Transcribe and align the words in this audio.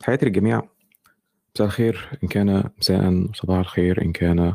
تحياتي 0.00 0.26
للجميع 0.26 0.62
مساء 1.54 1.66
الخير. 1.66 2.18
إن 2.22 2.28
كان 2.28 2.70
مساء 2.78 3.26
صباح 3.34 3.58
الخير. 3.58 4.02
إن 4.02 4.12
كان 4.12 4.54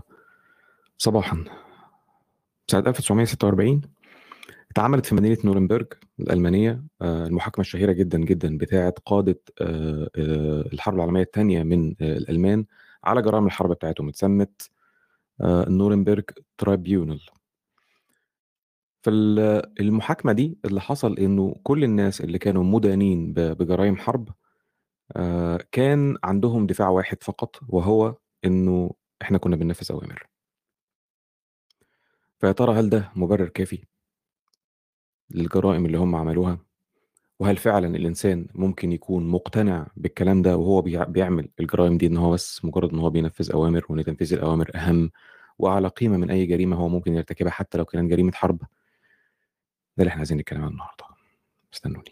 صباحا. 0.98 1.44
سنة 2.71 2.79
1946 2.87 3.81
اتعملت 4.71 5.05
في 5.05 5.15
مدينة 5.15 5.37
نورنبرج 5.45 5.87
الألمانية 6.19 6.83
آه، 7.01 7.27
المحاكمة 7.27 7.61
الشهيرة 7.61 7.92
جدا 7.92 8.18
جدا 8.18 8.57
بتاعة 8.57 8.93
قادة 9.05 9.39
آه، 9.61 10.09
آه، 10.18 10.61
الحرب 10.73 10.95
العالمية 10.95 11.21
الثانية 11.21 11.63
من 11.63 11.95
الألمان 12.01 12.65
على 13.04 13.21
جرائم 13.21 13.45
الحرب 13.45 13.71
بتاعتهم. 13.71 14.07
اتسمت 14.09 14.69
نورنبرج 15.69 16.23
ترايبيونال 16.57 17.21
في 19.04 19.09
ال- 19.09 19.79
المحاكمة 19.81 20.31
دي 20.33 20.57
اللي 20.65 20.81
حصل 20.81 21.17
إنه 21.17 21.55
كل 21.63 21.83
الناس 21.83 22.21
اللي 22.21 22.38
كانوا 22.38 22.63
مدانين 22.63 23.33
بجرائم 23.33 23.97
حرب 23.97 24.29
آه، 25.15 25.59
كان 25.71 26.17
عندهم 26.23 26.67
دفاع 26.67 26.89
واحد 26.89 27.23
فقط 27.23 27.59
وهو 27.70 28.15
إنه 28.45 28.91
إحنا 29.21 29.38
كنا 29.38 29.55
بننفذ 29.55 29.91
أوامر. 29.91 30.27
فيا 32.39 32.52
ترى 32.52 32.79
هل 32.79 32.89
ده 32.89 33.12
مبرر 33.15 33.49
كافي 33.49 33.84
للجرائم 35.31 35.85
اللي 35.85 35.98
هم 35.98 36.15
عملوها؟ 36.15 36.57
وهل 37.39 37.57
فعلا 37.57 37.95
الإنسان 37.95 38.48
ممكن 38.55 38.91
يكون 38.91 39.27
مقتنع 39.27 39.88
بالكلام 39.95 40.41
ده 40.41 40.57
وهو 40.57 40.81
بيع- 40.81 41.03
بيعمل 41.03 41.49
الجرائم 41.59 41.98
دي 41.98 42.07
إن 42.07 42.17
هو 42.17 42.31
بس 42.31 42.65
مجرد 42.65 42.93
إن 42.93 42.99
هو 42.99 43.09
بينفذ 43.09 43.51
أوامر 43.51 43.85
وإن 43.89 44.03
تنفيذ 44.03 44.34
الأوامر 44.34 44.71
أهم 44.76 45.12
وأعلى 45.59 45.87
قيمة 45.87 46.17
من 46.17 46.31
أي 46.31 46.45
جريمة 46.45 46.77
هو 46.77 46.89
ممكن 46.89 47.13
يرتكبها 47.13 47.51
حتى 47.51 47.77
لو 47.77 47.85
كانت 47.85 48.09
جريمة 48.12 48.31
حرب؟ 48.31 48.57
ده 48.57 48.65
اللي 49.99 50.09
إحنا 50.09 50.20
عايزين 50.20 50.37
نتكلم 50.37 50.62
عنه 50.62 50.71
النهاردة. 50.71 51.05
استنوني. 51.73 52.12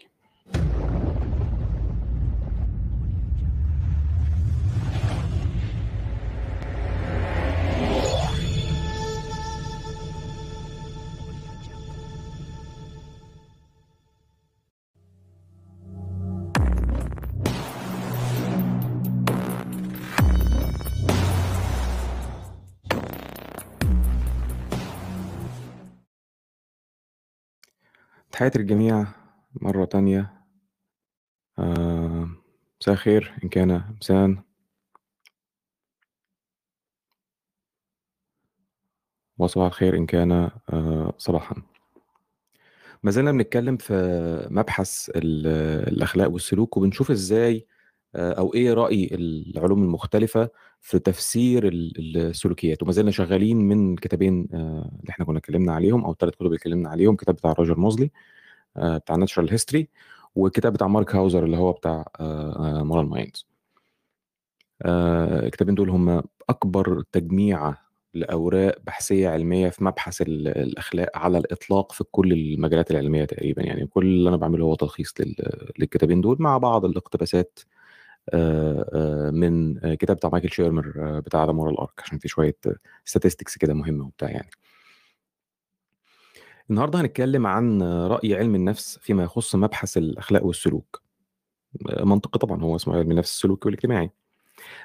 تحياتي 28.36 28.58
للجميع 28.58 29.06
مرة 29.54 29.84
تانية. 29.84 30.32
آه، 31.58 32.28
مساء 32.80 32.94
الخير 32.94 33.34
إن 33.44 33.48
كان 33.48 33.96
مساء. 34.00 34.36
وصباح 39.38 39.66
الخير 39.66 39.96
إن 39.96 40.06
كان 40.06 40.32
آه، 40.32 41.14
صباحا. 41.18 41.62
ما 43.02 43.10
زلنا 43.10 43.32
بنتكلم 43.32 43.76
في 43.76 43.94
مبحث 44.50 45.10
ال- 45.16 45.46
الأخلاق 45.92 46.30
والسلوك 46.30 46.76
وبنشوف 46.76 47.10
إزاي 47.10 47.66
آه، 48.14 48.32
أو 48.32 48.54
إيه 48.54 48.72
رأي 48.74 49.08
العلوم 49.12 49.82
المختلفة 49.82 50.48
في 50.80 50.98
تفسير 50.98 51.68
ال- 51.68 52.16
السلوكيات؟ 52.16 52.82
وما 52.82 52.92
زلنا 52.92 53.10
شغالين 53.10 53.56
من 53.56 53.92
الكتابين 53.94 54.48
آه، 54.54 54.90
اللي 55.00 55.10
إحنا 55.10 55.24
كنا 55.24 55.38
اتكلمنا 55.38 55.72
عليهم 55.72 56.04
أو 56.04 56.12
الثلاث 56.12 56.34
كتب 56.34 56.52
اتكلمنا 56.52 56.88
عليهم 56.88 57.16
كتاب 57.16 57.34
بتاع 57.34 57.52
روجر 57.52 57.78
موزلي 57.78 58.10
آه، 58.76 58.96
بتاع 58.98 59.16
natural 59.16 59.50
history 59.50 59.88
والكتاب 60.36 60.72
بتاع 60.72 60.86
مارك 60.86 61.14
هاوزر 61.14 61.44
اللي 61.44 61.56
هو 61.56 61.72
بتاع 61.72 62.04
Moral 62.82 63.06
Minds 63.08 63.46
الكتابين 64.86 65.74
دول 65.74 65.90
هم 65.90 66.22
أكبر 66.48 67.02
تجميعة 67.12 67.78
لأوراق 68.14 68.78
بحثية 68.86 69.28
علمية 69.28 69.68
في 69.68 69.84
مبحث 69.84 70.22
ال- 70.22 70.48
الأخلاق 70.48 71.10
على 71.18 71.38
الإطلاق 71.38 71.92
في 71.92 72.04
كل 72.10 72.32
المجالات 72.32 72.90
العلمية 72.90 73.24
تقريبا. 73.24 73.62
يعني 73.62 73.86
كل 73.86 74.04
اللي 74.06 74.28
أنا 74.28 74.36
بعمله 74.36 74.64
هو 74.64 74.74
تلخيص 74.74 75.14
لل- 75.20 75.70
للكتابين 75.78 76.20
دول 76.20 76.36
مع 76.40 76.58
بعض 76.58 76.84
الاقتباسات 76.84 77.58
آه، 78.34 78.90
آه، 78.94 79.30
من 79.30 79.84
آه، 79.84 79.94
كتاب 79.94 80.16
بتاع 80.16 80.30
مايكل 80.30 80.50
شيرمر 80.50 81.20
بتاع 81.20 81.44
The 81.44 81.52
Moral 81.52 81.78
Arc 81.78 82.00
عشان 82.00 82.18
في 82.18 82.28
شوية 82.28 82.56
statistics 83.10 83.58
كده 83.60 83.74
مهمه 83.74 84.06
وبتاع 84.06 84.30
يعني. 84.30 84.50
النهارده 86.70 87.00
هنتكلم 87.00 87.46
عن 87.46 87.82
رأي 87.82 88.34
علم 88.34 88.54
النفس 88.54 88.98
فيما 88.98 89.24
يخص 89.24 89.54
مبحث 89.54 89.96
الأخلاق 89.96 90.44
والسلوك. 90.44 91.02
منطقي 92.00 92.38
طبعا 92.38 92.62
هو 92.62 92.76
اسمه 92.76 92.96
علم 92.96 93.10
النفس 93.10 93.30
السلوكي 93.30 93.68
والاجتماعي. 93.68 94.10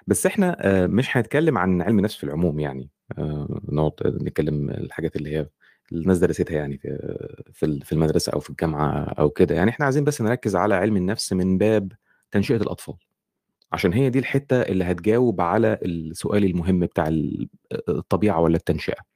بس 0.08 0.26
إحنا 0.26 0.58
آه، 0.60 0.88
مش 0.88 1.18
هنتكلم 1.18 1.58
عن 1.58 1.82
علم 1.82 1.98
النفس 1.98 2.16
في 2.16 2.24
العموم 2.24 2.60
يعني. 2.60 2.90
نقعد 3.70 3.94
نتكلم 4.06 4.70
الحاجات 4.70 5.16
اللي 5.16 5.38
هي 5.38 5.48
الناس 5.92 6.18
درستها 6.20 6.56
يعني 6.56 6.78
في 6.78 6.90
في 7.54 7.80
في 7.80 7.92
المدرسة 7.92 8.32
أو 8.34 8.40
في 8.40 8.50
الجامعة 8.50 9.04
أو 9.04 9.30
كده 9.30 9.56
يعني. 9.56 9.70
إحنا 9.72 9.86
عايزين 9.86 10.04
بس 10.04 10.22
نركز 10.22 10.56
على 10.56 10.76
علم 10.76 10.98
النفس 10.98 11.34
من 11.34 11.58
باب 11.58 11.92
تنشئة 12.32 12.58
الأطفال. 12.58 12.96
عشان 13.74 13.94
هي 13.94 14.10
دي 14.10 14.20
الحتة 14.20 14.62
اللي 14.62 14.84
هتجاوب 14.84 15.42
على 15.42 15.80
السؤال 15.82 16.44
المهم 16.46 16.80
بتاع 16.80 17.08
ال- 17.08 17.50
الطبيعة 17.90 18.40
ولا 18.42 18.56
التنشئة. 18.56 19.12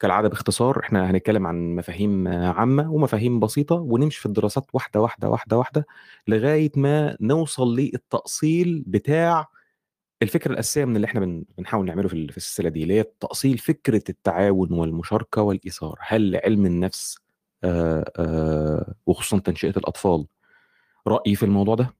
كالعادة 0.00 0.28
باختصار 0.28 0.80
إحنا 0.80 1.10
هنتكلم 1.10 1.46
عن 1.46 1.76
مفاهيم 1.76 2.28
عامة 2.28 2.92
ومفاهيم 2.92 3.40
بسيطة 3.40 3.74
ونمشي 3.76 4.20
في 4.20 4.26
الدراسات 4.26 4.66
واحدة 4.72 5.00
واحدة 5.00 5.28
واحدة 5.30 5.58
واحدة 5.58 5.86
لغاية 6.28 6.70
ما 6.76 7.16
نوصل 7.20 7.76
للتأصيل 7.76 8.84
بتاع 8.86 9.46
الفكرة 10.22 10.52
الأساسية 10.52 10.84
من 10.84 10.96
اللي 10.96 11.04
إحنا 11.04 11.20
بن- 11.20 11.44
بنحاول 11.58 11.86
نعمله 11.86 12.08
في 12.08 12.14
ال- 12.14 12.30
في 12.30 12.36
السلسلة 12.36 12.68
دي 12.68 12.82
اللي 12.82 12.94
هي 12.98 13.04
تأصيل 13.20 13.58
فكرة 13.58 14.02
التعاون 14.08 14.72
والمشاركة 14.72 15.42
والايثار 15.42 15.98
هل 16.00 16.40
علم 16.44 16.66
النفس 16.66 17.18
وخصوصا 19.06 19.38
تنشئة 19.38 19.78
الأطفال 19.78 20.26
رأيي 21.06 21.34
في 21.34 21.42
الموضوع 21.42 21.74
ده؟ 21.74 21.94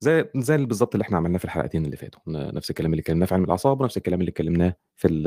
زي 0.00 0.24
زي 0.36 0.56
بالظبط 0.64 0.94
اللي 0.94 1.02
إحنا 1.02 1.16
عملناه 1.16 1.38
في 1.38 1.44
الحلقتين 1.44 1.84
اللي 1.84 1.96
فاتوا. 1.96 2.20
نفس 2.26 2.70
الكلام 2.70 2.92
اللي 2.92 3.00
اتكلمناه 3.00 3.26
في 3.26 3.34
علم 3.34 3.44
الأعصاب 3.44 3.80
ونفس 3.80 3.96
الكلام 3.96 4.20
اللي 4.20 4.30
اتكلمناه 4.30 4.76
في 4.96 5.08
ال 5.08 5.22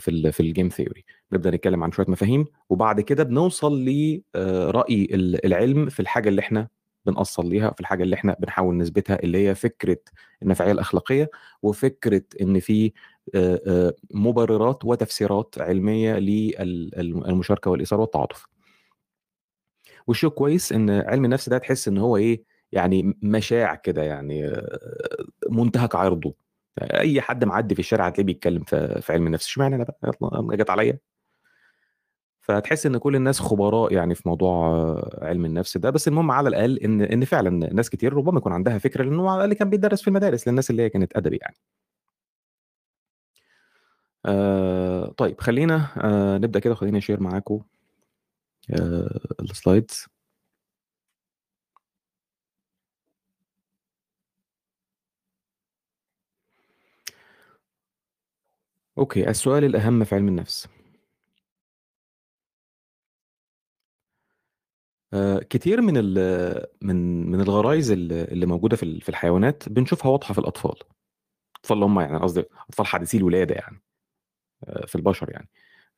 في 0.00 0.10
ال 0.10 0.32
في 0.32 0.40
ال 0.40 0.46
game 0.46 0.68
theory 0.68 1.04
بنبدا 1.30 1.50
نتكلم 1.50 1.84
عن 1.84 1.92
شوية 1.92 2.06
مفاهيم 2.08 2.44
وبعد 2.70 3.00
كده 3.00 3.24
بنوصل 3.24 3.84
لراي 3.84 5.08
العلم 5.44 5.88
في 5.88 6.00
الحاجة 6.00 6.28
اللي 6.28 6.40
إحنا 6.40 6.68
بنأصل 7.06 7.48
ليها 7.48 7.70
في 7.70 7.80
الحاجة 7.80 8.02
اللي 8.02 8.14
إحنا 8.16 8.36
بنحاول 8.40 8.76
نثبتها 8.76 9.22
اللي 9.22 9.48
هي 9.48 9.54
فكرة 9.54 9.98
النفعية 10.42 10.72
الأخلاقية 10.72 11.30
وفكرة 11.62 12.22
إن 12.40 12.60
في 12.60 12.92
آه، 13.34 13.60
آه، 13.66 13.94
مبررات 14.14 14.84
وتفسيرات 14.84 15.54
علمية 15.58 16.18
للمشاركة 16.18 17.70
والايثار 17.70 18.00
والتعاطف. 18.00 18.46
والشيء 20.06 20.30
كويس 20.30 20.72
إن 20.72 20.90
علم 20.90 21.24
النفس 21.24 21.48
ده 21.48 21.58
تحس 21.58 21.88
إن 21.88 21.98
هو 21.98 22.16
إيه 22.16 22.42
يعني 22.72 23.16
مشاع 23.22 23.74
كده 23.74 24.02
يعني 24.02 24.52
منتهك 25.50 25.94
عرضه. 25.94 26.34
أي 26.82 27.20
حد 27.20 27.44
معدي 27.44 27.74
في 27.74 27.80
الشارع 27.80 28.06
هتلاقيه 28.06 28.24
بيتكلم 28.24 28.64
في 28.64 29.04
علم 29.10 29.26
النفس. 29.26 29.46
اشمعنى 29.46 29.74
أنا 29.76 29.84
بقى؟ 29.84 30.56
جت 30.56 30.70
عليا. 30.70 30.98
فتحس 32.40 32.86
إن 32.86 32.98
كل 32.98 33.16
الناس 33.16 33.40
خبراء 33.40 33.92
يعني 33.92 34.14
في 34.14 34.28
موضوع 34.28 34.66
علم 35.22 35.44
النفس 35.44 35.76
ده. 35.76 35.90
بس 35.90 36.08
المهم 36.08 36.30
على 36.30 36.48
الأقل 36.48 36.78
إن 36.78 37.02
إن 37.02 37.24
فعلا 37.24 37.50
ناس 37.74 37.90
كتير 37.90 38.12
ربما 38.14 38.38
يكون 38.38 38.52
عندها 38.52 38.78
فكره 38.78 39.02
لأنه 39.04 39.30
على 39.30 39.36
الأقل 39.44 39.52
كان 39.54 39.70
بيدرس 39.70 40.02
في 40.02 40.08
المدارس 40.08 40.48
للناس 40.48 40.70
اللي 40.70 40.82
هي 40.82 40.88
كانت 40.90 41.16
أدبي 41.16 41.36
يعني. 41.36 41.56
آه 44.26 45.06
طيب 45.16 45.40
خلينا 45.40 45.86
آه 46.04 46.38
نبدأ 46.38 46.58
كده. 46.60 46.74
خلينا 46.74 46.98
أشير 46.98 47.20
معاكم 47.20 47.60
آه 48.70 49.20
ال 49.40 49.48
slides. 49.48 50.06
okay 58.98 59.28
السؤال 59.30 59.64
الأهم 59.64 60.04
في 60.04 60.14
علم 60.14 60.28
النفس. 60.28 60.68
آه، 65.12 65.38
كتير 65.38 65.80
من 65.80 65.94
من 66.82 67.30
من 67.30 67.40
الغرائز 67.40 67.90
اللي 67.90 68.46
موجودة 68.46 68.76
في 68.76 68.82
ال- 68.82 69.00
في 69.00 69.08
الحيوانات 69.08 69.68
بنشوفها 69.68 70.10
واضحة 70.12 70.32
في 70.34 70.38
الأطفال. 70.40 70.74
الاطفال 71.56 71.74
اللي 71.76 71.84
هم 71.86 72.00
يعني 72.00 72.18
قصدي 72.18 72.44
أطفال 72.70 72.86
حديثي 72.86 73.16
الولادة 73.18 73.54
يعني 73.54 73.82
آه، 74.64 74.86
في 74.86 74.96
البشر 74.96 75.30
يعني. 75.32 75.48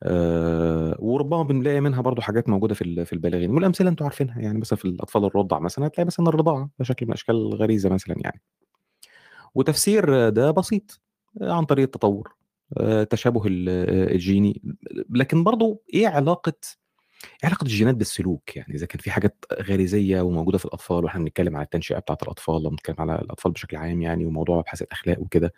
آه، 0.05 0.97
وربما 1.00 1.43
بنلاقي 1.43 1.81
منها 1.81 2.03
برضو 2.03 2.23
حاجات 2.23 2.49
موجودة 2.49 2.75
في 2.75 3.05
في 3.06 3.12
البالغين 3.15 3.50
والأمثلة 3.50 3.91
أنتوا 3.91 4.06
عارفينها 4.06 4.41
يعني 4.43 4.59
مثلا 4.59 4.79
في 4.79 4.85
الأطفال 4.87 5.25
الرضع 5.25 5.59
مثلا 5.61 5.87
هتلاقي 5.87 6.06
مثلا 6.06 6.29
الرضاعة 6.29 6.71
ده 6.79 6.85
شكل 6.85 7.06
من 7.06 7.12
أشكال 7.12 7.37
الغريزة 7.37 7.91
مثلا 7.91 8.17
يعني. 8.21 8.43
وتفسير 9.55 10.29
ده 10.29 10.50
بسيط 10.50 11.00
عن 11.43 11.65
طريق 11.65 11.85
التطور. 11.85 12.38
تشابه 13.11 13.43
ال- 13.47 13.69
آه، 13.69 14.15
الجيني 14.15 14.62
لكن 15.11 15.44
برضو 15.44 15.82
إيه 15.94 16.09
علاقة 16.09 16.53
إيه 17.25 17.49
علاقة 17.49 17.65
الجينات 17.65 17.94
بالسلوك؟ 17.94 18.56
يعني 18.56 18.75
إذا 18.75 18.87
كان 18.87 19.00
في 19.00 19.11
حاجات 19.11 19.44
غريزية 19.62 20.20
وموجودة 20.20 20.59
في 20.59 20.65
الأطفال 20.65 21.05
وإحنا 21.05 21.20
بنتكلم 21.25 21.56
على 21.56 21.65
التنشئة 21.65 21.99
بتاعة 21.99 22.19
الأطفال 22.23 22.62
لو 22.62 22.70
بنتكلم 22.70 22.97
على 23.00 23.15
الأطفال 23.23 23.53
بشكل 23.53 23.76
عام 23.76 24.03
يعني 24.03 24.26
وموضوع 24.26 24.61
أبحاث 24.61 24.82
الأخلاق 24.82 25.20
وكده، 25.20 25.53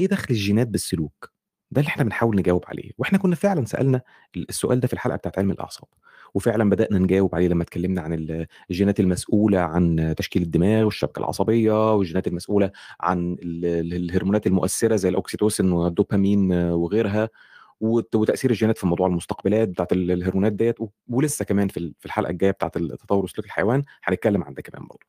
إيه 0.00 0.06
دخل 0.08 0.26
الجينات 0.30 0.68
بالسلوك؟ 0.68 1.32
ده 1.70 1.80
اللي 1.80 1.88
إحنا 1.88 2.04
بنحاول 2.04 2.36
نجاوب 2.36 2.64
عليه، 2.68 2.90
وإحنا 2.98 3.18
كنا 3.18 3.34
فعلًا 3.36 3.64
سألنا 3.64 4.00
ال 4.36 4.46
السؤال 4.48 4.80
ده 4.80 4.86
في 4.88 4.92
الحلقة 4.94 5.16
بتاعة 5.16 5.32
علم 5.38 5.50
الأعصاب، 5.50 5.88
وفعلًا 6.34 6.70
بدأنا 6.70 6.98
نجاوب 6.98 7.34
عليه 7.34 7.48
لمّا 7.48 7.62
اتكلمنا 7.62 8.00
عن 8.00 8.12
ال 8.12 8.46
الجينات 8.70 9.00
المسؤولة 9.00 9.58
عن 9.58 10.14
تشكيل 10.16 10.42
الدماغ 10.42 10.84
والشبكة 10.84 11.18
العصبية، 11.18 11.94
والجينات 11.94 12.26
المسؤولة 12.26 12.70
عن 13.00 13.36
ال 13.42 13.64
ال 13.66 13.94
الهرمونات 13.94 14.46
المؤثرة 14.46 14.96
زي 14.96 15.08
الأوكسيتوسين 15.08 15.72
والدوبامين 15.72 16.52
وغيرها، 16.52 17.28
وت 17.80 18.14
وتأثير 18.16 18.50
الجينات 18.50 18.78
في 18.78 18.86
موضوع 18.86 19.06
المستقبلات 19.06 19.68
بتاعة 19.68 19.88
ال 19.92 20.10
الهرمونات 20.12 20.52
ديّة، 20.52 20.74
و 20.80 20.86
ولسه 21.08 21.44
كمان 21.44 21.68
في 21.68 21.76
ال 21.76 21.94
في 22.00 22.06
الحلقة 22.06 22.30
الجاية 22.30 22.50
بتاعة 22.50 22.72
التطور 22.76 23.24
وسلوك 23.24 23.46
الحيوان 23.46 23.82
هنتكلم 24.04 24.44
عن 24.44 24.54
ده 24.54 24.62
كمان 24.62 24.82
برضه. 24.88 25.06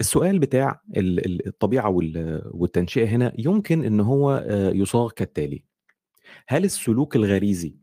السؤال 0.00 0.38
بتاع 0.38 0.80
ال 0.96 1.26
ال 1.26 1.46
الطبيعة 1.46 1.88
وال 1.90 2.42
والتنشئة 2.54 3.06
هنا 3.06 3.32
يمكن 3.38 3.84
إن 3.84 4.00
هو 4.00 4.44
آآ 4.48 4.70
يُصاغ 4.70 5.10
كالتالي: 5.10 5.64
هل 6.48 6.64
السلوك 6.64 7.16
الغريزي 7.16 7.76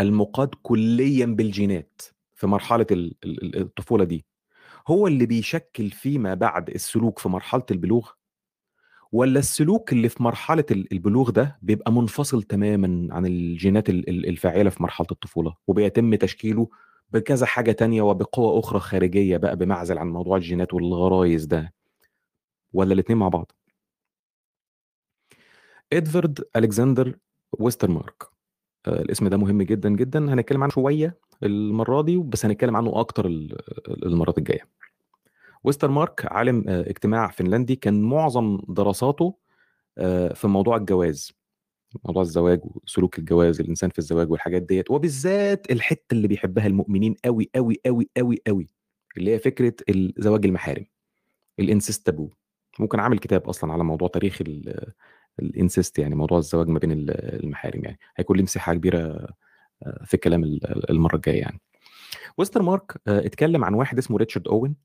المُقاد 0.00 0.48
كليًا 0.62 1.26
بالجينات 1.26 2.02
في 2.34 2.46
مرحلة 2.46 2.86
ال 2.90 3.14
ال 3.24 3.44
ال 3.56 3.60
الطفولة 3.60 4.04
دي، 4.04 4.26
هو 4.88 5.06
اللي 5.06 5.26
بيشكِّل 5.26 5.90
فيما 5.90 6.34
بعد 6.34 6.70
السلوك 6.70 7.18
في 7.18 7.28
مرحلة 7.28 7.64
البلوغ؟ 7.70 8.10
والّا 9.12 9.38
السلوك 9.38 9.92
اللي 9.92 10.08
في 10.08 10.22
مرحلة 10.22 10.64
ال 10.70 10.92
البلوغ 10.92 11.30
ده 11.30 11.58
بيبقى 11.62 11.92
منفصل 11.92 12.42
تمامًا 12.42 13.14
عن 13.14 13.26
الجينات 13.26 13.88
ال 13.90 14.08
ال 14.10 14.26
الفاعلة 14.28 14.70
في 14.70 14.82
مرحلة 14.82 15.06
الطفولة، 15.12 15.54
وبيتم 15.66 16.14
تشكيله 16.14 16.68
بكذا 17.12 17.46
حاجة 17.46 17.72
تانية 17.72 18.02
وبقوى 18.02 18.58
أخرى 18.58 18.80
خارجية 18.80 19.36
بقى 19.36 19.56
بمعزل 19.56 19.98
عن 19.98 20.08
موضوع 20.12 20.36
الجينات 20.36 20.74
والغرايز 20.74 21.44
ده؟ 21.46 21.74
والّا 22.72 22.94
الاتنين 22.94 23.18
مع 23.18 23.28
بعض؟ 23.28 23.52
إدوارد 25.92 26.40
ألكسندر 26.56 27.16
ويسترمارك 27.58 28.22
آآ 28.88 28.92
الاسم 29.02 29.28
ده 29.28 29.36
مهم 29.36 29.62
جدًا، 29.62 29.90
جدًا، 29.90 30.34
هنتكلم 30.34 30.62
عنه 30.64 30.72
شوية 30.72 31.18
المرة 31.42 32.02
دي، 32.02 32.18
بس 32.18 32.46
هنتكلم 32.46 32.76
عنه 32.76 33.00
أكتر 33.00 33.26
ال 33.26 33.56
المرات 34.06 34.38
الجاية. 34.38 34.68
ويسترمارك 35.64 36.26
عالم 36.32 36.64
آآ 36.68 36.80
اجتماع 36.90 37.28
فنلندي 37.30 37.76
كان 37.76 38.02
معظم 38.02 38.58
دراساته 38.68 39.36
آآ 39.98 40.34
في 40.34 40.48
موضوع 40.48 40.76
الجواز، 40.76 41.32
موضوع 42.04 42.22
الزواج 42.22 42.60
وسلوك 42.64 43.18
الجواز، 43.18 43.60
الإنسان 43.60 43.90
في 43.90 43.98
الزواج 43.98 44.30
والحاجات 44.30 44.62
ديّة، 44.62 44.84
وبالذات 44.90 45.70
الحتّة 45.72 46.14
اللي 46.14 46.28
بيحبها 46.28 46.66
المؤمنين 46.66 47.16
أوي، 47.26 47.50
أوي، 47.56 47.80
أوي، 47.86 48.10
أوي، 48.20 48.38
أوي، 48.48 48.68
اللي 49.18 49.30
هي 49.34 49.38
فكرة 49.38 49.74
ال 49.88 50.14
زواج 50.18 50.46
المحارم، 50.46 50.86
الincest 51.62 51.98
taboo 52.12 52.28
ممكن 52.80 53.00
عامل 53.00 53.18
كتاب 53.18 53.48
أصلًا 53.48 53.72
على 53.72 53.84
موضوع 53.84 54.08
تاريخ 54.08 54.38
ال 54.42 54.92
الincest 55.42 55.92
يعني 55.98 56.14
موضوع 56.14 56.38
الزواج 56.38 56.68
ما 56.68 56.78
بين 56.78 56.92
ال 56.92 57.10
المحارم 57.44 57.84
يعني، 57.84 57.98
هيكون 58.16 58.36
ليه 58.36 58.42
مساحة 58.44 58.74
كبيرة 58.74 58.98
آآ 59.84 60.04
في 60.06 60.14
الكلام 60.14 60.44
ال 60.44 60.90
المرة 60.90 61.16
الجاية 61.16 61.40
يعني. 61.40 61.60
ويسترمارك 62.38 62.92
آآ 63.08 63.26
اتكلم 63.26 63.64
عن 63.64 63.74
واحد 63.74 63.98
اسمه 63.98 64.16
ريتشارد 64.18 64.48
أوين، 64.48 64.76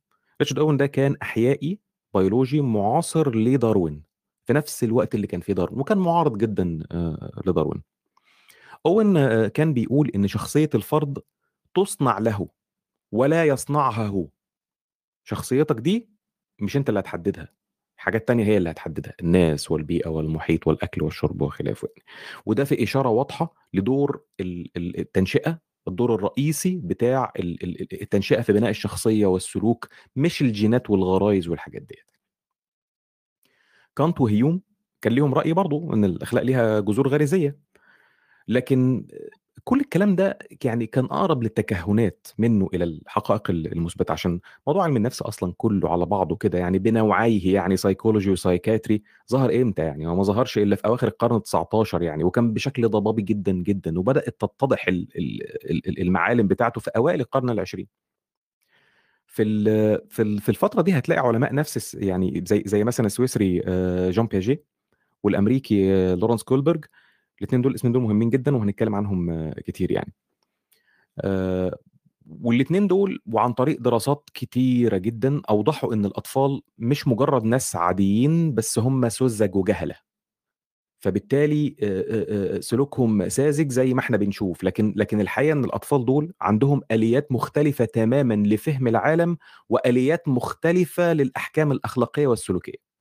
ريتشارد 0.41 0.59
أوين 0.59 0.77
ده 0.77 0.85
كان 0.87 1.17
أحيائي 1.21 1.79
بيولوجي 2.15 2.61
معاصر 2.61 3.35
لداروين، 3.37 4.03
في 4.47 4.53
نفس 4.53 4.83
الوقت 4.83 5.15
اللي 5.15 5.27
كان 5.27 5.41
فيه 5.41 5.53
داروين، 5.53 5.79
وكان 5.79 5.97
معارض 5.97 6.37
جدًا 6.37 6.79
آآ 6.91 7.41
لداروين. 7.47 7.83
أوين 8.85 9.17
آآ 9.17 9.47
كان 9.47 9.73
بيقول 9.73 10.09
إن 10.15 10.27
شخصية 10.27 10.69
الفرد 10.75 11.19
تصنع 11.75 12.19
له 12.19 12.47
ولا 13.13 13.45
يصنعها 13.45 14.07
هو. 14.07 14.27
شخصيتك 15.25 15.75
دي 15.77 16.09
مش 16.61 16.77
أنت 16.77 16.89
اللي 16.89 17.01
هتحددها، 17.01 17.49
حاجات 17.97 18.27
تانية 18.27 18.45
هي 18.45 18.57
اللي 18.57 18.71
هتحددها، 18.71 19.13
الناس 19.21 19.71
والبيئة 19.71 20.09
والمحيط 20.09 20.67
والأكل 20.67 21.03
والشرب 21.03 21.41
وخلافه 21.43 21.89
يعني، 21.97 22.05
وده 22.45 22.65
في 22.65 22.83
إشارة 22.83 23.09
واضحة 23.09 23.55
لدور 23.73 24.23
ال 24.41 24.71
ال 24.77 24.99
التنشئة، 24.99 25.59
الدور 25.87 26.15
الرئيسي 26.15 26.81
بتاع 26.85 27.33
ال 27.39 27.63
ال 27.63 28.01
التنشئة 28.03 28.41
في 28.41 28.53
بناء 28.53 28.69
الشخصية 28.71 29.25
والسلوك، 29.27 29.89
مش 30.15 30.41
الجينات 30.41 30.89
والغرايز 30.89 31.49
والحاجات 31.49 31.81
ديّة. 31.83 32.03
كانت 33.95 34.21
وهيوم 34.21 34.61
كان 35.01 35.13
ليهم 35.13 35.33
رأي 35.33 35.53
برضه 35.53 35.93
إن 35.93 36.05
الأخلاق 36.05 36.43
ليها 36.43 36.79
جذور 36.79 37.07
غريزية، 37.07 37.57
لكن 38.49 39.07
كل 39.65 39.81
الكلام 39.81 40.15
ده 40.17 40.39
يعني 40.65 40.87
كان 40.87 41.05
أقرب 41.05 41.43
للتكهنات 41.43 42.27
منه 42.39 42.69
إلى 42.73 42.83
الحقائق 42.85 43.51
ال 43.51 43.73
المثبتة، 43.73 44.11
عشان 44.13 44.41
موضوع 44.67 44.83
علم 44.85 44.97
النفس 44.97 45.21
أصلًا 45.23 45.53
كله 45.57 45.89
على 45.91 46.05
بعضه 46.07 46.35
كده 46.37 46.59
يعني 46.59 46.79
بنوعيه 46.79 47.55
يعني 47.55 47.77
psychology 47.77 48.25
وpsychiatry 48.37 48.99
ظهر 49.31 49.61
إمتى 49.63 49.83
يعني؟ 49.83 50.07
هو 50.07 50.15
ما 50.15 50.23
ظهرش 50.23 50.57
إلا 50.59 50.75
في 50.77 50.87
أواخر 50.87 51.07
القرن 51.07 51.37
ال19 51.37 52.03
يعني، 52.03 52.25
وكان 52.25 52.53
بشكل 52.53 52.89
ضبابي 52.89 53.21
جدًا، 53.23 53.51
جدًا، 53.53 53.99
وبدأت 53.99 54.29
تتضح 54.41 54.87
ال 54.89 55.07
ال 55.17 55.41
ال 55.89 56.01
المعالم 56.01 56.47
بتاعته 56.47 56.81
في 56.81 56.91
أوائل 56.97 57.21
القرن 57.21 57.49
العشرين. 57.51 57.87
في 59.35 59.43
في 60.09 60.39
في 60.41 60.49
الفترة 60.49 60.81
دي 60.81 60.93
هتلاقي 60.99 61.21
علماء 61.27 61.55
نفس 61.55 61.95
يعني 61.95 62.43
زي 62.47 62.63
زي 62.67 62.83
مثلًا 62.83 63.05
السويسري 63.05 63.61
آآ 63.67 64.11
جان 64.11 64.27
بياجيه 64.27 64.63
والأمريكي 65.23 66.15
لورانس 66.15 66.43
كولبرج، 66.43 66.85
الاتنين 67.41 67.63
دول 67.63 67.71
الاسمين 67.71 67.93
دول 67.93 68.03
مهمين 68.03 68.29
جدًا 68.31 68.57
وهنتكلم 68.57 68.95
عنهم 68.95 69.51
كتير 69.51 69.91
يعني. 69.91 70.13
آآ 71.19 71.77
والاتنين 72.41 72.87
دول 72.87 73.19
وعن 73.33 73.53
طريق 73.53 73.81
دراسات 73.81 74.29
كتيرة 74.33 74.97
جدًا 74.97 75.41
أوضحوا 75.49 75.93
إن 75.93 76.05
الأطفال 76.05 76.61
مش 76.79 77.07
مجرد 77.07 77.43
ناس 77.45 77.75
عاديين، 77.75 78.55
بس 78.55 78.79
هم 78.79 79.09
سُذج 79.09 79.55
وجهلة. 79.55 79.95
فبالتالي 81.05 81.75
سلوكهم 82.61 83.29
ساذج 83.29 83.71
زي 83.71 83.93
ما 83.93 83.99
إحنا 83.99 84.17
بنشوف، 84.17 84.63
لكن 84.63 84.93
لكن 84.97 85.21
الحقيقة 85.21 85.53
إن 85.53 85.63
الأطفال 85.65 86.05
دول 86.05 86.33
عندهم 86.41 86.81
آليات 86.91 87.31
مختلفة 87.31 87.85
تمامًا 87.85 88.33
لفهم 88.33 88.87
العالم، 88.87 89.37
وآليات 89.69 90.27
مختلفة 90.27 91.13
للأحكام 91.13 91.71
الأخلاقية 91.71 92.27
والسلوكية. 92.27 92.95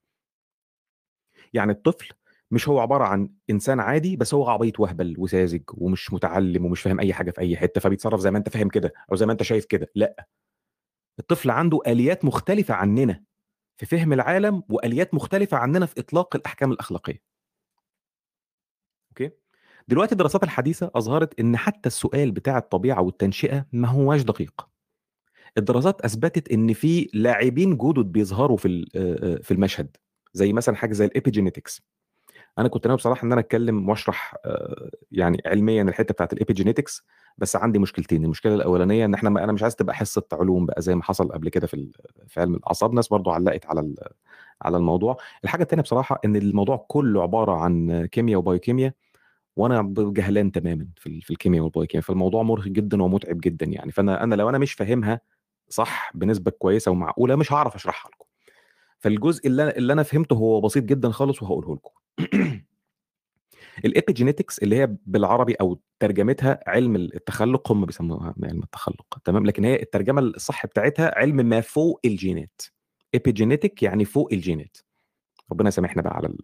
يعني 1.52 1.72
الطفل 1.72 2.08
مش 2.50 2.68
هو 2.68 2.80
عبارة 2.80 3.04
عن 3.04 3.28
إنسان 3.50 3.80
عادي، 3.80 4.16
بس 4.16 4.34
هو 4.34 4.48
عبيط 4.50 4.80
وأهبل 4.80 5.14
وساذج 5.18 5.62
ومش 5.74 6.12
متعلم 6.12 6.64
ومش 6.64 6.80
فاهم 6.80 7.00
أي 7.00 7.12
حاجة 7.12 7.30
في 7.30 7.40
أي 7.40 7.56
حتة، 7.56 7.80
فبيتصرف 7.80 8.20
زي 8.20 8.30
ما 8.30 8.38
أنت 8.38 8.48
فاهم 8.48 8.68
كده 8.68 8.92
أو 9.12 9.16
زي 9.16 9.26
ما 9.26 9.32
أنت 9.32 9.42
شايف 9.42 9.64
كده، 9.64 9.90
لأ. 9.94 10.26
الطفل 11.20 11.50
عنده 11.50 11.80
آليات 11.86 12.24
مختلفة 12.24 12.74
عننا 12.74 13.24
في 13.80 13.86
فهم 13.86 14.12
العالم، 14.12 14.62
وآليات 14.70 15.14
مختلفة 15.14 15.56
عننا 15.56 15.86
في 15.86 16.00
إطلاق 16.00 16.36
الأحكام 16.36 16.72
الأخلاقية. 16.72 17.33
أوكي؟ 19.20 19.30
دلوقتي 19.88 20.12
الدراسات 20.12 20.42
الحديثة 20.44 20.90
أظهرت 20.94 21.40
إن 21.40 21.56
حتى 21.56 21.86
السؤال 21.86 22.30
بتاع 22.30 22.58
الطبيعة 22.58 23.02
والتنشئة 23.02 23.66
ما 23.72 23.88
هواش 23.88 24.22
دقيق. 24.22 24.68
الدراسات 25.58 26.00
أثبتت 26.02 26.52
إن 26.52 26.72
في 26.72 27.10
لاعبين 27.14 27.76
جُدد 27.76 28.06
بيظهروا 28.06 28.56
في 28.56 28.86
في 29.42 29.50
المشهد، 29.50 29.96
زي 30.34 30.52
مثلًا 30.52 30.76
حاجة 30.76 30.92
زي 30.92 31.08
الepigenetics. 31.08 31.80
أنا 32.58 32.68
كنت 32.68 32.86
ناوي 32.88 32.96
بصراحة 32.96 33.26
إن 33.26 33.32
أنا 33.32 33.42
أتكلم 33.42 33.88
وأشرح 33.88 34.36
آآ 34.46 34.90
يعني 35.12 35.42
علميًا 35.46 35.82
الحتة 35.82 36.14
بتاعة 36.14 36.28
الepigenetics، 36.36 37.02
بس 37.38 37.56
عندي 37.56 37.80
مشكلتين، 37.80 38.24
المشكلة 38.24 38.54
الأولانية 38.54 39.04
إن 39.04 39.14
إحنا 39.14 39.30
م 39.30 39.38
أنا 39.38 39.52
مش 39.52 39.62
عايز 39.62 39.76
تبقى 39.76 39.94
حصة 39.96 40.24
علوم 40.32 40.66
بقى 40.66 40.82
زي 40.82 40.94
ما 40.94 41.02
حصل 41.02 41.28
قبل 41.32 41.48
كده 41.48 41.66
في 41.66 41.90
في 42.28 42.40
علم 42.40 42.54
الأعصاب، 42.54 42.94
ناس 42.94 43.08
برضه 43.08 43.34
علّقت 43.34 43.66
على 43.66 43.94
على 44.62 44.76
الموضوع. 44.76 45.16
الحاجة 45.44 45.62
التانية 45.62 45.82
بصراحة 45.82 46.20
إن 46.24 46.36
الموضوع 46.36 46.86
كله 46.88 47.22
عبارة 47.22 47.52
عن 47.52 48.06
كيميا 48.06 48.36
وبايوكيميا، 48.36 48.94
وأنا 49.56 49.82
ب 49.82 50.14
جهلان 50.14 50.52
تمامًا 50.52 50.88
في 50.96 51.06
ال 51.08 51.22
في 51.22 51.30
الكيميا 51.30 51.62
والبايوكيميا، 51.62 52.02
فالموضوع 52.02 52.42
مرهق 52.42 52.68
جدًا 52.68 53.02
ومُتعب 53.02 53.40
جدًا 53.40 53.66
يعني، 53.66 53.92
فأنا 53.92 54.24
أنا 54.24 54.34
لو 54.34 54.48
أنا 54.48 54.58
مش 54.58 54.72
فاهمها 54.72 55.20
صح 55.68 56.12
بنسبة 56.16 56.50
كويسة 56.50 56.90
ومعقولة، 56.90 57.36
مش 57.36 57.52
هاعرف 57.52 57.74
أشرحها 57.74 58.10
لكم. 58.10 58.26
فالجزء 59.00 59.48
اللي 59.48 59.62
أنا 59.64 59.76
اللي 59.76 59.92
أنا 59.92 60.02
فهمته 60.04 60.34
هو 60.36 60.60
بسيط 60.62 60.84
جدًا 60.84 61.10
خالص 61.10 61.42
وهاقوله 61.44 61.74
لكم. 61.76 61.90
الepigenetics 63.86 64.58
اللي 64.62 64.76
هي 64.76 64.96
بالعربي 65.06 65.54
أو 65.54 65.80
ترجمتها 66.00 66.60
علم 66.66 66.96
ال 66.96 67.14
التخلُّق، 67.16 67.72
هم 67.72 67.86
بيسموها 67.86 68.34
علم 68.44 68.62
التخلُّق 68.62 69.18
تمام، 69.24 69.46
لكن 69.46 69.64
هي 69.64 69.82
الترجمة 69.82 70.20
الصح 70.22 70.66
بتاعتها 70.66 71.18
علم 71.18 71.36
ما 71.36 71.60
فوق 71.60 72.00
الجينات. 72.04 72.60
epigenetic 73.16 73.70
يعني 73.82 74.04
فوق 74.04 74.28
الجينات. 74.32 74.76
ربنا 75.52 75.68
يسامحنا 75.68 76.02
بقى 76.02 76.16
على 76.16 76.26
ال 76.28 76.38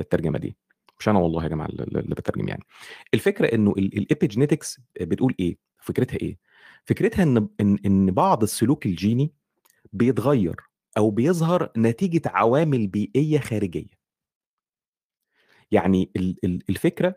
الترجمة 0.00 0.38
دي، 0.40 0.56
مش 1.00 1.08
أنا 1.08 1.18
والله 1.18 1.42
يا 1.44 1.48
جماعة 1.48 1.68
ال 1.68 1.96
اللي 1.98 2.14
باترجم 2.14 2.48
يعني. 2.48 2.62
الفكرة 3.14 3.46
إنه 3.54 3.74
ال 3.78 4.06
الepigenetics 4.12 4.80
بتقول 5.00 5.34
إيه، 5.40 5.58
فكرتها 5.82 6.16
إيه؟ 6.16 6.38
فكرتها 6.84 7.22
إن 7.22 7.48
إن 7.60 7.78
إن 7.86 8.10
بعض 8.10 8.42
السلوك 8.42 8.86
الجيني 8.86 9.32
بيتغيّر 9.92 10.56
أو 10.98 11.10
بيظهر 11.10 11.72
نتيجة 11.78 12.22
عوامل 12.26 12.86
بيئية 12.86 13.38
خارجية. 13.38 13.98
يعني 15.72 16.10
ال 16.16 16.36
ال 16.44 16.62
الفكرة 16.70 17.14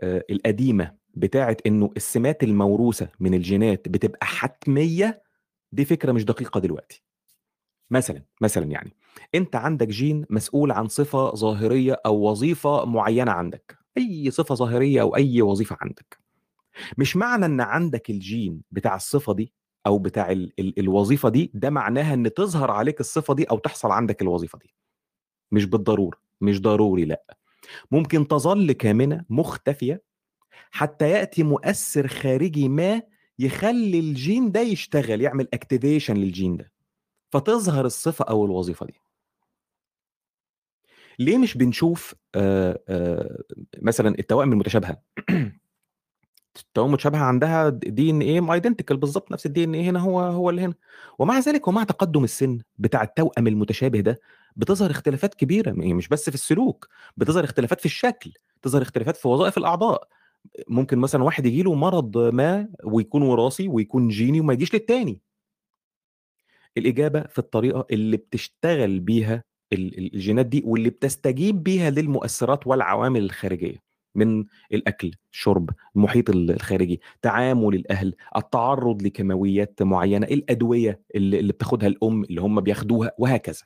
آآ 0.00 0.24
القديمة 0.30 0.96
بتاعه 1.14 1.58
إنه 1.66 1.90
السمات 1.96 2.42
الموروثة 2.44 3.08
من 3.20 3.34
الجينات 3.34 3.88
بتبقى 3.88 4.26
حتمية 4.26 5.22
دي 5.72 5.84
فكرة 5.84 6.12
مش 6.12 6.24
دقيقة 6.24 6.60
دلوقتي 6.60 7.04
مثلا 7.90 8.24
مثلا 8.42 8.66
يعني 8.72 8.92
أنت 9.34 9.56
عندك 9.56 9.88
جين 9.88 10.26
مسؤول 10.30 10.72
عن 10.72 10.88
صفة 10.88 11.34
ظاهرية 11.34 12.00
أو 12.06 12.16
وظيفة 12.30 12.84
معينة 12.84 13.32
عندك. 13.32 13.78
أي 13.98 14.30
صفة 14.30 14.54
ظاهرية 14.54 15.00
أو 15.00 15.16
أي 15.16 15.42
وظيفة 15.42 15.76
عندك. 15.80 16.18
مش 16.98 17.16
معنى 17.16 17.46
إن 17.46 17.60
عندك 17.60 18.10
الجين 18.10 18.62
بتاع 18.70 18.96
الصفة 18.96 19.34
دي 19.34 19.52
أو 19.86 19.98
بتاع 19.98 20.32
ال 20.32 20.52
ال 20.60 20.78
الوظيفة 20.78 21.28
دي 21.28 21.50
ده 21.54 21.70
معناها 21.70 22.14
إن 22.14 22.34
تظهر 22.34 22.70
عليك 22.70 23.00
الصفة 23.00 23.34
دي 23.34 23.44
أو 23.44 23.58
تحصل 23.58 23.90
عندك 23.90 24.22
الوظيفة 24.22 24.58
دي. 24.58 24.74
مش 25.52 25.64
بالضرورة 25.64 26.18
مش 26.40 26.60
ضروري 26.60 27.04
لأ. 27.04 27.36
ممكن 27.90 28.28
تظل 28.28 28.72
كامنة 28.72 29.24
مختفية 29.30 30.02
حتى 30.70 31.10
يأتي 31.10 31.42
مؤثر 31.42 32.08
خارجي 32.08 32.68
ما 32.68 33.02
يخلي 33.38 34.00
الجين 34.00 34.52
ده 34.52 34.60
يشتغل 34.60 35.20
يعمل 35.20 35.48
activation 35.54 36.16
للجين 36.16 36.56
ده. 36.56 36.72
فتظهر 37.32 37.86
الصفة 37.86 38.24
أو 38.24 38.44
الوظيفة 38.44 38.86
دي. 38.86 38.94
ليه 41.18 41.38
مش 41.38 41.56
بنشوف 41.56 42.14
آآ 42.34 42.78
آآ 42.88 43.42
مثلا 43.82 44.18
التوائم 44.18 44.52
المتشابهة؟ 44.52 45.02
التوائم 46.60 46.88
المتشابهة 46.88 47.20
عندها 47.20 47.68
DNA 47.68 48.20
identical 48.20 48.96
بالظبط 48.96 49.32
نفس 49.32 49.46
ال 49.46 49.64
DNA 49.64 49.90
هنا 49.90 50.00
هو 50.00 50.20
هو 50.20 50.50
اللي 50.50 50.62
هنا. 50.62 50.74
ومع 51.18 51.38
ذلك 51.38 51.68
ومع 51.68 51.84
تقدم 51.84 52.24
السن 52.24 52.58
بتاع 52.78 53.02
التوأم 53.02 53.46
المتشابه 53.46 54.00
ده 54.00 54.20
بتظهر 54.56 54.90
اختلافات 54.90 55.34
كبيرة. 55.34 55.72
مش 55.72 56.08
بس 56.08 56.30
في 56.30 56.34
السلوك 56.34 56.88
بتظهر 57.16 57.44
اختلافات 57.44 57.80
في 57.80 57.86
الشكل 57.86 58.32
تظهر 58.62 58.82
اختلافات 58.82 59.16
في 59.16 59.28
وظائف 59.28 59.58
الأعضاء. 59.58 60.08
ممكن 60.68 60.98
مثلا 60.98 61.22
واحد 61.24 61.46
يجي 61.46 61.62
له 61.62 61.74
مرض 61.74 62.18
ما 62.18 62.68
ويكون 62.84 63.22
وراثي 63.22 63.68
ويكون 63.68 64.08
جيني 64.08 64.40
وما 64.40 64.52
يجيش 64.52 64.74
للتاني. 64.74 65.20
الإجابة 66.76 67.22
في 67.22 67.38
الطريقة 67.38 67.86
اللي 67.90 68.16
بتشتغل 68.16 69.00
بيها 69.00 69.44
الجينات 69.72 70.46
دي 70.46 70.62
واللي 70.66 70.90
بتستجيب 70.90 71.62
بيها 71.62 71.90
للمؤثرات 71.90 72.66
والعوامل 72.66 73.24
الخارجية 73.24 73.76
من 74.14 74.44
الأكل 74.72 75.10
الشرب 75.32 75.70
المحيط 75.96 76.30
الخارجي 76.30 77.00
تعامل 77.22 77.74
الأهل 77.74 78.14
التعرض 78.36 79.02
لكيماويات 79.02 79.82
معينة 79.82 80.26
الأدوية 80.26 81.00
اللي, 81.14 81.52
بتاخدها 81.52 81.88
الأم 81.88 82.24
اللي 82.24 82.40
هم 82.40 82.60
بياخدوها 82.60 83.12
وهكذا. 83.18 83.62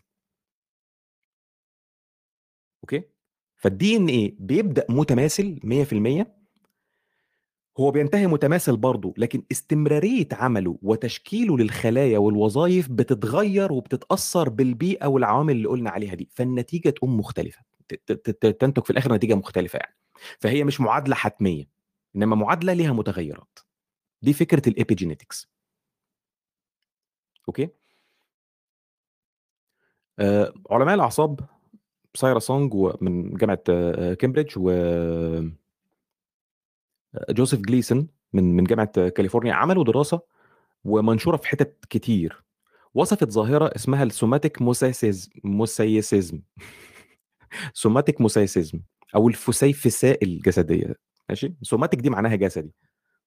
أوكي؟ 2.85 3.03
فال 3.57 3.97
DNA 3.97 4.37
بيبدا 4.39 4.87
متماثل 4.91 5.61
100% 5.65 6.42
هو 7.81 7.91
بينتهي 7.91 8.27
متماثل 8.27 8.77
برضه 8.77 9.15
لكن 9.17 9.43
استمرارية 9.53 10.29
عمله 10.33 10.79
وتشكيله 10.83 11.59
للخلايا 11.59 12.19
والوظائف 12.19 12.89
بتتغير 12.91 13.73
وبتتأثر 13.73 14.49
بالبيئة 14.49 15.07
والعوامل 15.07 15.57
اللي 15.57 15.69
قلنا 15.69 15.91
عليها 15.91 16.15
دي. 16.15 16.29
فالنتيجة 16.35 16.91
تقوم 16.91 17.17
مختلفة. 17.19 17.63
تنتج 18.61 18.85
في 18.85 18.91
الآخر 18.91 19.15
نتيجة 19.15 19.35
مختلفة 19.35 19.77
يعني. 19.79 19.97
فهي 20.41 20.65
مش 20.65 20.81
معادلة 20.81 21.15
حتمية 21.15 21.65
إنما 22.17 22.37
معادلة 22.37 22.73
ليها 22.73 22.93
متغيرات. 22.93 23.59
دي 24.23 24.33
فكرة 24.33 24.69
ال 24.69 24.75
epigenetics. 24.75 25.51
أوكي؟ 27.49 27.69
آه 30.19 30.53
علماء 30.71 30.95
الأعصاب 30.95 31.41
سايرا 32.15 32.39
سونج 32.39 32.75
من 33.01 33.35
جامعة 33.35 33.63
كامبريدج 34.15 34.53
و 34.57 34.71
جوزيف 37.31 37.61
جليسون 37.61 38.09
من 38.33 38.57
من 38.57 38.65
جامعة 38.65 39.09
كاليفورنيا 39.09 39.53
عملوا 39.55 39.85
دراسة 39.85 40.21
ومنشورة 40.85 41.37
في 41.37 41.49
حتت 41.49 41.85
كتير. 41.91 42.45
وصفت 42.95 43.31
ظاهرة 43.33 43.73
اسمها 43.77 44.03
ال 44.03 44.10
somatic 44.10 44.63
mosaicism. 45.45 46.43
somatic 47.75 48.21
mosaicism 48.21 48.81
أو 49.15 49.29
الفسيفساء 49.29 50.25
الجسدية. 50.25 50.97
ماشي؟ 51.31 51.55
somatic 51.63 52.01
دي 52.01 52.11
معناها 52.11 52.37
جسدي. 52.37 52.73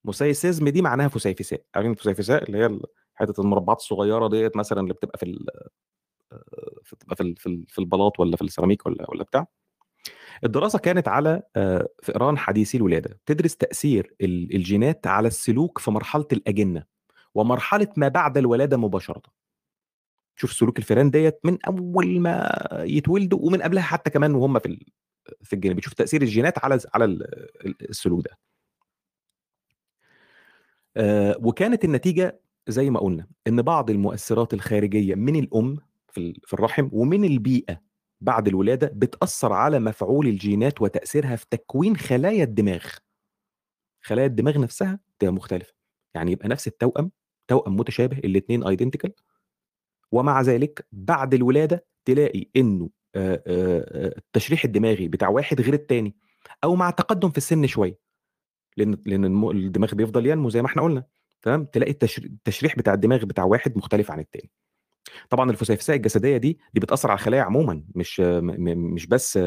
mosaicism 0.06 0.70
دي 0.70 0.82
معناها 0.82 1.08
فسيفساء. 1.08 1.64
عارفين 1.76 1.92
الفسيفساء 1.92 2.44
اللي 2.44 2.58
هي 2.60 2.80
حتة 3.16 3.42
المربعات 3.42 3.78
الصغيرة 3.80 4.28
ديت 4.30 4.58
مثلا 4.58 4.82
اللي 4.82 4.94
بتبقى 4.94 5.18
في 5.20 5.26
بتبقى 6.94 7.16
في 7.16 7.36
في 7.70 7.80
البلاط 7.80 8.20
ولا 8.20 8.38
في 8.38 8.42
السيراميك 8.44 8.86
ولا 8.86 9.10
ولا 9.12 9.24
بتاع؟ 9.24 9.48
الدراسة 10.44 10.80
كانت 10.80 11.08
على 11.08 11.44
فئران 12.04 12.38
حديثي 12.38 12.78
الولادة 12.78 13.20
تدرس 13.26 13.56
تأثير 13.58 14.16
الجينات 14.22 15.08
على 15.08 15.28
السلوك 15.28 15.80
في 15.80 15.92
مرحلة 15.92 16.28
الأجنة 16.32 16.84
ومرحلة 17.36 17.88
ما 17.98 18.08
بعد 18.08 18.38
الولادة 18.38 18.78
مباشرة. 18.78 19.22
شوف 20.36 20.54
سلوك 20.54 20.80
الفئران 20.80 21.12
ديت 21.12 21.40
من 21.44 21.58
أول 21.68 22.20
ما 22.20 22.50
يتولدوا 22.74 23.40
ومن 23.42 23.62
قبلها 23.62 23.84
حتى 23.84 24.10
كمان 24.10 24.36
وهم 24.36 24.60
في 24.60 24.86
في 25.44 25.54
الجنين 25.54 25.78
بتشوف 25.78 25.94
تأثير 25.94 26.22
الجينات 26.22 26.66
على 26.66 26.80
على 26.94 27.06
السلوك 27.82 28.26
ده. 28.28 28.38
وكانت 31.40 31.86
النتيجة 31.86 32.42
زي 32.68 32.90
ما 32.90 33.00
قلنا 33.00 33.28
إن 33.48 33.62
بعض 33.62 33.90
المؤثرات 33.90 34.54
الخارجية 34.54 35.16
من 35.16 35.36
الأم 35.36 35.78
في 36.08 36.54
الرحم 36.54 36.90
ومن 36.92 37.26
البيئة 37.26 37.85
بعد 38.22 38.48
الولادة 38.48 38.92
بتأثر 38.94 39.54
على 39.54 39.80
مفعول 39.80 40.28
الجينات 40.28 40.82
وتأثيرها 40.82 41.36
في 41.36 41.46
تكوين 41.50 41.98
خلايا 41.98 42.44
الدماغ. 42.44 42.86
خلايا 44.02 44.28
الدماغ 44.28 44.60
نفسها 44.60 45.00
تبقى 45.20 45.34
مختلفة. 45.34 45.74
يعني 46.16 46.32
يبقى 46.32 46.48
نفس 46.48 46.68
التوأم 46.68 47.12
توأم 47.48 47.76
متشابه 47.76 48.18
الاثنين 48.18 48.64
ايدنتيكال 48.68 49.14
ومع 50.12 50.42
ذلك 50.42 50.88
بعد 50.92 51.34
الولادة 51.34 51.86
تلاقي 52.06 52.46
إنه 52.56 52.90
التشريح 53.16 54.66
الدماغي 54.66 55.08
بتاع 55.08 55.30
واحد 55.30 55.62
غير 55.62 55.74
الثاني 55.74 56.16
أو 56.64 56.76
مع 56.76 56.90
تقدم 56.90 57.30
في 57.30 57.38
السن 57.38 57.68
شوية. 57.68 58.00
لأن 58.78 58.98
لأن 59.06 59.26
الدماغ 59.50 59.96
بيفضل 59.96 60.26
ينمو 60.26 60.50
زي 60.50 60.62
ما 60.62 60.68
إحنا 60.68 60.82
قلنا. 60.82 61.06
تمام؟ 61.42 61.66
تلاقي 61.66 61.92
التشريح 61.92 62.76
بتاع 62.78 62.94
الدماغ 62.94 63.26
بتاع 63.26 63.44
واحد 63.44 63.78
مختلف 63.78 64.12
عن 64.12 64.20
الثاني 64.20 64.52
طبعا 65.30 65.52
الفسيفساء 65.52 65.96
الجسدية 65.96 66.38
دي 66.38 66.60
دي 66.74 66.80
بتأثر 66.80 67.12
على 67.12 67.18
الخلايا 67.18 67.42
عموما 67.44 67.84
مش 67.96 68.20
مش 68.20 69.08
بس 69.08 69.40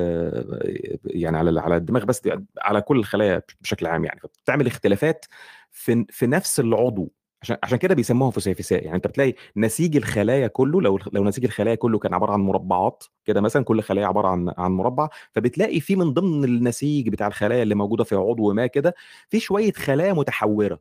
يعني 1.05 1.37
على 1.39 1.61
على 1.61 1.77
الدماغ 1.77 2.05
بس 2.05 2.21
دي 2.21 2.33
على 2.61 2.81
كل 2.81 2.99
الخلايا 2.99 3.43
بشكل 3.61 3.87
عام 3.87 4.05
يعني. 4.05 4.21
فبتعمل 4.21 4.67
اختلافات 4.67 5.25
في 5.71 6.05
في 6.11 6.27
نفس 6.27 6.61
العضو. 6.61 7.13
عشان 7.43 7.57
عشان 7.63 7.79
كده 7.79 7.95
بيسموها 7.95 8.31
فسيفساء 8.31 8.85
يعني 8.85 8.97
انت 8.97 9.07
بتلاقي 9.07 9.35
نسيج 9.57 9.97
الخلايا 9.97 10.47
كله 10.47 10.81
لو 10.83 10.99
لو 11.13 11.25
نسيج 11.25 11.45
الخلايا 11.45 11.75
كله 11.75 11.99
كان 11.99 12.15
عبارة 12.15 12.33
عن 12.33 12.41
مربعات 12.41 13.05
كده 13.25 13.41
مثلا 13.41 13.65
كل 13.65 13.83
خلايا 13.83 14.07
عبارة 14.07 14.29
عن 14.29 14.53
عن 14.59 14.71
مربع 14.73 15.09
فبتلاقي 15.33 15.81
في 15.81 15.97
من 15.97 16.13
ضمن 16.13 16.45
النسيج 16.45 17.09
بتاع 17.09 17.27
الخلايا 17.27 17.63
اللي 17.63 17.75
موجودة 17.75 18.05
في 18.05 18.15
عضو 18.15 18.53
ما 18.53 18.67
كده 18.67 18.95
في 19.29 19.41
شوية 19.41 19.73
خلايا 19.73 20.13
متحورة. 20.13 20.81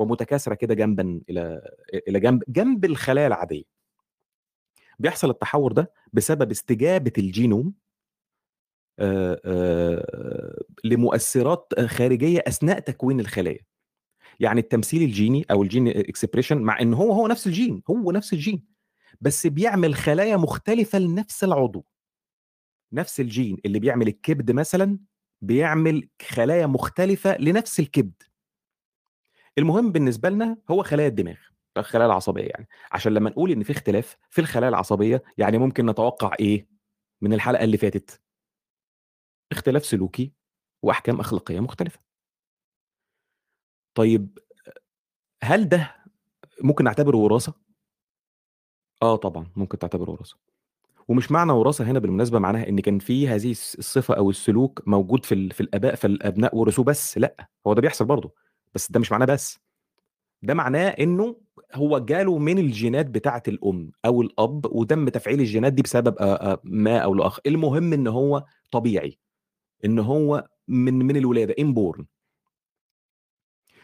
ومتكاثرة 0.00 0.54
كده 0.54 0.74
جنبا 0.74 1.20
إلى 1.30 1.60
إلى 2.08 2.20
جنب 2.20 2.42
جنب 2.48 2.84
الخلايا 2.84 3.26
العادية. 3.26 3.64
بيحصل 4.98 5.30
التحور 5.30 5.72
ده 5.72 5.92
بسبب 6.12 6.50
استجابة 6.50 7.12
الجينوم 7.18 7.74
لمؤثرات 10.84 11.72
خارجية 11.80 12.42
أثناء 12.46 12.78
تكوين 12.80 13.20
الخلايا. 13.20 13.60
يعني 14.40 14.60
التمثيل 14.60 15.02
الجيني 15.02 15.44
أو 15.50 15.62
ال 15.62 15.67
gene 15.67 15.88
expression 15.88 16.58
مع 16.58 16.80
إن 16.80 16.94
هو 16.94 17.12
هو 17.12 17.26
نفس 17.26 17.46
الجين 17.46 17.82
هو 17.90 18.12
نفس 18.12 18.32
الجين 18.32 18.64
بس 19.20 19.46
بيعمل 19.46 19.94
خلايا 19.94 20.36
مختلفة 20.36 20.98
لنفس 20.98 21.44
العضو. 21.44 21.84
نفس 22.92 23.20
الجين 23.20 23.58
اللي 23.66 23.78
بيعمل 23.78 24.08
الكبد 24.08 24.50
مثلا 24.50 24.98
بيعمل 25.42 26.08
خلايا 26.28 26.66
مختلفة 26.66 27.36
لنفس 27.38 27.80
الكبد. 27.80 28.22
المهم 29.60 29.92
بالنسبة 29.92 30.28
لنا 30.30 30.56
هو 30.70 30.82
خلايا 30.82 31.08
الدماغ 31.08 31.36
الخلايا 31.76 32.06
العصبية 32.06 32.44
يعني. 32.46 32.68
عشان 32.92 33.14
لما 33.14 33.30
نقول 33.30 33.50
إن 33.50 33.62
في 33.62 33.72
اختلاف 33.72 34.16
في 34.30 34.40
الخلايا 34.40 34.68
العصبية 34.68 35.22
يعني 35.38 35.58
ممكن 35.58 35.86
نتوقع 35.86 36.32
إيه؟ 36.40 36.68
من 37.20 37.32
الحلقة 37.32 37.64
اللي 37.64 37.76
فاتت. 37.76 38.20
اختلاف 39.52 39.84
سلوكي 39.86 40.32
وأحكام 40.82 41.20
أخلاقية 41.20 41.60
مختلفة. 41.60 42.00
طيب 43.94 44.38
هل 45.42 45.68
ده 45.68 45.96
ممكن 46.62 46.84
نعتبره 46.84 47.16
وراثة؟ 47.16 47.54
آه 49.02 49.16
طبعا 49.16 49.46
ممكن 49.56 49.78
تعتبره 49.78 50.10
وراثة. 50.10 50.36
ومش 51.08 51.32
معنى 51.32 51.52
وراثة 51.52 51.84
هنا 51.84 51.98
بالمناسبة 51.98 52.38
معناها 52.38 52.68
إن 52.68 52.80
كان 52.80 52.98
في 52.98 53.28
هذه 53.28 53.50
الصفة 53.50 54.14
أو 54.14 54.30
السلوك 54.30 54.82
موجود 54.88 55.24
في 55.24 55.48
في 55.50 55.60
الآباء 55.60 55.94
فالأبناء 55.94 56.56
ورثوه 56.56 56.84
بس 56.84 57.18
لأ 57.18 57.48
هو 57.66 57.74
ده 57.74 57.80
بيحصل 57.82 58.04
برضه. 58.04 58.34
بس 58.74 58.92
ده 58.92 59.00
مش 59.00 59.12
معناه 59.12 59.26
بس 59.26 59.58
ده 60.42 60.54
معناه 60.54 60.88
إنه 60.88 61.36
هو 61.74 61.98
جاله 61.98 62.38
من 62.38 62.58
الجينات 62.58 63.06
بتاعة 63.06 63.42
الأم 63.48 63.92
أو 64.04 64.22
الأب 64.22 64.66
وتم 64.72 65.08
تفعيل 65.08 65.40
الجينات 65.40 65.72
دي 65.72 65.82
بسبب 65.82 66.14
ما 66.64 66.98
أو 66.98 67.14
لاخر 67.14 67.42
المهم 67.46 67.92
إن 67.92 68.06
هو 68.06 68.44
طبيعي 68.72 69.18
إن 69.84 69.98
هو 69.98 70.48
من 70.68 70.94
من 70.94 71.16
الولادة 71.16 71.54
انبورن 71.58 72.06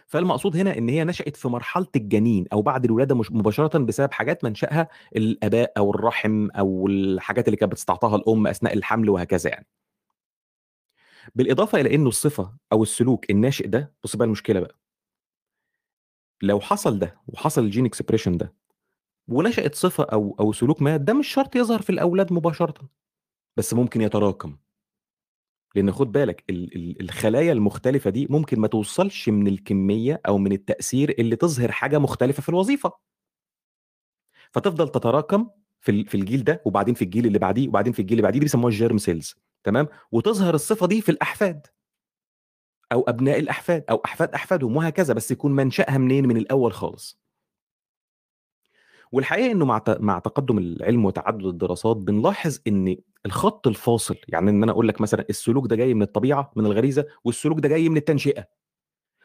فالمقصود 0.06 0.56
هنا 0.56 0.78
إن 0.78 0.88
هي 0.88 1.04
نشأت 1.04 1.36
في 1.36 1.48
مرحلة 1.48 1.86
الجنين 1.96 2.44
أو 2.52 2.62
بعد 2.62 2.84
الولادة 2.84 3.14
مش 3.14 3.32
مباشرةً 3.32 3.78
بسبب 3.78 4.12
حاجات 4.12 4.44
منشأها 4.44 4.88
الآباء 5.16 5.72
أو 5.78 5.90
الرحم 5.90 6.48
أو 6.50 6.86
الحاجات 6.86 7.48
اللي 7.48 7.56
كانت 7.56 7.72
بتستعطاها 7.72 8.16
الأم 8.16 8.46
أثناء 8.46 8.72
الحمل 8.74 9.10
وهكذا 9.10 9.50
يعني. 9.50 9.66
بالإضافة 11.34 11.80
إلى 11.80 11.94
إنه 11.94 12.08
الصفة 12.08 12.56
أو 12.72 12.82
السلوك 12.82 13.30
الناشئ 13.30 13.66
ده 13.68 13.94
بُص 14.04 14.16
بقى 14.16 14.24
المشكلة 14.26 14.60
بقى. 14.60 14.76
لو 16.42 16.60
حصل 16.60 16.98
ده 16.98 17.20
وحصل 17.28 17.70
الgene 17.72 17.88
expression 17.88 18.36
ده 18.36 18.54
ونشأت 19.28 19.74
صفة 19.74 20.04
أو 20.04 20.36
أو 20.40 20.52
سلوك 20.52 20.82
ما، 20.82 20.96
ده 20.96 21.14
مش 21.14 21.28
شرط 21.28 21.56
يظهر 21.56 21.82
في 21.82 21.90
الأولاد 21.90 22.32
مباشرةً، 22.32 22.88
بس 23.58 23.74
ممكن 23.74 24.00
يتراكم. 24.00 24.56
لأن 25.74 25.92
خُد 25.92 26.12
بالك 26.12 26.44
ال 26.50 26.76
ال 26.76 27.00
الخلايا 27.02 27.52
المختلفة 27.52 28.10
دي 28.10 28.26
ممكن 28.30 28.60
ما 28.60 28.68
توصلش 28.68 29.28
من 29.28 29.46
الكمية 29.46 30.20
أو 30.28 30.38
من 30.38 30.52
التأثير 30.52 31.14
اللي 31.18 31.36
تظهر 31.36 31.72
حاجة 31.72 31.98
مختلفة 31.98 32.42
في 32.42 32.48
الوظيفة. 32.48 32.92
فتفضل 34.52 34.88
تتراكم 34.88 35.50
في 35.80 36.04
في 36.04 36.14
الجيل 36.14 36.44
ده 36.44 36.62
وبعدين 36.66 36.94
في 36.94 37.02
الجيل 37.02 37.26
اللي 37.26 37.38
بعديه 37.38 37.68
وبعدين 37.68 37.92
في 37.92 38.00
الجيل 38.00 38.12
اللي 38.18 38.22
بعديه، 38.22 38.38
دي 38.38 38.44
بيسموها 38.44 38.72
الgerm 38.72 38.98
cells 39.00 39.34
تمام، 39.66 39.88
وتظهر 40.12 40.54
الصفة 40.54 40.86
دي 40.86 41.00
في 41.02 41.08
الأحفاد. 41.10 41.66
أو 42.92 43.02
أبناء 43.08 43.38
الأحفاد 43.38 43.84
أو 43.90 43.96
أحفاد 44.04 44.34
أحفادهم 44.34 44.76
وهكذا، 44.76 45.14
بس 45.14 45.30
يكون 45.30 45.52
منشأها 45.56 45.98
منين، 45.98 46.28
من 46.28 46.36
الأول 46.36 46.72
خالص. 46.72 47.18
والحقيقة 49.12 49.52
إنه 49.52 49.64
مع 49.64 49.82
مع 50.00 50.18
تقدُّم 50.18 50.58
العلم 50.58 51.04
وتعدُّد 51.04 51.44
الدراسات 51.46 51.96
بنلاحظ 51.96 52.58
إن 52.66 52.96
الخط 53.26 53.66
الفاصل، 53.66 54.16
يعني 54.28 54.50
إن 54.50 54.62
أنا 54.62 54.72
أقول 54.72 54.88
لك 54.88 55.00
مثلًا 55.00 55.24
السلوك 55.30 55.66
ده 55.66 55.76
جاي 55.76 55.94
من 55.94 56.02
الطبيعة، 56.02 56.50
من 56.56 56.66
الغريزة 56.66 57.06
والسلوك 57.24 57.60
ده 57.60 57.68
جاي 57.68 57.88
من 57.88 57.96
التنشئة. 57.96 58.46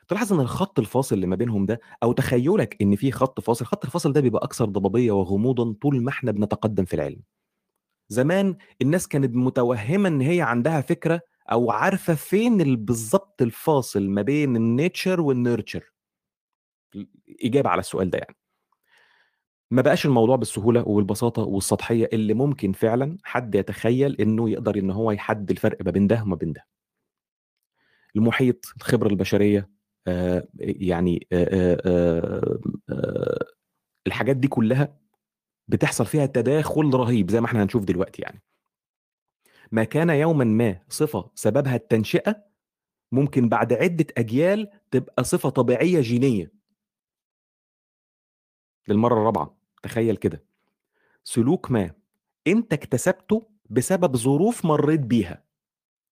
تلاحظ 0.10 0.33
إن 0.33 0.39
الخط 0.41 0.79
الفاصل 0.79 1.15
اللي 1.15 1.27
ما 1.27 1.38
بينهم 1.38 1.65
ده 1.65 1.81
أو 2.03 2.12
تخيُّلك 2.13 2.77
إن 2.81 2.98
في 2.98 3.12
خط 3.12 3.41
فاصل، 3.41 3.65
الخط 3.65 3.86
الفاصل 3.86 4.13
ده 4.13 4.21
بيبقى 4.21 4.45
أكثر 4.45 4.65
ضبابية 4.65 5.12
وغموضًا 5.13 5.74
طول 5.81 6.03
ما 6.03 6.10
إحنا 6.10 6.31
بنتقدّم 6.31 6.86
في 6.86 6.93
العلم. 6.95 7.21
زمان 8.11 8.55
الناس 8.81 9.07
كانت 9.07 9.35
متوهّمة 9.35 10.09
إن 10.09 10.21
هي 10.21 10.41
عندها 10.41 10.81
فكرة 10.81 11.21
أو 11.51 11.71
عارفة 11.71 12.15
فين 12.15 12.61
ال 12.61 12.77
بالضبط 12.77 13.41
الفاصل 13.41 14.09
ما 14.09 14.21
بين 14.21 14.57
الnature 14.57 15.19
والnurture. 15.19 15.83
ال 16.95 17.07
إجابة 17.45 17.69
على 17.69 17.79
السؤال 17.79 18.09
ده 18.09 18.17
يعني. 18.17 18.35
ما 19.71 19.81
بقاش 19.81 20.05
الموضوع 20.05 20.35
بالسهولة 20.35 20.87
وبالبساطة 20.87 21.41
والسطحية 21.43 22.09
اللي 22.13 22.33
ممكن 22.33 22.71
فعلًا 22.71 23.17
حد 23.23 23.55
يتخيّل 23.55 24.15
إنه 24.21 24.49
يقدر 24.49 24.75
إن 24.77 24.91
هو 24.91 25.11
يحدد 25.11 25.51
الفرق 25.51 25.77
ما 25.85 25.91
بين 25.91 26.07
ده 26.07 26.21
وما 26.23 26.35
بين 26.35 26.53
ده. 26.53 26.65
المحيط، 28.15 28.65
الخبرة 28.77 29.07
البشرية، 29.07 29.69
آآ 30.07 30.47
يعني 30.59 31.27
آآ 31.33 31.47
آآ 31.85 32.59
آآ 32.89 33.45
الحاجات 34.07 34.35
دي 34.37 34.47
كلّها 34.47 35.00
بتحصل 35.71 36.05
فيها 36.05 36.25
تداخل 36.25 36.93
رهيب 36.93 37.31
زي 37.31 37.41
ما 37.41 37.47
إحنا 37.47 37.63
هنشوف 37.63 37.83
دلوقتي 37.85 38.21
يعني. 38.21 38.41
ما 39.71 39.83
كان 39.83 40.09
يومًا 40.09 40.43
ما 40.43 40.79
صفة 40.89 41.29
سببها 41.35 41.75
التنشئة، 41.75 42.43
ممكن 43.11 43.49
بعد 43.49 43.73
عدة 43.73 44.05
أجيال 44.17 44.69
تبقى 44.91 45.23
صفة 45.23 45.49
طبيعية 45.49 46.01
جينية. 46.01 46.51
للمرّة 48.87 49.13
الرابعة، 49.13 49.57
تخيّل 49.83 50.15
كده. 50.15 50.43
سلوك 51.23 51.71
ما 51.71 51.91
أنت 52.47 52.73
اكتسبته 52.73 53.49
بسبب 53.69 54.17
ظروف 54.17 54.65
مرّيت 54.65 54.99
بيها، 55.01 55.43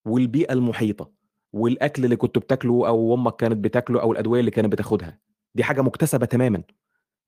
والبيئة 0.06 0.54
المحيطة، 0.54 1.12
والأكل 1.54 2.06
اللي 2.06 2.16
كنت 2.16 2.38
بتاكله 2.40 2.88
أو 2.88 3.16
أمك 3.16 3.36
كانت 3.36 3.58
بتاكله 3.58 4.02
أو 4.02 4.12
الأدوية 4.12 4.40
اللي 4.40 4.52
كانت 4.52 4.74
بتاخدها، 4.74 5.20
دي 5.56 5.64
حاجة 5.66 5.82
مكتسبة 5.82 6.26
تمامًا. 6.28 6.64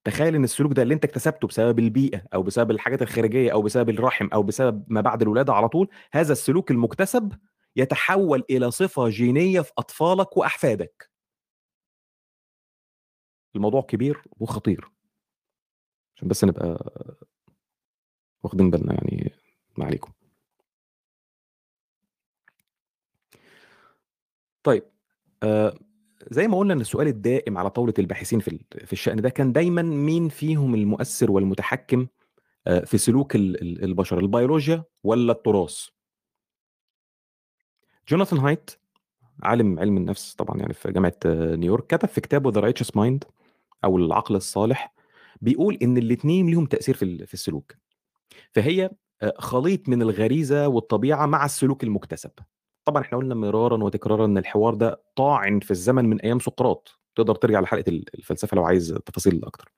تخيّل 0.03 0.35
إن 0.35 0.43
السلوك 0.43 0.73
ده 0.73 0.81
اللي 0.81 0.93
أنت 0.93 1.05
اكتسبته 1.05 1.47
بسبب 1.47 1.79
البيئة 1.79 2.21
أو 2.33 2.43
بسبب 2.43 2.71
الحاجات 2.71 3.01
الخارجية 3.01 3.51
أو 3.53 3.61
بسبب 3.61 3.89
الرحم 3.89 4.27
أو 4.33 4.43
بسبب 4.43 4.83
ما 4.87 5.01
بعد 5.01 5.21
الولادة 5.21 5.53
على 5.53 5.69
طول، 5.69 5.89
هذا 6.11 6.31
السلوك 6.31 6.71
المكتسب 6.71 7.33
يتحوّل 7.75 8.43
إلى 8.49 8.71
صفة 8.71 9.09
جينية 9.09 9.61
في 9.61 9.71
أطفالك 9.77 10.37
وأحفادك. 10.37 11.09
الموضوع 13.55 13.81
كبير 13.81 14.21
وخطير. 14.39 14.91
عشان 16.15 16.27
بس 16.27 16.43
نبقى 16.43 16.77
واخدين 18.43 18.69
بالنا 18.71 18.93
يعني 18.93 19.31
ما 19.77 19.85
عليكم. 19.85 20.11
طيب، 24.63 24.83
آآ 25.43 25.73
زي 26.31 26.47
ما 26.47 26.57
قُلنا 26.57 26.73
إن 26.73 26.81
السؤال 26.81 27.07
الدائم 27.07 27.57
على 27.57 27.69
طاولة 27.69 27.93
الباحثين 27.99 28.39
في 28.39 28.59
في 28.85 28.93
الشأن 28.93 29.17
ده 29.21 29.29
كان 29.29 29.53
دايمًا 29.53 29.81
مين 29.81 30.29
فيهم 30.29 30.75
المؤثر 30.75 31.31
والمتحكم 31.31 32.07
آآ 32.67 32.85
في 32.85 32.99
سلوك 32.99 33.35
ال 33.35 33.61
ال 33.61 33.83
البشر، 33.85 34.19
البيولوجيا 34.19 34.83
والّا 35.03 35.33
التراث؟ 35.33 35.87
جوناثان 38.09 38.39
هايت 38.39 38.71
عالم 39.43 39.79
علم 39.79 39.97
النفس 39.97 40.35
طبعًا 40.35 40.57
يعني 40.59 40.73
في 40.73 40.91
جامعة 40.91 41.13
نيويورك، 41.25 41.87
كتب 41.87 42.09
في 42.09 42.21
كتابه 42.21 42.51
The 42.53 42.65
Righteous 42.73 42.87
Mind 42.91 43.19
أو 43.83 43.97
العقل 43.97 44.35
الصالح، 44.35 44.93
بيقول 45.41 45.79
إن 45.83 45.97
الاتنين 45.97 46.47
ليهم 46.47 46.65
تأثير 46.65 46.95
في 46.95 47.27
في 47.27 47.33
السلوك. 47.33 47.73
فهي 48.53 48.91
آآ 49.23 49.33
خليط 49.39 49.89
من 49.89 50.01
الغريزة 50.01 50.69
والطبيعة 50.69 51.25
مع 51.25 51.45
السلوك 51.45 51.83
المكتسب. 51.85 52.31
طبعًا 52.85 53.01
إحنا 53.01 53.17
قُلنا 53.17 53.35
مرارًا 53.35 53.83
وتكرارًا 53.83 54.25
إن 54.25 54.37
الحوار 54.37 54.73
ده 54.73 55.01
طاعن 55.15 55.59
في 55.59 55.71
الزمن 55.71 56.05
من 56.05 56.21
أيام 56.21 56.39
سقراط، 56.39 56.99
تقدر 57.15 57.35
ترجع 57.35 57.59
لحلقة 57.59 57.83
ال 57.89 58.05
الفلسفة 58.15 58.55
لو 58.55 58.65
عايز 58.65 58.93
تفاصيل 59.05 59.45
أكتر. 59.45 59.71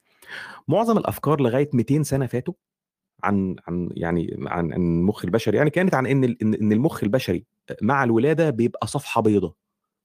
معظم 0.67 0.97
الأفكار 0.97 1.41
لغاية 1.41 1.69
200 1.73 2.03
سنة 2.03 2.27
فاتوا 2.27 2.53
عن 3.23 3.55
عن 3.67 3.89
يعني 3.93 4.37
عن 4.47 4.73
عن 4.73 4.83
المُخ 4.83 5.25
البشري 5.25 5.57
يعني 5.57 5.71
كانت 5.71 5.95
عن 5.95 6.07
إن 6.07 6.23
إن 6.43 6.73
المُخ 6.73 7.03
البشري 7.03 7.45
مع 7.81 8.03
الولادة 8.03 8.49
بيبقى 8.49 8.87
صفحة 8.87 9.21
بيضا، 9.21 9.53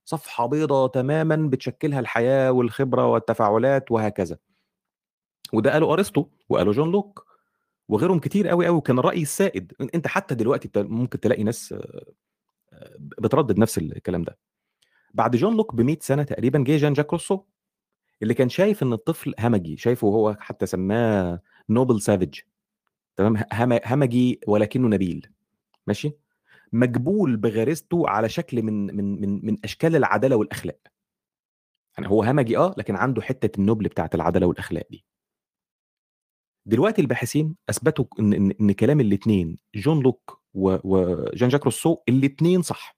صفحة 0.07 0.47
بيضا 0.47 0.87
تمامًا 0.89 1.37
بتشكلها 1.37 2.01
الحياة 2.01 2.53
والخبرة 2.53 3.07
والتفاعلات 3.07 3.93
وهكذا. 3.93 4.39
وده 5.53 5.73
قاله 5.73 5.93
أرسطو 5.93 6.27
وقاله 6.49 6.73
جون 6.73 6.91
لوك 6.93 7.27
وغيرهم 7.89 8.19
كتير 8.21 8.51
أوي، 8.53 8.69
أوي، 8.69 8.77
وكان 8.79 8.99
الرأي 8.99 9.23
السائد. 9.23 9.73
أنت 9.95 10.07
حتى 10.09 10.35
دلوقتي 10.35 10.71
ممكن 10.77 11.21
تلاقي 11.21 11.43
ناس 11.45 11.75
بتردد 12.99 13.59
نفس 13.59 13.79
الكلام 13.79 14.23
ده. 14.23 14.39
بعد 15.15 15.37
جون 15.37 15.57
لوك 15.57 15.77
ب100 15.77 15.97
سنة 16.01 16.23
تقريبًا 16.23 16.59
جه 16.65 16.77
جان 16.77 16.93
جاك 16.93 17.13
روسو، 17.13 17.45
اللي 18.23 18.35
كان 18.35 18.49
شايف 18.49 18.83
إن 18.83 18.93
الطفل 18.93 19.35
همجي، 19.41 19.77
شايفه 19.77 20.07
وهو 20.07 20.37
حتى 20.41 20.67
سماه 20.67 21.43
noble 21.73 22.01
savage 22.05 22.43
تمام، 23.17 23.45
همجي 23.87 24.41
ولكنه 24.49 24.89
نبيل، 24.89 25.33
ماشي؟ 25.87 26.13
مجبول 26.73 27.37
بغريزته 27.37 28.09
على 28.09 28.29
شكل 28.29 28.63
من 28.63 28.97
من 28.97 29.21
من 29.21 29.47
من 29.47 29.57
أشكال 29.65 29.97
العدالة 29.97 30.37
والأخلاق. 30.37 30.79
يعني 31.99 32.11
هو 32.11 32.23
همجي 32.23 32.57
آه، 32.59 32.75
لكن 32.79 32.97
عنده 32.97 33.23
حتة 33.23 33.61
النُبل 33.61 33.85
بتاعة 33.89 34.11
العدالة 34.15 34.47
والأخلاق 34.47 34.87
دي. 34.91 35.05
دلوقتي 36.67 37.03
الباحثين 37.03 37.57
أثبتوا 37.71 38.05
إن 38.21 38.33
إن 38.33 38.51
إن 38.61 38.73
كلام 38.73 39.01
الاتنين 39.01 39.59
جون 39.75 40.03
لوك 40.03 40.38
وجان 40.55 41.49
جاك 41.49 41.65
روسو 41.65 41.97
الاتنين 42.09 42.63
صح. 42.63 42.97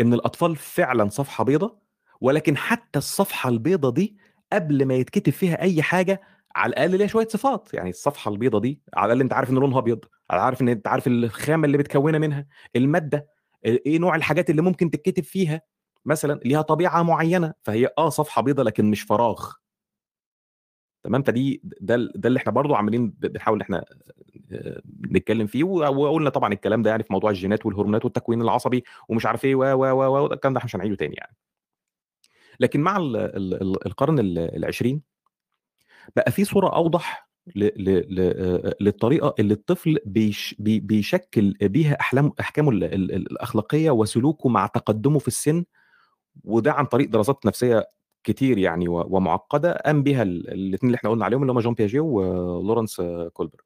إن 0.00 0.14
الأطفال 0.14 0.56
فعلًا 0.56 1.08
صفحة 1.08 1.44
بيضا، 1.44 1.78
ولكن 2.20 2.56
حتى 2.56 2.98
الصفحة 2.98 3.48
البيضا 3.50 3.90
دي 3.90 4.16
قبل 4.52 4.84
ما 4.86 4.94
يتكتب 4.94 5.32
فيها 5.32 5.60
أي 5.62 5.82
حاجة 5.82 6.20
على 6.56 6.70
الأقل 6.70 6.98
ليها 6.98 7.06
شوية 7.06 7.28
صفات، 7.28 7.74
يعني 7.74 7.90
الصفحة 7.90 8.30
البيضا 8.30 8.58
دي 8.58 8.82
على 8.94 9.06
الأقل 9.12 9.20
أنت 9.20 9.32
عارف 9.32 9.50
إن 9.50 9.54
لونها 9.54 9.78
أبيض، 9.78 10.04
عارف 10.30 10.60
إن 10.62 10.68
أنت 10.68 10.88
عارف 10.88 11.06
الخامة 11.06 11.66
اللي 11.66 11.78
متكوّنة 11.78 12.18
منها، 12.18 12.46
المادة، 12.76 13.28
آآ 13.66 13.78
إيه 13.86 13.98
نوع 13.98 14.14
الحاجات 14.16 14.50
اللي 14.50 14.62
ممكن 14.62 14.90
تتكتب 14.90 15.22
فيها، 15.24 15.60
مثلًا 16.04 16.40
ليها 16.44 16.62
طبيعة 16.62 17.02
معيّنة، 17.02 17.52
فهي 17.62 17.88
آه 17.98 18.08
صفحة 18.08 18.42
بيضا 18.42 18.62
لكن 18.62 18.90
مش 18.90 19.02
فراغ. 19.02 19.52
تمام، 21.02 21.22
فدي 21.22 21.60
ده 21.80 21.96
ده 22.14 22.28
اللي 22.28 22.38
إحنا 22.38 22.52
برضه 22.52 22.76
عمالين 22.76 23.10
ب 23.10 23.20
بنحاول 23.26 23.62
آآ 23.62 23.84
نتكلّم 25.12 25.46
فيه 25.46 25.64
وقُلنا 25.64 26.30
طبعًا 26.30 26.52
الكلام 26.52 26.82
ده 26.82 26.90
يعني 26.90 27.02
في 27.02 27.12
موضوع 27.12 27.30
الجينات 27.30 27.66
والهرمونات 27.66 28.04
والتكوين 28.04 28.42
العصبي 28.42 28.84
ومش 29.08 29.26
عارف 29.26 29.44
إيه 29.44 29.54
و، 29.54 29.60
و، 29.64 30.24
و، 30.24 30.32
الكلام 30.32 30.54
ده 30.54 30.58
إحنا 30.58 30.66
مش 30.66 30.76
هنعيده 30.76 30.96
تاني 30.96 31.14
يعني. 31.14 31.36
لكن 32.60 32.80
مع 32.80 32.96
ال 32.96 33.16
ال 33.16 33.54
ال 33.62 33.86
القرن 33.86 34.18
ال 34.18 34.38
العشرين 34.38 35.02
بقى 36.16 36.32
في 36.32 36.44
صورة 36.44 36.68
أوضح 36.76 37.28
ل 37.56 37.64
ل 37.64 38.14
ل 38.16 38.20
آآ 38.20 38.74
للطريقة 38.80 39.34
اللي 39.38 39.54
الطفل 39.54 39.98
بيش 40.06 40.54
بي 40.58 40.80
بيشكِّل 40.80 41.54
بيها 41.62 42.00
أحلام 42.00 42.32
أحكامه 42.40 42.70
ال 42.70 42.84
ال 42.84 42.94
ال 43.14 43.32
الأخلاقية 43.32 43.90
وسلوكه 43.90 44.48
مع 44.48 44.66
تقدُّمه 44.66 45.18
في 45.18 45.28
السِن، 45.28 45.64
وده 46.44 46.72
عن 46.72 46.86
طريق 46.86 47.10
دراسات 47.10 47.46
نفسية 47.46 47.86
كتير 48.24 48.58
يعني 48.58 48.88
و 48.88 49.06
ومُعقّدة 49.10 49.72
قام 49.86 50.02
بيها 50.02 50.22
ال 50.22 50.50
الاتنين 50.50 50.88
اللي 50.90 50.96
إحنا 50.96 51.10
قُلنا 51.10 51.24
عليهم 51.24 51.42
اللي 51.42 51.52
هم 51.52 51.60
جون 51.60 51.74
بياجيه 51.74 52.00
ولورنس 52.00 53.02
كولبرج. 53.34 53.62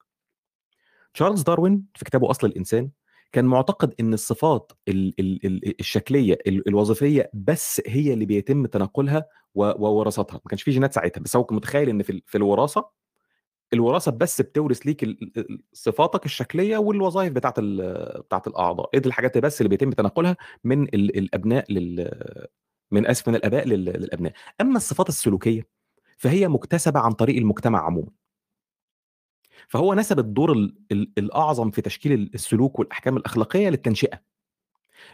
تشارلز 1.15 1.43
داروين 1.43 1.85
في 1.95 2.05
كتابه 2.05 2.31
أصل 2.31 2.47
الإنسان، 2.47 2.91
كان 3.33 3.45
مُعتقد 3.45 3.95
إن 4.01 4.15
الصفات 4.15 4.73
ال 4.89 5.15
ال 5.21 5.47
ال 5.47 5.81
الشكلية 5.81 6.39
ال 6.47 6.69
الوظيفية 6.69 7.31
بس 7.35 7.83
هي 7.87 8.13
اللي 8.13 8.27
بيتم 8.27 8.67
تناقلها 8.67 9.27
و 9.55 9.63
ووراثتها، 9.65 10.35
ما 10.35 10.51
كانش 10.51 10.63
في 10.63 10.71
جينات 10.71 10.93
ساعتها، 10.95 11.21
بس 11.21 11.37
هو 11.37 11.45
كان 11.45 11.57
متخيل 11.57 11.89
إن 11.89 12.03
في 12.03 12.23
في 12.27 12.39
الوراثة 12.39 12.91
الوراثة 13.75 14.13
بس 14.13 14.41
بتورث 14.43 14.79
ليك 14.81 15.07
صفاتك 15.73 16.25
الشكلية 16.27 16.79
والوظايف 16.79 17.33
بتاعة 17.33 17.55
ال 17.59 17.77
بتاعة 18.23 18.43
الأعضاء، 18.47 18.91
إيه 18.95 19.01
دي 19.01 19.09
الحاجات 19.09 19.39
بس 19.39 19.61
اللي 19.61 19.69
بيتم 19.69 19.91
تناقلها 19.93 20.37
من 20.65 20.83
ال 20.85 21.19
الأبناء 21.19 21.73
لل 21.73 22.11
من 22.93 23.07
آسف 23.07 23.29
من 23.29 23.35
الآباء 23.37 23.67
لل 23.69 23.85
للأبناء، 23.85 24.33
أمّا 24.61 24.77
الصفات 24.77 25.09
السلوكية 25.09 25.69
فهي 26.19 26.49
مُكتسبة 26.49 27.01
عن 27.01 27.13
طريق 27.13 27.37
المجتمع 27.39 27.87
عمومًا. 27.87 28.11
فهو 29.69 29.95
نسب 29.95 30.19
الدور 30.19 30.53
ال 30.53 30.77
ال 30.93 31.13
الأعظم 31.19 31.71
في 31.71 31.83
تشكيل 31.83 32.13
ال 32.13 32.35
السلوك 32.35 32.79
والأحكام 32.79 33.17
الأخلاقية 33.17 33.69
للتنشئة. 33.69 34.21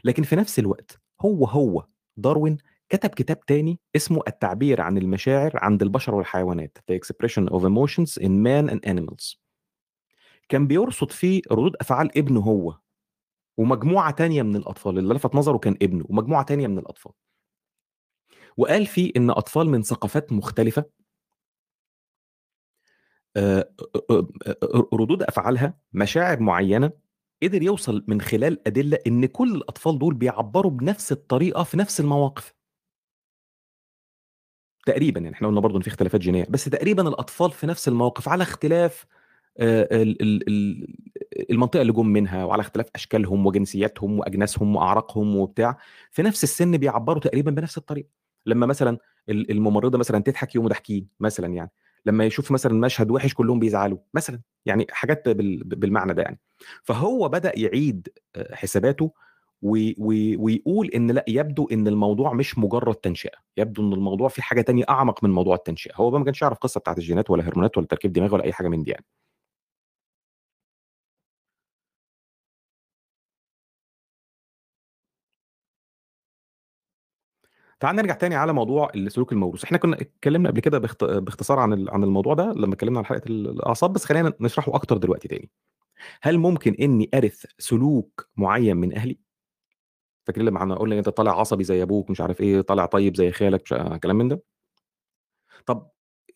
لكن 0.05 0.23
في 0.23 0.37
نفس 0.37 0.59
الوقت 0.59 1.01
هو، 1.21 1.45
هو 1.47 1.87
داروين 2.17 2.59
كتب 2.89 3.11
كتاب 3.11 3.41
تاني 3.47 3.81
اسمه 3.97 4.23
التعبير 4.29 4.81
عن 4.81 4.99
المشاعر 4.99 5.51
عند 5.55 5.83
البشر 5.83 6.15
والحيوانات 6.15 6.79
The 6.93 6.95
expression 6.95 7.49
of 7.49 7.63
emotions 7.63 8.23
in 8.23 8.31
man 8.45 8.71
and 8.71 8.91
animals. 8.91 9.37
كان 10.49 10.67
بيرصد 10.67 11.11
فيه 11.11 11.43
ردود 11.53 11.77
أفعال 11.81 12.19
ابنه 12.19 12.41
هو 12.41 12.79
ومجموعة 13.57 14.11
تانية 14.11 14.43
من 14.43 14.57
الأطفال، 14.57 14.99
اللي 14.99 15.15
لفت 15.15 15.35
نظره 15.35 15.59
كان 15.59 15.77
ابنه 15.83 16.05
ومجموعة 16.09 16.45
تانية 16.45 16.67
من 16.67 16.79
الأطفال. 16.79 17.13
وقال 18.57 18.87
فيه 18.87 19.13
إن 19.17 19.31
أطفال 19.31 19.69
من 19.69 19.83
ثقافات 19.83 20.33
مختلفة 20.33 20.85
ردود 24.95 25.23
أفعالها، 25.23 25.75
مشاعر 25.93 26.41
معيّنة، 26.41 26.93
قدر 27.43 27.63
يوصل 27.63 28.05
من 28.09 28.21
خلال 28.21 28.69
أدلة 28.69 28.99
إن 29.07 29.27
كل 29.27 29.55
الأطفال 29.55 29.99
دول 29.99 30.15
بيعبّروا 30.15 30.71
بنفس 30.71 31.13
الطريقة 31.13 31.63
في 31.65 31.77
نفس 31.77 32.01
المواقف. 32.01 32.55
تقريبًا 34.87 35.21
يعني 35.21 35.35
إحنا 35.37 35.49
قُلنا 35.49 35.61
برضه 35.61 35.77
إن 35.77 35.83
في 35.83 35.89
اختلافات 35.89 36.21
جينية، 36.21 36.47
بس 36.51 36.65
تقريبًا 36.65 37.09
الأطفال 37.09 37.51
في 37.53 37.67
نفس 37.67 37.89
المواقف 37.89 38.29
على 38.29 38.43
اختلاف 38.43 39.07
آآ 39.59 39.89
ال 40.03 40.23
ال 40.23 40.49
ال 40.51 40.89
المنطقة 41.51 41.83
اللي 41.83 41.93
جُم 41.93 42.07
منها 42.09 42.45
وعلى 42.45 42.61
اختلاف 42.61 42.87
أشكالهم 42.95 43.47
وجنسياتهم 43.47 44.19
وأجناسهم 44.19 44.77
وأعراقهم 44.77 45.37
وبتاع، 45.37 45.79
في 46.13 46.23
نفس 46.23 46.45
السِن 46.45 46.77
بيعبّروا 46.79 47.21
تقريبًا 47.21 47.51
بنفس 47.51 47.79
الطريقة. 47.79 48.09
لمّا 48.47 48.67
مثلًا 48.67 48.99
ال 49.29 49.51
الممرضة 49.51 49.99
مثلًا 49.99 50.21
تضحك 50.23 50.55
يقوموا 50.55 50.71
ضاحكين 50.71 51.09
مثلًا 51.21 51.49
يعني، 51.55 51.71
لمّا 52.07 52.25
يشوفوا 52.25 52.55
مثلًا 52.55 52.75
مشهد 52.75 53.11
وِحِش 53.11 53.35
كلّهم 53.35 53.59
بيزعلوا 53.59 53.99
مثلًا، 54.15 54.41
يعني 54.67 54.87
حاجات 54.91 55.29
بال 55.29 55.65
بالمعنى 55.65 56.15
ده 56.15 56.23
يعني. 56.23 56.41
فهو 56.85 57.29
بدأ 57.29 57.53
يعيد 57.59 58.09
آآ 58.37 58.55
حساباته 58.57 59.13
ويقول 59.63 60.89
إن 60.95 61.11
لأ، 61.11 61.25
يبدو 61.29 61.69
إن 61.73 61.89
الموضوع 61.89 62.33
مش 62.33 62.59
مجرّد 62.59 62.95
تنشئة، 62.95 63.39
يبدو 63.57 63.83
إن 63.83 63.93
الموضوع 63.93 64.29
فيه 64.29 64.43
حاجة 64.43 64.61
تانية 64.63 64.85
أعمق 64.91 65.25
من 65.25 65.31
موضوع 65.31 65.55
التنشئة. 65.57 65.93
هو 65.97 66.11
بقى 66.11 66.19
ما 66.21 66.25
كانش 66.27 66.43
يعرف 66.43 66.55
القصة 66.57 66.81
بتاعة 66.81 66.95
الجينات 66.99 67.31
ولا 67.31 67.49
هرمونات 67.49 67.79
ولا 67.79 67.87
تركيب 67.87 68.13
دماغ 68.13 68.35
ولا 68.35 68.45
أي 68.45 68.53
حاجة 68.53 68.69
من 68.69 68.83
دي 68.83 68.91
يعني. 68.91 69.05
تعال 77.81 77.97
نرجع 77.97 78.15
تاني 78.15 78.35
على 78.35 78.53
موضوع 78.53 78.91
السلوك 78.95 79.33
الموروث. 79.33 79.65
إحنا 79.65 79.79
كنا 79.79 80.01
اتكلّمنا 80.01 80.49
قبل 80.51 80.61
كده 80.61 80.79
باخت 80.79 81.05
باختصار 81.05 81.59
عن 81.59 81.89
عن 81.89 82.05
الموضوع 82.05 82.35
ده 82.35 82.53
لمّا 82.53 82.75
اتكلّمنا 82.75 82.99
عن 82.99 83.05
حلقة 83.07 83.23
ال 83.27 83.49
الأعصاب، 83.51 83.93
بس 83.93 84.05
خلّينا 84.05 84.33
نشرحه 84.41 84.75
أكتر 84.75 84.97
دلوقتي 84.97 85.29
تاني. 85.29 85.51
هل 86.23 86.39
ممكن 86.39 86.75
إنّي 86.81 87.11
أرث 87.15 87.47
سلوك 87.59 88.29
معيّن 88.37 88.77
من 88.77 88.97
أهلي؟ 88.97 89.19
فاكرين 90.27 90.47
لمّا 90.49 90.59
قعدنا 90.59 90.75
قُلنا 90.75 90.99
أنت 90.99 91.09
طالع 91.09 91.41
عصبي 91.41 91.65
زي 91.65 91.83
أبوك 91.83 92.11
مش 92.11 92.21
عارف 92.21 92.41
إيه، 92.41 92.61
طالع 92.61 92.87
طيب 92.87 93.17
زي 93.17 93.33
خالك 93.33 93.63
مش 93.63 93.75
كلام 94.03 94.17
من 94.17 94.29
ده؟ 94.29 94.43
طب 95.67 95.91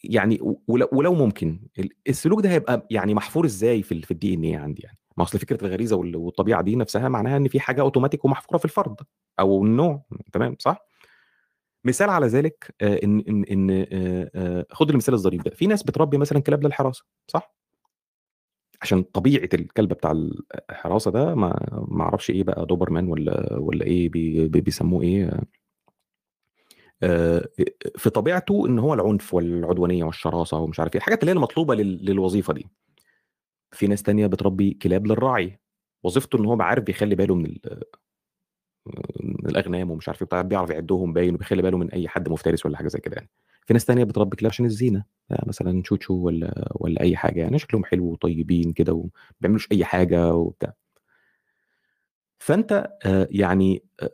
يعني 0.05 0.39
ولو 0.69 0.89
ولو 0.93 1.15
ممكن 1.15 1.61
ال 1.79 1.89
السلوك 2.09 2.41
ده 2.41 2.51
هيبقى 2.51 2.87
يعني 2.91 3.15
محفور 3.15 3.45
إزاي 3.47 3.83
في 3.83 4.03
في 4.03 4.15
الDNA 4.15 4.61
عندي 4.63 4.83
يعني؟ 4.83 4.99
ما 5.17 5.25
أصل 5.25 5.39
فكرة 5.39 5.65
الغريزة 5.67 5.97
وال 5.97 6.17
والطبيعة 6.17 6.63
دي 6.63 6.77
نفسها 6.77 7.09
معناها 7.09 7.37
إن 7.37 7.49
في 7.49 7.61
حاجة 7.61 7.81
أوتوماتيك 7.81 8.25
ومحفورة 8.25 8.59
في 8.59 8.65
الفرد 8.65 8.97
أو 9.41 9.65
النوع 9.65 10.03
تمام، 10.33 10.57
صح؟ 10.61 10.88
مثال 11.85 12.11
على 12.11 12.27
ذلك 12.27 12.75
آآ 12.83 13.01
إن 13.05 13.21
إن 13.29 13.45
إن 13.45 13.71
آآ 13.71 14.31
آآ 14.35 14.65
خُد 14.73 14.91
المثال 14.91 15.15
الظريف 15.15 15.43
ده، 15.45 15.51
في 15.51 15.67
ناس 15.67 15.83
بتربي 15.83 16.19
مثلًا 16.19 16.39
كلاب 16.41 16.65
للحراسة، 16.67 17.05
صح؟ 17.29 17.55
عشان 18.83 19.03
طبيعة 19.03 19.49
الكلب 19.55 19.89
بتاع 19.93 20.11
ال 20.13 20.43
الحراسة 20.71 21.11
ده 21.11 21.35
ما 21.35 21.69
ما 21.89 22.03
أعرفش 22.05 22.31
إيه 22.31 22.43
بقى 22.45 22.67
دوبرمان 22.67 23.09
والّا 23.09 23.57
والّا 23.59 23.85
إيه 23.85 24.09
بي 24.09 24.49
بي 24.49 24.61
بيسموه 24.61 25.03
أ 27.03 27.41
في 27.99 28.11
طبيعته 28.11 28.67
إن 28.67 28.79
هو 28.79 28.95
العنف 28.95 29.35
والعدوانية 29.35 30.05
والشراسة 30.05 30.59
ومش 30.59 30.81
عارف 30.81 30.93
إيه، 30.95 30.99
الحاجات 30.99 31.21
اللي 31.21 31.31
هي 31.33 31.37
المطلوبة 31.37 31.75
لل 31.75 32.05
للوظيفة 32.05 32.53
دي. 32.55 32.67
في 33.73 33.87
ناس 33.87 34.03
تانية 34.03 34.27
بتربي 34.27 34.71
كلاب 34.83 35.07
للرعي، 35.07 35.61
وظيفته 36.05 36.39
إن 36.41 36.45
هو 36.47 36.63
عارف 36.63 36.85
بيخلّي 36.85 37.15
باله 37.15 37.35
من 37.35 37.55
ال 38.89 39.27
من 39.45 39.51
الأغنام 39.51 39.91
ومش 39.91 40.09
عارف 40.09 40.23
وبتاع، 40.23 40.43
بيعرف 40.43 40.71
يعدّهم 40.71 41.13
باين 41.13 41.35
وبيخلّي 41.35 41.63
باله 41.63 41.79
من 41.79 41.91
أي 41.93 42.09
حد 42.09 42.29
مفترس 42.29 42.65
والّا 42.67 42.79
حاجة 42.79 42.89
زي 42.89 42.99
كده 43.01 43.17
يعني. 43.17 43.29
في 43.67 43.73
ناس 43.75 43.85
تانية 43.85 44.05
بتربي 44.05 44.37
كلاب 44.37 44.53
عشان 44.53 44.67
الزينة، 44.67 45.05
آآ 45.33 45.45
مثلًا 45.47 45.83
شوتشو 45.85 46.15
والّا 46.15 46.69
والّا 46.77 47.01
أي 47.01 47.17
حاجة 47.17 47.41
يعني 47.41 47.59
شكلهم 47.59 47.85
حلو 47.85 48.05
وطيبين 48.13 48.73
كده 48.73 48.93
وما 48.95 49.11
بيعملوش 49.41 49.69
أي 49.73 49.85
حاجة 49.85 50.35
وبتاع. 50.35 50.75
فأنت 52.39 52.73
آآ 53.07 53.29
يعني 53.31 53.83
أ 54.03 54.07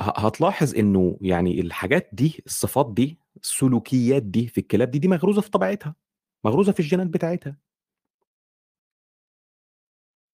ه 0.00 0.26
هتلاحظ 0.26 0.74
إنه 0.76 1.18
يعني 1.20 1.60
الحاجات 1.60 2.10
دي، 2.12 2.42
الصفات 2.46 2.94
دي، 2.94 3.20
السلوكيات 3.42 4.22
دي 4.22 4.48
في 4.48 4.58
الكلاب 4.58 4.90
دي، 4.90 4.98
دي 4.98 5.08
مغروزة 5.08 5.40
في 5.42 5.50
طبيعتها، 5.50 5.94
مغروزة 6.44 6.72
في 6.72 6.80
الجينات 6.80 7.06
بتاعتها. 7.06 7.56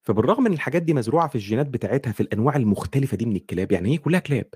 فبالرغم 0.03 0.47
إن 0.47 0.53
الحاجات 0.53 0.83
دي 0.83 0.95
مزروعة 0.95 1.29
في 1.29 1.35
الجينات 1.35 1.67
بتاعتها 1.67 2.13
في 2.13 2.21
الأنواع 2.21 2.57
المختلفة 2.57 3.17
دي 3.17 3.27
من 3.27 3.37
الكلاب، 3.37 3.73
يعني 3.73 3.93
هي 3.95 3.99
كلّها 3.99 4.21
كلاب. 4.21 4.47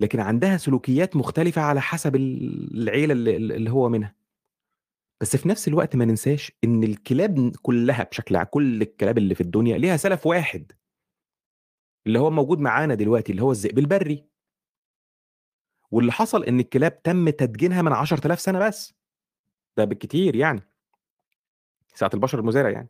لكن 0.00 0.20
عندها 0.20 0.56
سلوكيات 0.56 1.16
مختلفة 1.16 1.62
على 1.62 1.80
حسب 1.80 2.16
ال 2.16 2.82
العيلة 2.82 3.12
ال 3.14 3.28
ال 3.28 3.52
اللي 3.52 3.70
هو 3.70 3.88
منها. 3.88 4.14
بس 5.20 5.36
في 5.36 5.48
نفس 5.48 5.68
الوقت 5.68 5.96
ما 5.96 6.04
ننساش 6.04 6.52
إن 6.64 6.84
الكلاب 6.84 7.56
كلّها 7.62 8.02
بشكل 8.04 8.36
ع 8.36 8.44
كل 8.44 8.82
الكلاب 8.82 9.18
اللي 9.18 9.34
في 9.34 9.40
الدنيا 9.40 9.78
ليها 9.78 9.96
سَلَف 9.96 10.26
واحد. 10.26 10.72
اللي 12.06 12.18
هو 12.18 12.30
موجود 12.30 12.58
معانا 12.58 12.94
دلوقتي، 12.94 13.32
اللي 13.32 13.42
هو 13.42 13.50
الذئب 13.52 13.78
البري. 13.78 14.30
واللي 15.90 16.12
حصل 16.12 16.44
إن 16.44 16.60
الكلاب 16.60 17.02
تم 17.02 17.30
تدجينها 17.30 17.82
من 17.82 17.92
10.000 17.92 18.40
سنة 18.40 18.58
بس. 18.68 18.94
ده 19.76 19.84
بالكتير 19.84 20.36
يعني. 20.36 20.60
ساعة 21.94 22.10
البشر 22.14 22.38
المزارع 22.38 22.70
يعني. 22.70 22.88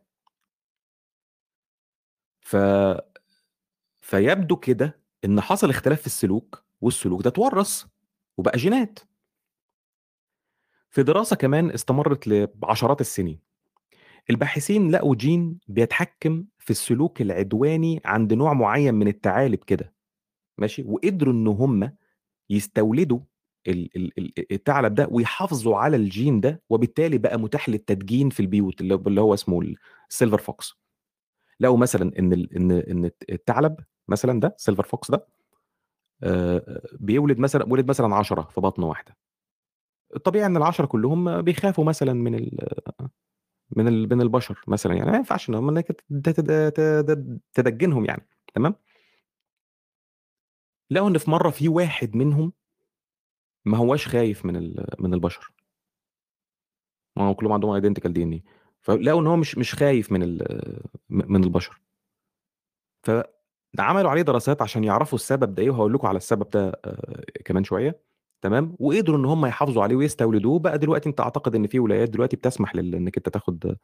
ف 2.51 2.55
فيبدو 4.01 4.55
كده 4.55 4.99
إن 5.25 5.41
حصل 5.41 5.69
اختلاف 5.69 5.99
في 6.01 6.05
السلوك، 6.07 6.63
والسلوك 6.81 7.21
ده 7.23 7.29
اتورّث 7.29 7.83
وبقى 8.37 8.57
جينات. 8.57 8.99
في 10.89 11.03
دراسة 11.03 11.35
كمان 11.35 11.71
استمرت 11.71 12.27
لعشرات 12.27 13.01
السنين، 13.01 13.39
الباحثين 14.29 14.91
لقوا 14.91 15.15
جين 15.15 15.59
بيتحكم 15.67 16.45
في 16.59 16.71
السلوك 16.71 17.21
العدواني 17.21 18.01
عند 18.05 18.33
نوع 18.33 18.53
معيّن 18.53 18.95
من 18.95 19.07
الثعالب 19.07 19.59
كده، 19.63 19.93
ماشي، 20.57 20.83
وقدروا 20.83 21.33
إن 21.33 21.47
هم 21.47 21.91
يستولدوا 22.49 23.19
ال 23.67 23.97
ال 23.97 24.19
ال 24.19 24.53
الثعلب 24.53 24.95
ده 24.95 25.07
ويحافظوا 25.11 25.77
على 25.77 25.97
الجين 25.97 26.41
ده، 26.41 26.63
وبالتالي 26.69 27.17
بقى 27.17 27.39
متاح 27.39 27.69
للتدجين 27.69 28.29
في 28.29 28.39
البيوت 28.39 28.81
اللي 28.81 29.21
هو 29.21 29.33
اسمه 29.33 29.61
الsilver 30.13 30.39
fox. 30.39 30.80
لقوا 31.61 31.77
مثلًا 31.79 32.13
إن 32.19 32.33
إن 32.71 33.05
الت 33.05 33.23
الثعلب 33.31 33.77
مثلًا 34.09 34.41
ده 34.41 34.57
الsilver 34.61 34.83
fox 34.85 35.11
ده 35.11 35.27
آآ 36.23 36.81
بيولد 36.99 37.39
مثلًا 37.39 37.65
ولد 37.73 37.89
مثلًا 37.89 38.15
10 38.15 38.43
في 38.43 38.61
بطن 38.61 38.83
واحدة. 38.83 39.17
الطبيعي 40.15 40.45
إن 40.45 40.57
ال10 40.57 40.85
كلّهم 40.85 41.41
بيخافوا 41.41 41.85
مثلًا 41.85 42.13
من 42.13 42.35
ال 42.35 42.57
من 43.77 43.89
ال 43.89 44.09
من 44.15 44.21
البشر 44.21 44.61
مثلًا 44.67 44.93
يعني، 44.95 45.11
ما 45.11 45.17
ينفعش 45.17 45.49
إن 45.49 45.55
هم 45.55 45.71
تدجّنهم 47.55 48.05
يعني، 48.05 48.27
تمام؟ 48.55 48.75
لقوا 50.89 51.07
إن 51.09 51.17
في 51.17 51.31
مرّة 51.31 51.49
في 51.49 51.67
واحد 51.69 52.15
منهم 52.15 52.53
ما 53.65 53.77
هواش 53.77 54.07
خايف 54.07 54.45
من 54.45 54.75
من 54.99 55.13
البشر. 55.13 55.51
ما 57.15 57.23
هو 57.23 57.35
كلّهم 57.35 57.51
عندهم 57.53 57.81
identical 57.81 58.09
DNA 58.13 58.39
فلقوا 58.81 59.21
إن 59.21 59.27
هو 59.27 59.35
مش 59.35 59.57
مش 59.57 59.75
خايف 59.75 60.11
من 60.11 60.39
من 61.09 61.43
البشر. 61.43 61.81
فعملوا 63.03 64.09
عليه 64.09 64.21
دراسات 64.21 64.61
عشان 64.61 64.83
يعرفوا 64.83 65.17
السبب 65.17 65.55
ده 65.55 65.63
إيه، 65.63 65.69
وهاقول 65.69 65.93
لكم 65.93 66.07
على 66.07 66.17
السبب 66.17 66.49
ده 66.49 66.79
آآ 66.85 67.23
كمان 67.45 67.63
شوية، 67.63 67.99
تمام، 68.41 68.75
وقدروا 68.79 69.17
إن 69.17 69.25
هم 69.25 69.45
يحافظوا 69.45 69.83
عليه 69.83 69.95
ويستولدوه، 69.95 70.59
بقى 70.59 70.77
دلوقتي 70.77 71.09
أنت 71.09 71.19
أعتقد 71.19 71.55
إن 71.55 71.67
في 71.67 71.79
ولايات 71.79 72.09
دلوقتي 72.09 72.35
بتسمح 72.35 72.75
لل 72.75 72.95
إنك 72.95 73.17
أنت 73.17 73.29
تاخد 73.29 73.77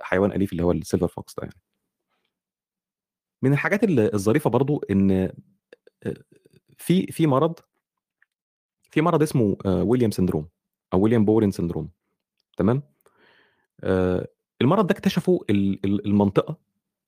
حيوان 0.00 0.32
أليف 0.32 0.52
اللي 0.52 0.62
هو 0.64 0.74
الsilver 0.74 1.08
fox 1.08 1.34
ده 1.38 1.42
يعني. 1.42 1.54
من 3.42 3.52
الحاجات 3.52 3.84
ال 3.84 4.14
الظريفة 4.14 4.50
برضه 4.50 4.80
إن 4.90 5.10
آآ 5.10 5.32
في 6.78 7.06
في 7.06 7.26
مرض 7.26 7.58
في 8.90 9.00
مرض 9.00 9.22
اسمه 9.22 9.56
Williams 9.64 10.14
syndrome 10.22 10.44
أو 10.94 11.08
William 11.08 11.24
Boren 11.26 11.56
syndrome 11.60 11.86
تمام؟ 12.56 12.82
آآ 13.84 14.26
المرض 14.62 14.86
ده 14.86 14.92
اكتشفوا 14.94 15.40
ال 15.50 15.86
ال 15.86 16.06
المنطقة 16.06 16.56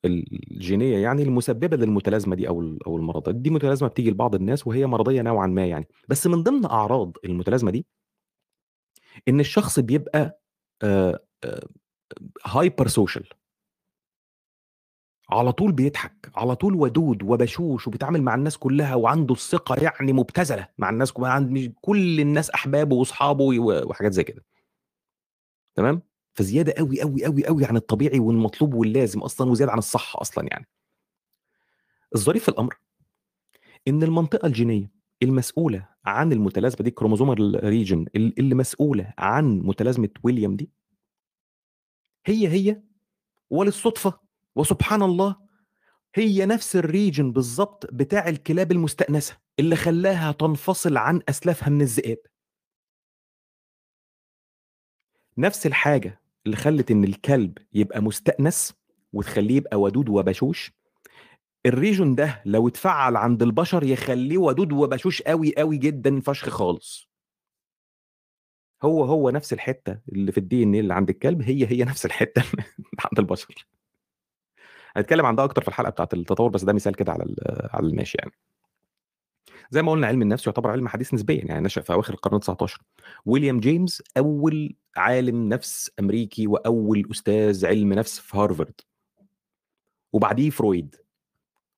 الجينية 0.05 0.99
يعني 0.99 1.23
المسببة 1.23 1.77
للمتلازمة 1.77 2.37
دي 2.37 2.49
أو 2.49 2.61
ال 2.61 2.87
أو 2.87 2.97
المرض 2.97 3.31
دي 3.31 3.51
متلازمة 3.51 3.89
بتيجي 3.89 4.11
لبعض 4.11 4.35
الناس 4.35 4.67
وهي 4.67 4.87
مرضية 4.87 5.23
نوعًا 5.23 5.47
ما 5.47 5.67
يعني، 5.67 5.89
بس 6.09 6.27
من 6.27 6.43
ضمن 6.43 6.65
أعراض 6.67 7.17
المتلازمة 7.25 7.71
دي 7.71 7.87
إن 9.29 9.41
الشخص 9.41 9.79
بيبقى 9.81 10.41
آآ 10.83 11.21
آآ 11.45 11.61
hyper 12.49 12.87
social. 12.89 13.35
على 15.31 15.53
طول 15.53 15.73
بيضحك، 15.73 16.31
على 16.37 16.57
طول 16.57 16.75
ودود 16.75 17.23
وبشوش 17.23 17.87
وبيتعامل 17.89 18.23
مع 18.23 18.35
الناس 18.35 18.59
كلّها 18.59 18.95
وعنده 18.95 19.35
الثقة 19.35 19.77
يعني 19.83 20.13
مبتذلة 20.13 20.69
مع 20.79 20.91
الناس 20.91 21.13
كل 21.81 22.21
الناس 22.21 22.51
أحبابه 22.51 22.97
وأصحابه 22.97 23.45
و 23.45 23.83
وحاجات 23.91 24.13
زي 24.13 24.25
كده. 24.25 24.45
تمام؟ 25.77 26.03
فزيادة 26.35 26.75
أوي، 26.81 27.03
أوي، 27.03 27.27
أوي، 27.27 27.49
أوي 27.49 27.64
عن 27.64 27.77
الطبيعي 27.77 28.18
والمطلوب 28.20 28.75
واللازم 28.75 29.20
أصلًا 29.20 29.51
وزيادة 29.51 29.73
عن 29.73 29.79
الصح 29.79 30.16
أصلًا 30.16 30.44
يعني. 30.51 30.66
الظريف 32.14 32.42
في 32.42 32.49
الأمر 32.49 32.75
إن 33.88 34.03
المنطقة 34.03 34.47
الجينية 34.47 34.90
المسؤولة 35.23 35.88
عن 36.05 36.33
المتلازمة 36.33 36.79
دي 36.81 36.90
region 37.85 38.07
ال 38.16 38.38
اللي 38.38 38.55
مسؤولة 38.55 39.14
عن 39.18 39.59
متلازمة 39.64 40.09
ويليام 40.25 40.57
دي 40.57 40.70
هي، 42.27 42.49
هي 42.49 42.83
وللصدفة 43.51 44.20
وسبحان 44.57 45.03
الله 45.03 45.37
هي 46.14 46.47
نفس 46.47 46.77
الregion 46.77 47.20
بالضبط 47.23 47.87
بتاع 47.94 48.29
الكلاب 48.29 48.73
المستأنسة، 48.73 49.38
اللي 49.61 49.77
خلّاها 49.77 50.33
تنفصل 50.33 50.97
عن 50.97 51.23
أسلافها 51.29 51.68
من 51.70 51.83
الذئاب. 51.83 52.18
نفس 55.38 55.66
الحاجة 55.66 56.20
اللي 56.47 56.57
خلّت 56.57 56.91
إن 56.91 57.05
الكلب 57.05 57.59
يبقى 57.73 58.01
مستأنس 58.03 58.75
وتخلّيه 59.13 59.57
يبقى 59.57 59.81
ودود 59.81 60.09
وبشوش، 60.09 60.73
الregion 61.69 62.15
ده 62.17 62.43
لو 62.47 62.69
اتفعّل 62.69 63.17
عند 63.17 63.43
البشر 63.43 63.85
يخلّيه 63.85 64.39
ودود 64.39 64.73
وبشوش 64.73 65.23
أوي، 65.23 65.53
أوي 65.53 65.77
جدًا 65.79 66.21
فشخ 66.21 66.49
خالص. 66.49 67.09
هو، 68.83 69.05
هو 69.05 69.31
نفس 69.31 69.53
الحتّة 69.53 69.99
اللي 70.13 70.33
في 70.33 70.41
الDNA 70.41 70.79
اللي 70.79 70.95
عند 70.95 71.11
الكلب 71.11 71.43
هي، 71.43 71.67
هي 71.71 71.85
نفس 71.85 72.07
الحتّة 72.07 72.43
اللي 72.53 72.65
عند 73.05 73.19
البشر. 73.19 73.67
هنتكلم 74.97 75.27
عن 75.27 75.37
ده 75.37 75.45
أكتر 75.45 75.63
في 75.63 75.69
الحلقة 75.69 75.91
بتاعة 75.91 76.09
التطوّر 76.13 76.49
بس 76.51 76.65
ده 76.65 76.73
مثال 76.73 76.95
كده 76.97 77.13
على 77.13 77.25
على 77.73 77.87
الماشي 77.87 78.19
يعني. 78.19 78.33
زي 79.70 79.83
ما 79.83 79.92
قُلنا 79.92 80.07
علم 80.07 80.22
النفس 80.22 80.46
يعتبر 80.46 80.70
علم 80.70 80.88
حديث 80.88 81.14
نسبيًا، 81.14 81.44
يعني 81.44 81.64
نشأ 81.64 81.81
في 81.81 81.92
أواخر 81.92 82.14
القرن 82.14 82.40
ال19. 82.40 82.79
ويليام 83.27 83.61
جيمس 83.61 84.03
أول 84.18 84.74
عالم 84.96 85.48
نفس 85.48 85.90
أمريكي 86.00 86.46
وأول 86.46 87.09
أستاذ 87.11 87.66
علم 87.66 87.92
نفس 87.92 88.18
في 88.20 88.37
هارفارد. 88.38 88.81
وبعديه 90.12 90.50
فرويد. 90.50 90.96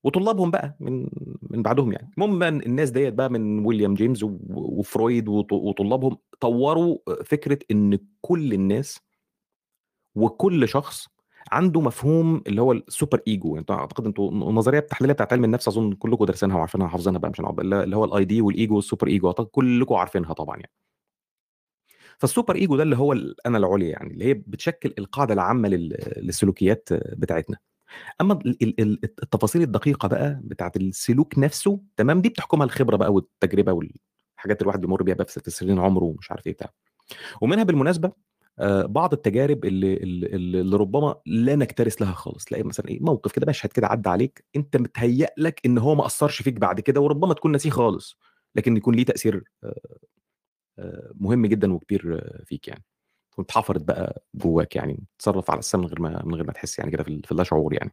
وطلابهم 0.05 0.51
بقى 0.51 0.77
من 0.81 1.09
من 1.43 1.63
بعدهم 1.63 1.93
يعني. 1.93 2.11
المهم 2.19 2.43
الناس 2.43 2.91
ديّة 2.91 3.09
بقى 3.11 3.31
من 3.31 3.67
ويليام 3.67 3.95
جيمس 3.95 4.21
وفرويد 4.51 5.29
وط 5.29 5.53
وطلابهم 5.53 6.17
طوّروا 6.41 6.99
فكرة 7.25 7.59
إن 7.71 7.99
كل 8.21 8.53
الناس 8.53 9.01
وكل 10.15 10.69
شخص 10.69 11.09
عنده 11.53 11.81
مفهوم 11.81 12.43
اللي 12.47 12.63
هو 12.63 12.75
الsuper 12.75 13.19
ego 13.31 13.57
أنتم 13.59 13.75
أعتقد 13.75 14.07
أنتم 14.07 14.23
النظرية 14.23 14.79
التحليلية 14.79 15.15
بتاعة 15.15 15.29
علم 15.33 15.45
النفس 15.45 15.69
أظن 15.69 15.93
كلّكم 15.93 16.25
دارسينها 16.25 16.57
وعارفينها 16.57 16.87
وحافظينها 16.87 17.19
بقى 17.19 17.31
مش 17.31 17.41
هنقعد 17.41 17.61
اللي 17.61 17.97
هو 17.97 18.07
الID 18.09 18.33
والego 18.43 18.83
والsuper 18.83 19.09
ego 19.21 19.25
أعتقد 19.27 19.47
كلّكم 19.47 19.95
عارفينها 19.95 20.33
طبعًا 20.33 20.57
يعني. 20.57 20.71
فالsuper 22.25 22.55
ego 22.57 22.77
ده 22.77 22.83
اللي 22.83 22.97
هو 22.97 23.13
الأنا 23.13 23.59
العُليا 23.59 23.89
يعني، 23.91 24.13
اللي 24.13 24.25
هي 24.25 24.35
بتشكل 24.35 24.95
القاعدة 24.99 25.35
العامة 25.35 25.69
لل 25.69 25.97
للسلوكيات 26.17 26.89
بتاعتنا. 26.93 27.57
ال 28.81 28.99
التفاصيل 29.23 29.63
الدقيقة 29.63 30.09
بقى 30.09 30.41
بتاعة 30.45 30.73
السلوك 30.77 31.39
نفسه 31.39 31.81
تمام، 31.97 32.21
دي 32.23 32.29
بتحكمها 32.29 32.65
الخبرة 32.67 32.97
بقى 32.97 33.13
والتجربة 33.15 33.73
والحاجات 33.73 34.63
الواحد 34.63 34.81
بيمُر 34.81 35.03
بيها 35.05 35.15
بقى 35.15 35.27
في 35.27 35.51
سنين 35.51 35.81
عمره 35.81 36.05
ومش 36.05 36.31
عارف 36.31 36.47
إيه 36.47 36.53
بتاع. 36.55 36.71
ومنها 37.43 37.65
بالمناسبة 37.65 38.09
آآ 38.09 38.13
بعض 38.87 39.13
التجارب 39.13 39.65
اللي 39.65 39.95
ال 39.95 40.35
ال 40.35 40.57
اللي 40.57 40.77
ربما 40.77 41.17
لا 41.27 41.57
نكترث 41.57 42.03
لها 42.03 42.13
خالص، 42.13 42.45
تلاقي 42.45 42.63
مثلًا 42.65 42.89
إيه، 42.89 43.01
موقف 43.03 43.33
كده 43.33 43.47
مشهد 43.49 43.73
كده 43.73 43.87
عدّى 43.87 44.09
عليك، 44.09 44.45
أنت 44.57 44.77
متهيأ 44.77 45.29
لك 45.39 45.61
إن 45.67 45.79
هو 45.79 45.95
ما 45.95 46.07
أثّرش 46.07 46.43
فيك 46.43 46.55
بعد 46.59 46.81
كده 46.81 47.01
وربما 47.01 47.35
تكون 47.35 47.53
ناسيه 47.53 47.71
خالص، 47.71 48.19
لكن 48.57 48.77
يكون 48.77 48.95
ليه 48.95 49.05
تأثير 49.05 49.45
آآ 49.65 49.75
آآ 50.81 51.13
مهم 51.21 51.47
جدًا 51.47 51.75
وكبير 51.75 52.23
فيك 52.47 52.69
يعني. 52.69 52.85
واتحفرت 53.39 53.83
بقى 53.83 54.25
جواك 54.35 54.77
يعني، 54.77 55.05
تتصرّف 55.19 55.51
على 55.53 55.61
أساسها 55.61 55.79
من 55.81 55.87
غير 55.87 56.03
ما 56.03 56.23
من 56.27 56.35
غير 56.37 56.47
ما 56.47 56.53
تحس 56.53 56.79
يعني 56.79 56.93
كده 56.93 57.03
في 57.05 57.11
ال 57.11 57.23
في 57.27 57.33
اللاشعور 57.33 57.75
يعني. 57.75 57.93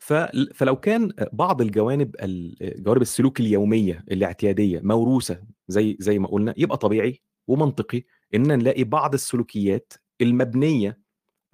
فل 0.00 0.50
فلو 0.54 0.76
كان 0.76 1.12
بعض 1.32 1.60
الجوانب 1.60 2.16
ال 2.22 2.56
جوانب 2.82 3.02
السلوك 3.02 3.40
اليومية 3.40 4.04
الاعتيادية 4.10 4.80
موروثة 4.84 5.42
زي 5.68 5.96
زي 6.00 6.18
ما 6.18 6.28
قُلنا، 6.28 6.54
يبقى 6.56 6.76
طبيعي 6.78 7.22
ومنطقي 7.48 8.02
إننا 8.34 8.56
نلاقي 8.56 8.84
بعض 8.84 9.14
السلوكيات 9.14 9.92
المبنية 10.20 10.98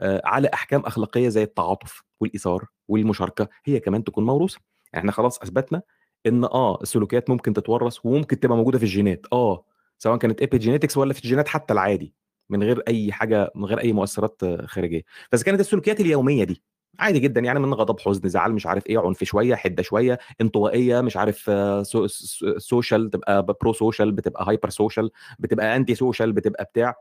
آآ 0.01 0.23
على 0.25 0.51
أحكام 0.55 0.81
أخلاقية 0.81 1.29
زي 1.29 1.43
التعاطف 1.43 2.03
والإيثار 2.21 2.67
والمشاركة، 2.89 3.49
هي 3.65 3.81
كمان 3.81 4.05
تكون 4.05 4.27
موروثة. 4.27 4.61
إحنا 4.97 5.13
خلاص 5.13 5.39
أثبتنا 5.43 5.83
إن 6.27 6.45
آه، 6.45 6.79
السلوكيات 6.83 7.31
ممكن 7.31 7.53
تتورّث 7.53 7.99
وممكن 8.05 8.41
تبقى 8.41 8.57
موجودة 8.57 8.79
في 8.79 8.85
الجينات، 8.85 9.27
آه، 9.33 9.65
سواء 9.99 10.17
كانت 10.19 10.43
epigenetics 10.45 10.97
والّا 10.97 11.13
في 11.15 11.25
الجينات 11.25 11.49
حتى 11.49 11.73
العادي، 11.75 12.15
من 12.51 12.63
غير 12.63 12.83
أي 12.89 13.13
حاجة 13.13 13.53
من 13.55 13.65
غير 13.65 13.81
أي 13.81 13.93
مؤثرات 13.93 14.43
خارجية. 14.67 15.03
فإذا 15.33 15.45
كانت 15.45 15.61
السلوكيات 15.61 16.01
اليومية 16.01 16.45
دي 16.45 16.63
عادي 16.99 17.19
جدًا 17.19 17.41
يعني 17.41 17.61
من 17.61 17.75
غضب، 17.75 18.01
حزن، 18.01 18.29
زعل، 18.29 18.53
مش 18.53 18.67
عارف 18.67 18.87
إيه، 18.87 18.99
عنف 18.99 19.25
شوية، 19.25 19.55
حِدة 19.55 19.83
شوية، 19.83 20.19
انطوائية، 20.41 21.01
مش 21.01 21.17
عارف 21.17 21.51
سو 21.87 22.07
س 22.07 22.45
social 22.75 23.11
تبقى 23.13 23.43
ب 23.43 23.51
pro 23.53 23.73
social 23.73 24.05
بتبقى 24.15 24.45
hyper 24.47 24.71
social 24.71 25.09
بتبقى 25.39 25.79
anti 25.85 25.95
social 25.97 26.23
بتبقى 26.29 26.65
بتاع، 26.65 26.95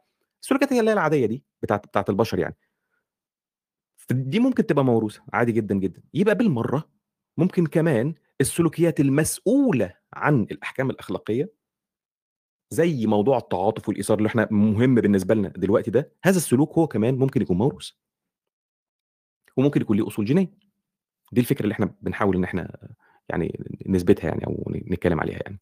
السلوكيات 0.43 0.73
هي 0.73 0.79
اللي 0.79 0.89
هي 0.91 0.93
العادية 0.93 1.25
دي 1.25 1.43
بتاعة 1.63 1.79
بتاعة 1.79 2.05
البشر 2.09 2.39
يعني. 2.39 2.55
فدي 3.97 4.39
ممكن 4.39 4.65
تبقى 4.65 4.85
موروثة 4.85 5.21
عادي 5.33 5.51
جدًا، 5.51 5.75
جدًا. 5.75 6.01
يبقى 6.13 6.35
بالمرّة 6.35 6.83
ممكن 7.37 7.65
كمان 7.65 8.13
السلوكيات 8.41 8.99
المسؤولة 8.99 9.93
عن 10.13 10.41
الأحكام 10.51 10.89
الأخلاقية 10.89 11.49
زي 12.71 13.05
موضوع 13.07 13.37
التعاطف 13.37 13.89
والإيثار 13.89 14.17
اللي 14.17 14.27
إحنا 14.27 14.47
مهم 14.51 14.95
بالنسبة 14.95 15.35
لنا 15.35 15.49
دلوقتي 15.49 15.91
ده، 15.91 16.11
هذا 16.23 16.37
السلوك 16.37 16.73
هو 16.77 16.87
كمان 16.87 17.15
ممكن 17.17 17.41
يكون 17.41 17.57
موروث. 17.57 17.91
وممكن 19.57 19.81
يكون 19.81 19.97
ليه 19.97 20.07
أصول 20.07 20.25
جينية. 20.25 20.51
دي 21.33 21.41
الفكرة 21.41 21.63
اللي 21.63 21.73
إحنا 21.73 21.95
بنحاول 22.01 22.35
إن 22.37 22.43
إحنا 22.43 22.77
يعني 23.29 23.59
نثبتها 23.87 24.27
يعني 24.29 24.41
ن 24.69 24.93
نتكلم 24.93 25.19
عليها 25.21 25.39
يعني. 25.45 25.59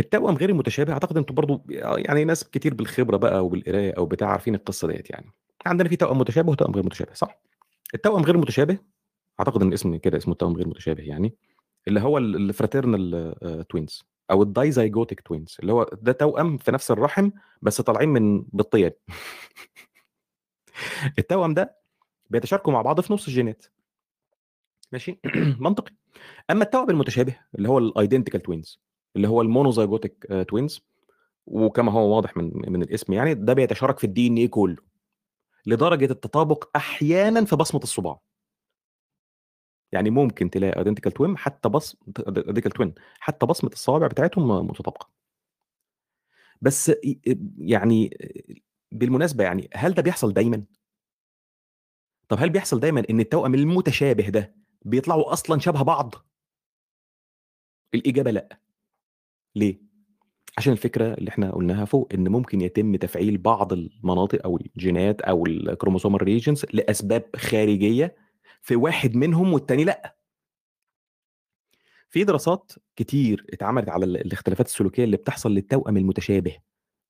التوأم 0.00 0.34
غير 0.36 0.50
المتشابه 0.50 0.92
أعتقد 0.92 1.16
أنتم 1.16 1.34
برضه 1.34 1.62
يعني 1.96 2.24
ناس 2.24 2.44
كتير 2.50 2.74
بالخبرة 2.74 3.16
بقى 3.16 3.44
وبالقراية 3.46 3.92
أو 3.98 4.06
بتاع 4.06 4.28
عارفين 4.28 4.54
القصة 4.54 4.88
ديّة 4.88 5.02
يعني. 5.10 5.26
عندنا 5.66 5.88
في 5.88 5.96
توأم 5.96 6.18
متشابه 6.18 6.50
وتوأم 6.50 6.72
غير 6.74 6.84
متشابه 6.84 7.14
صح؟ 7.14 7.40
التوأم 7.94 8.22
غير 8.22 8.34
المتشابه 8.34 8.78
أعتقد 9.40 9.62
إن 9.62 9.68
الاسم 9.68 9.96
كده 9.96 10.16
اسمه 10.18 10.32
التوأم 10.32 10.54
غير 10.56 10.64
المتشابه 10.66 11.02
يعني، 11.02 11.34
اللي 11.88 12.00
هو 12.00 12.18
ال 12.18 12.54
الfraternal 12.54 13.36
أو 14.30 14.44
الdizygotic 14.44 15.16
twins 15.32 15.56
اللي 15.60 15.72
هو 15.72 15.90
ده 16.02 16.12
توأم 16.12 16.56
في 16.58 16.70
نفس 16.72 16.90
الرحم 16.90 17.30
بس 17.62 17.80
طالعين 17.80 18.08
من 18.08 18.42
بيضتين. 18.42 18.90
التوأم 21.18 21.54
ده 21.54 21.76
بيتشاركوا 22.30 22.72
مع 22.72 22.82
بعض 22.82 23.00
في 23.00 23.12
نُص 23.12 23.26
الجينات. 23.28 23.66
ماشي؟ 24.92 25.20
منطقي. 25.60 25.92
أمّا 26.50 26.64
التوأم 26.64 26.90
المتشابه 26.90 27.36
اللي 27.54 27.68
هو 27.68 27.90
الidentical 27.92 28.40
twins 28.50 28.78
اللي 29.16 29.28
هو 29.28 29.44
الmonozygotic 29.44 30.10
آآ 30.30 30.46
twins 30.54 30.80
وكما 31.46 31.92
هو 31.92 32.16
واضح 32.16 32.36
من 32.36 32.50
من 32.72 32.82
الاسم 32.82 33.12
يعني، 33.12 33.34
ده 33.34 33.52
بيتشارك 33.52 33.98
في 33.98 34.06
الDNA 34.06 34.50
كلّه. 34.50 34.76
لدرجة 35.66 36.04
التطابق 36.12 36.68
أحيانًا 36.76 37.44
في 37.44 37.56
بصمة 37.56 37.80
الصباع. 37.82 38.20
يعني 39.92 40.10
ممكن 40.10 40.50
تلاقي 40.50 40.84
identical 40.84 41.10
twin 41.10 41.36
حتى 41.36 41.68
بص 41.68 41.96
identical 42.20 42.70
twin 42.82 42.90
حتى 43.20 43.46
بصمة 43.46 43.70
الصوابع 43.72 44.06
بتاعتهم 44.06 44.66
متطابقة. 44.66 45.10
بس 46.62 46.92
يعني 47.58 48.10
بالمناسبة 48.92 49.44
يعني 49.44 49.70
هل 49.74 49.94
ده 49.94 50.02
بيحصل 50.02 50.32
دايمًا؟ 50.32 50.64
طب 52.28 52.36
هل 52.40 52.50
بيحصل 52.50 52.80
دايمًا 52.80 53.02
إن 53.10 53.20
التوأم 53.20 53.54
المتشابه 53.54 54.28
ده 54.28 54.54
بيطلعوا 54.84 55.32
أصلًا 55.32 55.60
شبه 55.60 55.82
بعض؟ 55.82 56.14
الإجابة 57.94 58.30
لأ. 58.30 58.58
ليه؟ 59.56 59.80
عشان 60.58 60.72
الفكرة 60.72 61.14
اللي 61.14 61.28
إحنا 61.30 61.50
قُلناها 61.50 61.84
فوق، 61.84 62.08
إن 62.14 62.28
ممكن 62.28 62.60
يتم 62.60 62.96
تفعيل 62.96 63.38
بعض 63.38 63.72
المناطق 63.72 64.40
أو 64.44 64.56
الجينات 64.56 65.20
أو 65.20 65.44
الchromosomal 65.46 66.20
regions 66.22 66.64
لأسباب 66.74 67.24
خارجية 67.36 68.16
في 68.66 68.76
واحد 68.76 69.16
منهم 69.16 69.52
والتاني 69.52 69.84
لأ. 69.84 70.16
في 72.10 72.24
دراسات 72.24 72.72
كتير 72.96 73.46
اتعملت 73.52 73.88
على 73.88 74.04
ال 74.04 74.16
الاختلافات 74.16 74.66
السلوكية 74.66 75.04
اللي 75.04 75.16
بتحصل 75.16 75.52
للتوأم 75.52 75.96
المتشابه، 75.96 76.56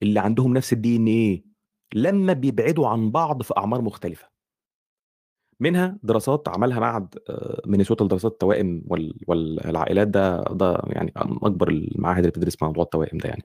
اللي 0.03 0.21
عندهم 0.21 0.55
نفس 0.55 0.75
الDNA 0.75 1.40
لمّا 1.95 2.33
بيبعدوا 2.33 2.88
عن 2.88 3.11
بعض 3.11 3.42
في 3.42 3.55
أعمار 3.59 3.83
مختلفة. 3.83 4.29
منها 5.61 5.99
دراسات 6.03 6.49
عملها 6.49 6.81
معهد 6.81 7.14
آآ 7.31 7.62
مينيسوتا 7.66 8.05
لدراسات 8.05 8.33
التوائم 8.33 8.83
وال 8.87 9.14
والعائلات 9.27 10.09
ده 10.09 10.42
ده 10.42 10.83
يعني 10.87 11.12
من 11.27 11.38
أكبر 11.42 11.69
المعاهد 11.69 12.19
اللي 12.19 12.31
بتدرس 12.31 12.62
موضوع 12.62 12.85
التوائم 12.85 13.19
ده 13.19 13.29
يعني. 13.29 13.45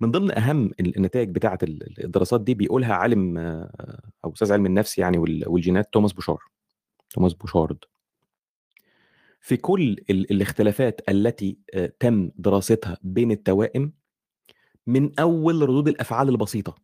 من 0.00 0.10
ضمن 0.10 0.38
أهم 0.38 0.66
ال 0.80 0.96
النتايج 0.96 1.30
بتاعة 1.30 1.58
ال 1.62 2.04
الدراسات 2.04 2.40
دي 2.40 2.54
بيقولها 2.54 2.94
عالم 2.94 3.38
أو 4.24 4.32
أستاذ 4.32 4.52
علم 4.52 4.66
النفس 4.66 4.98
يعني 4.98 5.18
وال 5.18 5.44
والجينات 5.48 5.92
توماس 5.92 6.12
بوشار، 6.12 6.38
توماس 7.10 7.34
بوشارد. 7.34 7.78
في 9.40 9.56
كل 9.56 9.96
ال 10.10 10.30
الاختلافات 10.30 11.00
التي 11.08 11.58
آآ 11.74 11.92
تم 12.00 12.30
دراستها 12.36 12.98
بين 13.02 13.30
التوائم، 13.30 13.92
من 14.86 15.20
أول 15.20 15.62
ردود 15.62 15.88
الأفعال 15.88 16.28
البسيطة، 16.28 16.74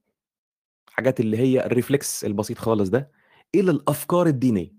حاجات 0.88 1.20
اللي 1.20 1.38
هي 1.38 1.62
الreflex 1.62 2.24
البسيط 2.24 2.58
خالص 2.58 2.88
ده، 2.88 3.10
إلى 3.54 3.70
الأفكار 3.70 4.26
الدينية. 4.26 4.74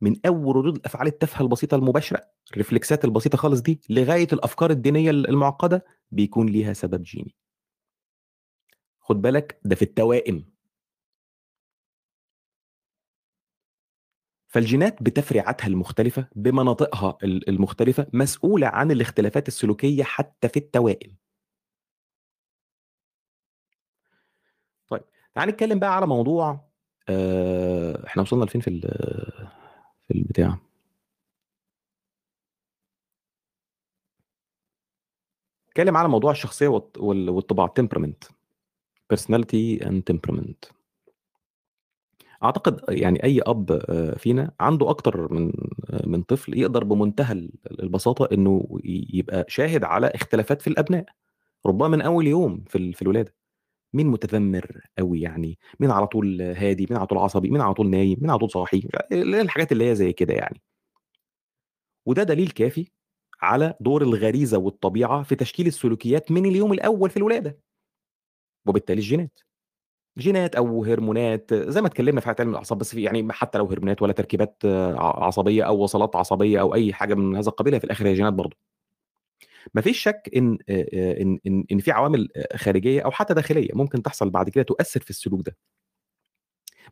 من 0.00 0.16
أول 0.26 0.56
ردود 0.56 0.76
الأفعال 0.76 1.06
التافهة 1.06 1.42
البسيطة 1.42 1.74
المباشرة، 1.74 2.22
ال 2.52 2.59
reflexات 2.59 3.04
البسيطة 3.04 3.38
خالص 3.38 3.60
دي، 3.60 3.80
لغاية 3.90 4.28
الأفكار 4.32 4.70
الدينية 4.70 5.10
ال 5.10 5.28
المعقدة، 5.28 5.84
بيكون 6.10 6.48
ليها 6.48 6.72
سبب 6.72 7.02
جيني. 7.02 7.34
خُد 9.00 9.22
بالك 9.22 9.60
ده 9.64 9.74
في 9.76 9.82
التوائم. 9.82 10.49
فالجينات 14.50 15.02
بتفريعاتها 15.02 15.66
المختلفة 15.66 16.28
بمناطقها 16.36 17.18
ال 17.24 17.48
المختلفة 17.48 18.06
مسؤولة 18.12 18.66
عن 18.66 18.90
الاختلافات 18.90 19.48
السلوكية 19.48 20.02
حتى 20.02 20.48
في 20.48 20.56
التوائم. 20.56 21.16
طيب، 24.88 25.02
تعال 25.34 25.48
نتكلم 25.48 25.78
بقى 25.78 25.96
على 25.96 26.06
موضوع 26.06 26.68
آآ 27.08 28.06
إحنا 28.06 28.22
وصلنا 28.22 28.44
لفين 28.44 28.60
في 28.60 28.80
في 30.02 30.14
البتاع؟ 30.14 30.58
نتكلم 35.68 35.96
على 35.96 36.08
موضوع 36.08 36.30
الشخصية 36.30 36.68
والط 36.68 36.98
وال 36.98 37.30
والطباع 37.30 37.74
temperament 37.80 38.28
personality 39.14 39.80
and 39.82 40.02
temperament. 40.12 40.79
أعتقد 42.44 42.80
يعني 42.88 43.24
أي 43.24 43.40
أب 43.46 43.72
آآ 43.72 44.18
فينا 44.18 44.52
عنده 44.60 44.90
أكتر 44.90 45.32
من 45.34 45.52
من 46.06 46.22
طفل 46.22 46.58
يقدر 46.58 46.84
بمنتهى 46.84 47.32
ال 47.32 47.50
البساطة 47.82 48.28
إنه 48.32 48.68
ي 48.84 49.06
يبقى 49.14 49.44
شاهد 49.48 49.84
على 49.84 50.06
اختلافات 50.06 50.62
في 50.62 50.68
الأبناء، 50.68 51.04
ربما 51.66 51.88
من 51.88 52.00
أول 52.02 52.26
يوم 52.26 52.64
في 52.68 52.92
في 52.92 53.02
الولادة. 53.02 53.34
مين 53.94 54.06
متذمر 54.08 54.82
أوي 55.00 55.20
يعني، 55.20 55.58
مين 55.80 55.90
على 55.90 56.06
طول 56.06 56.42
هادي، 56.42 56.86
مين 56.90 56.98
على 56.98 57.06
طول 57.06 57.18
عصبي، 57.18 57.50
مين 57.50 57.60
على 57.60 57.74
طول 57.74 57.90
نايم، 57.90 58.18
مين 58.22 58.30
على 58.30 58.38
طول 58.38 58.50
صاحي، 58.50 58.88
الحاجات 59.12 59.72
اللي 59.72 59.90
هي 59.90 59.94
زي 59.94 60.12
كده 60.12 60.34
يعني. 60.34 60.62
وده 62.06 62.22
دليل 62.22 62.50
كافي 62.50 62.90
على 63.42 63.74
دور 63.80 64.02
الغريزة 64.02 64.58
والطبيعة 64.58 65.22
في 65.22 65.34
تشكيل 65.34 65.66
السلوكيات 65.66 66.30
من 66.32 66.46
اليوم 66.46 66.72
الأول 66.72 67.10
في 67.10 67.16
الولادة. 67.16 67.60
وبالتالي 68.66 68.98
الجينات. 68.98 69.40
جينات 70.20 70.54
أو 70.56 70.84
هرمونات 70.84 71.54
زي 71.54 71.80
ما 71.80 71.86
اتكلمنا 71.86 72.20
في 72.20 72.34
علم 72.38 72.50
الأعصاب 72.50 72.78
بس 72.78 72.94
في 72.94 73.02
يعني 73.02 73.32
حتى 73.32 73.58
لو 73.58 73.66
هرمونات 73.66 74.02
ولا 74.02 74.12
تركيبات 74.12 74.62
ع 74.64 75.24
عصبية 75.26 75.62
أو 75.62 75.78
وصلات 75.78 76.16
عصبية 76.16 76.60
أو 76.60 76.74
أي 76.74 76.92
حاجة 76.92 77.14
من 77.14 77.36
هذا 77.36 77.48
القبيل، 77.48 77.78
في 77.80 77.84
الآخر 77.84 78.06
هي 78.06 78.14
جينات 78.14 78.32
برضه. 78.32 78.56
ما 79.74 79.80
فيش 79.82 79.98
شك 79.98 80.30
إن 80.36 80.58
آآ 80.68 80.86
إن 81.22 81.38
إن 81.46 81.64
إن 81.72 81.78
في 81.78 81.90
عوامل 81.90 82.28
خارجية 82.56 83.00
أو 83.02 83.10
حتى 83.10 83.34
داخلية 83.34 83.68
ممكن 83.74 84.02
تحصل 84.02 84.30
بعد 84.30 84.48
كده 84.48 84.64
تؤثر 84.64 85.00
في 85.00 85.10
السلوك 85.10 85.40
ده. 85.46 85.56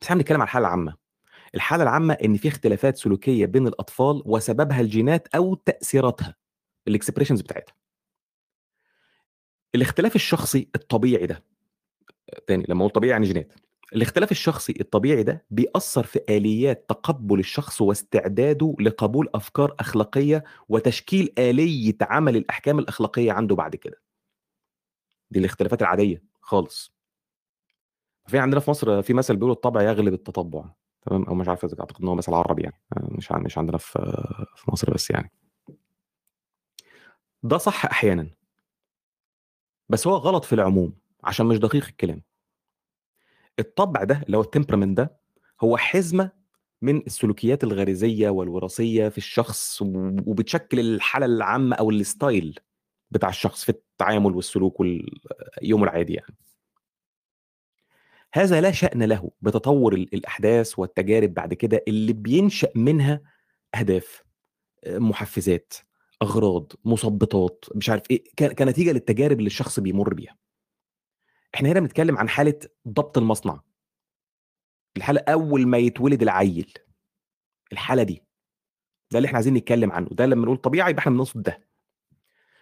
بس 0.01 0.07
إحنا 0.07 0.17
بنتكلم 0.17 0.41
على 0.41 0.47
الحالة 0.47 0.67
العامة. 0.67 0.95
الحالة 1.55 1.83
العامة 1.83 2.15
إن 2.15 2.37
في 2.37 2.49
اختلافات 2.49 2.97
سلوكية 2.97 3.47
بين 3.47 3.67
الأطفال 3.67 4.23
وسببها 4.27 4.81
الجينات 4.81 5.29
أو 5.35 5.55
تأثيراتها 5.55 6.35
الexpressions 6.91 7.43
بتاعتها. 7.43 7.75
الاختلاف 9.75 10.15
الشخصي 10.17 10.69
الطبيعي 10.75 11.27
ده 11.27 11.45
تاني 12.47 12.65
لمّا 12.69 12.81
أقول 12.81 12.91
طبيعي 12.91 13.11
يعني 13.13 13.27
جينات. 13.27 13.53
الاختلاف 13.95 14.31
الشخصي 14.31 14.75
الطبيعي 14.81 15.23
ده 15.23 15.45
بيأثّر 15.51 16.05
في 16.05 16.21
آليات 16.29 16.87
تقبُّل 16.89 17.39
الشخص 17.39 17.81
واستعداده 17.81 18.77
لقبول 18.81 19.29
أفكار 19.35 19.75
أخلاقية 19.81 20.45
وتشكيل 20.69 21.33
آلية 21.39 21.97
عمل 22.03 22.37
الأحكام 22.37 22.79
الأخلاقية 22.79 23.33
عنده 23.33 23.55
بعد 23.57 23.77
كده. 23.77 24.01
دي 25.31 25.39
الاختلافات 25.39 25.83
العادية 25.83 26.23
خالص. 26.41 26.93
في 28.27 28.39
عندنا 28.39 28.61
في 28.61 28.71
مصر 28.71 29.03
في 29.03 29.15
مثل 29.15 29.37
بيقول 29.37 29.51
الطبع 29.51 29.83
يغلب 29.83 30.15
التطبُّع 30.15 30.65
تمام، 31.03 31.25
أو 31.25 31.35
مش 31.35 31.49
عارف 31.49 31.65
أعتقد 31.65 32.03
إن 32.03 32.09
هو 32.09 32.15
مثل 32.15 32.35
عربي 32.35 32.63
يعني 32.63 32.75
مش 32.97 33.33
ع 33.33 33.39
مش 33.39 33.59
عندنا 33.59 33.79
في 33.79 33.99
في 34.57 34.71
مصر 34.71 34.95
بس 34.95 35.11
يعني. 35.11 35.31
ده 37.43 37.59
صح 37.59 37.85
أحيانًا. 37.87 38.31
بس 39.89 40.07
هو 40.07 40.15
غلط 40.17 40.45
في 40.45 40.53
العموم 40.55 40.93
عشان 41.25 41.47
مش 41.47 41.59
دقيق 41.59 41.87
الكلام. 41.87 42.23
الطبع 43.59 44.05
ده 44.05 44.23
اللي 44.27 44.37
هو 44.37 44.43
الtemperament 44.43 44.95
ده 44.95 45.17
هو 45.61 45.77
حزمة 45.77 46.31
من 46.83 46.97
السلوكيات 46.97 47.65
الغريزية 47.65 48.29
والوراثية 48.31 49.09
في 49.09 49.19
الشخص 49.19 49.83
وبتشكل 49.83 50.81
الحالة 50.81 51.27
العامة 51.27 51.77
أو 51.77 51.93
الstyle 51.93 52.55
بتاع 53.11 53.29
الشخص 53.29 53.65
في 53.65 53.69
التعامل 53.69 54.35
والسلوك 54.35 54.81
وال 54.81 55.21
يومه 55.63 55.85
العادي 55.85 56.15
يعني. 56.15 56.37
هذا 58.35 58.61
لا 58.61 58.71
شأن 58.71 59.03
له 59.03 59.31
بتطوّر 59.43 59.93
ال 59.95 60.15
الأحداث 60.15 60.79
والتجارب 60.79 61.35
بعد 61.35 61.55
كده 61.55 61.85
اللي 61.89 62.13
بينشأ 62.13 62.69
منها 62.75 63.21
أهداف، 63.75 64.25
آآ 64.85 64.99
محفزات، 64.99 65.75
أغراض، 66.23 66.73
مثبطات، 66.85 67.65
مش 67.75 67.91
عارف 67.91 68.03
إيه، 68.11 68.25
كنتيجة 68.59 68.93
للتجارب 68.93 69.39
اللي 69.39 69.47
الشخص 69.47 69.81
بيمُر 69.81 70.15
بيها. 70.15 70.37
إحنا 71.55 71.69
هنا 71.73 71.81
بنتكلم 71.81 72.19
عن 72.19 72.29
حالة 72.29 72.61
ضبط 72.89 73.19
المصنع. 73.19 73.61
الحالة 74.97 75.21
أول 75.29 75.67
ما 75.67 75.79
يتولد 75.79 76.23
العيّل. 76.23 76.75
الحالة 77.73 78.03
دي. 78.03 78.23
ده 79.13 79.19
اللي 79.19 79.27
إحنا 79.27 79.37
عايزين 79.37 79.55
نتكلم 79.55 79.93
عنه، 79.93 80.09
ده 80.13 80.27
لمّا 80.27 80.45
نقول 80.45 80.57
طبيعة 80.57 80.89
يبقى 80.89 81.01
إحنا 81.01 81.13
بنقصد 81.13 81.43
ده. 81.43 81.69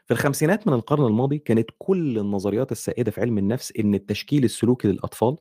في 0.06 0.10
الخمسينات 0.14 0.66
من 0.68 0.72
القرن 0.74 1.04
الماضي 1.06 1.38
كانت 1.38 1.70
كل 1.78 2.18
النظريات 2.18 2.72
السائدة 2.72 3.10
في 3.10 3.20
علم 3.20 3.38
النفس 3.38 3.72
إن 3.78 3.94
التشكيل 3.94 4.44
السلوكي 4.44 4.88
للأطفال 4.88 5.36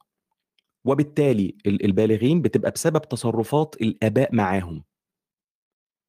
وبالتالي 0.86 1.58
ال 1.66 1.86
البالغين 1.86 2.42
بتبقى 2.42 2.72
بسبب 2.72 3.02
تصرفات 3.02 3.76
الآباء 3.82 4.36
معاهم. 4.36 4.84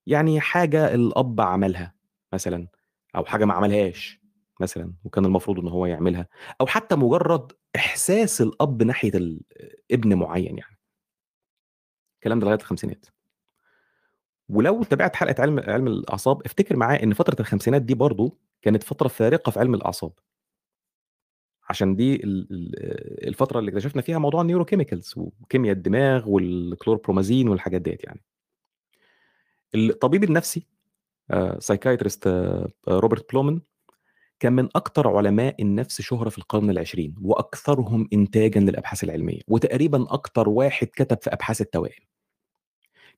يعني 0.07 0.41
حاجة 0.41 0.95
الأب 0.95 1.41
عملها 1.41 1.95
مثلًا 2.33 2.69
أو 3.17 3.25
حاجة 3.25 3.45
ما 3.45 3.55
عملهاش 3.55 4.21
مثلًا 4.61 4.93
وكان 5.05 5.25
المفروض 5.25 5.59
إن 5.59 5.69
هو 5.69 5.87
يعملها، 5.87 6.29
أو 6.61 6.67
حتى 6.67 6.97
مجرد 6.97 7.53
إحساس 7.77 8.41
الأب 8.41 8.83
ناحية 8.83 9.11
ال 9.15 9.41
ابن 9.93 10.15
معيّن 10.15 10.59
يعني. 10.59 10.79
الكلام 12.17 12.39
ده 12.41 12.47
لغاية 12.47 12.59
الخمسينات. 12.59 13.07
ولو 14.49 14.83
تابعت 14.83 15.17
حلقة 15.17 15.43
علم 15.43 15.61
علم 15.61 15.87
الأعصاب 15.87 16.43
افتكر 16.47 16.77
معايا 16.77 17.03
إن 17.03 17.13
فترة 17.15 17.37
الخمسينات 17.41 17.83
دي 17.83 17.95
برضه 17.95 18.39
كانت 18.63 18.83
فترة 18.83 19.09
فارقة 19.09 19.51
في 19.51 19.59
علم 19.61 19.75
الأعصاب. 19.75 20.13
عشان 21.69 21.97
دي 21.97 22.15
ال 22.17 22.49
ال 22.53 23.29
الفترة 23.29 23.59
اللي 23.59 23.71
اكتشفنا 23.71 24.03
فيها 24.03 24.19
موضوع 24.19 24.43
الneurochemicals 24.45 25.17
وكيميا 25.17 25.73
الدماغ 25.73 26.25
والchlorpromazine 26.25 27.47
والحاجات 27.49 27.81
ديّة 27.83 27.99
يعني. 28.05 28.25
الطبيب 29.75 30.25
النفسي 30.25 30.67
آآ 31.31 31.59
psychiatrist 31.61 32.29
روبرت 32.89 33.33
بلومن 33.33 33.61
كان 34.41 34.53
من 34.53 34.69
أكتر 34.77 35.09
علماء 35.09 35.63
النفس 35.63 36.01
شهرة 36.01 36.29
في 36.29 36.39
القرن 36.39 36.71
العشرين 36.71 37.15
وأكثرهم 37.23 38.09
إنتاجًا 38.13 38.61
للأبحاث 38.61 39.05
العلمية، 39.05 39.41
وتقريبًا 39.49 40.07
أكتر 40.15 40.49
واحد 40.49 40.87
كتب 40.87 41.19
في 41.23 41.33
أبحاث 41.33 41.61
التوائم. 41.61 42.03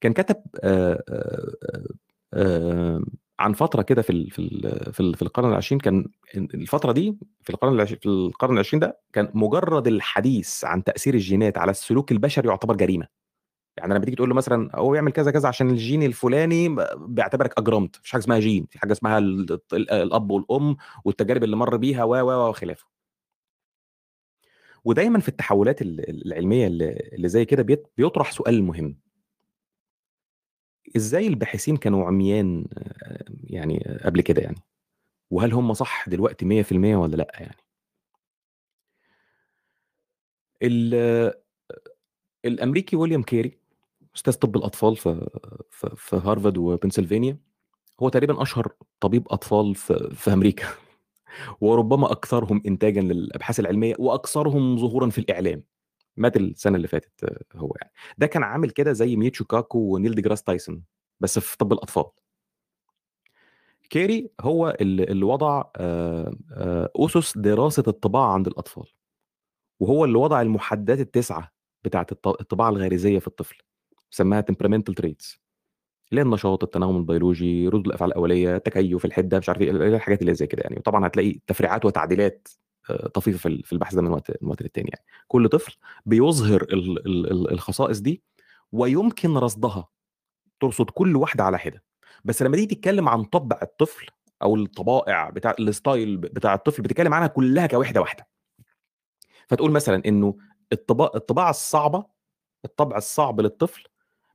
كان 0.01 0.13
كتب 0.13 0.37
آآ 0.65 1.03
آآ 1.09 1.87
آآ 2.35 3.05
عن 3.41 3.53
فترة 3.53 3.83
كده 3.83 4.03
في 4.03 4.31
في 4.31 4.49
في 4.93 5.01
ال 5.01 5.15
في 5.15 5.23
القرن 5.23 5.49
العشرين 5.49 5.81
كان 5.81 6.07
ال 6.37 6.55
الفترة 6.55 6.93
دي 6.93 7.17
في 7.43 7.51
القرن 7.51 7.75
العش 7.75 7.93
في 7.93 8.07
القرن 8.07 8.55
العشرين 8.55 8.81
ده 8.81 9.01
كان 9.13 9.31
مجرد 9.35 9.87
الحديث 9.87 10.65
عن 10.65 10.85
تأثير 10.85 11.15
الجينات 11.15 11.59
على 11.59 11.71
السلوك 11.71 12.13
البشري 12.13 12.49
يعتبر 12.49 12.77
جريمة. 12.77 13.07
يعني 13.79 13.95
لما 13.95 14.05
تيجي 14.05 14.17
تقول 14.17 14.29
له 14.29 14.35
مثلا 14.35 14.71
هو 14.75 14.95
يعمل 14.95 15.13
كذا 15.13 15.31
كذا 15.31 15.49
عشان 15.49 15.71
الجين 15.71 16.03
الفلاني 16.03 16.77
بيعتبرك 16.97 17.59
أجرمت 17.59 17.99
مفيش 17.99 18.13
حاجة 18.13 18.21
اسمها 18.23 18.39
جين 18.39 18.67
في 18.71 18.79
حاجة 18.79 18.93
اسمها 18.93 19.19
ال- 19.19 19.59
ال- 19.73 19.91
الأب 19.91 20.31
والأم 20.31 20.77
والتجارب 21.05 21.45
اللي 21.45 21.57
مر 21.57 21.77
بيها 21.77 22.05
و 22.05 22.11
و 22.15 22.49
وخلافه. 22.49 22.87
ودايما 24.85 25.21
في 25.21 25.29
التحولات 25.29 25.83
ال- 25.83 26.11
ال- 26.11 26.27
العلمية 26.27 26.67
اللي 26.67 27.29
زي 27.29 27.45
كده 27.45 27.63
بيط- 27.63 27.91
بيطرح 27.97 28.33
سؤال 28.33 28.63
مهم. 28.63 28.97
إزاي 30.97 31.27
الباحثين 31.27 31.77
كانوا 31.77 32.07
عميان 32.07 32.67
آه، 32.79 33.25
يعني 33.45 33.99
قبل 34.05 34.21
كده 34.21 34.43
يعني؟ 34.43 34.59
وهل 35.31 35.53
هم 35.53 35.73
صح 35.75 36.09
دلوقتي 36.09 36.47
100% 36.47 36.97
ولا 36.97 37.17
لأ 37.17 37.33
يعني؟ 37.41 37.57
ال- 40.63 41.33
الأمريكي 42.45 42.97
ويليام 42.97 43.23
كيري 43.23 43.58
أستاذ 44.19 44.35
طب 44.35 44.57
الأطفال 44.57 44.97
في 44.97 45.29
في, 45.97 46.17
هارفارد 46.17 46.59
وبنسلفانيا 46.59 47.39
هو 48.03 48.09
تقريبا 48.09 48.43
أشهر 48.43 48.73
طبيب 49.01 49.27
أطفال 49.31 49.75
في, 49.75 50.11
في 50.15 50.33
أمريكا. 50.33 50.67
وربما 51.61 52.13
أكثرهم 52.13 52.63
انتاجا 52.67 53.01
للأبحاث 53.01 53.61
العلمية 53.61 53.95
وأكثرهم 53.99 54.79
ظهورا 54.79 55.11
في 55.11 55.19
الإعلام. 55.19 55.65
مات 56.17 56.37
السنة 56.37 56.77
اللي 56.77 56.89
فاتت 56.89 57.13
هو 57.57 57.73
يعني. 57.81 57.93
ده 58.19 58.27
كان 58.27 58.43
عامل 58.43 58.71
كده 58.71 58.93
زي 58.93 59.17
ميتشو 59.17 59.45
كاكو 59.45 59.79
ونيل 59.79 60.15
دي 60.15 60.23
جراس 60.23 60.43
تايسون 60.43 60.83
بس 61.21 61.39
في 61.39 61.57
طب 61.57 61.73
الأطفال. 61.73 62.05
كيري 63.91 64.31
هو 64.41 64.77
اللي 64.81 65.25
وضع 65.25 65.65
آه، 65.77 66.37
آه، 66.53 66.91
أسس 66.97 67.39
دراسة 67.39 67.85
الطباع 67.89 68.33
عند 68.33 68.47
الأطفال. 68.47 68.85
وهو 69.81 70.05
اللي 70.05 70.19
وضع 70.19 70.43
المحددات 70.43 71.01
التسعة 71.01 71.53
بتاعة 71.85 72.07
الط- 72.13 72.41
الطباع 72.41 72.69
الغريزية 72.71 73.19
في 73.19 73.27
الطفل. 73.27 73.59
سماها 74.11 74.45
temperamental 74.53 74.93
traits 75.03 75.39
اللي 76.11 76.21
هي 76.21 76.23
النشاط 76.23 76.65
التناغم 76.65 76.97
البيولوجي 76.97 77.69
ردود 77.69 77.87
الأفعال 77.87 78.11
الأولية 78.11 78.57
التكيف 78.57 79.05
الحدة 79.05 79.39
مش 79.39 79.49
عارف 79.49 79.61
إيه 79.63 79.71
الحاجات 79.71 80.21
اللي 80.21 80.35
زي 80.35 80.47
كده 80.47 80.63
يعني. 80.63 80.77
وطبعا 80.77 81.07
هتلاقي 81.07 81.41
تفريعات 81.47 81.85
وتعديلات 81.85 82.49
آه، 82.91 83.09
طفيفة 83.09 83.39
في 83.39 83.49
ال- 83.49 83.63
في 83.65 83.73
البحث 83.73 83.95
ده 83.95 84.03
من 84.03 84.11
وقت 84.11 84.43
من 84.43 84.49
وقت 84.51 84.63
للتاني 84.63 84.91
يعني. 84.95 85.05
كل 85.29 85.49
طفل 85.49 85.77
بيظهر 86.07 86.63
ال- 86.63 87.07
ال- 87.07 87.31
ال- 87.33 87.51
الخصائص 87.53 87.99
دي 88.01 88.23
ويمكن 88.73 89.37
رصدها 89.37 89.89
ترصد 90.61 90.91
كل 90.91 91.17
واحدة 91.17 91.45
على 91.45 91.59
حدة. 91.59 91.83
بس 92.25 92.43
لما 92.43 92.57
تيجي 92.57 92.75
تتكلم 92.75 93.09
عن 93.09 93.25
طبع 93.25 93.59
الطفل 93.63 94.07
أو 94.43 94.57
الطبائع 94.57 95.31
بتاع 95.31 95.55
الستايل 95.61 96.17
بتاع 96.17 96.55
الطفل 96.55 96.83
بتتكلم 96.83 97.15
عنها 97.15 97.27
كلها 97.27 97.67
كوحدة 97.67 98.01
واحدة. 98.01 98.27
فتقول 99.49 99.71
مثلا 99.71 100.03
إنه 100.07 100.37
الطباع 100.73 101.11
الطباعة 101.15 101.51
الصعبة 101.51 102.05
الطبع 102.65 102.97
الصعب 102.97 103.41
للطفل 103.41 103.85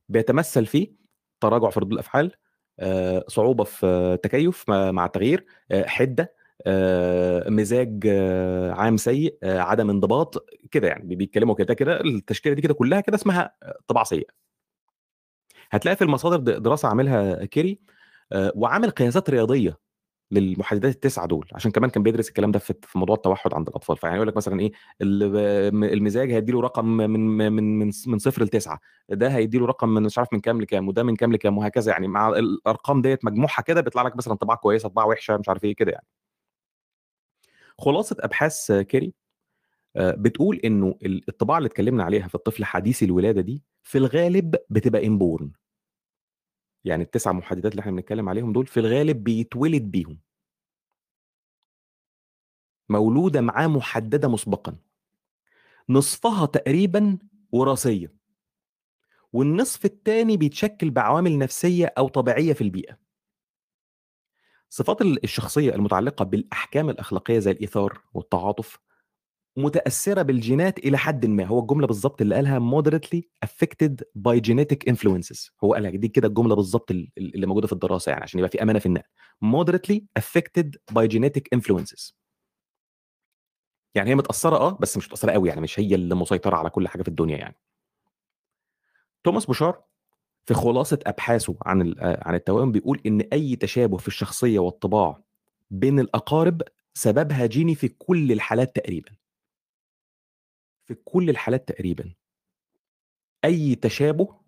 بيتمثل 0.08 0.66
في 0.66 0.92
تراجع 1.40 1.70
في 1.70 1.80
ردود 1.80 1.92
الأفعال 1.92 2.32
آه، 2.80 3.24
صعوبة 3.28 3.64
في 3.64 3.86
آه، 3.86 4.16
تكيف 4.16 4.70
مع 4.70 5.06
التغيير 5.06 5.46
آه، 5.70 5.86
حدة 5.86 6.34
آه، 6.66 7.48
مزاج 7.50 8.06
عام 8.70 8.96
سيء 8.96 9.38
عدم 9.44 9.90
انضباط 9.90 10.46
كده 10.70 10.88
يعني 10.88 11.14
بيتكلموا 11.16 11.54
كده 11.54 11.74
كده 11.74 12.00
التشكيلة 12.00 12.54
دي 12.54 12.62
كده 12.62 12.74
كلها 12.74 13.00
كده 13.00 13.16
اسمها 13.16 13.56
طباع 13.88 14.04
سيئه 14.04 14.44
هتلاقي 15.70 15.96
في 15.96 16.04
المصادر 16.04 16.58
دراسة 16.58 16.88
عاملها 16.88 17.44
كيري 17.44 17.80
وعامل 18.34 18.90
قياسات 18.90 19.30
رياضية 19.30 19.78
للمحددات 20.30 20.94
التسعة 20.94 21.26
دول 21.26 21.48
عشان 21.52 21.70
كمان 21.70 21.90
كان 21.90 22.02
بيدرس 22.02 22.28
الكلام 22.28 22.52
ده 22.52 22.58
في 22.58 22.74
موضوع 22.94 23.16
التوحد 23.16 23.54
عند 23.54 23.68
الأطفال. 23.68 23.96
فيعني 23.96 24.16
يقول 24.16 24.28
لك 24.28 24.36
مثلا 24.36 24.60
إيه 24.60 24.72
ال- 25.02 25.84
المزاج 25.84 26.32
هيديله 26.32 26.60
رقم 26.60 26.84
من 26.96 27.10
من 27.20 27.62
من 27.78 27.90
من 28.06 28.18
صفر 28.18 28.42
لتسعة 28.44 28.80
ده 29.08 29.28
هيديله 29.28 29.66
رقم 29.66 29.88
من 29.88 30.02
مش 30.02 30.18
عارف 30.18 30.32
من 30.32 30.40
كام 30.40 30.60
لكام 30.60 30.88
وده 30.88 31.02
من 31.02 31.16
كام 31.16 31.32
لكام 31.32 31.58
وهكذا. 31.58 31.92
يعني 31.92 32.08
مع 32.08 32.28
الأرقام 32.28 33.02
ديت 33.02 33.24
مجموعها 33.24 33.62
كده 33.62 33.80
بيطلع 33.80 34.02
لك 34.02 34.16
مثلا 34.16 34.34
طباعة 34.34 34.58
كويسة 34.58 34.88
طباعة 34.88 35.06
وحشة 35.06 35.36
مش 35.36 35.48
عارف 35.48 35.64
إيه 35.64 35.74
كده 35.76 35.92
يعني. 35.92 36.06
خلاصة 37.78 38.16
أبحاث 38.20 38.72
كيري 38.72 39.14
آه، 39.96 40.14
بتقول 40.18 40.56
إنه 40.56 40.94
الطباع 41.28 41.58
اللي 41.58 41.66
اتكلمنا 41.66 42.04
عليها 42.04 42.28
في 42.28 42.34
الطفل 42.34 42.64
حديث 42.64 43.02
الولادة 43.02 43.40
دي 43.40 43.62
في 43.82 43.98
الغالب 43.98 44.56
بتبقى 44.70 45.06
inborn 45.06 45.50
يعني 46.84 47.02
التسع 47.02 47.32
محددات 47.32 47.72
اللي 47.72 47.80
إحنا 47.80 47.92
بنتكلم 47.92 48.28
عليهم 48.28 48.52
دول 48.52 48.66
في 48.66 48.80
الغالب 48.80 49.24
بيتولد 49.24 49.82
بيهم. 49.82 50.18
مولودة 52.88 53.40
معاه 53.40 53.66
محددة 53.66 54.28
مسبقا. 54.28 54.76
نصفها 55.88 56.46
تقريبا 56.46 57.18
وراثية. 57.52 58.14
والنصف 59.32 59.84
الثاني 59.84 60.36
بيتشكل 60.36 60.90
بعوامل 60.90 61.38
نفسية 61.38 61.94
أو 61.98 62.08
طبيعية 62.08 62.52
في 62.52 62.60
البيئة. 62.60 62.98
صفات 64.68 65.00
ال- 65.02 65.24
الشخصية 65.24 65.74
المتعلقة 65.74 66.24
بالأحكام 66.24 66.90
الأخلاقية 66.90 67.38
زي 67.38 67.50
الإيثار 67.50 68.00
والتعاطف 68.14 68.78
متأثرة 69.56 70.22
بالجينات 70.22 70.78
إلى 70.78 70.98
حد 70.98 71.26
ما. 71.26 71.44
هو 71.44 71.58
الجملة 71.60 71.86
بالظبط 71.86 72.20
اللي 72.20 72.34
قالها 72.34 72.58
moderately 72.80 73.20
affected 73.46 73.92
by 74.18 74.40
genetic 74.40 74.92
influences. 74.92 75.50
هو 75.64 75.74
قالها 75.74 75.90
دي 75.90 76.08
كده 76.08 76.28
الجملة 76.28 76.54
بالظبط 76.54 76.90
ال- 76.90 77.08
ال- 77.18 77.34
اللي 77.34 77.46
موجودة 77.46 77.66
في 77.66 77.72
الدراسة 77.72 78.10
يعني 78.10 78.22
عشان 78.22 78.38
يبقى 78.40 78.50
في 78.50 78.62
أمانة 78.62 78.78
في 78.78 78.86
النقل. 78.86 79.08
moderately 79.44 80.00
affected 80.20 80.66
by 80.92 81.08
genetic 81.08 81.42
influences. 81.58 82.12
يعني 83.94 84.10
هي 84.10 84.14
متأثرة 84.14 84.56
آه 84.56 84.78
بس 84.80 84.96
مش 84.96 85.06
متأثرة 85.06 85.32
قوي 85.32 85.48
يعني 85.48 85.60
مش 85.60 85.80
هي 85.80 85.94
اللي 85.94 86.14
مسيطرة 86.14 86.56
على 86.56 86.70
كل 86.70 86.88
حاجة 86.88 87.02
في 87.02 87.08
الدنيا 87.08 87.36
يعني. 87.36 87.56
توماس 89.24 89.46
بوشار 89.46 89.82
في 90.46 90.54
خلاصة 90.54 90.98
أبحاثه 91.06 91.56
عن 91.66 91.94
آه، 91.98 92.22
عن 92.28 92.34
التوائم 92.34 92.72
بيقول 92.72 93.00
إن 93.06 93.20
أي 93.32 93.56
تشابه 93.56 93.96
في 93.96 94.08
الشخصية 94.08 94.58
والطباع 94.58 95.20
بين 95.70 96.00
الأقارب 96.00 96.62
سببها 96.94 97.46
جيني 97.46 97.74
في 97.74 97.88
كل 97.88 98.32
الحالات 98.32 98.76
تقريبا. 98.76 99.10
في 100.86 100.94
كل 100.94 101.30
الحالات 101.30 101.68
تقريبا. 101.68 102.14
أي 103.44 103.74
تشابه 103.74 104.40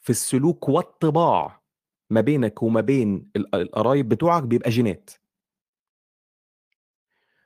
في 0.00 0.10
السلوك 0.10 0.68
والطباع 0.68 1.62
ما 2.10 2.20
بينك 2.20 2.62
وما 2.62 2.80
بين 2.80 3.30
ال- 3.36 3.54
القرايب 3.54 4.08
بتوعك 4.08 4.42
بيبقى 4.42 4.70
جينات. 4.70 5.10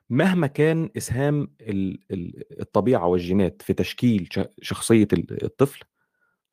مهما 0.09 0.47
كان 0.47 0.89
إسهام 0.97 1.55
ال- 1.61 1.99
ال- 2.11 2.61
الطبيعة 2.61 3.07
والجينات 3.07 3.61
في 3.61 3.73
تشكيل 3.73 4.29
شخصية 4.61 5.07
ال- 5.13 5.43
الطفل 5.43 5.83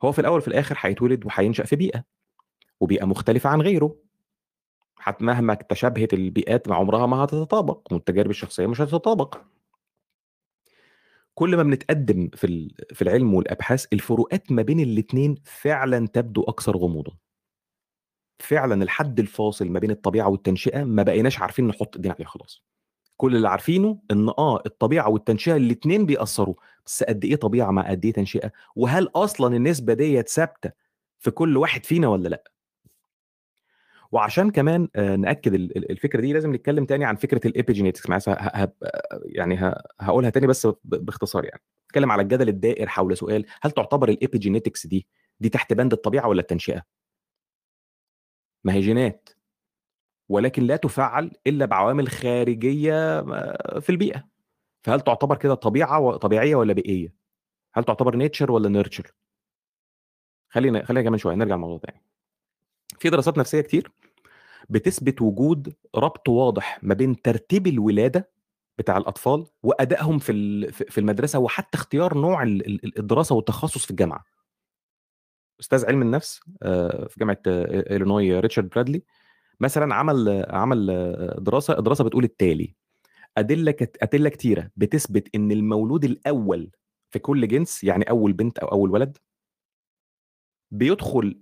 هو 0.03 0.13
في 0.13 0.19
الأول 0.19 0.39
وفي 0.39 0.49
الآخر 0.49 0.77
هيتولد 0.81 1.27
وهينشأ 1.27 1.65
في 1.65 1.77
بيئة 1.77 2.05
وبيئة 2.81 3.05
مختلفة 3.05 3.51
عن 3.51 3.61
غيره. 3.63 3.97
حتى 4.97 5.25
مهما 5.25 5.55
تشابهت 5.55 6.15
البيئات 6.15 6.69
مع 6.69 6.77
عمرها 6.77 7.07
ما 7.07 7.17
هتتطابق 7.17 7.93
والتجارب 7.93 8.31
الشخصيه 8.31 8.67
مش 8.67 8.81
هتتطابق. 8.81 9.39
كل 11.39 11.57
ما 11.57 11.63
بنتقدم 11.63 12.29
في 12.35 12.75
في 12.95 13.03
العلم 13.03 13.35
والأبحاث 13.35 13.87
الفروقات 13.93 14.53
ما 14.53 14.63
بين 14.63 14.81
الاثنين 14.81 15.35
فعلا 15.45 16.07
تبدو 16.09 16.43
أكثر 16.43 16.77
غموضا. 16.77 17.13
فعلا 18.39 18.83
الحد 18.83 19.21
الفاصل 19.21 19.69
ما 19.71 19.79
بين 19.81 19.91
الطبيعة 19.91 20.29
والتنشئة 20.29 20.85
ما 20.85 21.03
بقيناش 21.03 21.39
عارفين 21.41 21.67
نحط 21.67 21.97
إيدينا 21.97 22.15
عليه 22.15 22.25
خلاص. 22.27 22.65
كل 23.17 23.37
اللي 23.37 23.49
عارفينه 23.49 24.01
إن 24.11 24.29
آه 24.29 24.63
الطبيعة 24.67 25.09
والتنشئة 25.11 25.57
الاثنين 25.57 26.07
بيأثروا 26.07 26.55
بس 26.87 27.03
قد 27.05 27.25
إيه 27.25 27.37
طبيعة 27.37 27.71
مع 27.71 27.91
قد 27.91 28.05
إيه 28.05 28.13
تنشئة؟ 28.13 28.53
وهل 28.77 29.11
أصلا 29.17 29.57
النسبة 29.57 29.95
ديت 29.95 30.29
ثابتة 30.29 30.73
في 31.19 31.31
كل 31.31 31.57
واحد 31.57 31.87
فينا 31.87 32.09
ولا 32.09 32.29
لأ؟ 32.29 32.45
وعشان 34.13 34.51
كمان 34.51 34.89
آه، 34.97 35.17
نأكد 35.17 35.55
ال- 35.55 35.77
ال- 35.77 35.91
الفكرة 35.91 36.21
دي 36.21 36.33
لازم 36.33 36.55
نتكلم 36.55 36.85
تاني 36.87 37.05
عن 37.05 37.17
فكرة 37.17 37.47
الإبيجينيتكس. 37.47 38.11
معلش 38.11 38.31
يعني 39.25 39.75
هقولها 40.01 40.31
تاني 40.31 40.47
بس 40.47 40.69
باختصار 40.85 41.45
يعني. 41.45 41.63
نتكلم 41.87 42.11
على 42.13 42.23
الجدل 42.23 42.49
الدائر 42.49 42.89
حول 42.89 43.17
سؤال 43.17 43.47
هل 43.63 43.71
تعتبر 43.71 44.09
الإبيجينيتكس 44.09 44.87
دي 44.87 45.07
دي 45.41 45.49
تحت 45.49 45.73
بند 45.73 45.93
الطبيعة 45.93 46.29
ولا 46.29 46.41
التنشئة؟ 46.41 46.83
ما 48.65 48.73
هي 48.73 48.81
جينات. 48.81 49.29
ولكن 50.29 50.63
لا 50.63 50.77
تفعل 50.77 51.31
إلا 51.47 51.65
بعوامل 51.67 52.09
خارجية 52.09 53.19
آه، 53.21 53.79
في 53.81 53.91
البيئة. 53.91 54.29
فهل 54.85 55.01
تعتبر 55.01 55.37
كده 55.37 55.55
طبيعة 55.55 56.17
طبيعية 56.17 56.55
ولا 56.57 56.73
بيئية؟ 56.73 57.15
هل 57.75 57.85
تعتبر 57.85 58.17
nature 58.17 58.53
ولا 58.53 58.69
nurture؟ 58.69 59.13
خلينا 60.49 60.85
خلينا 60.85 61.05
كمان 61.07 61.19
شوية 61.19 61.35
نرجع 61.35 61.55
للموضوع 61.55 61.79
تاني. 61.79 62.03
في 62.99 63.11
دراسات 63.11 63.39
نفسية 63.39 63.61
كتير 63.61 63.91
بتثبت 64.71 65.23
وجود 65.23 65.75
ربط 65.95 66.29
واضح 66.29 66.79
ما 66.83 66.95
بين 66.95 67.23
ترتيب 67.23 67.67
الولادة 67.67 68.31
بتاع 68.79 68.97
الأطفال 68.97 69.47
وأدائهم 69.63 70.19
في 70.19 70.33
في 70.73 70.99
المدرسة 70.99 71.39
وحتى 71.39 71.79
اختيار 71.79 72.19
نوع 72.19 72.43
ال- 72.43 72.67
ال- 72.67 72.99
الدراسة 72.99 73.35
والتخصص 73.35 73.85
في 73.85 73.91
الجامعة. 73.91 74.25
أستاذ 75.61 75.87
علم 75.87 76.03
النفس 76.03 76.41
آه، 76.63 77.07
في 77.09 77.21
جامعة 77.21 77.39
آه، 77.47 77.97
إلينوي 77.97 78.41
ريتشارد 78.41 78.69
برادلي 78.69 79.03
مثلا 79.61 79.95
عمل 79.95 80.29
آه، 80.29 80.57
عمل 80.57 80.91
آه، 80.91 81.37
دراسة 81.41 81.79
الدراسة 81.79 82.05
بتقول 82.05 82.25
التالي 82.25 82.75
أدلة 83.39 83.75
أدلة 84.03 84.29
كتيرة 84.29 84.71
بتثبت 84.77 85.29
إن 85.35 85.53
المولود 85.53 86.05
الأول 86.05 86.71
في 87.11 87.19
كل 87.19 87.49
جنس 87.49 87.85
يعني 87.85 88.11
أول 88.11 88.33
بنت 88.33 88.59
أو 88.59 88.69
أول 88.69 88.91
ولد 88.91 89.19
بيدخل 90.71 91.41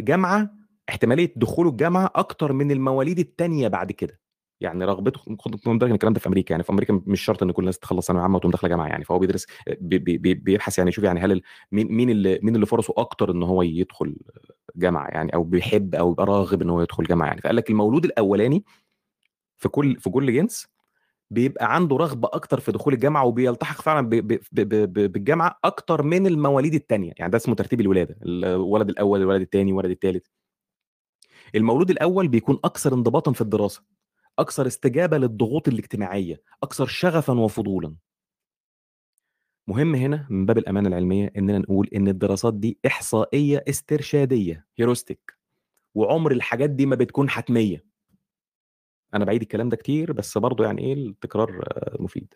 جامعة 0.00 0.50
احتمالية 0.88 1.32
دخوله 1.36 1.70
الجامعة 1.70 2.10
أكتر 2.14 2.52
من 2.52 2.70
المواليد 2.70 3.18
التانية 3.18 3.68
بعد 3.68 3.92
كده، 3.92 4.20
يعني 4.60 4.84
رغبته 4.84 5.20
خُد 5.40 5.54
الكلام 5.54 6.12
ده 6.12 6.20
في 6.20 6.26
أمريكا. 6.28 6.52
يعني 6.52 6.62
في 6.62 6.70
أمريكا 6.72 7.02
مش 7.06 7.20
شرط 7.20 7.42
إن 7.42 7.50
كل 7.52 7.62
الناس 7.62 7.78
تخلّص 7.78 8.06
ثانوية 8.06 8.22
عامة 8.22 8.36
وتقوم 8.36 8.50
داخلة 8.52 8.68
جامعة. 8.70 8.86
يعني، 8.88 9.04
فهو 9.04 9.18
بيدرس 9.18 9.46
بي 9.80 9.98
بي 9.98 10.18
بي 10.18 10.34
بيبحث 10.34 10.78
يعني 10.78 10.88
يشوف 10.90 11.04
يعني 11.04 11.20
هل 11.20 11.42
مين 11.72 11.92
مين 11.92 12.10
اللي 12.10 12.38
مين 12.42 12.54
اللي 12.54 12.66
فرصه 12.66 12.94
أكتر 12.96 13.30
إن 13.30 13.42
هو 13.42 13.62
يدخل 13.62 14.16
جامعة 14.76 15.08
يعني 15.08 15.34
أو 15.34 15.42
بيحب 15.44 15.94
أو 15.94 16.12
يبقى 16.12 16.26
راغب 16.26 16.62
إن 16.62 16.70
هو 16.70 16.82
يدخل 16.82 17.04
جامعة 17.04 17.26
يعني، 17.26 17.40
فقال 17.40 17.56
لك 17.56 17.70
المولود 17.70 18.04
الأولاني 18.04 18.64
في 19.58 19.68
كل 19.70 19.96
في 20.00 20.10
كل 20.10 20.34
جنس 20.34 20.68
بيبقى 21.32 21.74
عنده 21.74 21.96
رغبة 21.96 22.28
أكتر 22.32 22.60
في 22.60 22.72
دخول 22.72 22.92
الجامعة 22.94 23.24
وبيلتحق 23.26 23.82
فعلًا 23.82 24.08
ب 24.08 24.14
ب 24.14 24.38
ب 24.52 24.60
ب 24.94 25.12
بالجامعة 25.12 25.58
أكتر 25.64 26.02
من 26.02 26.26
المواليد 26.26 26.74
التانية، 26.74 27.12
يعني 27.18 27.30
ده 27.32 27.36
اسمه 27.38 27.54
ترتيب 27.54 27.80
الولادة، 27.80 28.16
الولد 28.22 28.88
الأول، 28.88 29.20
الولد 29.20 29.40
التاني، 29.40 29.70
الولد 29.70 29.90
التالت. 29.90 30.26
المولود 31.54 31.90
الأول 31.90 32.28
بيكون 32.28 32.58
أكثر 32.64 32.94
انضباطًا 32.94 33.32
في 33.32 33.40
الدراسة، 33.40 33.82
أكثر 34.38 34.66
استجابة 34.66 35.18
للضغوط 35.18 35.68
الاجتماعية، 35.68 36.42
أكثر 36.62 36.86
شغفًا 36.86 37.32
وفضولًا. 37.40 37.96
مهم 39.68 39.94
هنا 39.94 40.26
من 40.30 40.46
باب 40.46 40.58
الأمانة 40.58 40.88
العلمية 40.88 41.32
إننا 41.36 41.58
نقول 41.58 41.88
إن 41.96 42.08
الدراسات 42.08 42.54
دي 42.54 42.78
إحصائية 42.86 43.64
استرشادية 43.68 44.66
heuristic 44.82 45.34
وعمر 45.94 46.32
الحاجات 46.32 46.70
دي 46.70 46.86
ما 46.86 46.96
بتكون 46.96 47.30
حتمية. 47.30 47.84
أنا 49.14 49.24
باعيد 49.24 49.42
الكلام 49.42 49.68
ده 49.68 49.76
كتير 49.76 50.12
بس 50.12 50.38
برضه 50.38 50.64
يعني 50.64 50.82
إيه 50.82 50.94
التكرار 50.94 51.64
مفيد. 52.00 52.34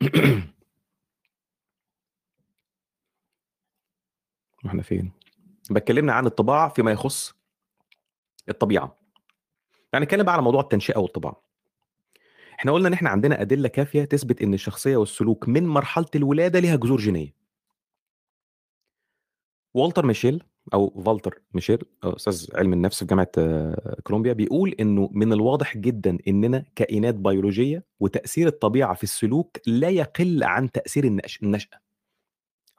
إحنا 4.66 4.82
فين؟ 4.82 5.12
يبقى 5.70 5.82
اتكلمنا 5.82 6.12
عن 6.12 6.26
الطباع 6.26 6.68
فيما 6.68 6.92
يخص 6.92 7.34
الطبيعة. 8.48 8.98
يعني 9.92 10.04
نتكلم 10.04 10.22
بقى 10.22 10.32
على 10.34 10.42
موضوع 10.42 10.60
التنشئة 10.60 10.98
والطباع. 10.98 11.42
إحنا 12.58 12.72
قُلنا 12.72 12.88
إن 12.88 12.92
إحنا 12.92 13.10
عندنا 13.10 13.40
أدلة 13.40 13.68
كافية 13.68 14.04
تثبت 14.04 14.42
إن 14.42 14.54
الشخصية 14.54 14.96
والسلوك 14.96 15.48
من 15.48 15.66
مرحلة 15.66 16.06
الولادة 16.14 16.58
ليها 16.60 16.76
جذور 16.76 16.98
جينية. 16.98 17.34
والتر 19.74 20.06
ميشيل 20.06 20.44
أو 20.74 21.02
فالتر 21.02 21.42
ميشيل 21.54 21.78
أستاذ 22.04 22.46
علم 22.54 22.72
النفس 22.72 22.98
في 22.98 23.04
جامعة 23.04 23.28
كولومبيا 24.02 24.32
بيقول 24.32 24.74
إنه 24.80 25.10
من 25.12 25.32
الواضح 25.32 25.76
جدًا 25.76 26.18
إننا 26.28 26.64
كائنات 26.76 27.14
بيولوجية 27.14 27.84
وتأثير 28.00 28.46
الطبيعة 28.48 28.94
في 28.94 29.02
السلوك 29.04 29.56
لا 29.66 29.88
يقل 29.88 30.44
عن 30.44 30.70
تأثير 30.70 31.04
النش 31.04 31.42
النشأة. 31.42 31.78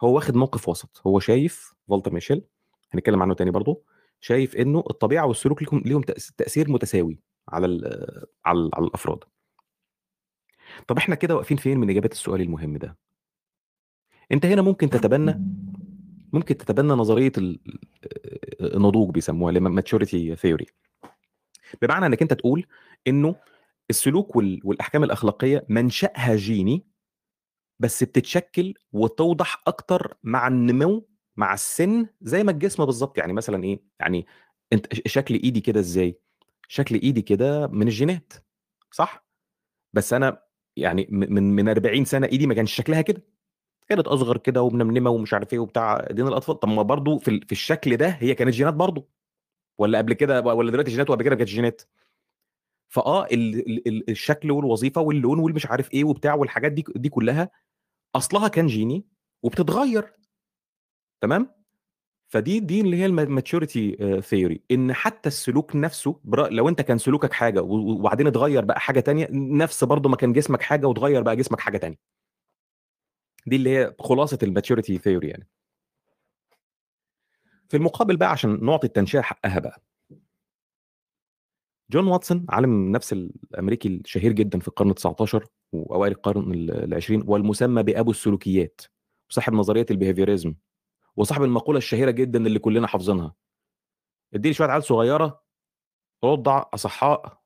هو 0.02 0.16
واخد 0.16 0.36
موقف 0.36 0.70
وسط، 0.70 1.02
هو 1.08 1.20
شايف 1.20 1.74
فالتر 1.90 2.14
ميشيل 2.14 2.42
هنتكلم 2.94 3.22
عنه 3.22 3.34
تاني 3.34 3.52
برضه، 3.52 3.82
شايف 4.22 4.56
إنه 4.56 4.84
الطبيعة 4.90 5.26
والسلوك 5.26 5.64
ليهم 5.64 5.84
ليهم 5.86 6.02
تأس 6.02 6.32
تأثير 6.38 6.72
متساوي 6.72 7.20
على 7.50 7.66
على 8.46 8.70
على 8.74 8.86
الأفراد. 8.86 9.20
طب 10.88 10.98
إحنا 10.98 11.16
كده 11.16 11.36
واقفين 11.36 11.58
فين 11.58 11.78
من 11.80 11.90
إجابة 11.90 12.10
السؤال 12.12 12.42
المهم 12.42 12.78
ده؟ 12.78 12.98
أنت 14.32 14.46
هنا 14.46 14.62
ممكن 14.62 14.90
تتبنى 14.90 15.42
ممكن 16.34 16.58
تتبنى 16.58 16.94
نظرية 16.94 17.32
ال 17.38 17.60
النضوج 18.62 19.12
بيسموها 19.12 19.54
هي 19.54 19.60
maturity 19.60 20.40
theory. 20.40 20.66
بمعنى 21.82 22.06
إنك 22.06 22.22
أنت 22.22 22.34
تقول 22.34 22.66
إنه 23.08 23.36
السلوك 23.90 24.36
وال 24.36 24.62
والأحكام 24.64 25.04
الأخلاقية 25.04 25.66
منشأها 25.70 26.36
جيني 26.36 26.86
بس 27.80 28.04
بتتشكل 28.04 28.74
وتوضح 28.92 29.64
أكتر 29.68 30.18
مع 30.24 30.48
النمو 30.48 31.08
مع 31.38 31.54
السن 31.54 32.08
زي 32.22 32.44
ما 32.44 32.52
الجسم 32.52 32.86
بالضبط، 32.86 33.18
يعني 33.18 33.34
مثلًا 33.34 33.64
إيه، 33.64 33.82
يعني 34.00 34.26
أنت 34.74 34.94
ش 34.94 35.02
شكل 35.06 35.34
إيدي 35.36 35.62
كده 35.62 35.80
إزاي؟ 35.80 36.20
شكل 36.68 36.96
إيدي 36.96 37.22
كده 37.22 37.68
من 37.68 37.88
الجينات 37.88 38.34
صح؟ 38.92 39.26
بس 39.94 40.14
أنا 40.14 40.42
يعني 40.76 41.08
من 41.10 41.56
من 41.56 41.70
40 41.70 42.06
سنة 42.06 42.28
إيدي 42.28 42.48
ما 42.48 42.54
كانش 42.54 42.74
شكلها 42.74 43.02
كده، 43.02 43.22
كانت 43.90 44.08
أصغر 44.08 44.38
كده 44.38 44.62
ومنمنمة 44.62 45.10
ومش 45.10 45.34
عارف 45.34 45.54
إيه 45.54 45.60
وبتاع 45.60 45.98
إيدين 46.10 46.28
الأطفال، 46.28 46.60
طب 46.60 46.68
ما 46.70 46.82
برضه 46.82 47.18
في 47.18 47.28
ال 47.32 47.46
في 47.46 47.52
الشكل 47.52 47.98
ده 47.98 48.08
هي 48.10 48.36
كانت 48.36 48.52
جينات 48.54 48.74
برضه، 48.74 49.08
والّا 49.80 49.98
قبل 49.98 50.14
كده 50.14 50.42
والّا 50.42 50.72
دلوقتي 50.72 50.92
جينات 50.92 51.10
وقبل 51.10 51.24
كده 51.24 51.32
ما 51.32 51.38
كانتش 51.38 51.52
جينات؟ 51.54 51.82
فآه 52.90 53.26
ال 53.26 53.56
ال 53.70 53.88
ال 53.88 54.10
الشكل 54.10 54.52
والوظيفة 54.52 55.02
واللون 55.02 55.40
والمش 55.40 55.66
عارف 55.66 55.94
إيه 55.94 56.04
وبتاع 56.04 56.34
والحاجات 56.36 56.72
دي 56.72 56.84
دي 56.96 57.10
كلها 57.10 57.50
أصلها 58.16 58.48
كان 58.48 58.68
جيني 58.68 59.06
وبتتغير. 59.44 60.14
تمام؟ 61.22 61.50
فدي 62.34 62.60
دي 62.60 62.82
اللي 62.82 62.98
هي 62.98 63.06
الم 63.06 63.40
maturity 63.42 64.02
آآ 64.02 64.22
theory 64.22 64.58
إن 64.72 64.94
حتى 64.94 65.30
السلوك 65.30 65.76
نفسه 65.76 66.20
لو 66.52 66.70
أنت 66.70 66.82
كان 66.82 66.98
سلوكك 66.98 67.34
و 67.62 67.76
وبعدين 67.94 68.28
اتغير 68.28 68.66
بقى 68.66 68.80
حاجة 68.80 69.00
تانية، 69.00 69.28
نفس 69.32 69.84
برضه 69.84 70.10
ما 70.10 70.16
كان 70.16 70.34
جسمك 70.34 70.62
حاجة 70.62 70.88
واتغير 70.88 71.22
بقى 71.24 71.36
جسمك 71.36 71.60
حاجة 71.60 71.78
تانية. 71.78 71.98
دي 73.48 73.56
اللي 73.56 73.70
هي 73.78 73.96
خلاصة 74.00 74.38
الmaturity 74.44 75.00
theory 75.02 75.26
يعني. 75.26 75.48
في 77.70 77.78
المقابل 77.78 78.18
بقى 78.18 78.32
عشان 78.32 78.66
نعطي 78.66 78.88
التنشئة 78.88 79.22
حقها 79.22 79.60
بقى. 79.60 79.82
جون 81.92 82.08
واتسون 82.08 82.46
عالم 82.50 82.72
النفس 82.72 83.14
الأمريكي 83.14 83.88
الشهير 83.88 84.32
جدًا 84.32 84.60
في 84.60 84.68
القرن 84.68 84.92
ال19 84.94 85.46
وأوائل 85.72 86.12
القرن 86.12 86.54
ال 86.54 87.02
ال20 87.02 87.30
والمسمى 87.30 87.84
بأبو 87.84 88.12
السلوكيات، 88.12 88.82
وصاحب 89.30 89.54
نظرية 89.54 89.86
الbehaviorism 89.92 90.54
وصاحب 91.18 91.44
المقولة 91.44 91.78
الشهيرة 91.78 92.12
جدًا 92.12 92.48
اللي 92.48 92.60
كلنا 92.60 92.88
حافظينها. 92.88 93.36
ادّي 94.34 94.48
لي 94.50 94.54
شوية 94.54 94.68
عيال 94.68 94.84
صغيرة 94.84 95.42
رُضع 96.26 96.66
أصحاء 96.74 97.39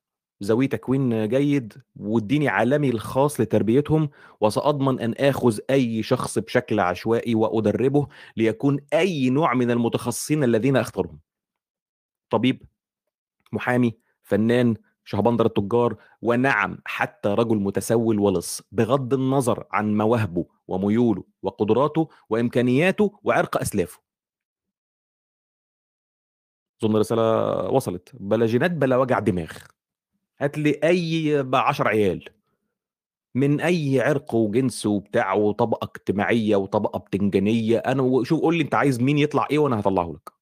ذوي 0.43 0.67
تكوين 0.67 1.27
جيد 1.27 1.73
وادّيني 1.95 2.47
عالمي 2.47 2.89
الخاص 2.89 3.41
لتربيتهم 3.41 4.09
وسأضمن 4.41 4.99
أن 4.99 5.13
آخذ 5.19 5.59
أي 5.69 6.03
شخص 6.03 6.39
بشكل 6.39 6.79
عشوائي 6.79 7.35
وأدربه 7.35 8.07
ليكون 8.37 8.79
أي 8.93 9.29
نوع 9.29 9.53
من 9.53 9.71
المتخصصين 9.71 10.43
الذين 10.43 10.77
أختارهم. 10.77 11.19
طبيب، 12.29 12.63
محامي، 13.51 13.97
فنان، 14.23 14.75
شهبندر 15.05 15.45
التجار، 15.45 15.95
ونعم 16.21 16.77
حتى 16.85 17.29
رجل 17.29 17.57
متسول 17.57 18.19
ولص، 18.19 18.61
بغض 18.71 19.13
النظر 19.13 19.65
عن 19.71 19.97
مواهبه 19.97 20.45
وميوله 20.67 21.23
وقدراته 21.43 22.09
وإمكانياته 22.29 23.19
وعرق 23.23 23.57
أسلافه. 23.61 23.99
أظن 26.83 26.95
الرسالة 26.95 27.69
وصلت، 27.69 28.09
بلا 28.13 28.45
جينات 28.45 28.71
بلا 28.71 28.97
وجع 28.97 29.19
دماغ. 29.19 29.51
هات 30.41 30.57
لي 30.57 30.79
أي 30.83 31.43
ب10 31.43 31.87
عيال. 31.87 32.29
من 33.35 33.61
أي 33.61 34.01
عرق 34.01 34.35
وجنس 34.35 34.85
وبتاع 34.85 35.33
وطبقة 35.33 35.85
اجتماعية 35.85 36.55
وطبقة 36.55 36.99
بتنجانية، 36.99 37.77
أنا 37.77 38.01
وشوف 38.01 38.41
قُل 38.41 38.55
لي 38.57 38.63
أنت 38.63 38.75
عايز 38.75 38.99
مين 39.01 39.17
يطلع 39.17 39.47
إيه 39.51 39.59
وأنا 39.59 39.77
هاطلّعه 39.79 40.11
لك. 40.13 40.33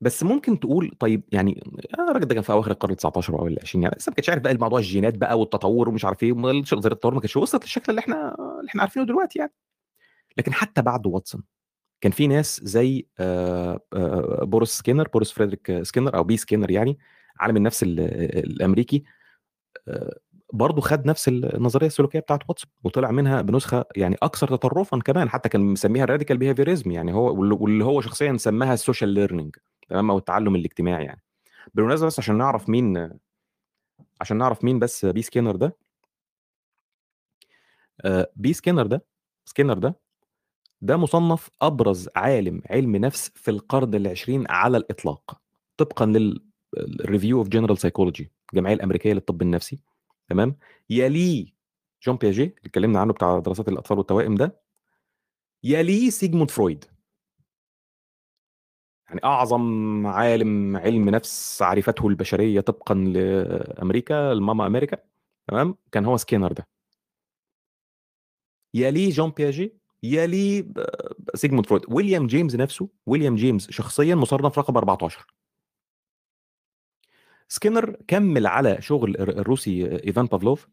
بس 0.00 0.22
ممكن 0.22 0.60
تقول 0.60 0.90
طيب 0.98 1.22
يعني 1.32 1.62
آه 1.98 2.10
الراجل 2.10 2.26
ده 2.28 2.34
كان 2.34 2.42
في 2.42 2.52
أواخر 2.52 2.70
القرن 2.70 2.92
ال19 2.94 3.30
وأوائل 3.30 3.58
ال20 3.60 3.74
يعني 3.82 3.94
لسه 3.98 4.10
ما 4.10 4.14
كانش 4.16 4.28
عارف 4.30 4.42
بقى 4.42 4.52
الموضوع 4.52 4.78
الجينات 4.78 5.14
بقى 5.18 5.38
والتطوّر 5.38 5.88
ومش 5.88 6.04
عارف 6.04 6.18
ش 6.64 6.74
نظرية 6.74 6.92
التطوّر 6.92 7.14
ما 7.14 7.20
كانتش 7.20 7.36
وصلت 7.36 7.62
للشكل 7.62 7.84
اللي 7.90 8.00
إحنا 8.00 8.34
اللي 8.60 8.68
إحنا 8.68 8.82
عارفينه 8.82 9.06
دلوقتي 9.06 9.38
يعني. 9.38 9.52
لكن 10.38 10.54
حتى 10.54 10.82
بعد 10.82 11.06
واتسون 11.06 11.44
كان 12.02 12.12
في 12.12 12.26
ناس 12.28 12.60
زي 12.64 13.06
آآ 13.20 13.80
آآ 13.94 14.44
بوريس 14.46 14.70
سكينر، 14.70 15.08
بوريس 15.08 15.32
فريدريك 15.32 15.82
سكينر 15.84 16.16
أو 16.16 16.24
بي 16.24 16.38
سكينر 16.38 16.72
يعني، 16.72 16.98
عالم 17.42 17.56
النفس 17.58 17.82
ال 17.82 18.00
الأمريكي 18.46 19.04
آآ 19.88 20.18
برضه 20.54 20.82
خَد 20.82 21.06
نفس 21.06 21.28
ال 21.28 21.56
النظرية 21.56 21.88
السلوكية 21.88 22.20
بتاعة 22.20 22.40
واتسون 22.50 22.70
وطلع 22.84 23.12
منها 23.12 23.42
بنسخة 23.42 23.86
يعني 23.96 24.16
أكثر 24.22 24.48
تطرُّفًا 24.48 24.98
كمان، 25.00 25.30
حتى 25.30 25.50
كان 25.50 25.62
مسميها 25.62 26.06
ال 26.06 26.10
radical 26.10 26.36
behaviorism 26.38 26.88
يعني 26.88 27.14
هو 27.14 27.40
وال 27.40 27.52
واللي 27.52 27.84
هو 27.84 28.02
شخصيًا 28.02 28.38
سماها 28.38 28.76
ال 28.76 28.82
social 28.82 29.16
learning 29.18 29.50
تمام، 29.90 30.10
أو 30.12 30.18
التعلُّم 30.18 30.56
الاجتماعي 30.56 31.06
يعني. 31.06 31.22
بالمناسبة 31.74 32.06
بس 32.08 32.20
عشان 32.20 32.38
نعرف 32.38 32.68
مين 32.70 33.10
عشان 34.20 34.38
نعرف 34.38 34.64
مين 34.64 34.78
بس 34.78 35.06
بي 35.06 35.22
سكينر 35.22 35.56
ده 35.56 35.76
بي 38.36 38.52
سكينر 38.52 38.86
ده 38.86 39.04
سكينر 39.44 39.78
ده، 39.78 39.96
ده 40.82 40.98
مُصنَّف 40.98 41.50
أبرز 41.62 42.08
عالم 42.16 42.62
علم 42.70 42.96
نفس 42.96 43.30
في 43.36 43.52
القرن 43.52 43.94
ال20 44.16 44.46
على 44.50 44.76
الإطلاق، 44.78 45.40
طبقًا 45.78 46.06
لل 46.06 46.44
ال 46.78 46.87
review 46.87 47.44
of 47.44 47.48
general 47.48 47.76
psychology 47.76 48.24
الجمعية 48.52 48.74
الأمريكية 48.74 49.12
للطب 49.12 49.42
النفسي 49.42 49.80
تمام، 50.28 50.56
يليه 50.90 51.46
جون 52.02 52.16
بياجيه 52.16 52.44
اللي 52.44 52.60
اتكلمنا 52.64 53.00
عنه 53.00 53.12
بتاع 53.12 53.38
دراسات 53.38 53.68
الأطفال 53.68 53.98
والتوائم 53.98 54.34
ده. 54.34 54.62
يليه 55.64 56.10
سيجموند 56.10 56.50
فرويد. 56.50 56.84
يعني 59.08 59.20
أعظم 59.24 60.06
عالم 60.06 60.76
علم 60.76 61.08
نفس 61.08 61.62
عرفته 61.62 62.08
البشرية 62.08 62.60
طبقًا 62.60 62.94
لأمريكا، 62.94 64.34
لماما 64.34 64.66
أمريكا 64.66 64.98
تمام، 65.48 65.74
كان 65.92 66.04
هو 66.04 66.16
سكينر 66.16 66.52
ده. 66.52 66.68
يليه 68.74 69.10
جون 69.10 69.30
بياجي 69.30 69.78
يليه 70.02 70.72
سيجموند 71.34 71.66
فرويد 71.66 71.84
ويليام 71.88 72.26
جيمس 72.26 72.54
نفسه 72.54 72.88
ويليام 73.06 73.34
جيمس 73.36 73.70
شخصيا 73.70 74.14
مصنف 74.14 74.58
رقم 74.58 74.76
14 74.76 75.26
سكينر 77.52 77.96
كمل 78.08 78.46
على 78.46 78.76
شغل 78.80 79.16
الروسي 79.20 80.04
إيفان 80.06 80.26
بافلوف. 80.26 80.68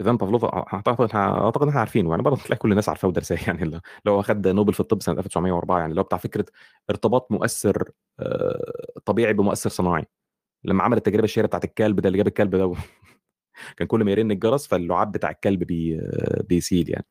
إيفان 0.00 0.16
بافلوف 0.16 0.44
أعتقد 0.44 1.10
أعتقد 1.16 1.68
إحنا 1.68 1.80
عارفينه 1.80 2.10
يعني 2.10 2.22
برضه 2.22 2.42
تلاقي 2.42 2.58
كل 2.58 2.70
الناس 2.70 2.88
عارفاه 2.88 3.08
ودرساه 3.08 3.38
يعني 3.46 3.62
اللي 3.62 3.80
هو 4.08 4.24
نوبل 4.30 4.74
في 4.74 4.80
الطب 4.80 5.02
سنة 5.02 5.18
1904 5.18 5.78
يعني 5.78 5.90
اللي 5.90 6.00
هو 6.00 6.04
بتاع 6.04 6.18
فكرة 6.18 6.44
ارتباط 6.90 7.32
مؤثر 7.32 7.90
طبيعي 9.04 9.32
بمؤثر 9.32 9.70
صناعي. 9.70 10.04
لما 10.64 10.82
عمل 10.84 10.96
التجربة 10.96 11.24
الشهيرة 11.24 11.46
بتاعت 11.46 11.64
الكلب 11.64 12.00
ده 12.00 12.08
اللي 12.08 12.18
جاب 12.18 12.26
الكلب 12.26 12.56
ده 12.56 12.74
كان 13.76 13.88
كل 13.88 14.04
ما 14.04 14.10
يرن 14.10 14.30
الجرس 14.30 14.66
فاللعاب 14.66 15.12
بتاع 15.12 15.30
الكلب 15.30 15.64
بي 15.64 16.00
بيسيل 16.48 16.90
يعني. 16.90 17.06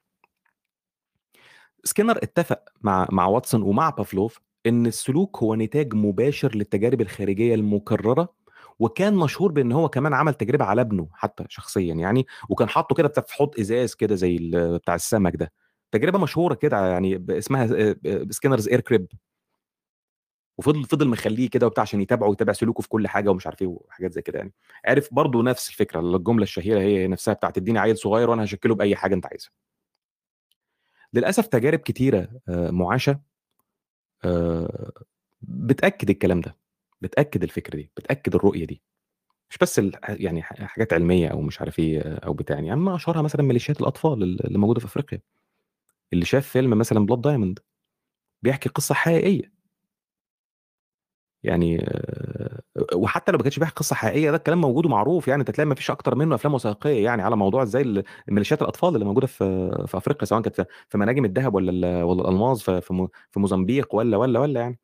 سكينر 1.84 2.18
اتفق 2.18 2.64
مع 2.82 3.08
مع 3.12 3.26
واتسون 3.28 3.62
ومع 3.62 3.90
بافلوف 3.90 4.40
إن 4.66 4.86
السلوك 4.86 5.38
هو 5.44 5.56
نتاج 5.56 5.94
مباشر 5.96 6.56
للتجارب 6.56 7.02
الخارجية 7.02 7.56
المكررة 7.56 8.41
وكان 8.82 9.16
مشهور 9.16 9.52
بإن 9.52 9.72
هو 9.72 9.90
كمان 9.90 10.14
عمل 10.14 10.34
تجربة 10.34 10.66
على 10.66 10.82
ابنه 10.82 11.10
حتى 11.14 11.46
شخصيا 11.50 11.94
يعني 11.94 12.26
وكان 12.50 12.70
حاطه 12.70 12.96
كده 12.96 13.08
في 13.08 13.34
حوض 13.34 13.60
إزاز 13.60 13.96
كده 13.96 14.16
زي 14.16 14.52
بتاع 14.54 14.96
السمك 14.96 15.36
ده. 15.36 15.52
تجربة 15.92 16.20
مشهورة 16.20 16.54
كده 16.54 16.88
يعني 16.88 17.26
اسمها 17.30 17.96
Skinner's 18.32 18.70
air 18.70 18.82
crib 18.82 19.08
وفضل 20.58 20.84
فضل 20.84 21.08
مخليه 21.08 21.50
كده 21.50 21.68
وبتاع 21.68 21.82
عشان 21.82 22.02
يتابعه 22.02 22.30
ويتابع 22.30 22.54
سلوكه 22.54 22.82
في 22.82 22.90
كل 22.90 23.08
حاجة 23.08 23.30
ومش 23.30 23.48
عارف 23.48 23.62
إيه 23.62 23.68
وحاجات 23.68 24.12
زي 24.14 24.22
كده 24.22 24.38
يعني. 24.40 24.54
عرف 24.86 25.14
برضه 25.14 25.44
نفس 25.44 25.70
الفكرة 25.70 26.00
الجملة 26.00 26.44
الشهيرة 26.44 26.80
هي 26.80 27.08
نفسها 27.08 27.34
بتاعت 27.34 27.58
اديني 27.58 27.80
عيل 27.80 27.98
صغير 27.98 28.30
وأنا 28.30 28.44
هشكله 28.44 28.76
بأي 28.76 28.96
حاجة 28.96 29.14
أنت 29.16 29.26
عايزها. 29.26 29.52
للأسف 31.14 31.48
تجارب 31.48 31.80
كتيرة 31.80 32.28
معاشة 32.50 33.20
بتأكد 35.42 36.10
الكلام 36.10 36.42
ده. 36.42 36.61
بتأكد 37.02 37.44
الفكرة 37.44 37.76
دي 37.76 37.92
بتأكد 37.98 38.36
الرؤية 38.36 38.66
دي. 38.66 38.82
مش 39.52 39.58
بس 39.62 39.82
يعني 40.10 40.44
حاجات 40.44 40.94
علمية 40.94 41.28
أو 41.30 41.42
مش 41.42 41.62
عارف 41.62 41.80
إيه 41.80 42.02
أو 42.16 42.34
بتاع 42.34 42.60
يعني 42.60 42.76
ما 42.82 42.96
أشهرها 42.98 43.22
مثلا 43.22 43.44
ميليشيات 43.44 43.82
الأطفال 43.82 44.24
اللي 44.24 44.60
موجودة 44.60 44.80
في 44.82 44.86
أفريقيا. 44.86 45.22
اللي 46.14 46.26
شاف 46.26 46.48
فيلم 46.50 46.78
مثلا 46.80 47.08
بلاد 47.08 47.22
دايموند 47.22 47.60
بيحكي 48.44 48.70
قصة 48.70 48.96
حقيقية. 48.96 49.54
يعني 51.44 51.78
وحتى 52.96 53.32
لو 53.32 53.38
ما 53.38 53.44
كانش 53.44 53.60
بيحكي 53.60 53.76
قصة 53.76 53.96
حقيقية 53.96 54.32
ده 54.32 54.38
الكلام 54.38 54.62
موجود 54.62 54.86
ومعروف 54.86 55.28
يعني 55.28 55.40
انت 55.42 55.52
تلاقي 55.52 55.68
ما 55.68 55.76
فيش 55.76 55.92
أكتر 55.92 56.16
منه 56.16 56.36
أفلام 56.36 56.54
وثائقية 56.54 57.04
يعني 57.06 57.22
على 57.22 57.36
موضوع 57.38 57.64
إزاي 57.64 58.04
ميليشيات 58.30 58.62
الأطفال 58.62 58.96
اللي 58.96 59.06
موجودة 59.06 59.28
في 59.28 59.72
في 59.88 59.98
أفريقيا 59.98 60.26
سواء 60.26 60.42
كانت 60.42 60.68
في 60.90 60.98
مناجم 60.98 61.26
الذهب 61.26 61.56
ولا 61.56 62.04
ولا 62.04 62.22
الألماظ 62.22 62.60
في 62.62 62.82
في 63.32 63.40
موزمبيق 63.40 63.96
ولا 63.96 64.18
ولا 64.18 64.40
ولا 64.40 64.62
يعني. 64.62 64.80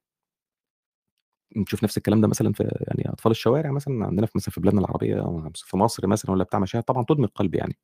نشوف 1.55 1.83
نفس 1.83 1.97
الكلام 1.97 2.21
ده 2.21 2.27
مثلا 2.27 2.53
في 2.53 2.63
يعني 2.87 3.09
أطفال 3.13 3.31
الشوارع 3.31 3.71
مثلا 3.71 4.05
عندنا 4.05 4.25
في 4.25 4.31
مثلا 4.35 4.51
في 4.53 4.61
بلادنا 4.61 4.81
العربية 4.81 5.21
أو 5.21 5.49
في 5.55 5.77
مصر 5.77 6.07
مثلا 6.07 6.31
ولا 6.31 6.43
بتاع 6.43 6.59
مشاهد 6.59 6.83
طبعا 6.83 7.05
تدمي 7.09 7.25
القلب 7.25 7.55
يعني. 7.55 7.77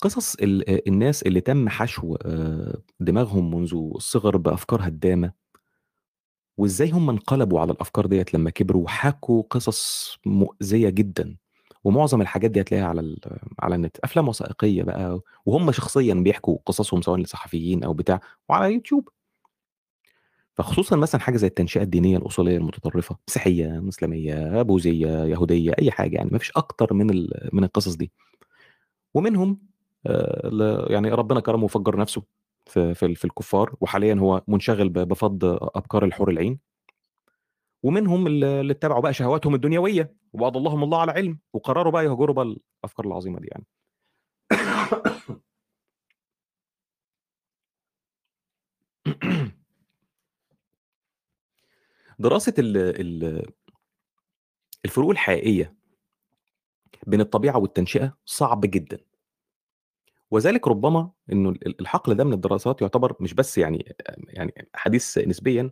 قصص 0.00 0.36
الناس 0.88 1.22
اللي 1.22 1.40
تم 1.40 1.68
حشو 1.68 2.16
دماغهم 3.00 3.54
منذ 3.54 3.74
الصغر 3.96 4.36
بأفكار 4.36 4.88
هدامة 4.88 5.32
وإزاي 6.58 6.90
هم 6.90 7.10
انقلبوا 7.10 7.60
على 7.60 7.72
الأفكار 7.72 8.06
ديت 8.06 8.34
لما 8.34 8.50
كبروا 8.50 8.82
وحكوا 8.84 9.42
قصص 9.50 10.18
مؤذية 10.26 10.88
جدا. 10.88 11.36
ومعظم 11.84 12.20
الحاجات 12.22 12.50
دي 12.50 12.60
هتلاقيها 12.60 12.86
على 12.86 13.16
على 13.60 13.74
النت. 13.74 13.96
أفلام 14.04 14.28
وثائقية 14.28 14.82
بقى 14.82 15.20
وهم 15.46 15.72
شخصيا 15.72 16.14
بيحكوا 16.14 16.58
قصصهم 16.66 17.02
سواء 17.02 17.18
لصحفيين 17.20 17.84
أو 17.84 17.92
بتاع 17.94 18.20
وعلى 18.48 18.74
يوتيوب. 18.74 19.08
فخصوصا 20.54 20.96
مثلا 20.96 21.20
حاجة 21.20 21.36
زي 21.36 21.46
التنشئة 21.46 21.82
الدينية 21.82 22.16
الأصولية 22.18 22.56
المتطرفة 22.56 23.16
مسيحية 23.28 23.68
مسلمية 23.68 24.62
بوذية 24.62 25.24
يهودية 25.24 25.72
أي 25.78 25.90
حاجة 25.90 26.16
يعني 26.16 26.30
ما 26.32 26.38
فيش 26.38 26.52
أكتر 26.56 26.94
من 26.94 27.06
من 27.52 27.64
القصص 27.64 27.94
دي. 27.96 28.12
ومنهم 29.14 29.58
يعني 30.90 31.10
ربنا 31.10 31.40
كرمه 31.40 31.64
وفجر 31.64 31.96
نفسه 31.96 32.22
في 32.66 32.94
في, 32.94 33.14
في 33.14 33.24
الكفار 33.24 33.74
وحاليا 33.80 34.14
هو 34.14 34.42
منشغل 34.48 34.88
بفض 34.88 35.44
أبكار 35.76 36.04
الحور 36.04 36.30
العين. 36.30 36.58
ومنهم 37.82 38.26
اللي 38.26 38.72
اتبعوا 38.72 39.02
بقى 39.02 39.14
شهواتهم 39.14 39.54
الدنيوية 39.54 40.14
وأضلهم 40.32 40.82
الله 40.84 41.00
على 41.00 41.12
علم 41.12 41.38
وقرروا 41.52 41.92
بقى 41.92 42.04
يهجروا 42.04 42.34
بقى 42.34 42.44
الأفكار 42.84 43.06
العظيمة 43.06 43.40
دي 43.40 43.48
يعني. 43.52 43.64
دراسة 52.18 52.54
ال 52.58 52.76
ال 52.76 53.42
الفروق 54.84 55.10
الحقيقية 55.10 55.74
بين 57.06 57.20
الطبيعة 57.20 57.58
والتنشئة 57.58 58.16
صعب 58.24 58.60
جدا. 58.60 58.98
وذلك 60.30 60.68
ربما 60.68 61.10
إنه 61.32 61.54
الحقل 61.66 62.14
ده 62.14 62.24
من 62.24 62.32
الدراسات 62.32 62.82
يعتبر 62.82 63.16
مش 63.20 63.34
بس 63.34 63.58
يعني 63.58 63.96
يعني 64.28 64.68
حديث 64.74 65.18
نسبيا 65.18 65.70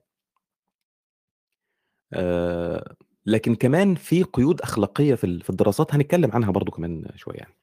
آه 2.13 2.97
لكن 3.27 3.55
كمان 3.55 3.95
في 3.95 4.23
قيود 4.23 4.61
أخلاقية 4.61 5.15
في 5.15 5.41
في 5.41 5.51
الدراسات 5.51 5.95
هنتكلم 5.95 6.31
عنها 6.33 6.51
برضو 6.51 6.73
كمان 6.73 7.07
شوية 7.17 7.37
يعني. 7.37 7.55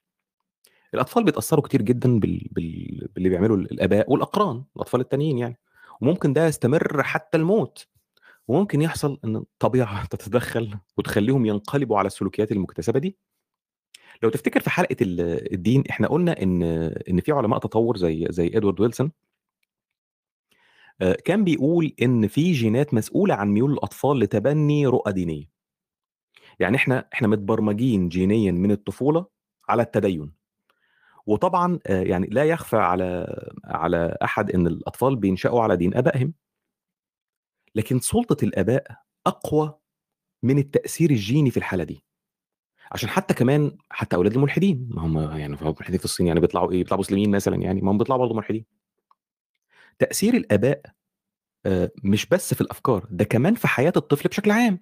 الأطفال 0.94 1.24
بيتأثروا 1.24 1.62
كتير 1.62 1.82
جدا 1.82 2.20
بال... 2.20 2.48
بال... 2.52 3.08
باللي 3.14 3.28
بيعمله 3.28 3.54
الآباء 3.54 4.12
والأقران 4.12 4.64
الأطفال 4.76 5.00
التانيين 5.00 5.38
يعني. 5.38 5.58
وممكن 6.00 6.32
ده 6.32 6.46
يستمر 6.46 7.02
حتى 7.02 7.38
الموت. 7.38 7.88
وممكن 8.50 8.82
يحصل 8.82 9.18
إن 9.24 9.36
الطبيعة 9.36 10.06
تتدخل 10.10 10.78
وتخليهم 10.96 11.46
ينقلبوا 11.46 11.98
على 11.98 12.06
السلوكيات 12.06 12.52
المكتسبة 12.52 12.98
دي. 12.98 13.16
لو 14.22 14.30
تفتكر 14.30 14.60
في 14.60 14.70
حلقة 14.70 14.96
الدين 15.00 15.84
إحنا 15.90 16.08
قلنا 16.08 16.42
إن 16.42 16.62
إن 17.10 17.20
في 17.20 17.32
علماء 17.32 17.58
تطور 17.58 17.96
زي 17.96 18.26
زي 18.30 18.46
إدوارد 18.46 18.80
ويلسون. 18.80 19.12
كان 21.24 21.44
بيقول 21.44 21.92
إن 22.02 22.28
في 22.28 22.52
جينات 22.52 22.94
مسؤولة 22.94 23.34
عن 23.34 23.48
ميول 23.48 23.72
الأطفال 23.72 24.18
لتبني 24.18 24.86
رؤى 24.86 25.12
دينية. 25.12 25.44
يعني 26.60 26.76
إحنا 26.76 27.08
إحنا 27.12 27.28
متبرمجين 27.28 28.08
جينيا 28.08 28.52
من 28.52 28.70
الطفولة 28.70 29.26
على 29.68 29.82
التدين. 29.82 30.32
وطبعا 31.26 31.78
يعني 31.86 32.26
لا 32.26 32.44
يخفى 32.44 32.76
على 32.76 33.26
على 33.64 34.16
أحد 34.24 34.50
إن 34.50 34.66
الأطفال 34.66 35.16
بينشأوا 35.16 35.62
على 35.62 35.76
دين 35.76 35.94
آبائهم. 35.94 36.34
لكن 37.74 38.00
سلطة 38.00 38.44
الآباء 38.44 38.86
أقوى 39.26 39.74
من 40.42 40.58
التأثير 40.58 41.10
الجيني 41.10 41.50
في 41.50 41.56
الحالة 41.56 41.84
دي. 41.84 42.04
عشان 42.92 43.08
حتى 43.08 43.34
كمان 43.34 43.78
حتى 43.90 44.16
أولاد 44.16 44.34
الملحدين 44.34 44.88
ما 44.90 45.02
هم 45.02 45.18
يعني 45.18 45.54
الملحدين 45.54 45.98
في 45.98 46.04
الصين 46.04 46.26
يعني 46.26 46.40
بيطلعوا 46.40 46.72
إيه 46.72 46.78
بيطلعوا 46.78 47.00
مسلمين 47.00 47.30
مثلا 47.30 47.56
يعني 47.56 47.80
ما 47.80 47.90
هم 47.90 47.98
بيطلعوا 47.98 48.20
برضه 48.20 48.34
ملحدين. 48.34 48.64
تأثير 49.98 50.34
الآباء 50.34 50.82
مش 52.04 52.26
بس 52.26 52.54
في 52.54 52.60
الأفكار 52.60 53.06
ده 53.10 53.24
كمان 53.24 53.54
في 53.54 53.68
حياة 53.68 53.92
الطفل 53.96 54.28
بشكل 54.28 54.50
عام. 54.50 54.80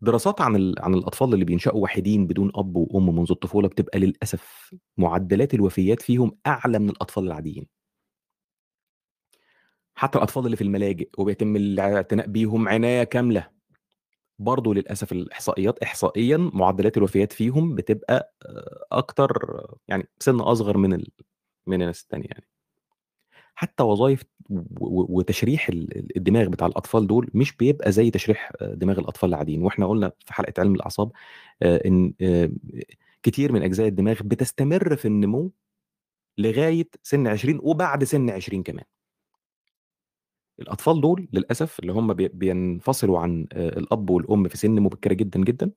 دراسات 0.00 0.40
عن 0.40 0.74
عن 0.78 0.94
الأطفال 0.94 1.34
اللي 1.34 1.44
بينشأوا 1.44 1.80
وحيدين 1.82 2.26
بدون 2.26 2.52
أب 2.54 2.76
وأم 2.76 3.16
منذ 3.18 3.26
الطفولة 3.30 3.68
بتبقى 3.68 3.98
للأسف 3.98 4.74
معدلات 4.96 5.54
الوفيات 5.54 6.02
فيهم 6.02 6.38
أعلى 6.46 6.78
من 6.78 6.90
الأطفال 6.90 7.24
العاديين. 7.26 7.66
حتى 9.98 10.18
الأطفال 10.18 10.44
اللي 10.46 10.56
في 10.56 10.64
الملاجئ 10.64 11.08
وبيتم 11.18 11.56
الاعتناء 11.56 12.26
بيهم 12.26 12.68
عناية 12.68 13.04
كاملة. 13.04 13.48
برضه 14.38 14.74
للأسف 14.74 15.12
الإحصائيات 15.12 15.78
احصائيا 15.78 16.36
معدلات 16.54 16.96
الوفيات 16.96 17.32
فيهم 17.32 17.74
بتبقى 17.74 18.34
أكتر 18.92 19.32
يعني 19.88 20.08
سن 20.18 20.40
أصغر 20.40 20.76
من 20.78 20.92
ال... 20.92 21.08
من 21.66 21.82
الناس 21.82 22.02
الثانية 22.02 22.26
يعني. 22.30 22.46
حتى 23.54 23.82
وظائف 23.82 24.22
وتشريح 24.80 25.68
الدماغ 26.16 26.48
بتاع 26.48 26.66
الأطفال 26.66 27.06
دول 27.06 27.30
مش 27.34 27.56
بيبقى 27.56 27.92
زي 27.92 28.10
تشريح 28.10 28.52
دماغ 28.62 28.98
الأطفال 28.98 29.28
العاديين. 29.28 29.62
وإحنا 29.62 29.86
قلنا 29.86 30.12
في 30.26 30.32
حلقة 30.34 30.52
علم 30.58 30.74
الأعصاب 30.74 31.12
إن 31.62 32.12
كتير 33.22 33.52
من 33.52 33.62
أجزاء 33.62 33.88
الدماغ 33.88 34.20
بتستمر 34.24 34.96
في 34.96 35.08
النمو 35.08 35.52
لغاية 36.38 36.88
سن 37.02 37.26
20 37.26 37.60
وبعد 37.62 38.04
سن 38.04 38.30
20 38.30 38.62
كمان. 38.62 38.84
الأطفال 40.60 41.00
دول 41.00 41.28
للأسف 41.32 41.80
اللي 41.80 41.92
هم 41.92 42.12
بينفصلوا 42.14 43.18
عن 43.18 43.46
الأب 43.52 44.10
والأم 44.10 44.48
في 44.48 44.56
سن 44.56 44.70
مبكرة 44.80 45.14
جدا 45.14 45.40
جدا 45.44 45.70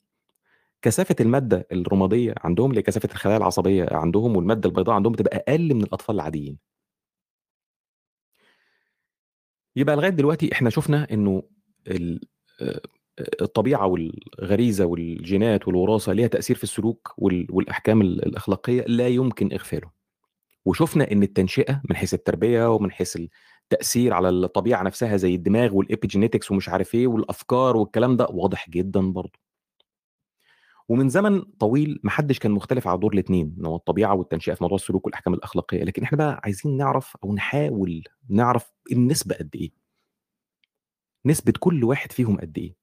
كثافة 0.81 1.15
المادة 1.19 1.67
الرمادية 1.71 2.35
عندهم 2.37 2.69
اللي 2.71 2.81
كثافة 2.81 3.09
الخلايا 3.11 3.37
العصبية 3.37 3.87
عندهم 3.91 4.35
والمادة 4.35 4.69
البيضاء 4.69 4.95
عندهم 4.95 5.13
بتبقى 5.13 5.37
أقل 5.37 5.73
من 5.73 5.83
الأطفال 5.83 6.15
العاديين. 6.15 6.57
يبقى 9.75 9.95
لغاية 9.95 10.09
دلوقتي 10.09 10.53
إحنا 10.53 10.69
شفنا 10.69 11.07
إنه 11.13 11.43
ال... 11.87 12.19
الطبيعة 13.41 13.87
والغريزة 13.87 14.85
والجينات 14.85 15.67
والوراثة 15.67 16.13
ليها 16.13 16.27
تأثير 16.27 16.55
في 16.55 16.63
السلوك 16.63 17.13
وال 17.17 17.47
والأحكام 17.49 18.01
ال 18.01 18.25
الأخلاقية 18.25 18.81
لا 18.81 19.07
يمكن 19.07 19.53
إغفاله، 19.53 19.91
وشُفنا 20.65 21.11
إن 21.11 21.23
التنشئة 21.23 21.81
من 21.89 21.95
حيث 21.95 22.13
التربية 22.13 22.73
ومن 22.75 22.91
حيث 22.91 23.17
التأثير 23.73 24.13
على 24.13 24.29
الطبيعة 24.29 24.83
نفسها 24.83 25.17
زي 25.17 25.35
الدماغ 25.35 25.71
والepigenetics 25.81 26.51
ومش 26.51 26.69
عارف 26.69 26.95
إيه 26.95 27.07
والأفكار 27.07 27.77
والكلام 27.77 28.17
ده 28.17 28.27
واضح 28.29 28.69
جدًا 28.69 29.01
برضه. 29.11 29.39
ومن 30.89 31.09
زمن 31.09 31.41
طويل 31.41 31.99
ما 32.03 32.11
حدش 32.11 32.39
كان 32.39 32.51
مختلف 32.51 32.87
على 32.87 32.97
دور 32.99 33.13
الاتنين، 33.13 33.55
إن 33.59 33.65
هو 33.65 33.75
الطبيعة 33.75 34.13
والتنشئة 34.15 34.53
في 34.53 34.63
موضوع 34.63 34.75
السلوك 34.75 35.05
والأحكام 35.05 35.33
الأخلاقية، 35.33 35.83
لكن 35.83 36.03
إحنا 36.03 36.17
بقى 36.17 36.41
عايزين 36.43 36.77
نعرف 36.77 37.17
أو 37.23 37.33
نحاول 37.35 38.03
نعرف 38.29 38.71
النسبة 38.91 39.35
قد 39.35 39.49
إيه. 39.55 39.71
نسبة 41.25 41.53
كل 41.59 41.83
واحد 41.83 42.11
فيهم 42.11 42.37
قد 42.39 42.57
إيه. 42.57 42.75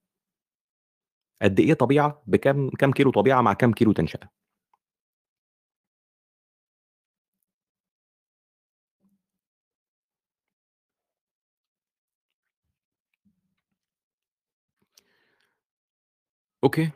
قد 1.42 1.60
إيه 1.60 1.74
طبيعة 1.74 2.22
بكام 2.26 2.70
كام 2.70 2.92
كيلو 2.92 3.10
طبيعة 3.10 3.40
مع 3.42 3.52
كام 3.52 3.72
كيلو 3.72 3.92
تنشئة. 3.92 4.30
okay. 16.66 16.90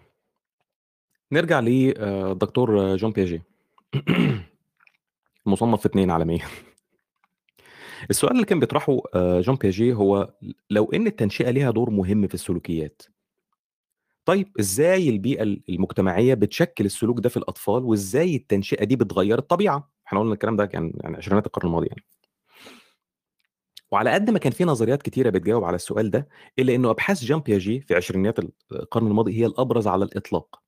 نرجع 1.33 1.61
ل 1.61 1.95
آآ 1.99 2.33
الدكتور 2.33 2.97
جون 2.97 3.11
بياجيه. 3.13 3.43
مُصنَّف 5.47 5.87
2 5.87 6.11
عالميًا. 6.11 6.41
السؤال 8.11 8.33
اللي 8.33 8.45
كان 8.45 8.61
بيطرحه 8.61 8.99
آآ 9.15 9.41
جون 9.41 9.57
بياجيه 9.57 9.95
هو 9.95 10.35
لو 10.71 10.85
إن 10.95 11.07
التنشئة 11.07 11.51
ليها 11.51 11.71
دور 11.71 11.91
مهم 11.91 12.27
في 12.27 12.35
السلوكيات 12.35 13.03
طيب 14.27 14.49
إزاي 14.61 15.09
البيئة 15.09 15.43
ال 15.43 15.63
المجتمعية 15.69 16.35
بتشكِّل 16.35 16.85
السلوك 16.85 17.21
ده 17.21 17.29
في 17.29 17.37
الأطفال 17.37 17.85
وإزاي 17.85 18.37
التنشئة 18.37 18.85
دي 18.85 18.97
بتغيّر 18.97 19.39
الطبيعة؟ 19.39 19.91
إحنا 20.07 20.21
قُلنا 20.21 20.33
الكلام 20.33 20.57
ده 20.57 20.67
كان 20.67 20.93
يعني 21.01 21.17
عشرينات 21.17 21.47
القرن 21.47 21.67
الماضي 21.69 21.87
يعني. 21.87 22.03
وعلى 23.93 24.11
قد 24.11 24.31
ما 24.31 24.39
كان 24.39 24.53
في 24.53 24.65
نظريات 24.65 25.03
كتيرة 25.03 25.31
بتجاوب 25.31 25.65
على 25.65 25.75
السؤال 25.77 26.11
ده، 26.11 26.29
إلا 26.59 26.75
إنه 26.75 26.91
أبحاث 26.91 27.25
جون 27.25 27.41
بياجيه 27.41 27.81
في 27.81 27.95
عشرينيات 27.95 28.39
ال 28.39 28.51
القرن 28.73 29.07
الماضي 29.07 29.41
هي 29.41 29.47
الأبرز 29.47 29.87
على 29.87 30.05
الإطلاق. 30.05 30.63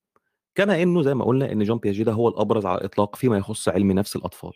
كما 0.54 0.82
إنه 0.82 1.02
زي 1.02 1.14
ما 1.14 1.24
قُلنا 1.24 1.52
إن 1.52 1.64
جون 1.64 1.78
بياجيه 1.78 2.04
ده 2.04 2.12
هو 2.12 2.28
الأبرز 2.28 2.66
على 2.66 2.78
الإطلاق 2.78 3.16
فيما 3.16 3.38
يخُص 3.38 3.68
علم 3.68 3.92
نَفْس 3.92 4.16
الأطفال. 4.16 4.52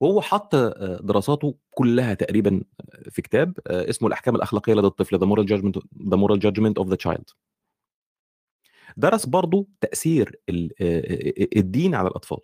وهو 0.00 0.20
حَط 0.20 0.54
آآ 0.54 1.00
دراساته 1.02 1.54
كلّها 1.70 2.14
تقريبًا 2.14 2.62
في 3.10 3.22
كتاب 3.22 3.58
آآ 3.66 3.90
اسمه 3.90 4.08
الأحكام 4.08 4.36
الأخلاقية 4.36 4.74
لدى 4.74 4.86
الطفل 4.86 5.18
The 5.18 5.22
moral 5.22 5.46
judgment 5.48 5.80
the 6.12 6.16
moral 6.16 6.38
judgment 6.38 6.84
of 6.84 6.88
the 6.94 6.96
child. 7.08 7.34
درس 8.96 9.26
برضه 9.26 9.66
تأثير 9.80 10.40
الدين 11.56 11.94
على 11.94 12.08
الأطفال. 12.08 12.38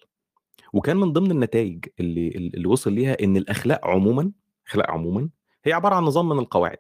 وكان 0.73 0.97
من 0.97 1.13
ضمن 1.13 1.31
النتايج 1.31 1.85
اللي 2.01 2.29
ال 2.29 2.57
اللي 2.57 2.69
وصل 2.69 2.93
ليها 2.93 3.17
إن 3.25 3.37
الأخلاق 3.37 3.87
عمومًا، 3.87 4.33
الأخلاق 4.67 4.91
عمومًا 4.91 5.29
هي 5.65 5.73
عبارة 5.73 5.95
عن 5.95 6.03
نظام 6.03 6.29
من 6.29 6.39
القواعد. 6.39 6.79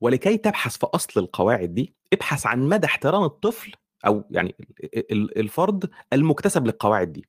ولكي 0.00 0.36
تبحث 0.38 0.76
في 0.78 0.86
أصل 0.86 1.20
القواعد 1.20 1.74
دي، 1.74 1.94
ابحث 2.12 2.46
عن 2.46 2.68
مدى 2.68 2.86
احترام 2.86 3.22
الطفل 3.24 3.72
أو 4.06 4.24
يعني 4.30 4.54
ال 4.84 5.12
ال 5.12 5.38
الفرد 5.38 5.90
المُكتسب 6.12 6.66
للقواعد 6.66 7.12
دي. 7.12 7.28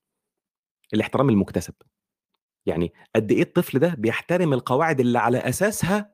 الاحترام 0.94 1.30
المُكتسب. 1.30 1.74
يعني 2.66 2.94
قد 3.16 3.32
إيه 3.32 3.42
الطفل 3.44 3.80
ده 3.80 3.96
بيحترم 3.98 4.54
القواعد 4.54 5.00
اللي 5.00 5.20
على 5.20 5.38
أساسها 5.40 6.14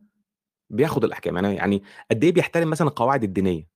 بياخد 0.71 1.03
الأحكام، 1.03 1.35
يعني 1.35 1.55
يعني 1.55 1.83
قد 2.11 2.23
إيه 2.23 2.33
بيحترم 2.33 2.69
مثلًا 2.69 2.87
القواعد 2.87 3.23
الدينية، 3.23 3.69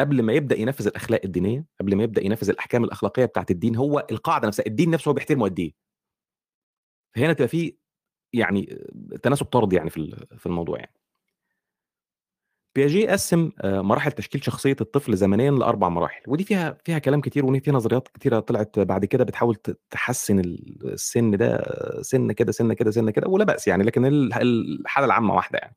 قبل 0.00 0.22
ما 0.22 0.32
يبدأ 0.32 0.58
ينفّذ 0.58 0.86
الأخلاق 0.86 1.22
الدينية، 1.24 1.66
قبل 1.80 1.96
ما 1.96 2.02
يبدأ 2.04 2.24
ينفّذ 2.26 2.50
الأحكام 2.50 2.84
الأخلاقية 2.84 3.24
بتاعة 3.24 3.46
الدين، 3.50 3.76
هو 3.76 4.06
القاعدة 4.12 4.48
نفسها، 4.48 4.66
الدين 4.66 4.90
نفسه 4.90 5.08
هو 5.10 5.14
بيحترمه 5.14 5.44
قد 5.44 5.60
إيه. 5.60 5.74
فهنا 7.14 7.32
تبقى 7.32 7.48
في 7.48 7.76
يعني 8.32 8.78
تناسب 9.22 9.46
طردي 9.46 9.76
يعني 9.76 9.90
في 9.90 10.26
في 10.38 10.46
الموضوع 10.46 10.78
يعني. 10.78 10.92
بياجيه 12.76 13.10
قسّم 13.10 13.50
آآ 13.60 13.82
مراحل 13.82 14.12
تشكيل 14.12 14.44
شخصية 14.44 14.76
الطفل 14.80 15.16
زمنيًا 15.16 15.50
ل4 15.50 15.88
مراحل، 15.88 16.22
ودي 16.28 16.44
فيها 16.44 16.78
فيها 16.84 16.98
كلام 16.98 17.20
كتير 17.20 17.44
وفي 17.46 17.70
نظريات 17.70 18.08
كتيرة 18.08 18.40
طلعت 18.40 18.78
بعد 18.78 19.04
كده 19.04 19.24
بتحاول 19.24 19.56
تحسّن 19.90 20.38
ال 20.40 20.78
السِن 20.92 21.36
ده 21.36 21.64
سِنّة 22.02 22.32
كده، 22.32 22.52
سِنّة 22.52 22.74
كده، 22.74 22.90
سِنّة 22.90 23.10
كده 23.10 23.28
ولا 23.28 23.44
بأس 23.44 23.68
يعني، 23.68 23.82
لكن 23.84 24.06
ال 24.06 24.32
الحالة 24.42 25.06
العامة 25.06 25.34
واحدة 25.34 25.58
يعني. 25.58 25.76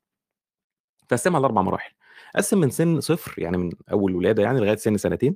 فقسّمها 1.09 1.39
ل4 1.39 1.61
مراحل، 1.61 1.91
قسّم 2.35 2.57
من 2.59 2.69
سِن 2.69 3.01
0 3.01 3.33
يعني 3.39 3.57
من 3.57 3.71
أول 3.91 4.15
ولادة 4.15 4.43
يعني 4.43 4.59
لغاية 4.59 4.75
سِن 4.75 4.97
سنتين، 4.97 5.35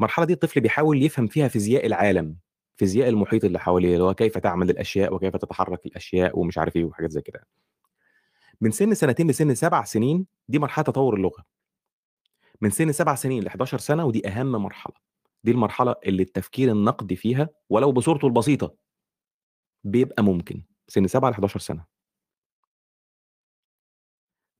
المرحلة 0.00 0.26
دي 0.26 0.32
الطفل 0.32 0.60
بيحاول 0.60 1.02
يفهم 1.02 1.26
فيها 1.26 1.48
فيزياء 1.48 1.86
العالم، 1.86 2.36
فيزياء 2.80 3.08
المحيط 3.08 3.44
اللي 3.44 3.58
حواليه، 3.58 3.92
اللي 3.92 4.04
هو 4.04 4.14
كيف 4.14 4.38
تعمل 4.38 4.70
الأشياء 4.70 5.14
وكيف 5.14 5.36
تتحرك 5.36 5.86
الأشياء 5.86 6.38
ومش 6.38 6.58
عارف 6.58 6.76
إيه 6.76 6.84
وحاجات 6.84 7.10
زي 7.10 7.20
كده. 7.20 7.46
من 8.60 8.70
سِن 8.70 8.94
سنتين 8.94 9.30
لسِن 9.30 9.54
7 9.54 9.84
سنين 9.84 10.26
دي 10.48 10.58
مرحلة 10.58 10.84
تطوّر 10.84 11.14
اللغة. 11.16 11.44
من 12.60 12.70
سِن 12.70 12.92
7 12.92 13.14
سنين 13.14 13.42
ل11 13.48 13.64
سنة 13.64 14.04
ودي 14.04 14.28
أهم 14.28 14.52
مرحلة، 14.52 14.94
دي 15.44 15.50
المرحلة 15.50 15.94
اللي 16.06 16.22
التفكير 16.22 16.72
النقدي 16.72 17.16
فيها 17.16 17.48
ولو 17.70 17.92
بصورته 17.92 18.26
البسيطة 18.26 18.74
بيبقى 19.84 20.22
ممكن، 20.22 20.62
سِن 20.88 21.06
7 21.06 21.30
ل11 21.32 21.58
سنة. 21.58 21.84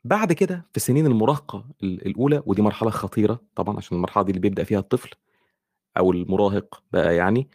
بعد 0.05 0.33
كده 0.33 0.67
في 0.73 0.81
سنين 0.81 1.07
المراهقة 1.07 1.65
ال 1.83 2.07
الأولى 2.07 2.43
ودي 2.47 2.63
مرحلة 2.63 2.91
خطيرة 2.91 3.41
طبعًا 3.57 3.77
عشان 3.77 3.97
المرحلة 3.97 4.25
دي 4.25 4.31
اللي 4.31 4.41
بيبدأ 4.41 4.65
فيها 4.65 4.79
الطفل 4.79 5.11
أو 5.99 6.13
المراهق 6.13 6.83
بقى 6.93 7.17
يعني، 7.17 7.51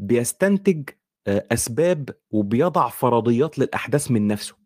بيستنتج 0.00 0.88
آآ 1.26 1.46
أسباب 1.52 2.10
وبيضع 2.30 2.88
فرضيات 2.88 3.58
للأحداث 3.58 4.10
من 4.10 4.26
نَفْسه. 4.26 4.56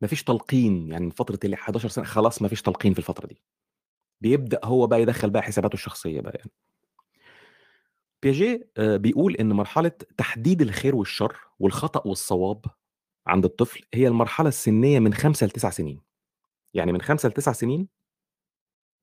ما 0.00 0.08
فيش 0.08 0.24
تلقين، 0.24 0.88
يعني 0.90 1.04
من 1.04 1.10
فترة 1.10 1.38
ال11 1.46 1.86
سنة 1.86 2.04
خلاص 2.04 2.42
ما 2.42 2.48
فيش 2.48 2.62
تلقين 2.62 2.92
في 2.92 2.98
الفترة 2.98 3.26
دي. 3.26 3.42
بيبدأ 4.20 4.60
هو 4.64 4.86
بقى 4.86 5.02
يدخّل 5.02 5.30
بقى 5.30 5.42
حساباته 5.42 5.74
الشخصية 5.74 6.20
بقى 6.20 6.32
يعني. 6.38 6.50
بياجيه 8.22 8.70
آآ 8.76 8.96
بيقول 8.96 9.34
إن 9.36 9.52
مرحلة 9.52 9.92
تحديد 10.16 10.62
الخير 10.62 10.96
والشر 10.96 11.36
والخطأ 11.58 12.08
والصواب 12.08 12.64
عند 13.26 13.44
الطفل 13.44 13.84
هي 13.94 14.08
المرحلة 14.08 14.48
السنية 14.48 14.98
من 14.98 15.14
5 15.14 15.46
ل9 15.48 15.68
سنين. 15.68 16.00
يعني 16.74 16.92
من 16.92 17.02
5 17.02 17.28
ل9 17.30 17.50
سنين 17.52 17.88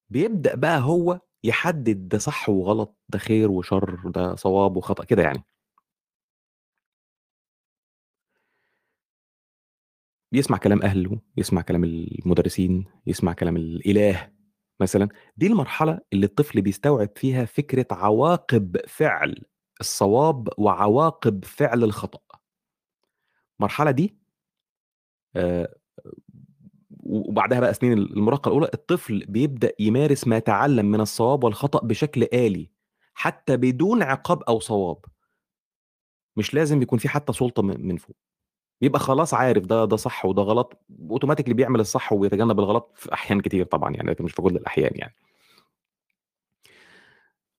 بيبدأ 0.10 0.56
بقى 0.56 0.80
هو 0.82 1.22
يحدد 1.44 2.08
ده 2.10 2.18
صح 2.18 2.50
وغلط، 2.50 2.98
ده 3.10 3.20
خير 3.20 3.52
وشر، 3.52 4.02
ده 4.06 4.36
صواب 4.36 4.78
وخطأ، 4.78 5.04
كده 5.04 5.24
يعني. 5.24 5.44
يسمع 10.34 10.58
كلام 10.58 10.82
أهله، 10.84 11.20
يسمع 11.38 11.62
كلام 11.62 11.84
المدرسين، 11.84 12.86
يسمع 13.08 13.34
كلام 13.34 13.58
الإله 13.58 14.32
مثلًا، 14.80 15.10
دي 15.38 15.48
المرحلة 15.48 16.00
اللي 16.14 16.26
الطفل 16.26 16.62
بيستوعب 16.62 17.10
فيها 17.16 17.46
فكرة 17.46 17.88
عواقب 17.92 18.78
فعل 18.88 19.36
الصواب 19.82 20.50
وعواقب 20.58 21.46
فعل 21.46 21.84
الخطأ. 21.84 22.20
المرحلة 23.60 23.92
دي 23.92 24.18
و 25.36 25.66
وبعدها 27.08 27.60
بقى 27.60 27.74
سنين 27.74 27.94
ال 27.94 28.14
المراهقة 28.18 28.50
الأولى، 28.50 28.70
الطفل 28.74 29.26
بيبدأ 29.30 29.72
يمارس 29.80 30.28
ما 30.28 30.40
تعلّم 30.40 30.86
من 30.86 31.02
الصواب 31.02 31.44
والخطأ 31.44 31.88
بشكل 31.88 32.24
آلي، 32.34 32.70
حتى 33.14 33.58
بدون 33.58 34.04
عقاب 34.04 34.44
أو 34.44 34.60
صواب. 34.60 34.98
مش 36.38 36.54
لازم 36.54 36.82
يكون 36.82 37.00
في 37.00 37.10
حتى 37.10 37.34
سُلطة 37.34 37.64
م 37.64 37.68
من 37.88 37.98
فوق. 37.98 38.16
بيبقى 38.82 39.00
خلاص 39.00 39.34
عارف 39.34 39.66
ده 39.66 39.86
ده 39.86 39.96
صح 39.98 40.26
وده 40.26 40.42
غلط، 40.42 40.82
وأوتوماتيكلي 41.00 41.54
بيعمل 41.54 41.80
الصح 41.80 42.14
وبيتجنب 42.14 42.60
الغلط 42.60 42.94
في 42.96 43.14
أحيان 43.14 43.42
كتير 43.42 43.66
طبعًا 43.66 43.94
يعني، 43.96 44.12
لكن 44.12 44.24
مش 44.24 44.32
في 44.34 44.42
كل 44.42 44.56
الأحيان 44.56 44.92
يعني. 44.96 45.16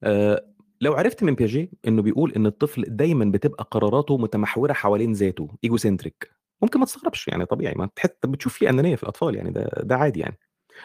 آآ 0.03 0.47
لو 0.81 0.95
عرفت 0.95 1.25
من 1.25 1.35
بياجيه 1.35 1.69
إنه 1.89 2.03
بيقول 2.03 2.33
إن 2.33 2.47
الطفل 2.47 2.85
دايمًا 2.89 3.25
بتبقى 3.25 3.69
قراراته 3.71 4.19
متمحورة 4.19 4.73
حوالين 4.73 5.13
ذاته 5.13 5.49
egocentric 5.67 6.38
ممكن 6.63 6.81
ما 6.81 6.87
تستغربش 6.87 7.29
يعني 7.29 7.47
طبيعي 7.47 7.75
ما 7.75 7.91
تح 7.97 8.05
بتشوف 8.27 8.55
في 8.55 8.71
أنانية 8.71 8.97
في 8.97 9.03
الأطفال 9.03 9.35
يعني 9.37 9.51
ده 9.51 9.71
ده 9.83 9.97
عادي 9.97 10.21
يعني. 10.21 10.39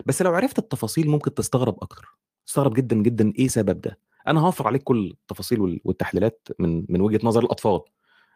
بس 0.05 0.21
لو 0.21 0.33
عرفت 0.35 0.59
التفاصيل 0.59 1.09
ممكن 1.09 1.33
تستغرب 1.33 1.77
أكتر، 1.83 2.17
تستغرب 2.47 2.73
جدًا، 2.73 2.95
جدًا 2.97 3.33
إيه 3.39 3.47
سبب 3.47 3.81
ده. 3.81 3.99
أنا 4.27 4.41
هاوفّر 4.41 4.67
عليك 4.67 4.83
كل 4.83 5.07
التفاصيل 5.21 5.61
وال 5.61 5.81
والتحليلات 5.85 6.47
من 6.59 6.85
من 6.89 7.01
وجهة 7.01 7.19
نظر 7.27 7.43
الأطفال، 7.43 7.81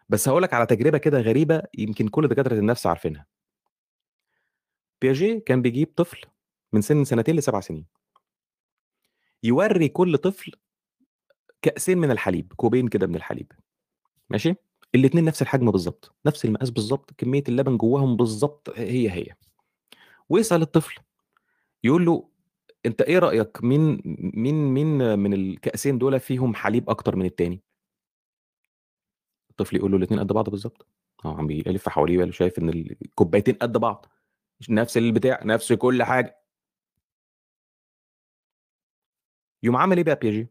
بس 0.08 0.28
هاقول 0.28 0.42
لك 0.42 0.54
على 0.54 0.66
تجربة 0.66 0.98
كده 0.98 1.20
غريبة 1.20 1.62
يمكن 1.78 2.08
كل 2.08 2.28
دكاترة 2.28 2.54
النفس 2.60 2.86
عارفينها. 2.88 3.26
بياجيه 5.02 5.38
كان 5.46 5.62
بيجيب 5.62 5.92
طفل 5.96 6.20
من 6.72 6.80
سِن 6.80 7.04
سنتين 7.04 7.40
ل7 7.40 7.60
سنين. 7.60 7.86
يورّي 9.42 9.88
كل 9.88 10.18
طفل 10.18 10.52
كأسين 11.62 11.98
من 11.98 12.10
الحليب، 12.10 12.52
كوبين 12.56 12.88
كده 12.88 13.06
من 13.06 13.14
الحليب، 13.16 13.52
ماشي؟ 14.30 14.56
الاتنين 14.94 15.24
نفس 15.24 15.42
الحجم 15.42 15.70
بالضبط، 15.70 16.14
نفس 16.26 16.44
المقاس 16.44 16.70
بالضبط، 16.70 17.10
كمية 17.18 17.42
اللبن 17.48 17.76
جواهم 17.76 18.16
بالضبط 18.16 18.70
هي، 18.76 19.10
هي. 19.10 19.26
ويسأل 20.28 20.62
الطفل 20.62 21.00
يقول 21.84 22.06
له: 22.06 22.28
"أنت 22.86 23.02
إيه 23.02 23.18
رأيك 23.18 23.64
مين 23.64 24.02
مين 24.34 24.54
مين 24.74 25.18
من 25.18 25.34
الكأسين 25.34 25.98
دُولَة 25.98 26.18
فيهم 26.18 26.54
حليب 26.54 26.90
أكتر 26.90 27.16
من 27.16 27.26
التاني؟" 27.26 27.62
الطفل 29.50 29.76
يقول 29.76 29.90
له: 29.90 29.96
"الاتنين 29.96 30.20
قد 30.20 30.26
بعض 30.32 30.50
بالضبط." 30.50 30.86
هو 31.26 31.30
عم 31.30 31.46
بيلِف 31.46 31.88
حواليه 31.88 32.18
بقى 32.18 32.32
شايف 32.32 32.58
إن 32.58 32.68
الكوبايتين 32.68 33.54
قد 33.54 33.72
بعض، 33.78 34.06
نفس 34.70 34.96
البتاع، 34.96 35.40
نفس 35.44 35.72
كل 35.72 36.02
حاجة. 36.02 36.38
يقوم 39.62 39.76
عامل 39.76 39.96
إيه 39.96 40.04
بقى 40.04 40.16
بياجيه؟ 40.22 40.50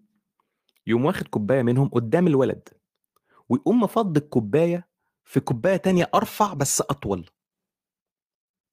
يقوم 0.88 1.06
واخد 1.06 1.28
كوباية 1.28 1.62
منهم 1.64 1.90
قدّام 1.90 2.28
الولد، 2.28 2.70
ويقوم 3.50 3.80
مفضّي 3.84 4.20
الكوباية 4.20 4.88
في 5.26 5.40
كوباية 5.40 5.78
تانية 5.78 6.10
أرفع 6.16 6.54
بس 6.54 6.82
أطول. 6.82 7.30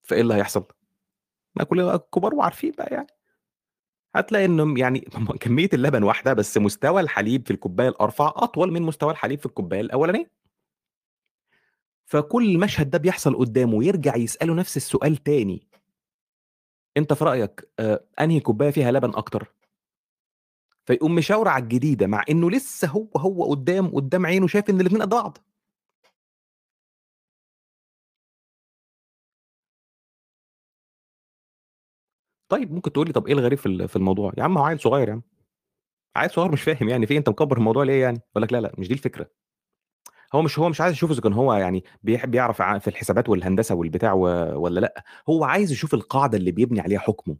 فإيه 0.02 0.20
اللي 0.20 0.34
هيحصل؟ 0.34 0.64
ما 1.56 1.64
كلنا 1.64 1.96
كبار 1.96 2.34
وعارفين 2.34 2.72
بقى 2.78 2.94
يعني. 2.94 3.06
هتلاقي 4.14 4.44
إنه 4.44 4.78
يعني 4.80 5.00
كمية 5.40 5.68
اللبن 5.72 6.02
واحدة، 6.02 6.32
بس 6.32 6.58
مستوى 6.58 7.00
الحليب 7.00 7.46
في 7.46 7.50
الكوباية 7.50 7.88
الأرفع 7.88 8.32
أطول 8.36 8.72
من 8.72 8.82
مستوى 8.82 9.10
الحليب 9.12 9.38
في 9.40 9.46
الكوباية 9.46 9.80
الأولانية. 9.80 10.30
فكل 12.06 12.50
المشهد 12.50 12.90
ده 12.90 12.98
بيحصل 12.98 13.36
قدّامه، 13.36 13.84
يرجع 13.84 14.16
يسأله 14.16 14.54
نفس 14.54 14.76
السؤال 14.76 15.16
تاني. 15.16 15.66
أنت 16.96 17.12
في 17.12 17.24
رأيك 17.24 17.68
آآ 17.78 18.00
أنهي 18.20 18.40
كوباية 18.40 18.70
فيها 18.70 18.92
لبن 18.92 19.10
أكتر؟ 19.14 19.52
فيقوم 20.86 21.14
مشاور 21.14 21.48
على 21.48 21.62
الجديدة، 21.62 22.06
مع 22.06 22.24
إنه 22.30 22.50
لسه 22.50 22.88
هو، 22.88 23.08
هو 23.16 23.50
قدّام 23.50 23.88
قدّام 23.94 24.26
عينه 24.26 24.46
شايف 24.46 24.70
إن 24.70 24.80
الاتنين 24.80 25.02
قد 25.02 25.08
بعض. 25.08 25.38
طيب 32.48 32.72
ممكن 32.72 32.92
تقول 32.92 33.06
لي 33.06 33.12
طب 33.12 33.26
إيه 33.26 33.32
الغريب 33.34 33.58
في 33.58 33.88
في 33.88 33.96
الموضوع؟ 33.96 34.32
يا 34.38 34.42
عم 34.42 34.58
هو 34.58 34.64
عيل 34.64 34.80
صغير 34.80 35.08
يا 35.08 35.12
عم. 35.12 35.22
عيل 36.16 36.30
صغير 36.30 36.52
مش 36.52 36.62
فاهم 36.62 36.88
يعني 36.88 37.06
في 37.06 37.12
إيه 37.12 37.18
أنت 37.18 37.28
مكبّر 37.28 37.58
الموضوع 37.58 37.84
ليه 37.84 38.02
يعني؟ 38.02 38.20
يقول 38.32 38.42
لك 38.44 38.52
لا، 38.52 38.60
لأ 38.60 38.72
مش 38.78 38.88
دي 38.88 38.94
الفكرة. 38.94 39.30
هو 40.34 40.42
مش 40.42 40.58
هو 40.58 40.68
مش 40.68 40.80
عايز 40.80 40.92
يشوف 40.94 41.10
إذا 41.10 41.20
كان 41.20 41.32
هو 41.32 41.54
يعني 41.54 41.84
بيح 42.02 42.26
بيعرف 42.26 42.60
ع 42.60 42.78
في 42.78 42.88
الحسابات 42.88 43.28
والهندسة 43.28 43.74
والبتاع 43.74 44.12
و 44.12 44.20
والّا 44.62 44.80
لأ، 44.80 45.04
هو 45.28 45.44
عايز 45.44 45.72
يشوف 45.72 45.94
القاعدة 45.94 46.38
اللي 46.38 46.50
بيبني 46.52 46.80
عليها 46.80 46.98
حكمه. 46.98 47.36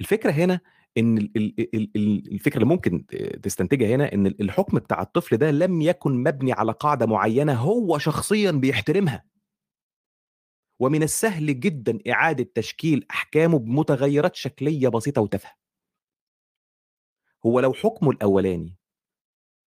الفكرة 0.00 0.30
هنا 0.30 0.60
إن 0.98 1.18
ال 1.18 1.30
ال 1.36 1.54
ال 1.74 1.90
ال 1.96 2.32
الفكرة 2.32 2.54
اللي 2.56 2.66
ممكن 2.66 3.06
تستنتجها 3.42 3.88
هنا 3.96 4.12
ال 4.12 4.40
الحكم 4.42 4.78
بتاع 4.78 5.02
الطفل 5.02 5.36
ده 5.36 5.50
لم 5.50 5.82
يكن 5.82 6.22
مبني 6.22 6.52
على 6.52 6.72
قاعدة 6.72 7.06
معيّنة 7.06 7.54
هو 7.54 7.98
شخصيًا 7.98 8.50
بيحترمها. 8.50 9.24
ومن 10.80 11.02
السهل 11.02 11.60
جدًا 11.60 11.98
إعادة 12.12 12.50
تشكيل 12.54 13.06
أحكامه 13.10 13.58
بمتغيرات 13.58 14.36
شكلية 14.36 14.88
بسيطة 14.88 15.22
وتافهة. 15.22 15.52
هو 17.46 17.60
لو 17.60 17.72
حكمه 17.72 18.10
الأولاني 18.10 18.76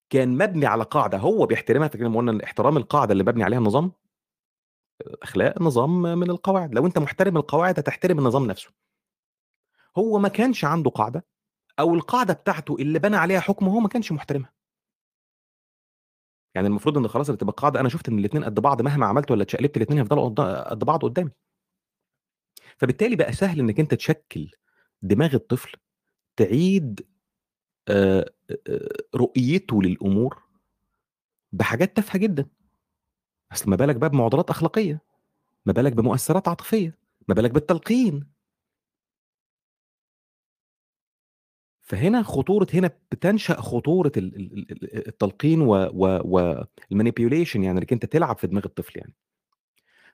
كان 0.09 0.37
مبني 0.37 0.65
على 0.65 0.83
قاعدة 0.83 1.17
هو 1.17 1.45
بيحترمها، 1.45 1.89
لمّا 1.95 2.17
قُلنا 2.17 2.43
احترام 2.43 2.77
القاعدة 2.77 3.11
اللي 3.13 3.23
مبني 3.23 3.43
عليها 3.43 3.59
النظام؟ 3.59 3.91
الأخلاق 5.01 5.61
نظام 5.61 6.01
من 6.01 6.29
القواعد، 6.29 6.75
لو 6.75 6.85
أنت 6.85 6.97
محترم 6.99 7.37
القواعد 7.37 7.79
هتحترم 7.79 8.19
النظام 8.19 8.45
نفسه. 8.47 8.69
هو 9.97 10.19
ما 10.19 10.29
كانش 10.29 10.65
عنده 10.65 10.89
قاعدة، 10.91 11.25
أو 11.79 11.95
القاعدة 11.95 12.33
بتاعته 12.33 12.75
اللي 12.79 12.99
بنى 12.99 13.17
عليها 13.17 13.39
حكمه 13.39 13.71
هو 13.75 13.79
ما 13.79 13.87
كانش 13.89 14.11
محترمها. 14.11 14.53
يعني 16.55 16.67
المفروض 16.67 16.97
إن 16.97 17.07
خلاص 17.07 17.29
اللي 17.29 17.37
تبقى 17.37 17.51
القاعدة 17.51 17.79
أنا 17.79 17.89
شُفت 17.89 18.09
إن 18.09 18.19
الاتنين 18.19 18.43
قد 18.43 18.59
بعض 18.59 18.81
مهما 18.81 19.05
عملت 19.05 19.31
والّا 19.31 19.43
اتشقلبت 19.43 19.77
الاتنين 19.77 19.99
هيفضلوا 19.99 20.29
قد 20.69 20.83
بعض 20.83 21.05
قدّامي. 21.05 21.31
فبالتالي 22.77 23.15
بقى 23.15 23.33
سهل 23.33 23.59
إنك 23.59 23.79
أنت 23.79 23.93
تشكِّل 23.93 24.51
دماغ 25.01 25.33
الطفل، 25.35 25.77
تعيد 26.37 27.07
رؤيته 29.15 29.81
للأمور 29.83 30.43
بحاجات 31.51 31.95
تافهة 31.95 32.17
جدًا. 32.19 32.45
أصل 33.51 33.69
ما 33.69 33.75
بالك 33.75 33.95
بقى 33.95 34.09
بمعضلات 34.09 34.49
أخلاقية، 34.49 35.01
ما 35.65 35.73
بالك 35.73 35.93
بمؤثرات 35.93 36.47
عاطفية، 36.47 36.97
ما 37.27 37.35
بالك 37.35 37.51
بالتلقين. 37.51 38.27
فهنا 41.93 42.23
خطورة 42.23 42.67
هنا 42.73 42.89
ال 44.17 44.37
ال 44.71 45.07
التلقين 45.07 45.61
و 45.61 45.73
و 45.93 46.19
و 46.25 46.63
الmanipulation 46.93 47.55
يعني 47.55 47.71
إنك 47.79 47.93
أنت 47.93 48.05
تلعب 48.05 48.37
في 48.37 48.47
دماغ 48.47 48.65
الطفل 48.65 48.99
يعني. 48.99 49.13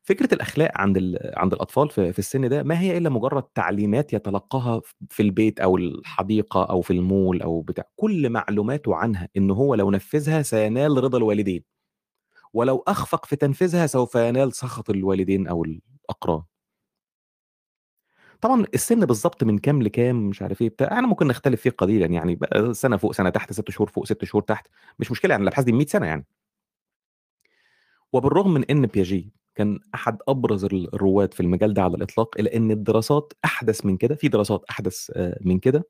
فكرة 0.03 0.33
الأخلاق 0.33 0.71
عند 0.75 1.17
عند 1.35 1.53
الأطفال 1.53 1.89
في 1.89 2.13
في 2.13 2.19
السن 2.19 2.49
ده 2.49 2.63
ما 2.63 2.79
هي 2.79 2.97
إلا 2.97 3.09
مجرد 3.09 3.43
تعليمات 3.43 4.13
يتلقاها 4.13 4.81
في 5.09 5.23
البيت 5.23 5.59
أو 5.59 5.77
الحديقة 5.77 6.63
أو 6.65 6.81
في 6.81 6.93
المول 6.93 7.41
أو 7.41 7.61
بتاع، 7.61 7.83
كل 7.95 8.29
معلوماته 8.29 8.95
عنها 8.95 9.29
إن 9.37 9.51
هو 9.51 9.75
لو 9.75 9.91
نفذها 9.91 10.41
سينال 10.41 11.03
رضا 11.03 11.17
الوالدين، 11.17 11.63
ولو 12.53 12.83
أخفق 12.87 13.25
في 13.25 13.35
تنفيذها 13.35 13.87
سوف 13.87 14.15
ينال 14.15 14.53
سخط 14.53 14.89
الوالدين 14.89 15.47
أو 15.47 15.65
الأقران. 15.65 16.43
طبعًا 18.41 18.65
السن 18.73 19.05
بالضبط 19.05 19.43
من 19.43 19.57
كام 19.57 19.81
لكام 19.81 20.15
مش 20.29 20.41
عارف 20.41 20.61
إيه 20.61 20.69
بتاع، 20.69 20.87
إحنا 20.93 21.07
ممكن 21.07 21.27
نختلف 21.27 21.61
فيه 21.61 21.69
قليلًا 21.69 22.05
يعني 22.05 22.39
سنة 22.73 22.97
فوق 22.97 23.11
سنة 23.13 23.29
تحت، 23.29 23.53
6 23.53 23.71
شهور 23.71 23.87
فوق 23.89 24.05
6 24.05 24.23
شهور 24.25 24.41
تحت، 24.43 24.67
مش 24.99 25.11
مشكلة 25.11 25.31
يعني 25.31 25.43
الأبحاث 25.43 25.65
دي 25.65 25.71
من 25.71 25.77
100 25.77 25.85
سنة 25.85 26.05
يعني. 26.05 26.25
وبالرغم 28.13 28.53
من 28.53 28.63
إن 28.65 28.85
بياجيه 28.85 29.25
كان 29.55 29.79
أحد 29.95 30.17
أبرز 30.27 30.65
ال 30.65 30.93
الرواد 30.95 31.33
في 31.33 31.39
المجال 31.39 31.73
ده 31.73 31.81
على 31.83 31.95
الإطلاق، 31.97 32.35
إلا 32.39 32.55
إن 32.55 32.71
الدراسات 32.71 33.33
أحدث 33.45 33.85
من 33.85 33.97
كده، 33.97 34.15
في 34.15 34.27
دراسات 34.27 34.63
أحدث 34.69 35.11
آآ 35.15 35.39
من 35.41 35.59
كده 35.59 35.89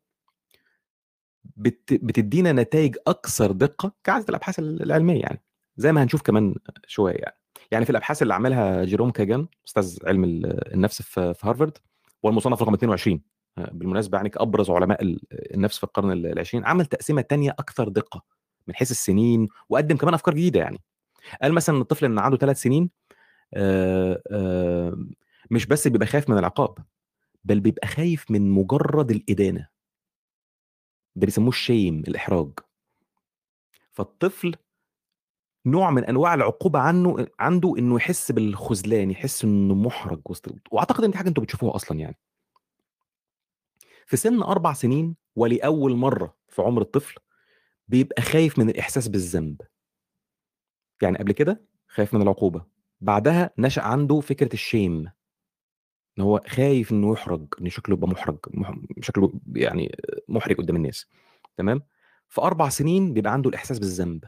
بت 1.44 1.94
بتدّينا 1.94 2.52
نتايج 2.52 2.96
أكثر 3.08 3.52
دقة 3.52 3.92
كعادة 4.04 4.26
الأبحاث 4.30 4.60
ال 4.60 4.82
العلمية 4.84 5.22
يعني، 5.22 5.42
زي 5.78 5.92
ما 5.92 6.04
هنشوف 6.04 6.22
كمان 6.22 6.56
شوية 6.88 7.14
يعني. 7.16 7.36
يعني 7.72 7.86
في 7.86 7.92
الأبحاث 7.92 8.22
اللي 8.22 8.34
عملها 8.34 8.84
جيروم 8.86 9.12
كاجان 9.12 9.48
أستاذ 9.68 9.98
علم 10.08 10.24
ال 10.24 10.74
النفس 10.74 11.02
في 11.02 11.34
في 11.34 11.48
هارفارد، 11.48 11.78
هو 12.26 12.30
المصنف 12.30 12.62
رقم 12.62 12.74
22 12.74 13.22
آآ 13.58 13.70
بالمناسبة 13.74 14.18
يعني 14.18 14.30
كأبرز 14.30 14.70
علماء 14.72 15.04
ال 15.04 15.22
النفس 15.56 15.78
في 15.78 15.84
القرن 15.84 16.12
ال 16.12 16.26
العشرين، 16.26 16.66
عمل 16.66 16.86
تقسيمة 16.86 17.22
تانية 17.22 17.52
أكثر 17.52 17.90
دقة 17.90 18.22
من 18.68 18.76
حيث 18.76 18.92
السنين، 18.92 19.48
وقدّم 19.70 19.98
كمان 19.98 20.14
أفكار 20.14 20.34
جديدة 20.34 20.60
يعني. 20.60 20.80
قال 21.44 21.54
مثلًا 21.54 21.76
إن 21.78 21.82
الطفل 21.82 22.06
اللي 22.06 22.22
عنده 22.22 22.38
3 22.38 22.58
سنين 22.58 22.90
آآ 23.54 24.22
آآ 24.32 25.08
مش 25.52 25.66
بس 25.68 25.88
بيبقى 25.88 26.08
خايف 26.08 26.30
من 26.30 26.38
العقاب، 26.38 26.78
بل 27.46 27.60
بيبقى 27.60 27.88
خايف 27.88 28.32
من 28.32 28.52
مجرد 28.52 29.12
الإدانة. 29.12 29.68
ده 31.16 31.26
بيسموه 31.26 31.52
الshame 31.52 32.08
الإحراج. 32.08 32.52
فالطفل 33.92 34.56
نوع 35.66 35.92
من 35.92 36.04
أنواع 36.06 36.34
العقوبة 36.34 36.80
عنه 36.80 37.28
عنده 37.40 37.74
إنه 37.78 37.96
يحس 37.96 38.32
بالخذلان، 38.32 39.12
يحس 39.12 39.44
إنه 39.44 39.76
مُحرج 39.76 40.22
وسط 40.26 40.46
وأعتقد 40.72 41.04
إن 41.04 41.12
دي 41.12 41.18
حاجة 41.18 41.30
أنتم 41.30 41.42
بتشوفوها 41.44 41.76
أصلًا 41.76 42.00
يعني. 42.00 42.18
في 44.06 44.18
سن 44.18 44.42
4 44.44 44.74
سنين 44.74 45.16
ولأول 45.36 45.96
مرة 45.96 46.36
في 46.50 46.62
عمر 46.62 46.82
الطفل، 46.82 47.16
بيبقى 47.88 48.22
خايف 48.22 48.60
من 48.60 48.70
الإحساس 48.70 49.08
بالذنب. 49.08 49.62
يعني 51.02 51.18
قبل 51.18 51.32
كده 51.32 51.62
خايف 51.88 52.14
من 52.14 52.22
العقوبة، 52.22 52.66
بعدها 53.02 53.50
نشأ 53.58 53.82
عنده 53.82 54.20
فكرة 54.20 54.56
الshame. 54.56 55.10
إن 56.18 56.24
هو 56.24 56.42
خايف 56.48 56.92
إنه 56.92 57.12
يُحرج، 57.12 57.48
إن 57.62 57.70
شكله 57.70 57.96
يبقى 57.96 58.08
مُحرج، 58.10 58.38
مح 58.54 58.76
شكله 59.02 59.34
يعني 59.56 59.96
مُحرج 60.30 60.56
قدّام 60.58 60.76
الناس، 60.76 61.06
تمام؟ 61.58 61.82
في 62.30 62.42
4 62.42 62.70
سنين 62.70 63.14
بيبقى 63.14 63.34
عنده 63.34 63.50
الإحساس 63.50 63.80
بالذنب. 63.80 64.24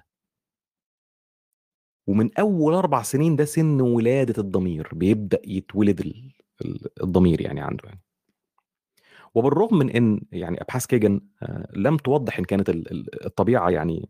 ومن 2.07 2.29
أول 2.39 2.73
4 2.73 3.03
سنين 3.03 3.35
ده 3.35 3.45
سن 3.45 3.81
ولادة 3.81 4.41
الضمير، 4.43 4.89
بيبدأ 4.93 5.39
يتولد 5.47 5.99
ال 6.01 6.31
ال 6.65 7.03
الضمير 7.03 7.41
يعني 7.41 7.61
عنده 7.61 7.83
يعني. 7.89 8.01
وبالرغم 9.35 9.77
من 9.77 9.89
إن 9.89 10.21
يعني 10.31 10.61
أبحاث 10.61 10.85
كاجن 10.85 11.21
آآ 11.43 11.67
لم 11.75 11.97
توضّح 11.97 12.39
إن 12.39 12.45
كانت 12.45 12.69
ال 12.69 12.91
ال 12.91 13.25
الطبيعة 13.25 13.69
يعني 13.69 14.09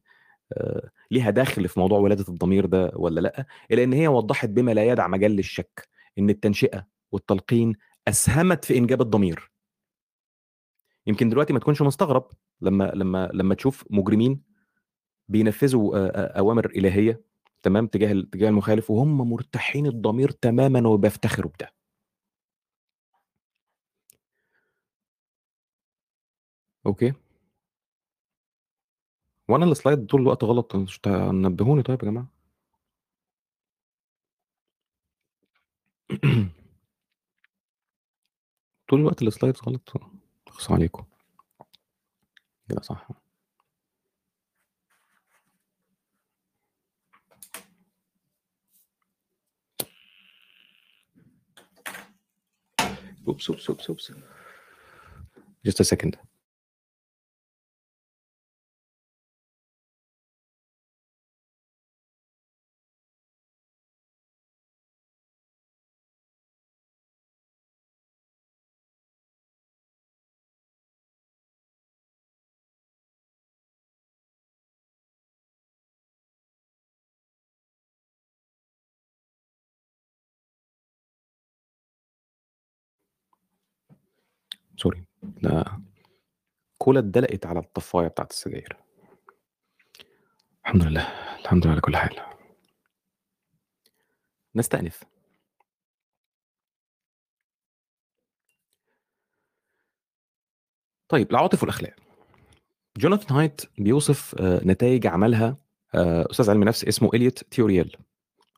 آآ 0.54 0.90
ليها 1.12 1.30
دخل 1.32 1.68
في 1.70 1.80
موضوع 1.80 2.00
ولادة 2.00 2.26
الضمير 2.30 2.66
ده 2.66 2.92
والّا 2.96 3.20
لأ، 3.22 3.46
إلا 3.72 3.84
إن 3.84 3.94
هي 3.94 4.08
وضّحت 4.10 4.50
بما 4.50 4.72
لا 4.74 4.86
يدع 4.86 5.08
مجال 5.08 5.32
للشك، 5.32 5.90
إن 6.20 6.32
التنشئة 6.32 6.88
والتلقين 7.12 7.74
أسهمت 8.08 8.66
في 8.66 8.78
إنجاب 8.78 9.02
الضمير. 9.02 9.52
يمكن 11.08 11.30
دلوقتي 11.30 11.54
ما 11.54 11.60
تكونش 11.60 11.82
مستغرب 11.82 12.28
لمّا 12.62 12.92
لمّا 12.96 13.30
لمّا 13.34 13.56
تشوف 13.56 13.84
مجرمين 13.90 14.42
بينفذوا 15.30 15.98
أوامر 16.40 16.66
إلهية 16.76 17.22
تمام، 17.64 17.88
تجاه 17.88 18.22
تجاه 18.32 18.50
المخالف 18.50 18.92
وهُم 18.92 19.18
مرتاحين 19.32 19.86
الضمير 19.88 20.32
تمامًا 20.32 20.88
وبيفتخروا 20.88 21.52
بده. 21.52 21.72
أوكي. 26.86 27.14
هو 29.50 29.56
أنا 29.56 29.74
الslide 29.76 30.06
طول 30.10 30.22
الوقت 30.22 30.44
غلط؟ 30.44 30.76
مش 30.76 31.00
نبهوني 31.08 31.84
طيب 31.84 32.00
يا 32.04 32.10
جماعة. 32.10 32.28
طول 38.90 39.00
الوقت 39.00 39.22
السلايدز 39.22 39.60
غلط 39.68 39.94
اخص 40.48 40.72
عليكم 40.72 41.04
كده 42.70 42.82
صح 42.82 43.21
oops 53.28 53.50
oops 53.50 53.70
oops 53.70 53.90
oops. 53.90 54.12
Just 55.64 55.80
a 55.80 55.84
second 55.84 56.18
كولا 86.78 87.00
اتدلقت 87.00 87.46
على 87.46 87.60
الطفاية 87.60 88.08
بتاعت 88.08 88.32
السجاير. 88.32 88.78
الحمد 90.66 90.84
لله. 90.84 91.02
الحمد 91.42 91.64
لله 91.64 91.72
على 91.72 91.82
كل 91.82 91.98
حال. 91.98 92.16
نستأنف. 94.56 95.04
طيب 101.10 101.32
العواطف 101.32 101.62
والأخلاق. 101.64 101.96
جوناثان 102.98 103.38
هايت 103.38 103.62
بيوصف 103.78 104.36
آه، 104.40 104.62
نتائج 104.66 105.08
عملها 105.08 105.58
آه، 105.96 106.28
أستاذ 106.32 106.50
علم 106.50 106.64
نفس 106.64 106.86
اسمه 106.86 107.10
إليوت 107.14 107.44
تيوريال 107.44 107.92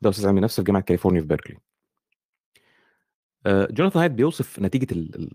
ده 0.02 0.10
أستاذ 0.10 0.26
علم 0.26 0.38
نفس 0.38 0.56
في 0.56 0.62
جامعة 0.66 0.82
كاليفورنيا 0.82 1.20
في 1.20 1.26
بيركلي. 1.26 1.58
جوناثان 3.46 4.00
هايت 4.00 4.12
بيوصف 4.12 4.58
نتيجة 4.60 4.86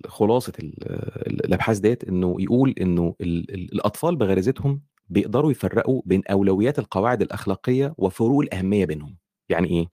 خلاصة 0.07 0.53
ال- 0.59 0.83
ال- 1.27 1.45
الأبحاث 1.45 1.77
ديت 1.79 2.03
إنه 2.03 2.35
يقول 2.39 2.75
إنه 2.81 3.15
ال- 3.21 3.53
ال- 3.53 3.73
الأطفال 3.73 4.15
بغريزتهم 4.15 4.81
بيقدروا 5.09 5.51
يفرقوا 5.51 6.01
بين 6.05 6.21
أولويات 6.31 6.79
القواعد 6.79 7.21
الأخلاقية 7.21 7.93
وفروق 7.97 8.41
الأهمية 8.41 8.85
بينهم. 8.85 9.17
يعني 9.49 9.67
إيه؟ 9.69 9.87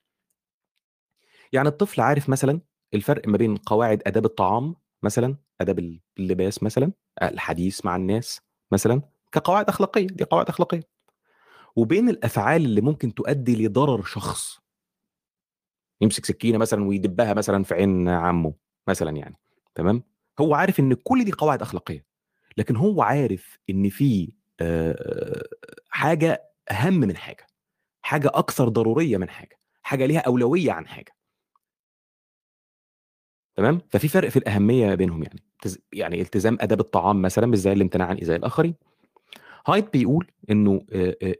يعني 1.52 1.68
الطفل 1.68 2.00
عارف 2.00 2.28
مثلا 2.28 2.60
الفرق 2.94 3.28
ما 3.28 3.36
بين 3.38 3.56
قواعد 3.56 4.02
أداب 4.06 4.24
الطعام 4.24 4.74
مثلا 5.02 5.36
أداب 5.60 5.98
اللباس 6.18 6.62
مثلا 6.62 6.92
الحديث 7.22 7.84
مع 7.86 7.96
الناس 7.96 8.40
مثلا 8.72 9.02
كقواعد 9.32 9.68
أخلاقية 9.68 10.06
دي 10.06 10.24
قواعد 10.24 10.48
أخلاقية. 10.48 10.82
وبين 11.76 12.08
الأفعال 12.08 12.64
اللي 12.64 12.80
ممكن 12.80 13.14
تؤدي 13.14 13.66
لضرر 13.66 14.02
شخص. 14.04 14.60
يمسك 16.00 16.24
سكينة 16.24 16.58
مثلا 16.58 16.84
ويدبها 16.84 17.34
مثلا 17.34 17.64
في 17.64 17.74
عين 17.74 18.08
عمه 18.08 18.54
مثلا 18.88 19.16
يعني 19.16 19.36
تمام؟ 19.74 20.02
هو 20.40 20.54
عارف 20.54 20.80
إن 20.80 20.94
كل 20.94 21.24
دي 21.24 21.32
قواعد 21.32 21.62
أخلاقية 21.62 22.04
لكن 22.56 22.76
هو 22.76 23.02
عارف 23.02 23.58
إن 23.70 23.88
في 23.88 24.32
آه، 24.60 25.42
حاجة 25.88 26.42
أهم 26.70 26.94
من 26.94 27.16
حاجة 27.16 27.46
حاجة 28.02 28.30
أكثر 28.34 28.68
ضرورية 28.68 29.16
من 29.16 29.30
حاجة 29.30 29.58
حاجة 29.82 30.06
ليها 30.06 30.20
أولوية 30.20 30.72
عن 30.72 30.86
حاجة. 30.86 31.16
تمام؟ 33.56 33.80
ففي 33.90 34.08
فرق 34.08 34.28
في 34.28 34.36
الأهمية 34.36 34.94
بينهم 34.94 35.22
يعني 35.22 35.40
يعني 35.92 36.20
التزام 36.20 36.58
اداب 36.60 36.80
الطعام 36.80 37.22
مثلا 37.22 37.46
مش 37.46 37.58
زي 37.58 37.72
الامتناع 37.72 38.06
عن 38.06 38.16
ايذاء 38.16 38.36
الآخرين. 38.36 38.74
هايت 39.66 39.92
بيقول 39.92 40.30
إنه 40.50 40.86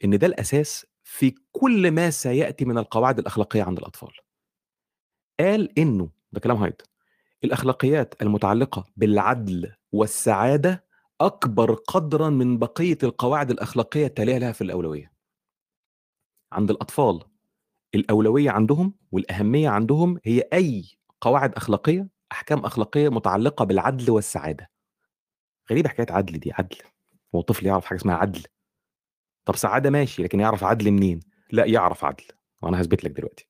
إن 0.05 0.19
ده 0.19 0.27
الأساس 0.27 0.87
في 1.05 1.35
كل 1.53 1.91
ما 1.91 2.11
سيأتي 2.11 2.65
من 2.65 2.79
القواعد 2.79 3.19
الأخلاقية 3.19 3.63
عند 3.63 3.79
الأطفال. 3.79 4.26
قال 5.41 5.79
إنه 5.79 6.11
ده 6.33 6.41
كلام 6.41 6.57
هايت 6.57 6.83
الأخلاقيات 7.45 8.23
المتعلقة 8.23 8.85
بالعدل 8.97 9.73
والسعادة 9.93 10.85
أكبر 11.21 11.75
قدرا 11.75 12.31
من 12.31 12.59
بقية 12.59 12.99
القواعد 13.03 13.51
الأخلاقية 13.51 14.07
التالية 14.07 14.39
لها 14.39 14.53
في 14.53 14.65
الأولوية. 14.65 15.13
عند 16.53 16.71
الأطفال 16.71 17.21
الأولوية 17.95 18.51
عندهم 18.51 18.95
والأهمية 19.13 19.69
عندهم 19.69 20.19
هي 20.25 20.41
أي 20.53 20.85
قواعد 21.21 21.55
أخلاقية 21.55 22.09
أحكام 22.33 22.59
أخلاقية 22.59 23.09
متعلقة 23.09 23.65
بالعدل 23.65 24.11
والسعادة. 24.11 24.71
غريبة 25.71 25.89
حكاية 25.89 26.07
عدل 26.11 26.39
دي 26.39 26.53
عدل. 26.53 26.77
هو 27.35 27.41
طفل 27.41 27.67
يعرف 27.67 27.85
حاجة 27.85 27.99
اسمها 27.99 28.15
عدل. 28.17 28.43
طب 29.45 29.57
سعادة 29.57 29.91
ماشي 29.91 30.23
لكن 30.23 30.41
يعرف 30.41 30.65
عدل 30.65 30.91
منين؟ 30.91 31.21
لا 31.53 31.65
يعرف 31.65 32.05
عدل. 32.05 32.25
وأنا 32.63 32.81
هثبت 32.81 33.05
لك 33.05 33.11
دلوقتي. 33.11 33.49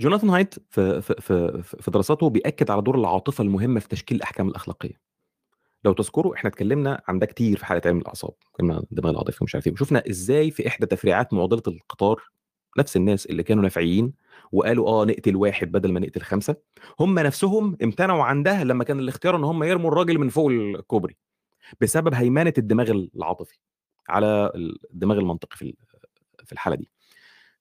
جوناثان 0.00 0.30
هايت 0.30 0.54
في 0.70 1.02
في 1.02 1.62
في 1.62 1.90
دراساته 1.90 2.30
بيأكد 2.30 2.70
على 2.70 2.82
دور 2.82 2.98
العاطفة 2.98 3.42
المهمة 3.44 3.80
في 3.80 3.88
تشكيل 3.88 4.16
الأحكام 4.16 4.48
الأخلاقية. 4.48 5.00
لو 5.84 5.92
تذكروا 5.92 6.34
إحنا 6.34 6.50
اتكلمنا 6.50 7.02
عن 7.08 7.18
ده 7.18 7.26
كتير 7.26 7.58
في 7.58 7.66
حلقة 7.66 7.88
علم 7.88 7.98
الأعصاب 7.98 8.34
كنا 8.52 8.82
دماغ 8.90 9.10
العاطفي 9.12 9.38
ومش 9.40 9.54
عارف 9.54 9.66
إيه 9.66 9.72
وشفنا 9.72 10.02
إزاي 10.10 10.50
في 10.50 10.68
إحدى 10.68 10.86
تفريعات 10.86 11.34
معضلة 11.34 11.62
القطار 11.68 12.22
نفس 12.78 12.96
الناس 12.96 13.26
اللي 13.26 13.42
كانوا 13.42 13.62
نافعين 13.62 14.12
وقالوا 14.52 14.88
آه 14.88 15.04
نقتل 15.04 15.36
واحد 15.36 15.72
بدل 15.72 15.92
ما 15.92 16.00
نقتل 16.00 16.20
خمسة 16.22 16.56
هم 17.00 17.18
نفسهم 17.18 17.76
امتنعوا 17.82 18.24
عن 18.24 18.42
ده 18.42 18.64
لما 18.64 18.84
كان 18.84 18.98
الاختيار 19.00 19.36
إن 19.36 19.44
هم 19.44 19.64
يرموا 19.64 19.90
الراجل 19.92 20.18
من 20.18 20.28
فوق 20.28 20.50
الكوبري 20.50 21.16
بسبب 21.80 22.14
هيمنة 22.14 22.54
الدماغ 22.58 22.90
العاطفي 22.90 23.58
على 24.08 24.52
الدماغ 24.94 25.18
المنطقي 25.18 25.56
في 25.56 25.74
في 26.44 26.52
الحالة 26.52 26.76
دي. 26.76 26.90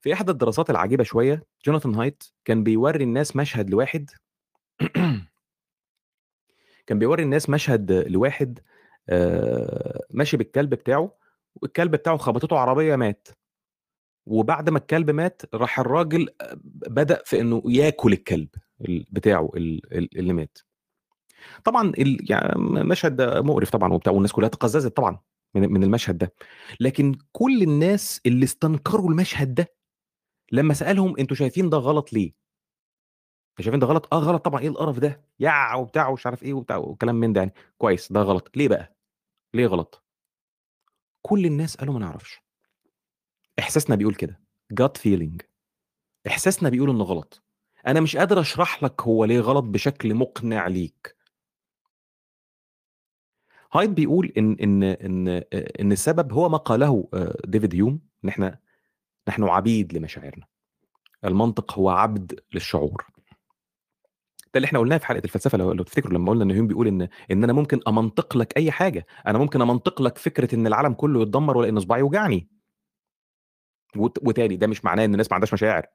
في 0.01 0.13
احدى 0.13 0.31
الدراسات 0.31 0.69
العجيبة 0.69 1.03
شوية 1.03 1.43
جوناثان 1.65 1.95
هايت 1.95 2.23
كان 2.45 2.63
بيوري 2.63 3.03
الناس 3.03 3.35
مشهد 3.35 3.69
لواحد 3.69 4.09
كان 6.87 6.99
بيوري 6.99 7.23
الناس 7.23 7.49
مشهد 7.49 7.91
لواحد 7.91 8.59
آه، 9.09 10.01
ماشي 10.11 10.37
بالكلب 10.37 10.69
بتاعه 10.69 11.15
والكلب 11.55 11.91
بتاعه 11.91 12.17
خبطته 12.17 12.57
عربية 12.57 12.95
مات. 12.95 13.27
وبعد 14.25 14.69
ما 14.69 14.77
الكلب 14.77 15.09
مات 15.11 15.41
راح 15.53 15.79
الراجل 15.79 16.29
بدأ 16.63 17.21
في 17.25 17.41
إنه 17.41 17.63
ياكل 17.65 18.13
الكلب 18.13 18.49
ال- 18.81 19.05
بتاعه 19.11 19.51
ال- 19.57 19.93
ال- 19.97 20.17
اللي 20.19 20.33
مات. 20.33 20.57
طبعا 21.63 21.91
يعني 22.29 22.53
مشهد 22.83 23.15
ده 23.15 23.41
مقرف 23.41 23.69
طبعا 23.69 23.93
وبتاع 23.93 24.13
والناس 24.13 24.31
كلها 24.31 24.49
تقززت 24.49 24.95
طبعا 24.97 25.19
من 25.55 25.71
من 25.71 25.83
المشهد 25.83 26.17
ده. 26.17 26.33
لكن 26.79 27.15
كل 27.31 27.61
الناس 27.63 28.21
اللي 28.25 28.43
استنكروا 28.45 29.09
المشهد 29.09 29.55
ده 29.55 29.78
لما 30.51 30.73
سألهم 30.73 31.17
أنتوا 31.19 31.35
شايفين 31.35 31.69
ده 31.69 31.77
غلط 31.77 32.13
ليه؟ 32.13 32.33
أنتوا 33.49 33.63
شايفين 33.63 33.79
ده 33.79 33.87
غلط؟ 33.87 34.13
آه 34.13 34.19
غلط 34.19 34.45
طبعا 34.45 34.61
إيه 34.61 34.67
القرف 34.67 34.99
ده؟ 34.99 35.21
يع 35.39 35.75
وبتاع 35.75 36.07
ومش 36.07 36.25
عارف 36.25 36.43
إيه 36.43 36.53
وبتاع 36.53 36.77
وكلام 36.77 37.15
من 37.15 37.33
ده 37.33 37.41
يعني 37.41 37.53
كويس 37.77 38.11
ده 38.11 38.21
غلط 38.21 38.57
ليه 38.57 38.67
بقى؟ 38.67 38.95
ليه 39.53 39.65
غلط؟ 39.67 40.03
كل 41.21 41.45
الناس 41.45 41.77
قالوا 41.77 41.93
ما 41.93 41.99
نعرفش 41.99 42.41
إحساسنا 43.59 43.95
بيقول 43.95 44.15
كده 44.15 44.39
gut 44.71 44.97
feeling 44.97 45.41
إحساسنا 46.27 46.69
بيقول 46.69 46.89
إنه 46.89 47.03
غلط 47.03 47.43
أنا 47.87 47.99
مش 48.01 48.17
قادر 48.17 48.39
أشرح 48.39 48.83
لك 48.83 49.01
هو 49.01 49.25
ليه 49.25 49.39
غلط 49.39 49.63
بشكل 49.63 50.13
مقنع 50.15 50.67
ليك 50.67 51.15
هايت 53.73 53.95
بيقول 53.95 54.33
إن 54.37 54.53
إن 54.61 54.83
إن 54.83 55.27
إن 55.79 55.91
السبب 55.91 56.33
هو 56.33 56.49
ما 56.49 56.57
قاله 56.57 57.09
آه، 57.13 57.37
ديفيد 57.45 57.75
هيوم 57.75 57.99
إن 58.23 58.29
إحنا 58.29 58.59
نحن 59.29 59.43
عبيد 59.43 59.93
لمشاعرنا. 59.93 60.45
المنطق 61.25 61.73
هو 61.79 61.89
عبد 61.89 62.39
للشعور. 62.53 63.05
ده 64.37 64.51
اللي 64.55 64.65
إحنا 64.65 64.79
قلناه 64.79 64.97
في 64.97 65.05
حلقة 65.05 65.21
الفلسفة 65.25 65.57
لو, 65.57 65.71
لو 65.71 65.83
تفتكروا 65.83 66.13
لما 66.13 66.31
قلنا 66.31 66.43
إن 66.43 66.51
هيوم 66.51 66.67
بيقول 66.67 66.87
إن 66.87 67.07
إن 67.31 67.43
أنا 67.43 67.53
ممكن 67.53 67.79
أمنطق 67.87 68.37
لك 68.37 68.57
أي 68.57 68.71
حاجة. 68.71 69.05
أنا 69.27 69.37
ممكن 69.37 69.61
أمنطق 69.61 70.01
لك 70.01 70.17
فكرة 70.17 70.55
إن 70.55 70.67
العالم 70.67 70.93
كله 70.93 71.21
يتدمر 71.21 71.57
ولا 71.57 71.69
إن 71.69 71.79
صباعي 71.79 71.99
يوجعني. 72.01 72.47
وت- 73.97 74.19
وتاني 74.27 74.55
ده 74.57 74.67
مش 74.67 74.85
معناه 74.85 75.05
إن 75.05 75.11
الناس 75.13 75.27
ما 75.31 75.33
عندهاش 75.35 75.53
مشاعر. 75.53 75.85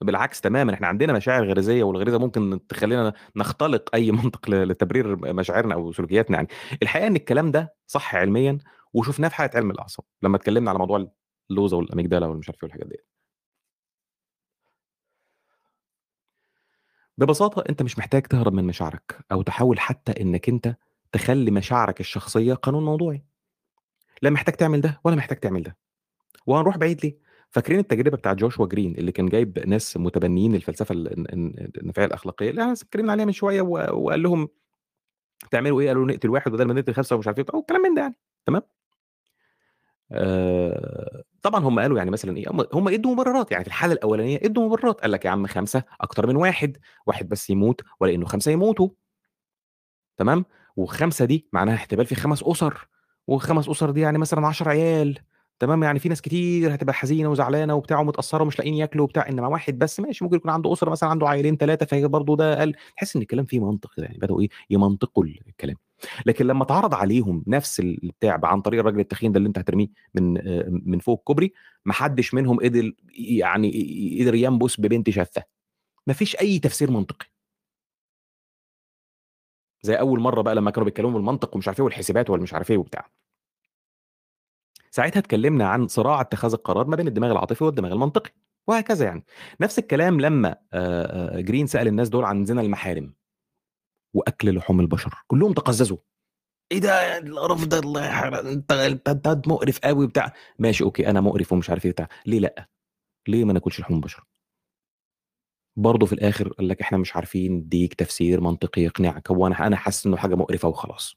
بالعكس 0.00 0.40
تماما 0.40 0.74
إحنا 0.74 0.86
عندنا 0.86 1.12
مشاعر 1.12 1.44
غريزية 1.48 1.82
والغريزة 1.84 2.18
ممكن 2.18 2.66
تخلينا 2.68 3.12
نختلق 3.36 3.90
أي 3.94 4.10
منطق 4.22 4.50
لتبرير 4.50 5.34
مشاعرنا 5.34 5.74
أو 5.74 5.92
سلوكياتنا 5.92 6.36
يعني. 6.36 6.48
الحقيقة 6.82 7.06
إن 7.06 7.16
الكلام 7.16 7.50
ده 7.50 7.74
صح 7.86 8.14
علميا 8.16 8.58
وشفناه 8.94 9.28
في 9.28 9.34
حلقة 9.34 9.56
علم 9.56 9.70
الأعصاب 9.70 10.06
لما 10.22 10.36
اتكلمنا 10.36 10.70
على 10.70 10.78
موضوع 10.78 11.08
اللوزة 11.50 11.76
والأميجدالا 11.76 12.26
والمش 12.26 12.48
عارف 12.48 12.58
إيه 12.58 12.64
والحاجات 12.64 12.86
دي 12.88 12.96
ببساطة 17.18 17.64
أنت 17.68 17.82
مش 17.82 17.98
محتاج 17.98 18.22
تهرب 18.22 18.52
من 18.52 18.64
مشاعرك 18.64 19.18
أو 19.32 19.42
تحاول 19.42 19.80
حتى 19.80 20.22
إنك 20.22 20.48
أنت 20.48 20.76
تخلي 21.12 21.50
مشاعرك 21.50 22.00
الشخصية 22.00 22.54
قانون 22.54 22.84
موضوعي. 22.84 23.24
لا 24.22 24.30
محتاج 24.30 24.54
تعمل 24.54 24.80
ده 24.80 25.00
ولا 25.04 25.16
محتاج 25.16 25.38
تعمل 25.38 25.62
ده. 25.62 25.76
وهنروح 26.46 26.76
بعيد 26.76 27.04
ليه؟ 27.04 27.18
فاكرين 27.50 27.78
التجربة 27.78 28.16
بتاعة 28.16 28.34
جوشوا 28.34 28.66
جرين 28.66 28.94
اللي 28.98 29.12
كان 29.12 29.26
جايب 29.26 29.58
ناس 29.68 29.96
متبنيين 29.96 30.54
الفلسفة 30.54 30.92
ال 30.92 31.32
الن 31.34 31.70
النفعية 31.82 32.06
الأخلاقية؟ 32.06 32.50
اللي 32.50 32.72
لسه 32.72 32.84
اتكلمنا 32.84 33.12
عليها 33.12 33.24
من 33.24 33.32
شوية 33.32 33.62
و 33.62 33.68
وقال 34.04 34.22
لهم 34.22 34.48
تعملوا 35.50 35.80
إيه؟ 35.80 35.88
قالوا 35.88 36.06
نقتل 36.06 36.30
واحد 36.30 36.50
بدل 36.52 36.64
ما 36.64 36.74
نقتل 36.74 36.94
5 36.94 37.16
ومش 37.16 37.26
عارف 37.26 37.38
وبتاع 37.38 37.58
وكلام 37.58 37.82
من 37.82 37.94
ده 37.94 38.02
يعني، 38.02 38.14
تمام؟ 38.46 38.62
آآ 40.12 41.24
طبعًا 41.42 41.60
هم 41.64 41.80
قالوا 41.80 41.98
يعني 41.98 42.10
مثلًا 42.10 42.36
إيه، 42.36 42.44
هم 42.72 42.88
ادّوا 42.88 43.12
مبررات، 43.12 43.52
يعني 43.52 43.64
في 43.64 43.68
الحالة 43.68 43.92
الأولانية 43.92 44.36
ادّوا 44.42 44.66
مبررات، 44.66 45.00
قال 45.00 45.10
لك 45.12 45.24
يا 45.24 45.30
عم 45.30 45.46
5 45.46 45.82
أكتر 46.00 46.26
من 46.26 46.36
1، 46.36 46.76
1 47.06 47.28
بس 47.28 47.50
يموت 47.50 47.80
ولا 48.00 48.14
إنه 48.14 48.26
5 48.26 48.50
يموتوا. 48.50 48.88
تمام، 50.16 50.44
و5 50.76 51.22
دي 51.24 51.48
معناها 51.52 51.74
احتمال 51.74 52.06
في 52.06 52.14
5 52.14 52.42
أُسَر، 52.42 52.88
و5 53.30 53.68
أُسَر 53.68 53.90
دي 53.90 54.00
يعني 54.00 54.18
مثلًا 54.18 54.46
10 54.46 54.68
عيال، 54.68 55.18
تمام، 55.58 55.82
يعني 55.82 55.98
في 55.98 56.08
ناس 56.08 56.20
كتير 56.22 56.74
هتبقى 56.74 56.94
حزينة 56.94 57.28
وزعلانة 57.30 57.74
وبتاع 57.74 57.98
ومتأثّرة 58.00 58.42
ومش 58.42 58.58
لاقيين 58.58 58.74
ياكلوا 58.74 59.04
وبتاع، 59.04 59.28
إنما 59.28 59.46
1 59.48 59.78
بس 59.78 60.00
ماشي 60.00 60.24
ممكن 60.24 60.36
يكون 60.36 60.50
عنده 60.50 60.72
أسرة 60.72 60.90
مثلًا 60.90 61.08
عنده 61.10 61.28
عيّلين 61.28 61.56
3 61.58 61.86
فهي 61.86 62.08
برضه 62.08 62.36
ده 62.36 62.58
أقل، 62.58 62.74
تحس 62.96 63.16
إن 63.16 63.22
الكلام 63.22 63.44
فيه 63.44 63.60
منطق 63.60 63.90
يعني 63.98 64.18
بدأوا 64.18 64.40
إيه، 64.40 64.48
يمنطقوا 64.70 65.24
الكلام. 65.24 65.76
لكن 66.26 66.46
لمّا 66.46 66.62
اتعرض 66.64 66.94
عليهم 66.94 67.44
نفس 67.46 67.80
ال 67.80 68.04
البتاع 68.04 68.40
عن 68.44 68.60
طريق 68.60 68.80
الراجل 68.80 69.00
التخين 69.00 69.32
ده 69.32 69.38
اللي 69.38 69.48
أنت 69.48 69.58
هترميه 69.58 69.88
من 70.14 70.38
آآ 70.48 70.68
من 70.86 70.98
فوق 70.98 71.18
الكوبري، 71.18 71.52
ما 71.84 71.92
حدش 71.92 72.34
منهم 72.34 72.60
قدر 72.60 72.92
يعني 73.14 74.18
قدر 74.22 74.34
ينبُس 74.34 74.80
ببنت 74.80 75.10
شاذة، 75.10 75.42
ما 76.06 76.14
فيش 76.14 76.36
أي 76.40 76.58
تفسير 76.58 76.90
منطقي. 76.90 77.26
زي 79.82 79.94
أول 79.94 80.20
مرّة 80.20 80.42
بقى 80.42 80.54
لمّا 80.54 80.70
كانوا 80.70 80.84
بيتكلموا 80.84 81.12
بالمنطق 81.12 81.54
ومش 81.54 81.68
عارف 81.68 81.78
إيه 81.80 81.84
والحسابات 81.84 82.30
والمش 82.30 82.54
عارف 82.54 82.70
إيه 82.70 82.78
وبتاع. 82.78 83.08
ساعتها 84.90 85.20
اتكلمنا 85.20 85.68
عن 85.68 85.88
صراع 85.88 86.20
اتخاذ 86.20 86.52
القرار 86.52 86.86
ما 86.86 86.96
بين 86.96 87.08
الدماغ 87.08 87.30
العاطفي 87.32 87.64
والدماغ 87.64 87.92
المنطقي، 87.92 88.30
وهكذا 88.66 89.04
يعني. 89.06 89.24
نفس 89.60 89.78
الكلام 89.78 90.20
لمّا 90.20 90.48
آآ 90.72 91.36
آآ 91.36 91.40
جرين 91.40 91.66
سأل 91.66 91.88
الناس 91.88 92.08
دول 92.08 92.24
عن 92.24 92.44
زنا 92.44 92.60
المحارم. 92.60 93.17
وأكل 94.14 94.54
لحوم 94.56 94.80
البشر، 94.80 95.14
كلّهم 95.26 95.52
تقزّزوا. 95.52 95.98
إيه 96.72 96.78
ده 96.78 97.18
القرف 97.18 97.64
ده 97.66 97.78
الله 97.78 98.28
أنت 98.52 98.72
أنت 98.72 99.42
مقرف 99.46 99.78
أوي 99.84 100.04
وبتاع، 100.04 100.32
ماشي 100.58 100.84
أوكي 100.84 101.10
أنا 101.10 101.20
مقرف 101.20 101.52
ومش 101.52 101.70
عارف 101.70 101.84
إيه 101.84 101.90
وبتاع، 101.90 102.08
ليه 102.26 102.38
لأ؟ 102.40 102.68
ليه 103.28 103.44
ما 103.44 103.52
ناكلش 103.52 103.80
لحوم 103.80 103.96
البشر؟ 103.96 104.24
برضه 105.76 106.06
في 106.06 106.12
الآخر 106.12 106.48
قال 106.48 106.68
لك 106.68 106.80
إحنا 106.80 106.98
مش 106.98 107.16
عارفين 107.16 107.52
ندّيك 107.52 107.94
تفسير 107.94 108.40
منطقي 108.40 108.82
يقنعك، 108.82 109.30
هو 109.30 109.46
أنا 109.46 109.66
أنا 109.66 109.76
حاسس 109.76 110.06
إنه 110.06 110.16
حاجة 110.16 110.34
مقرفة 110.34 110.68
وخلاص. 110.68 111.16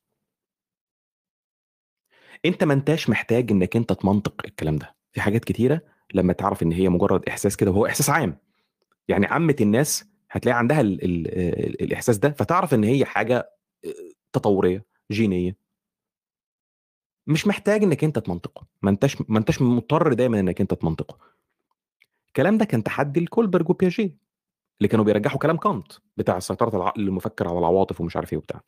أنت 2.46 2.64
ما 2.64 2.74
أنتاش 2.74 3.10
محتاج 3.10 3.52
إنك 3.52 3.76
أنت 3.76 3.94
تمنطق 3.94 4.42
الكلام 4.46 4.76
ده، 4.76 4.96
في 5.12 5.22
حاجات 5.22 5.46
كتيرة 5.46 5.82
لمّا 6.14 6.34
تعرف 6.34 6.64
إن 6.64 6.72
هي 6.72 6.90
مجرد 6.90 7.30
إحساس 7.30 7.58
كده 7.58 7.72
وهو 7.72 7.86
إحساس 7.86 8.10
عام، 8.10 8.38
يعني 9.08 9.26
عامة 9.26 9.56
الناس 9.62 10.06
هتلاقي 10.32 10.58
عندها 10.58 10.82
ال 10.82 11.04
ال 11.04 11.28
آآ 11.28 11.84
الإحساس 11.84 12.18
ده، 12.18 12.30
فتعرف 12.30 12.74
إن 12.74 12.84
هي 12.84 13.06
حاجة 13.06 13.52
آآ 13.86 13.94
تطورية، 14.34 14.86
جينية. 15.12 15.58
مش 17.28 17.48
محتاج 17.48 17.84
إنك 17.84 18.04
أنت 18.04 18.20
تمنطقه، 18.20 18.68
ما 18.82 18.90
أنتاش 18.90 19.18
ما 19.30 19.40
أنتاش 19.40 19.62
مضطر 19.62 20.14
دايمًا 20.14 20.40
إنك 20.40 20.62
أنت 20.62 20.74
تمنطقه. 20.74 21.18
الكلام 22.28 22.58
ده 22.58 22.66
كان 22.66 22.84
تحدي 22.84 23.20
لكولبرج 23.20 23.70
وبياجيه، 23.70 24.16
اللي 24.80 24.88
كانوا 24.88 25.06
بيرجحوا 25.06 25.40
كلام 25.40 25.58
كانط 25.58 25.94
بتاع 26.18 26.40
سيطرة 26.40 26.78
العقل 26.78 27.02
المفكر 27.02 27.48
على 27.48 27.60
العواطف 27.60 28.02
ومش 28.02 28.16
عارف 28.16 28.34
إيه 28.34 28.38
وبتاع. 28.38 28.62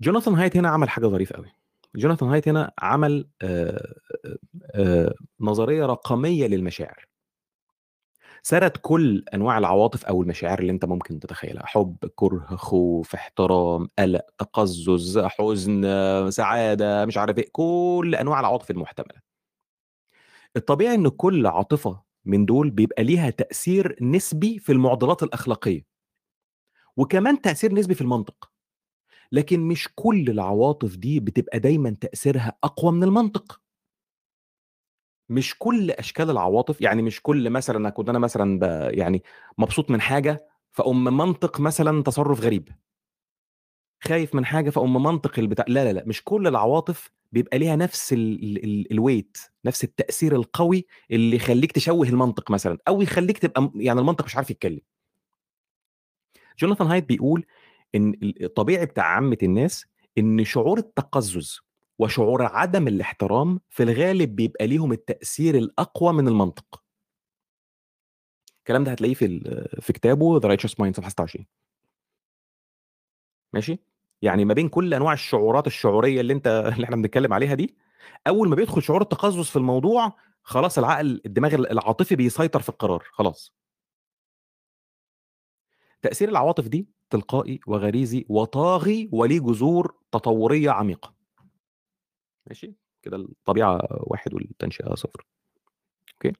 جوناثان 0.00 0.34
هايت 0.34 0.56
هنا 0.56 0.68
عمل 0.68 0.88
حاجة 0.88 1.06
ظريفة 1.06 1.36
أوي، 1.36 1.52
جوناثان 1.96 2.28
هايت 2.28 2.48
هنا 2.48 2.72
عمل 2.78 3.28
آآ 3.42 3.94
آآ 4.74 5.14
نظرية 5.40 5.86
رقمية 5.86 6.46
للمشاعر. 6.46 7.08
سرد 8.42 8.70
كل 8.76 9.24
أنواع 9.34 9.58
العواطف 9.58 10.04
أو 10.06 10.22
المشاعر 10.22 10.58
اللي 10.58 10.72
أنت 10.72 10.84
ممكن 10.84 11.20
تتخيلها، 11.20 11.66
حب، 11.66 11.96
كره، 12.14 12.46
خوف، 12.56 13.14
احترام، 13.14 13.88
قلق، 13.98 14.22
تقزُّز، 14.38 15.18
حزن، 15.18 15.82
سعادة، 16.30 17.06
مش 17.06 17.18
عارف 17.18 17.38
إيه، 17.38 17.48
كل 17.52 18.14
أنواع 18.20 18.40
العواطف 18.40 18.70
المحتملة. 18.70 19.20
الطبيعي 20.56 20.94
إن 20.94 21.08
كل 21.08 21.46
عاطفة 21.46 22.00
من 22.24 22.44
دول 22.46 22.70
بيبقى 22.70 23.04
ليها 23.04 23.30
تأثير 23.30 23.96
نسبي 24.02 24.58
في 24.58 24.72
المعضلات 24.72 25.22
الأخلاقية. 25.22 25.84
وكمان 26.96 27.40
تأثير 27.40 27.74
نسبي 27.74 27.94
في 27.94 28.00
المنطق. 28.00 28.50
لكن 29.32 29.60
مش 29.60 29.88
كل 29.94 30.30
العواطف 30.30 30.96
دي 30.96 31.20
بتبقى 31.20 31.58
دايمًا 31.60 31.96
تأثيرها 32.00 32.58
أقوى 32.64 32.92
من 32.92 33.04
المنطق. 33.04 33.60
مش 35.28 35.54
كل 35.58 35.90
أشكال 35.90 36.30
العواطف 36.30 36.80
يعني 36.80 37.02
مش 37.02 37.22
كل 37.22 37.50
مثلًا 37.50 37.88
أكون 37.88 38.08
أنا 38.08 38.18
مثلًا 38.18 38.60
يعني 38.92 39.22
مبسوط 39.58 39.90
من 39.90 40.00
حاجة، 40.00 40.46
فأقوم 40.72 41.04
ممنطق 41.04 41.60
مثلًا 41.60 42.02
تصرُّف 42.02 42.40
غريب. 42.40 42.68
خايف 44.00 44.34
من 44.34 44.44
حاجة 44.44 44.70
فأقوم 44.70 44.92
ممنطق 44.96 45.38
البتاع 45.38 45.64
لا، 45.68 45.84
لا، 45.84 45.92
لأ، 45.92 46.04
مش 46.06 46.24
كل 46.24 46.46
العواطف 46.46 47.10
بيبقى 47.32 47.58
ليها 47.58 47.76
نفس 47.76 48.12
ال 48.12 48.64
ال 48.64 48.86
الweight 49.00 49.50
نفس 49.64 49.84
التأثير 49.84 50.36
القوي 50.36 50.86
اللي 51.10 51.36
يخلّيك 51.36 51.72
تشوِّه 51.72 52.08
المنطق 52.08 52.50
مثلًا 52.50 52.78
أو 52.88 53.02
يخلّيك 53.02 53.38
تبقى 53.38 53.70
يعني 53.76 54.00
المنطق 54.00 54.24
مش 54.24 54.36
عارف 54.36 54.50
يتكلم. 54.50 54.80
جوناثان 56.58 56.86
هايت 56.86 57.04
بيقول 57.08 57.44
ال 57.94 58.44
الطبيعي 58.44 58.86
بتاع 58.86 59.04
عامة 59.04 59.38
الناس 59.42 59.86
إن 60.18 60.44
شعور 60.44 60.78
التقزُّز 60.78 61.60
وشعور 61.98 62.42
عدم 62.42 62.88
الاحترام 62.88 63.60
في 63.68 63.82
الغالب 63.82 64.36
بيبقى 64.36 64.66
ليهم 64.66 64.92
التأثير 64.92 65.54
الأقوى 65.54 66.12
من 66.12 66.28
المنطق. 66.28 66.82
الكلام 68.58 68.84
ده 68.84 68.90
هتلاقيه 68.92 69.14
في 69.14 69.40
في 69.80 69.92
كتابه 69.92 70.40
The 70.40 70.44
Righteous 70.44 70.72
Mind 70.72 70.96
صفحة 70.96 71.08
26. 71.08 71.46
ماشي؟ 73.52 73.78
يعني 74.22 74.44
ما 74.44 74.54
بين 74.54 74.68
كل 74.68 74.94
أنواع 74.94 75.12
الشعورات 75.12 75.66
الشعورية 75.66 76.20
اللي 76.20 76.32
أنت 76.32 76.46
اللي 76.74 76.84
إحنا 76.84 76.96
بنتكلم 76.96 77.32
عليها 77.32 77.54
دي، 77.54 77.76
أول 78.26 78.48
ما 78.48 78.54
بيدخل 78.56 78.82
شعور 78.82 79.02
التقزُّز 79.02 79.46
في 79.50 79.56
الموضوع، 79.56 80.12
خلاص 80.42 80.78
العقل 80.78 81.20
الدماغ 81.26 81.54
ال 81.54 81.70
العاطفي 81.72 82.16
بيسيطر 82.16 82.60
في 82.62 82.68
القرار، 82.68 83.04
خلاص. 83.12 83.52
تأثير 86.02 86.28
العواطف 86.28 86.68
دي 86.68 86.88
تلقائي 87.10 87.60
وغريزي 87.66 88.26
وطاغي 88.28 89.08
وليه 89.12 89.40
جذور 89.40 89.94
تطورية 90.12 90.70
عميقة. 90.70 91.17
ماشي؟ 92.48 92.74
كده 93.02 93.16
الطبيعة 93.16 93.80
1 93.90 94.34
والتنشئة 94.34 94.94
0. 94.94 95.26
أوكي؟ 96.14 96.32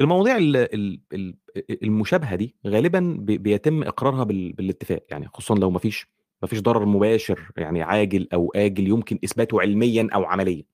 المواضيع 0.00 0.36
ال 0.38 0.56
ال 0.56 1.00
ال 1.14 1.36
أ 1.58 1.62
المشابهة 1.84 2.36
دي 2.36 2.56
غالبًا 2.66 3.16
بيتم 3.20 3.82
إقرارها 3.84 4.24
بال 4.24 4.52
بالاتفاق، 4.52 5.06
يعني 5.10 5.28
خصوصًا 5.28 5.54
لو 5.60 5.70
ما 5.70 5.80
فيش 5.80 6.06
ما 6.42 6.48
فيش 6.48 6.60
ضرر 6.62 6.86
مباشر 6.86 7.50
يعني 7.58 7.82
عاجل 7.82 8.28
أو 8.34 8.52
آجل 8.56 8.88
يمكن 8.88 9.18
إثباته 9.24 9.60
علميًا 9.60 10.08
أو 10.14 10.24
عمليًا. 10.24 10.64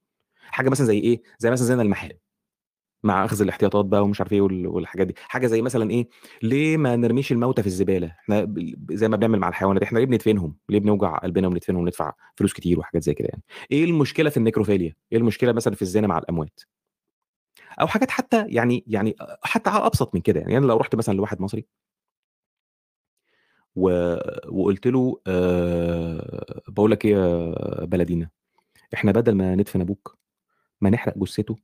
حاجة 0.50 0.70
مثلًا 0.70 0.86
زي 0.86 0.98
إيه، 1.00 1.22
زي 1.40 1.50
مثلًا 1.52 1.66
زنا 1.66 1.82
المحارم. 1.82 2.18
مع 3.04 3.24
أخذ 3.24 3.42
الاحتياطات 3.42 3.84
بقى 3.84 4.02
ومش 4.04 4.20
عارف 4.20 4.32
وال 4.32 4.66
والحاجات 4.66 5.06
دي. 5.06 5.14
حاجة 5.28 5.46
زي 5.46 5.62
مثلًا 5.62 5.90
إيه، 5.90 6.08
ليه 6.42 6.76
ما 6.76 6.96
نرميش 6.96 7.32
الموتى 7.32 7.62
في 7.62 7.68
الزبالة؟ 7.68 8.06
إحنا 8.08 8.44
ب 8.44 8.76
زي 8.92 9.08
ما 9.08 9.16
بنعمل 9.16 9.38
مع 9.38 9.48
الحيوانات، 9.48 9.82
إحنا 9.82 9.98
ليه 9.98 10.06
بندفنهم؟ 10.06 10.56
ليه 10.68 10.78
بنوجع 10.80 11.18
قلبنا 11.18 11.48
وندفنهم 11.48 11.80
وندفع 11.82 12.12
فلوس 12.36 12.52
كتير 12.52 12.78
وحاجات 12.80 13.02
زي 13.02 13.14
كده 13.14 13.28
يعني؟ 13.30 13.42
إيه 13.72 13.84
المشكلة 13.84 14.30
في 14.30 14.36
النيكروفيليا؟ 14.36 14.94
إيه 15.12 15.18
المشكلة 15.18 15.52
مثلًا 15.52 15.74
في 15.74 15.82
الزنا 15.82 16.06
مع 16.06 16.18
الأموات؟ 16.18 16.60
أو 17.80 17.86
حاجات 17.86 18.10
حتى 18.10 18.44
يعني 18.48 18.84
يعني 18.86 19.16
حتى 19.42 19.70
أبسط 19.70 20.14
من 20.14 20.20
كده، 20.20 20.40
يعني 20.40 20.58
أنا 20.58 20.66
لو 20.66 20.76
رُحت 20.76 20.94
مثلًا 20.94 21.14
لواحد 21.14 21.40
مصري 21.40 21.66
و 23.76 23.88
وقُلت 24.48 24.86
له 24.86 25.20
آآ 25.26 26.62
باقول 26.68 26.90
لك 26.90 27.04
إيه 27.04 27.12
يا 27.12 27.84
بلدينا، 27.84 28.30
إحنا 28.94 29.12
بدل 29.12 29.32
ما 29.36 29.54
ندفن 29.54 29.80
أبوك، 29.80 30.18
ما 30.82 30.90
نحرق 30.90 31.18
جثته 31.18 31.56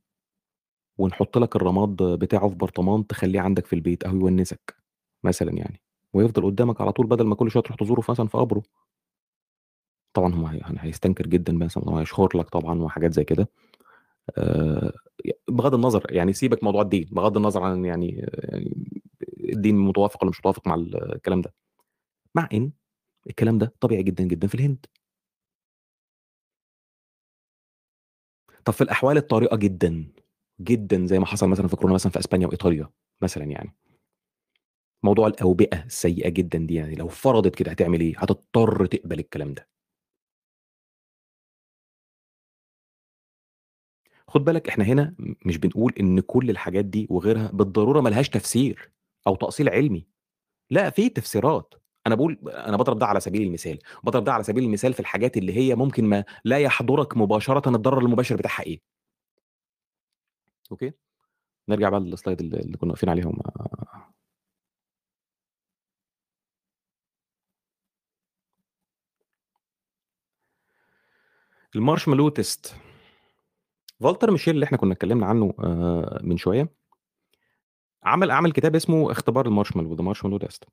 ونحط 0.97 1.37
لك 1.37 1.55
الرماد 1.55 1.95
بتاعه 2.03 2.49
في 2.49 2.55
برطمان 2.55 3.07
تخلّيه 3.07 3.39
عندك 3.41 3.65
في 3.67 3.73
البيت 3.73 4.03
أهو 4.05 4.15
يونسك، 4.15 4.75
مثلًا 5.23 5.51
يعني، 5.53 5.81
ويفضل 6.13 6.45
قدامك 6.45 6.81
على 6.81 6.91
طول 6.91 7.07
بدل 7.07 7.25
ما 7.27 7.35
كل 7.35 7.51
شوية 7.51 7.63
تروح 7.63 7.77
تزوره 7.79 8.03
مثلًا 8.09 8.27
في 8.27 8.37
قبره. 8.37 8.63
طبعًا 10.13 10.35
هو 10.35 10.47
هي 10.47 10.61
هيستنكر 10.79 11.27
جدًا 11.27 11.53
مثلًا 11.53 11.89
وهيشخر 11.89 12.29
لك 12.37 12.49
طبعًا 12.49 12.81
وحاجات 12.81 13.13
زي 13.13 13.23
كده. 13.23 13.49
ي 15.25 15.31
بغض 15.49 15.73
النظر 15.75 16.05
يعني 16.09 16.33
سيبك 16.33 16.63
موضوع 16.63 16.81
الدين، 16.81 17.05
بغض 17.11 17.37
النظر 17.37 17.63
عن 17.63 17.85
يعني 17.85 18.09
يعني 18.35 18.75
الدين 19.53 19.75
متوافق 19.77 20.17
والّا 20.23 20.29
مش 20.31 20.39
متوافق 20.39 20.67
مع 20.67 20.75
ال 20.75 21.13
الكلام 21.15 21.41
ده. 21.41 21.53
مع 22.35 22.49
إن 22.53 22.71
الكلام 23.29 23.57
ده 23.57 23.73
طبيعي 23.81 24.03
جدًا، 24.03 24.25
جدًا 24.25 24.47
في 24.47 24.55
الهند. 24.55 24.87
طب 28.65 28.73
في 28.73 28.81
الأحوال 28.81 29.17
الطارئة 29.17 29.55
جدًا، 29.55 30.05
جدًا 30.61 31.05
زي 31.07 31.19
ما 31.19 31.25
حصل 31.25 31.49
مثلًا 31.49 31.67
في 31.67 31.75
كورونا 31.75 31.93
مثلًا 31.93 32.11
في 32.11 32.19
إسبانيا 32.19 32.47
وإيطاليا 32.47 32.89
مثلًا 33.21 33.43
يعني. 33.43 33.75
موضوع 35.03 35.27
الأوبئة 35.27 35.83
السيئة 35.85 36.29
جدًا 36.29 36.59
دي 36.59 36.73
يعني 36.75 36.95
لو 36.95 37.07
فرضت 37.07 37.55
كده 37.55 37.71
هتعمل 37.71 38.01
إيه؟ 38.01 38.13
هتضطر 38.17 38.85
تقبل 38.85 39.19
الكلام 39.19 39.53
ده. 39.53 39.67
خد 44.27 44.43
بالك 44.45 44.67
إحنا 44.69 44.83
هنا 44.85 45.15
مش 45.45 45.57
بنقول 45.57 45.93
إن 45.99 46.19
كل 46.19 46.49
الحاجات 46.49 46.85
دي 46.85 47.07
وغيرها 47.09 47.49
بالضرورة 47.53 48.01
ملهاش 48.01 48.29
تفسير 48.29 48.91
أو 49.27 49.35
تأصيل 49.35 49.69
علمي 49.69 50.05
لا 50.71 50.89
في 50.89 51.09
تفسيرات 51.09 51.75
أنا 52.07 52.15
بقول 52.15 52.39
أنا 52.49 52.77
بضرب 52.77 52.99
ده 52.99 53.05
على 53.05 53.21
سبيل 53.21 53.43
المثال 53.43 53.79
بضرب 54.03 54.23
ده 54.23 54.33
على 54.33 54.43
سبيل 54.43 54.63
المثال 54.63 54.93
في 54.93 54.99
الحاجات 54.99 55.37
اللي 55.37 55.57
هي 55.57 55.75
ممكن 55.75 56.05
ما 56.05 56.25
لا 56.45 56.59
يحضرك 56.59 57.17
مباشرة 57.17 57.69
الضرر 57.75 57.99
المباشر 57.99 58.35
بتاعها 58.37 58.63
إيه 58.63 58.81
أوكي؟ 60.73 60.91
نرجع 61.69 61.89
بقى 61.89 61.99
للسلايد 61.99 62.41
اللي 62.41 62.77
كنا 62.77 62.89
واقفين 62.91 63.09
عليهم. 63.09 63.39
ال 71.75 71.80
marshmallow 71.80 72.29
test. 72.29 72.75
فالتر 74.01 74.31
ميشيل 74.31 74.53
اللي 74.55 74.65
إحنا 74.65 74.77
كنا 74.77 74.93
اتكلمنا 74.93 75.25
عنه 75.25 75.53
آه، 75.59 76.19
من 76.23 76.37
شوية 76.37 76.69
عمل 78.03 78.31
عمل 78.31 78.51
كتاب 78.51 78.75
اسمه 78.75 79.11
اختبار 79.11 79.45
المارشميلو 79.47 79.95
The 79.95 80.03
Marshmallow 80.03 80.37
Test 80.37 80.65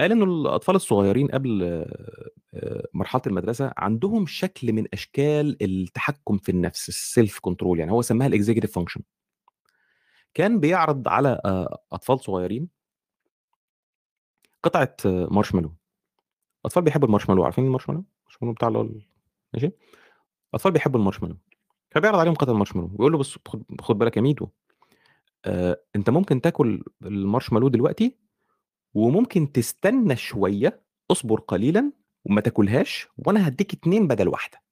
قال 0.00 0.12
إنه 0.12 0.24
الأطفال 0.24 0.76
الصغيرين 0.76 1.28
قبل 1.28 1.62
آه، 1.62 2.30
آه، 2.54 2.86
مرحلة 2.94 3.22
المدرسة 3.26 3.72
عندهم 3.76 4.26
شكل 4.26 4.72
من 4.72 4.86
أشكال 4.92 5.56
التحكم 5.62 6.38
في 6.38 6.48
النفس 6.48 6.88
ال 6.88 6.98
self 6.98 7.38
control 7.40 7.78
يعني 7.78 7.92
هو 7.92 8.02
سماها 8.02 8.28
ال 8.28 8.33
executive 8.33 8.74
function 8.74 9.00
كان 10.34 10.60
بيعرض 10.60 11.08
على 11.08 11.40
آه، 11.44 11.78
أطفال 11.92 12.20
صغيرين 12.20 12.68
قطعة 14.62 14.96
آه، 15.06 15.28
مارشميلو 15.30 15.72
أطفال 16.64 16.82
بيحبوا 16.82 17.06
المارشميلو 17.06 17.44
عارفين 17.44 17.64
المارشميلو؟ 17.64 18.04
المارشميلو 18.20 18.54
بتاع 18.54 18.68
اللي 18.68 18.78
هو 18.78 18.82
ال- 18.82 19.06
ماشي؟ 19.54 19.70
أطفال 20.54 20.72
بيحبوا 20.72 21.00
المارشميلو. 21.00 21.36
فبيعرض 21.90 22.18
عليهم 22.18 22.34
قطعة 22.34 22.52
مارشميلو 22.54 22.88
ويقول 22.92 23.12
له 23.12 23.18
بص 23.18 23.38
خد 23.80 23.98
بالك 23.98 24.16
يا 24.16 24.22
ميدو 24.22 24.48
آه، 25.44 25.80
أنت 25.96 26.10
ممكن 26.10 26.40
تاكل 26.40 26.84
المارشميلو 27.02 27.68
دلوقتي 27.68 28.16
وممكن 28.94 29.52
تستنى 29.52 30.16
شوية 30.16 30.82
اصبر 31.10 31.40
قليلا 31.40 31.92
وما 32.24 32.40
تاكلهاش 32.40 33.08
وأنا 33.18 33.48
هديك 33.48 33.72
اتنين 33.74 34.06
بدل 34.08 34.28
واحدة. 34.28 34.62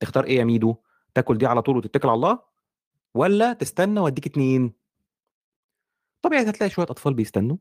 تختار 0.00 0.24
إيه 0.24 0.38
يا 0.38 0.44
ميدو؟ 0.44 0.76
تاكل 1.14 1.38
دي 1.38 1.46
على 1.46 1.62
طول 1.62 1.76
وتتكل 1.76 2.08
على 2.08 2.16
الله؟ 2.16 2.38
ولا 3.14 3.52
تستنى 3.52 4.00
وأديك 4.00 4.26
اتنين؟ 4.26 4.72
طبيعي 6.22 6.42
هتلاقي 6.50 6.70
شوية 6.70 6.86
أطفال 6.90 7.14
بيستنوا 7.14 7.56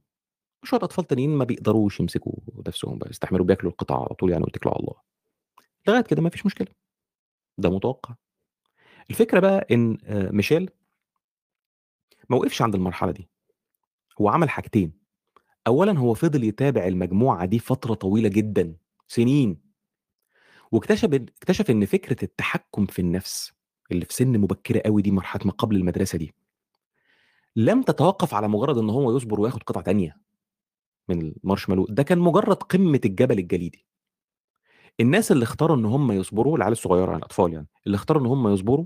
وشوية 0.64 0.80
أطفال 0.84 1.06
تانيين 1.08 1.30
ما 1.30 1.44
بيقدروش 1.45 2.00
يمسكوا 2.00 2.34
نفسهم 2.68 2.98
بقى 2.98 3.10
يستحملوا 3.10 3.45
بياكلوا 3.45 3.72
القطع 3.72 3.95
على 4.00 4.16
طول 4.16 4.32
يعني 4.32 4.44
ويتكلوا 4.44 4.74
على 4.74 4.80
الله. 4.82 4.95
لغاية 5.88 6.02
كده 6.02 6.22
ما 6.22 6.30
فيش 6.30 6.45
مشكلة. 6.45 6.68
ده 7.58 7.70
متوقع. 7.70 8.16
الفكرة 9.10 9.40
بقى 9.40 9.68
إن 9.72 9.98
آه، 10.06 10.32
ميشيل 10.32 10.70
ما 12.30 12.38
وقفش 12.38 12.62
عند 12.62 12.76
المرحلة 12.76 13.12
دي 13.12 13.30
هو 14.22 14.30
عمل 14.30 14.50
حاجتين. 14.50 15.03
اولا 15.68 15.99
هو 15.99 16.14
فضل 16.14 16.44
يتابع 16.44 16.88
المجموعة 16.88 17.45
دي 17.45 17.60
فترة 17.60 17.94
طويلة 17.94 18.30
جدا 18.30 18.76
سنين. 19.07 19.61
واكتشف 20.72 21.14
اكتشف 21.14 21.69
إن 21.72 21.85
فكرة 21.85 22.23
التحكم 22.23 22.85
في 22.85 22.99
النفس 22.99 23.53
اللي 23.91 24.06
في 24.06 24.14
سن 24.14 24.38
مبكرة 24.38 24.81
قوي 24.85 25.02
دي 25.02 25.11
مرحلة 25.11 25.41
ما 25.45 25.52
قبل 25.52 25.76
المدرسة 25.76 26.18
دي 26.18 26.34
لم 27.56 27.81
تتوقف 27.84 28.34
على 28.34 28.48
مجرد 28.48 28.77
إن 28.77 28.90
هو 28.90 29.15
يصبر 29.18 29.40
وياخد 29.41 29.64
قطعة 29.64 29.84
تانية 29.84 30.18
من 31.10 31.22
المارشميلو. 31.22 31.85
ده 31.90 32.03
كان 32.03 32.19
مجرد 32.19 32.56
قمة 32.56 33.02
الجبل 33.06 33.40
الجليدي. 33.40 33.85
الناس 34.99 35.31
اللي 35.31 35.44
اختاروا 35.44 35.77
إن 35.77 35.85
هم 35.85 36.11
يصبروا 36.11 36.57
العيال 36.57 36.72
الصغيرة 36.72 37.06
يعني 37.06 37.18
الأطفال 37.18 37.53
يعني 37.53 37.68
اللي 37.88 37.95
اختاروا 37.95 38.22
إن 38.22 38.27
هم 38.27 38.48
يصبروا 38.53 38.85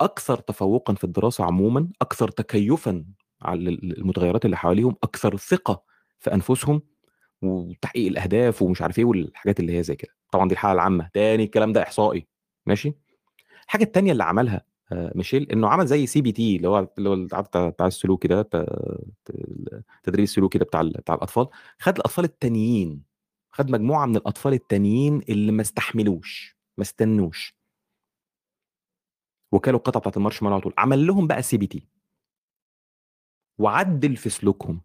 أكثر 0.00 0.38
تفوقا 0.38 0.94
في 0.94 1.04
الدراسة 1.04 1.44
عموما 1.44 1.88
أكثر 2.02 2.28
تكيفا 2.28 3.04
على 3.42 3.70
المتغيرات 3.70 4.44
اللي 4.44 4.56
حواليهم 4.56 4.96
أكثر 5.02 5.36
ثقة 5.36 5.82
في 6.24 6.34
أنفسهم 6.34 6.82
وتحقيق 7.42 8.06
الأهداف 8.06 8.62
ومش 8.62 8.82
عارف 8.82 8.98
إيه 8.98 9.04
والحاجات 9.04 9.60
اللي 9.60 9.78
هي 9.78 9.82
زي 9.82 9.96
كده. 9.96 10.12
طبعا 10.32 10.48
دي 10.48 10.54
الحاله 10.54 10.72
العامة. 10.74 11.10
تاني 11.14 11.44
الكلام 11.44 11.72
ده 11.72 11.82
إحصائي. 11.82 12.26
ماشي؟ 12.66 12.94
الحاجة 13.64 13.84
التانية 13.84 14.12
اللي 14.12 14.24
عملها 14.24 14.64
آه، 14.92 15.12
ميشيل 15.14 15.50
إنه 15.52 15.68
عمل 15.68 15.86
زي 15.86 16.06
CBT 16.06 16.56
اللي 16.56 16.68
هو 16.68 16.88
اللي 16.98 17.08
هو 17.08 17.26
بتاع 17.68 17.86
السلوكي 17.86 18.28
ده 18.28 18.40
التدريب 19.98 20.24
السلوكي 20.24 20.58
ده 20.58 20.64
بتاع 20.64 20.82
بتاع 20.82 21.14
الأطفال. 21.14 21.46
خد 21.78 21.96
الأطفال 21.96 22.24
التانيين. 22.24 23.02
خد 23.50 23.70
مجموعة 23.70 24.06
من 24.06 24.16
الأطفال 24.16 24.52
التانيين 24.52 25.22
اللي 25.28 25.52
ما 25.52 25.62
استحملوش 25.62 26.56
ما 26.78 26.82
استنوش. 26.82 27.56
وكلوا 29.52 29.78
القطعة 29.78 30.00
بتاعت 30.00 30.16
المارشميلو 30.16 30.54
على 30.54 30.62
طول. 30.62 30.74
عمل 30.78 31.06
لهم 31.06 31.26
بقى 31.26 31.42
CBT 31.42 31.88
وعدل 33.58 34.16
في 34.16 34.30
سلوكهم. 34.30 34.80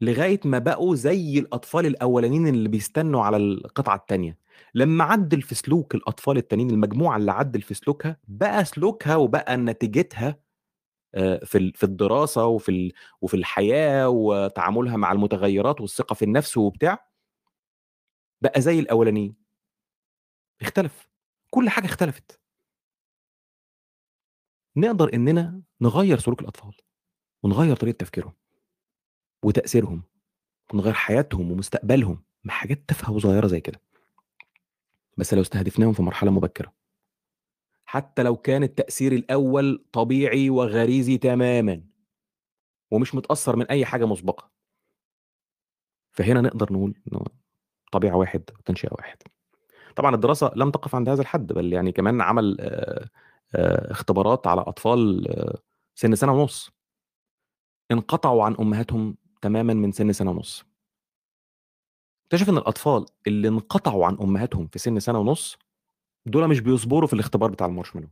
لغاية 0.00 0.40
ما 0.44 0.58
بقوا 0.58 0.94
زي 0.94 1.38
الأطفال 1.38 1.86
الأولانيين 1.86 2.46
اللي 2.48 2.68
بيستنوا 2.68 3.24
على 3.24 3.36
القطعة 3.36 3.96
الثانية 3.96 4.38
لما 4.74 5.04
عدل 5.04 5.42
في 5.42 5.54
سلوك 5.54 5.94
الأطفال 5.94 6.36
التانيين 6.36 6.70
المجموعة 6.70 7.16
اللي 7.16 7.32
عدل 7.32 7.62
في 7.62 7.74
سلوكها 7.74 8.16
بقى 8.28 8.64
سلوكها 8.64 9.16
وبقى 9.16 9.56
نتيجتها 9.56 10.40
آه، 11.14 11.38
في 11.44 11.72
في 11.74 11.84
الدراسة 11.84 12.46
وفي 12.46 12.92
وفي 13.22 13.34
الحياة 13.34 14.08
وتعاملها 14.08 14.96
مع 14.96 15.12
المتغيرات 15.12 15.80
والثقة 15.80 16.14
في 16.14 16.24
النفس 16.24 16.56
وبتاع 16.56 17.08
بقى 18.42 18.60
زي 18.60 18.78
الأولانيين. 18.78 19.36
اختلف. 20.62 21.08
كل 21.50 21.68
حاجة 21.70 21.86
اختلفت. 21.86 22.40
نقدر 24.76 25.14
إننا 25.14 25.62
نغير 25.80 26.18
سلوك 26.18 26.40
الأطفال 26.42 26.76
ونغير 27.42 27.76
طريقة 27.76 27.96
تفكيرهم. 27.96 28.32
وتأثيرهم 29.42 30.02
ونغير 30.72 30.92
حياتهم 30.92 31.52
ومستقبلهم 31.52 32.22
مع 32.44 32.54
حاجات 32.54 32.88
تافهة 32.88 33.12
وصغيرة 33.12 33.46
زي 33.46 33.60
كده. 33.60 33.80
بس 35.16 35.34
لو 35.34 35.40
استهدفناهم 35.40 35.92
في 35.92 36.02
مرحلة 36.02 36.30
مبكرة. 36.30 36.72
حتى 37.84 38.22
لو 38.22 38.36
كان 38.36 38.62
التأثير 38.62 39.12
الأول 39.12 39.84
طبيعي 39.92 40.50
وغريزي 40.50 41.18
تماما 41.18 41.82
ومش 42.90 43.14
متأثر 43.14 43.56
من 43.56 43.66
أي 43.66 43.84
حاجة 43.84 44.04
مسبقة. 44.04 44.50
فهنا 46.12 46.40
نقدر 46.40 46.72
نقول 46.72 46.94
إنه 47.12 47.24
طبيعة 47.92 48.16
واحد 48.16 48.50
وتنشئة 48.58 48.92
واحد. 48.92 49.18
طبعا 49.96 50.14
الدراسة 50.14 50.52
لم 50.56 50.70
تقف 50.70 50.94
عند 50.94 51.08
هذا 51.08 51.22
الحد 51.22 51.52
بل 51.52 51.72
يعني 51.72 51.92
كمان 51.92 52.20
عمل 52.20 52.56
آه، 52.60 53.08
آه، 53.54 53.92
اختبارات 53.92 54.46
على 54.46 54.60
أطفال 54.60 55.28
آه، 55.28 55.58
سن 55.94 56.14
سنة 56.14 56.32
ونص. 56.32 56.70
انقطعوا 57.90 58.44
عن 58.44 58.56
أمهاتهم 58.60 59.16
تماما 59.42 59.74
من 59.74 59.92
سن 59.92 60.12
سنة 60.12 60.30
ونص. 60.30 60.64
اكتشف 62.26 62.48
إن 62.50 62.56
الأطفال 62.58 63.06
اللي 63.26 63.48
انقطعوا 63.48 64.06
عن 64.06 64.16
أمهاتهم 64.20 64.66
في 64.66 64.78
سن 64.78 65.00
سنة 65.00 65.18
ونص 65.18 65.56
دول 66.26 66.48
مش 66.48 66.60
بيصبروا 66.60 67.06
في 67.06 67.12
الاختبار 67.12 67.50
بتاع 67.50 67.66
المارشميلو. 67.66 68.08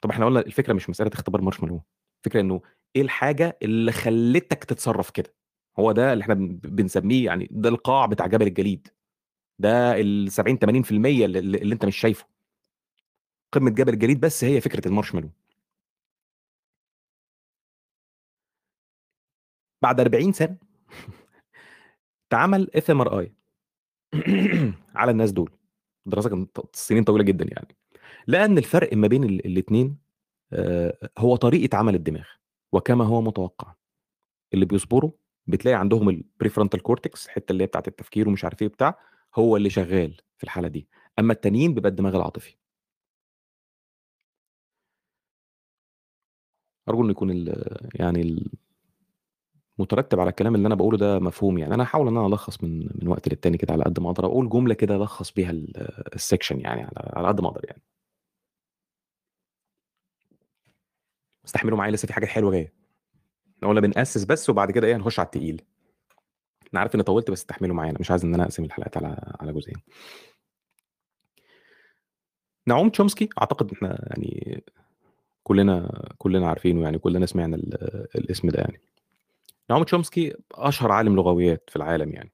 طب 0.00 0.10
إحنا 0.10 0.26
قلنا 0.26 0.40
الفكرة 0.40 0.72
مش 0.72 0.90
مسألة 0.90 1.10
اختبار 1.14 1.40
مارشميلو 1.42 1.82
الفكرة 2.18 2.40
إنه 2.40 2.60
إيه 2.96 3.02
الحاجة 3.02 3.58
اللي 3.62 3.92
خلتك 3.92 4.64
تتصرف 4.64 5.10
كده؟ 5.10 5.34
هو 5.78 5.92
ده 5.92 6.12
اللي 6.12 6.22
إحنا 6.22 6.34
بن- 6.34 6.56
بنسميه 6.56 7.24
يعني 7.26 7.48
ده 7.50 7.68
القاع 7.68 8.06
بتاع 8.06 8.26
جبل 8.26 8.46
الجليد. 8.46 8.88
ده 9.58 10.00
ال 10.00 10.32
70 10.32 10.58
80% 10.58 11.24
اللي, 11.24 11.38
اللي 11.38 11.58
اللي 11.58 11.74
أنت 11.74 11.84
مش 11.84 11.96
شايفه. 11.96 12.26
قمة 13.52 13.70
جبل 13.70 13.92
الجليد 13.92 14.20
بس 14.20 14.44
هي 14.44 14.60
فكرة 14.60 14.88
المارشميلو. 14.88 15.30
بعد 19.82 20.00
40 20.00 20.32
سنة 20.32 20.56
اتعمل 22.28 22.70
fMRI. 22.76 23.32
على 24.94 25.10
الناس 25.10 25.32
دول. 25.32 25.50
دراسه 26.06 26.30
كانت 26.30 26.58
سنين 26.72 27.04
طويلة 27.04 27.24
جدا 27.24 27.44
يعني. 27.44 27.76
لقى 28.28 28.44
ان 28.44 28.58
الفرق 28.58 28.94
ما 28.94 29.06
بين 29.08 29.24
الاثنين 29.24 29.98
هو 31.18 31.36
طريقة 31.36 31.76
عمل 31.78 31.94
الدماغ 31.94 32.26
وكما 32.72 33.04
هو 33.04 33.22
متوقع. 33.22 33.74
اللي 34.54 34.64
بيصبروا 34.66 35.10
بتلاقي 35.46 35.74
عندهم 35.76 36.08
ال 36.08 36.15
prefrontal 36.15 36.82
cortex 36.82 37.26
الحته 37.26 37.52
اللي 37.52 37.62
هي 37.64 37.66
بتاعت 37.66 37.88
التفكير 37.88 38.28
ومش 38.28 38.44
عارف 38.44 38.62
إيه 38.62 38.68
بتاع 38.68 38.98
هو 39.36 39.56
اللي 39.56 39.70
شغال 39.70 40.16
في 40.38 40.44
الحالة 40.44 40.68
دي. 40.68 40.88
أما 41.18 41.32
التانيين 41.32 41.74
بيبقى 41.74 41.90
الدماغ 41.90 42.16
العاطفي. 42.16 42.56
أرجو 46.88 47.02
إنه 47.02 47.10
يكون 47.10 47.30
ال 47.30 47.66
يعني 47.94 48.22
ال 48.22 48.50
مترتب 49.78 50.20
على 50.20 50.30
الكلام 50.30 50.54
اللي 50.54 50.66
أنا 50.66 50.74
بقوله 50.74 50.98
ده 50.98 51.18
مفهوم 51.18 51.58
يعني. 51.58 51.74
أنا 51.74 51.82
هحاول 51.82 52.08
إن 52.08 52.16
أنا 52.16 52.26
ألخص 52.26 52.62
من 52.64 52.78
من 53.02 53.08
وقت 53.08 53.28
للتاني 53.28 53.56
كده 53.58 53.72
على 53.72 53.84
قد 53.84 54.00
ما 54.00 54.10
أقدر 54.10 54.26
أقول 54.26 54.48
جملة 54.48 54.74
كده 54.74 54.96
ألخص 54.96 55.32
بيها 55.32 55.50
ال- 55.50 56.14
السكشن 56.14 56.60
يعني 56.60 56.82
على 56.82 57.10
على 57.12 57.28
قد 57.28 57.40
ما 57.40 57.48
أقدر 57.48 57.60
يعني. 57.64 57.82
استحملوا 61.46 61.78
معايا 61.78 61.92
لسه 61.92 62.06
في 62.06 62.12
حاجة 62.12 62.26
حلوة 62.26 62.50
جاية. 62.52 62.72
إحنا 63.56 63.68
قلنا 63.68 63.80
بنأسس 63.80 64.24
بس 64.24 64.50
وبعد 64.50 64.70
كده 64.70 64.86
إيه 64.86 64.96
هنخش 64.96 65.18
على 65.18 65.26
التقيل. 65.26 65.62
أنا 66.72 66.80
عارف 66.80 66.94
إني 66.94 67.02
طولت 67.02 67.30
بس 67.30 67.38
استحملوا 67.40 67.74
معايا 67.76 67.90
أنا 67.90 67.98
مش 68.00 68.10
عايز 68.10 68.24
إن 68.24 68.34
أنا 68.34 68.44
أقسم 68.44 68.64
الحلقات 68.64 68.96
على 68.96 69.34
على 69.40 69.52
جزئين. 69.52 69.76
نعوم 72.66 72.88
تشومسكي 72.88 73.28
أعتقد 73.40 73.72
إحنا 73.72 74.04
يعني 74.10 74.62
كلنا 75.42 76.02
كلنا 76.18 76.48
عارفينه 76.48 76.82
يعني 76.82 76.98
كلنا 76.98 77.26
سمعنا 77.26 77.56
الاسم 78.14 78.48
ده 78.48 78.58
يعني. 78.60 78.80
نعوم 79.72 79.84
تشومسكي 79.84 80.34
أشهر 80.54 80.92
عالم 80.92 81.16
لغويات 81.16 81.70
في 81.70 81.76
العالم 81.76 82.12
يعني. 82.12 82.32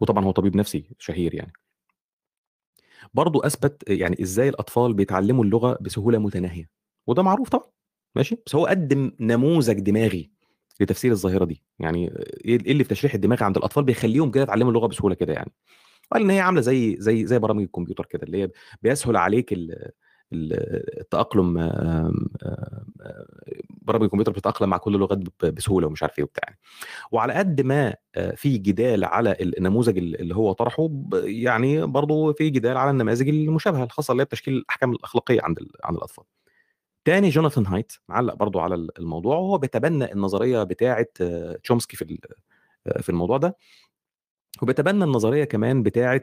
وطبعا 0.00 0.24
هو 0.24 0.30
طبيب 0.30 0.56
نفسي 0.56 0.90
شهير 0.98 1.34
يعني. 1.34 1.52
برضه 3.14 3.46
أثبت 3.46 3.84
يعني 3.88 4.22
إزاي 4.22 4.48
الأطفال 4.48 4.94
بيتعلموا 4.94 5.44
اللغة 5.44 5.78
بسهولة 5.80 6.18
متناهية. 6.18 6.70
وده 7.06 7.22
معروف 7.22 7.48
طبعا 7.48 7.70
ماشي؟ 8.14 8.42
بس 8.46 8.54
هو 8.54 8.66
قدم 8.66 9.12
نموذج 9.20 9.80
دماغي 9.80 10.30
لتفسير 10.80 11.12
الظاهرة 11.12 11.44
دي. 11.44 11.62
يعني 11.78 12.12
إيه 12.44 12.56
اللي 12.56 12.84
في 12.84 12.90
تشريح 12.90 13.14
الدماغ 13.14 13.44
عند 13.44 13.56
الأطفال 13.56 13.84
بيخليهم 13.84 14.30
كده 14.30 14.42
يتعلموا 14.42 14.70
اللغة 14.70 14.86
بسهولة 14.86 15.14
كده 15.14 15.32
يعني؟ 15.32 15.52
وقال 16.10 16.22
إن 16.22 16.30
هي 16.30 16.40
عاملة 16.40 16.60
زي 16.60 16.96
زي 16.98 17.26
زي 17.26 17.38
برامج 17.38 17.62
الكمبيوتر 17.62 18.06
كده 18.06 18.22
اللي 18.22 18.42
هي 18.42 18.50
بيسهل 18.82 19.16
عليك 19.16 19.52
التأقلم 20.32 21.54
برامج 23.82 24.04
الكمبيوتر 24.04 24.32
بتتأقلم 24.32 24.70
مع 24.70 24.76
كل 24.76 24.94
اللغات 24.94 25.18
بسهولة 25.44 25.86
ومش 25.86 26.02
عارف 26.02 26.18
إيه 26.18 26.24
وبتاع. 26.24 26.54
وعلى 27.12 27.32
قد 27.32 27.60
ما 27.60 27.94
في 28.36 28.58
جدال 28.58 29.04
على 29.04 29.36
النموذج 29.40 29.98
اللي 29.98 30.36
هو 30.36 30.52
طرحه 30.52 30.88
يعني 31.14 31.86
برضه 31.86 32.32
في 32.32 32.50
جدال 32.50 32.76
على 32.76 32.90
النماذج 32.90 33.28
المشابهة 33.28 33.84
الخاصة 33.84 34.12
اللي 34.12 34.20
هي 34.22 34.24
بتشكيل 34.24 34.54
الأحكام 34.54 34.92
الأخلاقية 34.92 35.40
عند 35.42 35.58
عند 35.84 35.96
الأطفال. 35.96 36.24
تاني 37.04 37.28
جوناثان 37.28 37.66
هايت 37.66 37.92
معلق 38.08 38.34
برضه 38.34 38.62
على 38.62 38.74
الموضوع 38.74 39.36
وهو 39.36 39.58
بيتبنى 39.58 40.12
النظرية 40.12 40.62
بتاعه 40.62 41.06
تشومسكي 41.62 41.96
في 41.96 42.18
في 43.00 43.08
الموضوع 43.08 43.36
ده 43.36 43.56
وبيتبنى 44.62 45.04
النظرية 45.04 45.44
كمان 45.44 45.82
بتاعة 45.82 46.22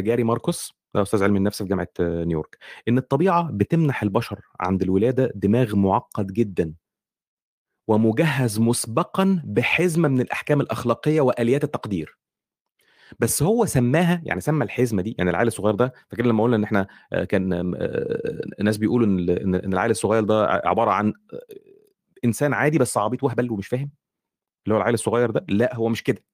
جاري 0.00 0.24
ماركوس 0.24 0.72
أستاذ 0.96 1.22
علم 1.22 1.36
النفس 1.36 1.62
في 1.62 1.68
جامعة 1.68 1.88
نيويورك 2.00 2.58
إن 2.88 2.98
الطبيعة 2.98 3.50
بتمنح 3.52 4.02
البشر 4.02 4.40
عند 4.60 4.82
الولادة 4.82 5.32
دماغ 5.34 5.76
معقد 5.76 6.26
جدا 6.26 6.74
ومجهز 7.88 8.60
مسبقا 8.60 9.42
بحزمة 9.44 10.08
من 10.08 10.20
الأحكام 10.20 10.60
الأخلاقية 10.60 11.20
وآليات 11.20 11.64
التقدير. 11.64 12.18
بس 13.20 13.42
هو 13.42 13.64
سماها 13.66 14.22
يعني 14.24 14.40
سمى 14.40 14.64
الحزمة 14.64 15.02
دي 15.02 15.14
يعني 15.18 15.30
العيل 15.30 15.46
الصغير 15.46 15.74
ده 15.74 15.92
فاكر 16.10 16.26
لما 16.26 16.42
قلنا 16.44 16.56
إن 16.56 16.64
إحنا 16.64 16.86
كان 17.28 17.74
ناس 18.60 18.76
بيقولوا 18.76 19.06
إن 19.06 19.30
إن 19.54 19.72
العيل 19.72 19.90
الصغير 19.90 20.24
ده 20.24 20.46
عبارة 20.64 20.90
عن 20.90 21.12
إنسان 22.24 22.52
عادي 22.54 22.78
بس 22.78 22.98
عبيط 22.98 23.22
وهبل 23.24 23.50
ومش 23.52 23.68
فاهم؟ 23.68 23.90
اللي 24.66 24.74
هو 24.74 24.78
العيل 24.80 24.94
الصغير 24.94 25.30
ده 25.30 25.46
لا 25.48 25.74
هو 25.76 25.88
مش 25.88 26.02
كده. 26.02 26.24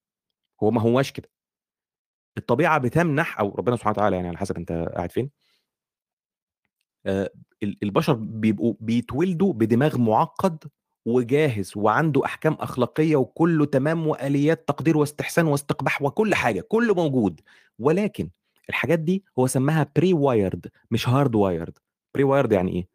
هو 0.63 0.71
ما 0.71 0.81
هواش 0.81 1.11
كده. 1.11 1.29
الطبيعة 2.37 2.77
بتمنح 2.77 3.39
أو 3.39 3.55
ربنا 3.55 3.75
سبحانه 3.75 3.91
وتعالى 3.91 4.15
يعني 4.15 4.27
على 4.27 4.37
حسب 4.37 4.57
أنت 4.57 4.71
قاعد 4.71 5.11
فين. 5.11 5.29
البشر 7.63 8.13
بيبقوا 8.13 8.73
بيتولدوا 8.79 9.53
بدماغ 9.53 9.97
معقد 9.97 10.63
وجاهز 11.05 11.73
وعنده 11.75 12.25
أحكام 12.25 12.53
أخلاقية 12.53 13.15
وكله 13.15 13.65
تمام 13.65 14.07
وآليات 14.07 14.67
تقدير 14.67 14.97
واستحسان 14.97 15.45
واستقباح 15.47 16.01
وكل 16.01 16.35
حاجة 16.35 16.61
كله 16.61 16.93
موجود. 16.93 17.41
ولكن 17.79 18.29
الحاجات 18.69 18.99
دي 18.99 19.23
هو 19.39 19.47
سماها 19.47 19.91
prewired 19.95 20.67
مش 20.91 21.09
hardwired 21.09 21.77
prewired 22.13 22.51
يعني 22.51 22.71
إيه؟ 22.71 22.87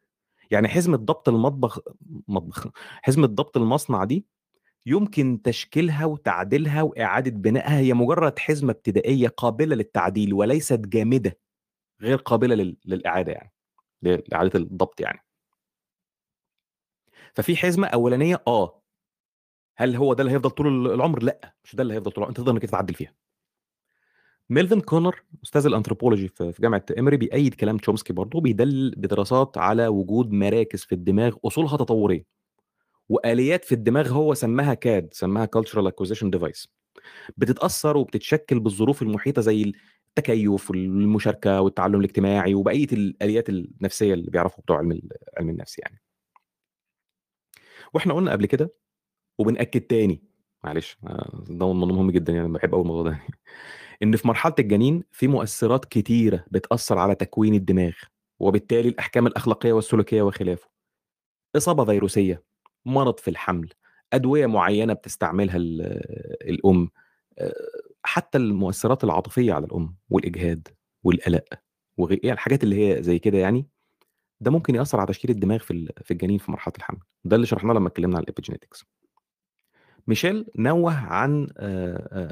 يعني 0.51 0.69
حزمة 0.69 0.97
ضبط 0.97 1.29
المطبخ 1.29 1.79
مطبخ 2.29 2.67
حزمة 3.03 3.27
ضبط 3.27 3.57
المصنع 3.57 4.05
دي 4.05 4.25
يمكن 4.87 5.43
تشكيلها 5.43 6.05
وتعديلها 6.05 6.83
وإعادة 6.83 7.31
بنائها 7.31 7.79
هي 7.79 7.95
مجرد 7.95 8.39
حزمة 8.39 8.73
ابتدائية 8.73 9.29
قابلة 9.29 9.77
للتعديل 9.77 10.35
وليست 10.35 10.81
جامدة 10.81 11.39
غير 12.01 12.17
قابلة 12.19 12.75
للإعادة 12.85 13.33
يعني 13.33 13.53
لإعادة 14.03 14.59
الضبط 14.59 15.01
يعني. 15.01 15.25
ففي 17.35 17.57
حزمة 17.57 17.87
أولانية 17.87 18.43
آه. 18.47 18.83
هل 19.77 19.97
هو 19.97 20.15
ده 20.15 20.23
اللي 20.23 20.33
هيفضل 20.35 20.51
طول 20.51 20.87
العمر؟ 20.95 21.23
لأ 21.23 21.55
مش 21.65 21.77
ده 21.77 21.83
اللي 21.83 21.95
هيفضل 21.95 22.11
طول 22.13 22.23
العمر. 22.23 22.29
أنت 22.31 22.37
تقدر 22.37 22.53
إنك 22.53 22.63
تتعدل 22.63 22.95
فيها. 22.95 23.15
ميلفن 24.51 24.81
كونر 24.81 25.23
أستاذ 25.45 25.67
الأنثروبولوجي 25.67 26.29
في 26.29 26.55
جامعة 26.61 26.85
إيموري 26.99 27.17
بيأيد 27.17 27.55
كلام 27.55 27.79
تشومسكي 27.79 28.13
برضه 28.13 28.41
بيدل 28.41 28.95
بدراسات 28.97 29.59
على 29.59 29.89
وجود 29.89 30.31
مراكز 30.33 30.85
في 30.85 30.95
الدماغ 30.95 31.37
أصولها 31.45 31.77
تطورية. 31.77 32.40
وآليات 33.11 33.65
في 33.65 33.73
الدماغ 33.73 34.09
هو 34.09 34.35
سماها 34.35 34.75
كاد 34.75 35.09
سماها 35.15 35.47
cultural 35.47 35.87
acquisition 35.87 36.31
device 36.31 36.69
بتتأثر 37.37 37.97
وبتتشكل 37.97 38.61
بالظروف 38.61 39.03
المحيطة 39.03 39.43
زي 39.43 39.73
التكيف 40.09 40.71
والمشاركة 40.71 41.61
والتعلم 41.61 42.01
الاجتماعي 42.01 42.55
وبقية 42.55 42.87
الآليات 42.93 43.49
النفسية 43.49 44.15
اللي 44.15 44.31
بيعرفوا 44.31 44.63
بتوع 44.63 44.79
علم 44.79 45.01
علم 45.39 45.51
النفس 45.51 45.79
يعني. 45.79 46.01
وإحنا 47.95 48.15
قلنا 48.15 48.33
قبل 48.33 48.47
كده 48.47 48.75
وبنأكد 49.39 49.81
تاني 49.81 50.23
معلش 50.65 50.99
ده 51.49 51.73
موضوع 51.73 51.97
مهم 51.97 52.11
جدا 52.11 52.33
يعني 52.33 52.49
بحب 52.49 52.73
قوي 52.73 52.83
الموضوع 52.83 53.03
ده. 53.13 53.21
إن 54.03 54.17
في 54.17 54.29
مرحلة 54.29 54.55
الجنين 54.59 55.05
في 55.13 55.29
مؤثرات 55.29 55.85
كتيرة 55.85 56.45
بتأثر 56.51 56.99
على 56.99 57.15
تكوين 57.15 57.55
الدماغ 57.55 57.95
وبالتالي 58.41 58.89
الأحكام 58.89 59.27
الأخلاقية 59.27 59.73
والسلوكية 59.73 60.23
وخلافه. 60.23 60.69
إصابة 61.57 61.85
فيروسية 61.85 62.50
مرض 62.87 63.19
في 63.19 63.29
الحمل 63.29 63.69
أدوية 64.13 64.47
معينة 64.47 64.93
بتستعملها 64.93 65.57
الأم 65.57 66.89
حتى 68.05 68.39
المؤثرات 68.39 69.05
العاطفية 69.05 69.53
على 69.53 69.67
الأم 69.67 69.97
والإجهاد 70.11 70.69
والقلق 71.05 71.45
وغير 71.97 72.21
يعني 72.23 72.35
الحاجات 72.35 72.63
اللي 72.65 72.77
هي 72.89 73.03
زي 73.03 73.19
كده 73.19 73.39
يعني 73.39 73.67
ده 74.41 74.51
ممكن 74.51 74.75
يأثر 74.75 74.99
على 75.01 75.07
تشكيل 75.09 75.31
الدماغ 75.31 75.59
في 75.59 75.93
في 76.05 76.11
الجنين 76.11 76.39
في 76.39 76.51
مرحلة 76.51 76.75
الحمل. 76.79 76.99
ده 77.25 77.37
اللي 77.37 77.47
شرحناه 77.47 77.75
لما 77.75 77.89
اتكلمنا 77.89 78.17
عن 78.17 78.23
ال 78.23 78.28
epigenetics 78.28 78.85
ميشيل 80.07 80.47
نوه 80.57 80.95
عن 80.95 81.49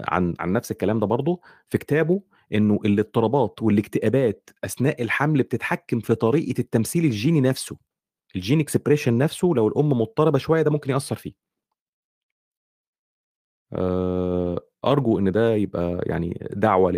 عن 0.09 0.35
عن 0.39 0.53
نفس 0.53 0.71
الكلام 0.71 0.99
ده 1.01 1.07
برضه 1.07 1.41
في 1.69 1.79
كتابه 1.79 2.23
إنه 2.55 2.79
الاضطرابات 2.85 3.63
والاكتئابات 3.63 4.51
أثناء 4.65 5.03
الحمل 5.03 5.43
بتتحكم 5.43 6.01
في 6.01 6.15
طريقة 6.15 6.61
التمثيل 6.61 7.05
الجيني 7.05 7.41
نفسه. 7.41 7.77
ال 8.37 8.42
gene 8.42 8.61
expression 8.61 9.19
نفسه 9.19 9.49
لو 9.49 9.69
الأم 9.69 9.89
مضطربة 9.93 10.39
شوية 10.39 10.63
ده 10.63 10.71
ممكن 10.71 10.91
يأثر 10.91 11.17
فيه. 11.17 11.33
أرجو 14.85 15.19
إن 15.19 15.33
ده 15.33 15.55
يبقى 15.55 16.01
يعني 16.07 16.49
دعوة 16.53 16.93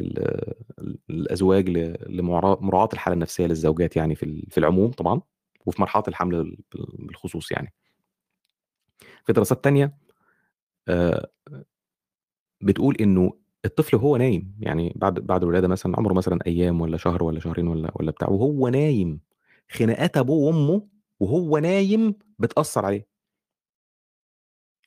للأزواج 1.08 1.68
لمراعاه 2.08 2.88
الحالة 2.92 3.14
النفسية 3.14 3.46
للزوجات 3.46 3.96
يعني 3.96 4.14
في 4.14 4.46
في 4.50 4.58
العموم 4.58 4.90
طبعا 4.90 5.20
وفي 5.66 5.80
مرحلة 5.82 6.02
الحمل 6.08 6.56
بالخصوص 6.98 7.52
يعني. 7.52 7.72
في 9.26 9.32
دراسات 9.32 9.64
تانية 9.64 9.94
بتقول 12.60 12.96
إنه 13.00 13.32
الطفل 13.64 13.96
وهو 13.96 14.16
نايم 14.16 14.54
يعني 14.60 14.92
بعد 14.96 15.14
بعد 15.20 15.42
الولادة 15.42 15.68
مثلا 15.68 15.96
عمره 15.98 16.12
مثلا 16.14 16.38
أيام 16.46 16.80
ولا 16.80 16.96
شهر 16.96 17.24
ولا 17.24 17.40
شهرين 17.40 17.68
ولا 17.68 17.90
ولا 17.94 18.10
بتاع 18.10 18.28
وهو 18.28 18.68
نايم 18.68 19.20
خناقات 19.70 20.16
أبوه 20.16 20.46
وأمه 20.54 20.86
وهو 21.20 21.58
نايم 21.58 22.14
بتأثر 22.38 22.86
عليه. 22.86 23.06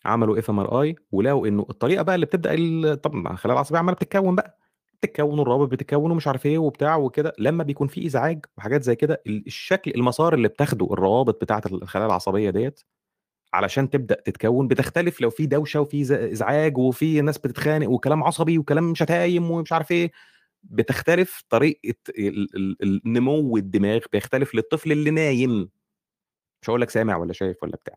عملوا 0.06 0.40
fMRI 0.40 0.96
ولقوا 1.12 1.48
إنه 1.48 1.66
الطريقة 1.70 2.04
بقى 2.04 2.16
اللي 2.16 2.26
بتبدأ 2.26 2.96
طبعا 2.96 3.34
الخلايا 3.34 3.54
العصبية 3.56 3.80
عمالة 3.80 3.96
بتتكون 3.96 4.36
بقى 4.36 4.58
بتتكون 5.02 5.40
والروابط 5.40 5.72
بتتكون 5.72 6.12
ومش 6.12 6.28
عارف 6.28 6.46
إيه 6.46 6.58
وبتاع 6.58 6.96
وكده. 6.98 7.34
لما 7.40 7.64
بيكون 7.64 7.88
في 7.88 8.06
إزعاج 8.06 8.46
وحاجات 8.58 8.84
زي 8.84 8.96
كده 8.96 9.22
الشكل 9.28 9.92
المسار 9.96 10.34
اللي 10.34 10.48
بتاخده 10.48 10.86
الروابط 10.94 11.42
بتاعه 11.42 11.62
الخلايا 11.72 12.08
العصبية 12.08 12.50
ديت 12.50 12.82
علشان 13.54 13.90
تبدأ 13.90 14.16
تتكون 14.26 14.68
بتختلف. 14.68 15.22
لو 15.22 15.30
في 15.30 15.46
دوشة 15.46 15.82
وفي 15.82 16.02
إزعاج 16.34 16.78
وفي 16.78 17.22
ناس 17.22 17.38
بتتخانق 17.38 17.90
وكلام 17.90 18.24
عصبي 18.24 18.58
وكلام 18.58 18.96
شتايم 18.96 19.52
ومش 19.52 19.74
عارف 19.74 19.92
إيه 19.92 20.12
بتختلف 20.64 21.44
طريقة 21.50 21.96
النمو 22.84 23.58
الدماغ 23.58 24.00
بيختلف 24.14 24.56
للطفل 24.56 24.92
اللي 24.92 25.12
نايم. 25.12 25.70
مش 26.64 26.70
هقول 26.70 26.82
لك 26.82 26.90
سامع 26.90 27.18
ولا 27.18 27.34
شايف 27.34 27.64
ولا 27.64 27.76
بتاع. 27.76 27.96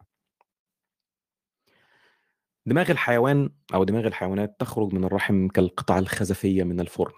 دماغ 2.67 2.91
الحيوان 2.91 3.51
أو 3.75 3.85
دماغ 3.85 4.07
الحيوانات 4.07 4.57
تخرج 4.61 4.95
من 4.95 5.05
الرحم 5.05 5.49
كالقطع 5.49 5.99
الخزفية 5.99 6.65
من 6.65 6.81
الفرن. 6.81 7.13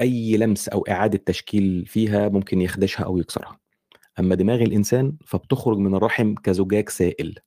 أي 0.00 0.36
لمس 0.36 0.68
أو 0.68 0.80
إعادة 0.88 1.22
تشكيل 1.26 1.86
فيها 1.86 2.28
ممكن 2.28 2.60
يخدشها 2.60 3.04
أو 3.04 3.18
يكسرها. 3.18 3.58
أما 4.18 4.34
دماغ 4.34 4.62
الإنسان 4.62 5.16
فبتخرج 5.26 5.78
من 5.78 5.94
الرحم 5.94 6.34
كزجاج 6.34 6.88
سائل. 6.88 7.38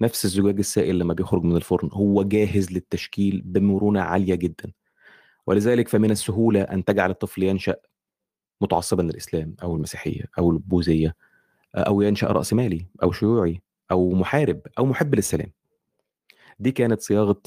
نفس 0.00 0.24
الزجاج 0.24 0.58
السائل 0.58 0.98
لما 0.98 1.14
بيخرج 1.14 1.42
من 1.44 1.56
الفرن 1.56 1.88
هو 1.92 2.22
جاهز 2.22 2.72
للتشكيل 2.72 3.42
بمرونة 3.44 4.00
عالية 4.00 4.34
جدا. 4.34 4.72
ولذلك 5.46 5.88
فمن 5.88 6.10
السهولة 6.10 6.62
أن 6.62 6.84
تجعل 6.84 7.10
الطفل 7.10 7.42
ينشأ 7.42 7.76
متعصبا 8.60 9.02
للإسلام 9.02 9.56
أو 9.62 9.76
المسيحية 9.76 10.24
أو 10.38 10.50
البوذية. 10.50 11.31
أو 11.74 12.00
ينشأ 12.02 12.26
راسمالي 12.26 12.86
أو 13.02 13.12
شيوعي 13.12 13.62
أو 13.90 14.10
محارب 14.10 14.60
أو 14.78 14.86
محب 14.86 15.14
للسلام. 15.14 15.52
دي 16.58 16.72
كانت 16.72 17.00
صياغة 17.00 17.42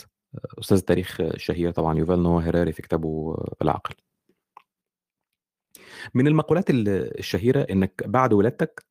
أستاذ 0.59 0.77
التاريخ 0.77 1.21
الشهير 1.21 1.71
طبعا 1.71 1.97
يوفال 1.99 2.23
نوا 2.23 2.41
هيراري 2.41 2.71
في 2.71 2.81
كتابه 2.81 3.37
العقل 3.61 3.95
من 6.13 6.27
المقولات 6.27 6.65
الشهيرة 6.69 7.61
إنك 7.61 8.03
بعد 8.07 8.33
ولادتك 8.33 8.85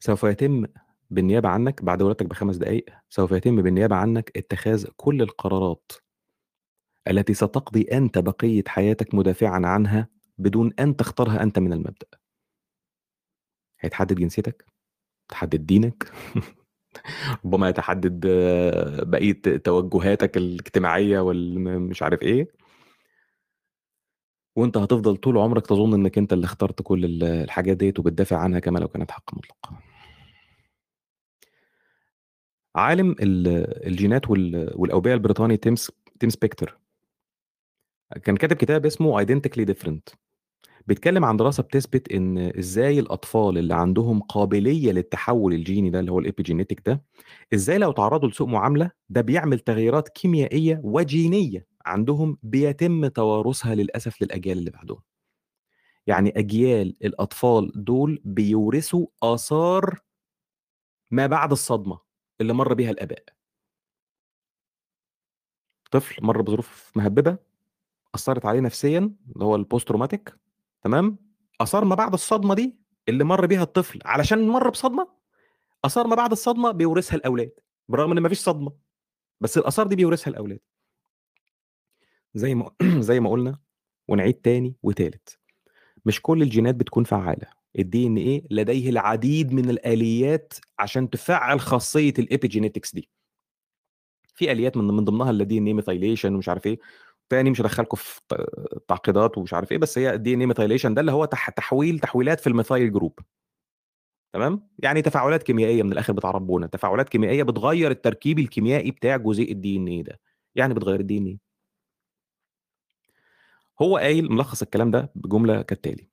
سوف 0.00 0.24
يتم 0.24 0.64
بالنيابة 1.10 1.48
عنك 1.48 1.82
بعد 1.84 2.02
ولادتك 2.02 2.26
بخمس 2.26 2.56
دقايق 2.56 2.84
سوف 3.08 3.32
يتم 3.32 3.62
بالنيابة 3.62 3.96
عنك 3.96 4.32
اتخاذ 4.36 4.86
كل 4.96 5.22
القرارات 5.22 5.92
التي 7.08 7.34
ستقضي 7.34 7.82
أنت 7.82 8.18
بقية 8.18 8.62
حياتك 8.66 9.14
مدافعا 9.14 9.66
عنها 9.66 10.08
بدون 10.38 10.72
أن 10.78 10.96
تختارها 10.96 11.42
أنت 11.42 11.58
من 11.58 11.72
المبدأ. 11.72 12.06
هيتحدد 13.84 14.14
جنسيتك 14.14 14.64
تحدد 15.28 15.66
دينك 15.66 16.12
ربما 17.44 17.68
يتحدد 17.68 18.26
آه، 18.26 19.04
بقية 19.04 19.40
توجهاتك 19.64 20.36
الاجتماعية 20.36 21.20
والمش 21.20 22.02
عارف 22.02 22.22
إيه. 22.22 22.48
وأنت 24.56 24.76
هتفضل 24.76 25.16
طول 25.16 25.38
عمرك 25.38 25.66
تظن 25.66 25.94
إنك 25.94 26.18
أنت 26.18 26.32
اللي 26.32 26.44
اخترت 26.44 26.82
كل 26.82 27.22
الحاجات 27.24 27.76
ديت 27.76 27.98
وبتدافع 27.98 28.36
عنها 28.38 28.58
كما 28.58 28.78
لو 28.78 28.88
كانت 28.88 29.10
حق 29.10 29.34
مطلق 29.34 29.72
عالم 32.76 33.16
الجينات 33.20 34.30
والأوبئة 34.30 35.14
البريطاني 35.14 35.56
تيم 35.56 35.74
تيم 36.20 36.30
سبيكتر 36.30 36.78
كان 38.24 38.36
كاتب 38.36 38.56
كتاب 38.56 38.86
اسمه 38.86 39.18
Identically 39.18 39.64
Different 39.64 40.08
بيتكلم 40.86 41.24
عن 41.24 41.36
دراسة 41.36 41.62
بتثبت 41.62 42.12
إن 42.12 42.38
إزاي 42.58 42.98
الأطفال 43.00 43.58
اللي 43.58 43.74
عندهم 43.74 44.20
قابلية 44.22 44.92
للتحول 44.92 45.52
الجيني 45.54 45.90
ده 45.90 46.00
اللي 46.00 46.12
هو 46.12 46.18
epigenetic 46.18 46.82
ده 46.88 47.02
إزاي 47.54 47.78
لو 47.78 47.92
تعرضوا 47.92 48.28
لسوء 48.28 48.48
معاملة 48.48 48.90
ده 49.08 49.20
بيعمل 49.20 49.58
تغييرات 49.60 50.08
كيميائية 50.08 50.80
وجينية 50.84 51.66
عندهم 51.86 52.38
بيتم 52.42 53.06
توارثها 53.06 53.74
للأسف 53.74 54.22
للأجيال 54.22 54.58
اللي 54.58 54.70
بعدهم. 54.70 55.00
يعني 56.06 56.32
أجيال 56.38 56.96
الأطفال 57.04 57.72
دول 57.84 58.22
بيورثوا 58.24 59.06
آثار 59.22 59.98
ما 61.10 61.26
بعد 61.26 61.52
الصدمة 61.52 61.98
اللي 62.40 62.52
مر 62.52 62.74
بيها 62.74 62.90
الآباء. 62.90 63.24
طفل 65.90 66.24
مر 66.26 66.42
بظروف 66.42 66.92
مهببة 66.96 67.38
أثرت 68.14 68.46
عليه 68.46 68.60
نفسيا 68.60 68.98
اللي 69.34 69.44
هو 69.44 69.56
ال 69.56 69.62
post 69.62 69.88
traumatic 69.88 70.34
تمام؟ 70.84 71.18
آثار 71.60 71.84
ما 71.84 71.94
بعد 71.94 72.12
الصدمة 72.12 72.54
دي 72.54 72.76
اللي 73.08 73.24
مر 73.24 73.46
بيها 73.46 73.62
الطفل 73.62 73.98
علشان 74.04 74.48
مر 74.48 74.70
بصدمة 74.70 75.08
آثار 75.84 76.06
ما 76.06 76.16
بعد 76.16 76.32
الصدمة 76.32 76.70
بيورثها 76.70 77.16
الأولاد 77.16 77.52
بالرغم 77.88 78.12
إن 78.12 78.18
ما 78.18 78.28
فيش 78.28 78.38
صدمة 78.38 78.72
بس 79.40 79.58
الآثار 79.58 79.86
دي 79.86 79.96
بيورثها 79.96 80.30
الأولاد. 80.30 80.60
زي 82.34 82.54
ما 82.54 82.70
زي 83.08 83.20
ما 83.20 83.30
قلنا 83.30 83.58
ونعيد 84.08 84.34
تاني 84.34 84.76
وتالت 84.82 85.38
مش 86.06 86.22
كل 86.22 86.42
الجينات 86.42 86.74
بتكون 86.74 87.04
فعالة 87.04 87.46
ال 87.78 88.06
DNA 88.06 88.44
لديه 88.50 88.90
العديد 88.90 89.52
من 89.52 89.70
الآليات 89.70 90.54
عشان 90.78 91.10
تفعل 91.10 91.60
خاصية 91.60 92.14
ال 92.18 92.24
epigenetics 92.24 92.94
دي. 92.94 93.10
في 94.34 94.52
آليات 94.52 94.76
من 94.76 94.84
من 94.84 95.04
ضمنها 95.04 95.30
ال 95.30 95.58
DNA 95.58 95.66
methylation 95.66 96.34
ومش 96.34 96.48
عارف 96.48 96.66
إيه 96.66 96.78
تاني 97.28 97.50
مش 97.50 97.60
هدخلكم 97.60 97.96
في 97.96 98.20
تعقيدات 98.88 99.38
ومش 99.38 99.54
عارف 99.54 99.72
إيه 99.72 99.78
بس 99.78 99.98
هي 99.98 100.14
ال 100.14 100.34
DNA 100.34 100.40
methylation 100.40 100.94
ده 100.94 101.00
اللي 101.00 101.12
هو 101.12 101.24
تحويل 101.56 101.98
تحويلات 102.00 102.40
في 102.40 102.46
ال 102.46 102.53
methyl 102.53 102.92
group 102.92 103.18
تمام؟ 104.34 104.68
يعني 104.78 105.02
تفاعلات 105.02 105.42
كيميائية 105.42 105.82
من 105.82 105.92
الآخر 105.92 106.12
بتاع 106.12 106.30
ربنا 106.30 106.66
تفاعلات 106.66 107.08
كيميائية 107.08 107.42
بتغير 107.42 107.90
التركيب 107.90 108.38
الكيميائي 108.38 108.90
بتاع 108.90 109.16
جزيء 109.16 109.52
ال 109.52 109.76
DNA 109.76 110.02
ده. 110.02 110.20
يعني 110.54 110.74
بتغير 110.74 111.00
ال 111.00 111.18
DNA 111.18 111.38
هو 113.82 113.96
قايل 113.96 114.32
ملخص 114.32 114.62
الكلام 114.62 114.90
ده 114.90 115.12
بجملة 115.14 115.62
كالتالي. 115.62 116.08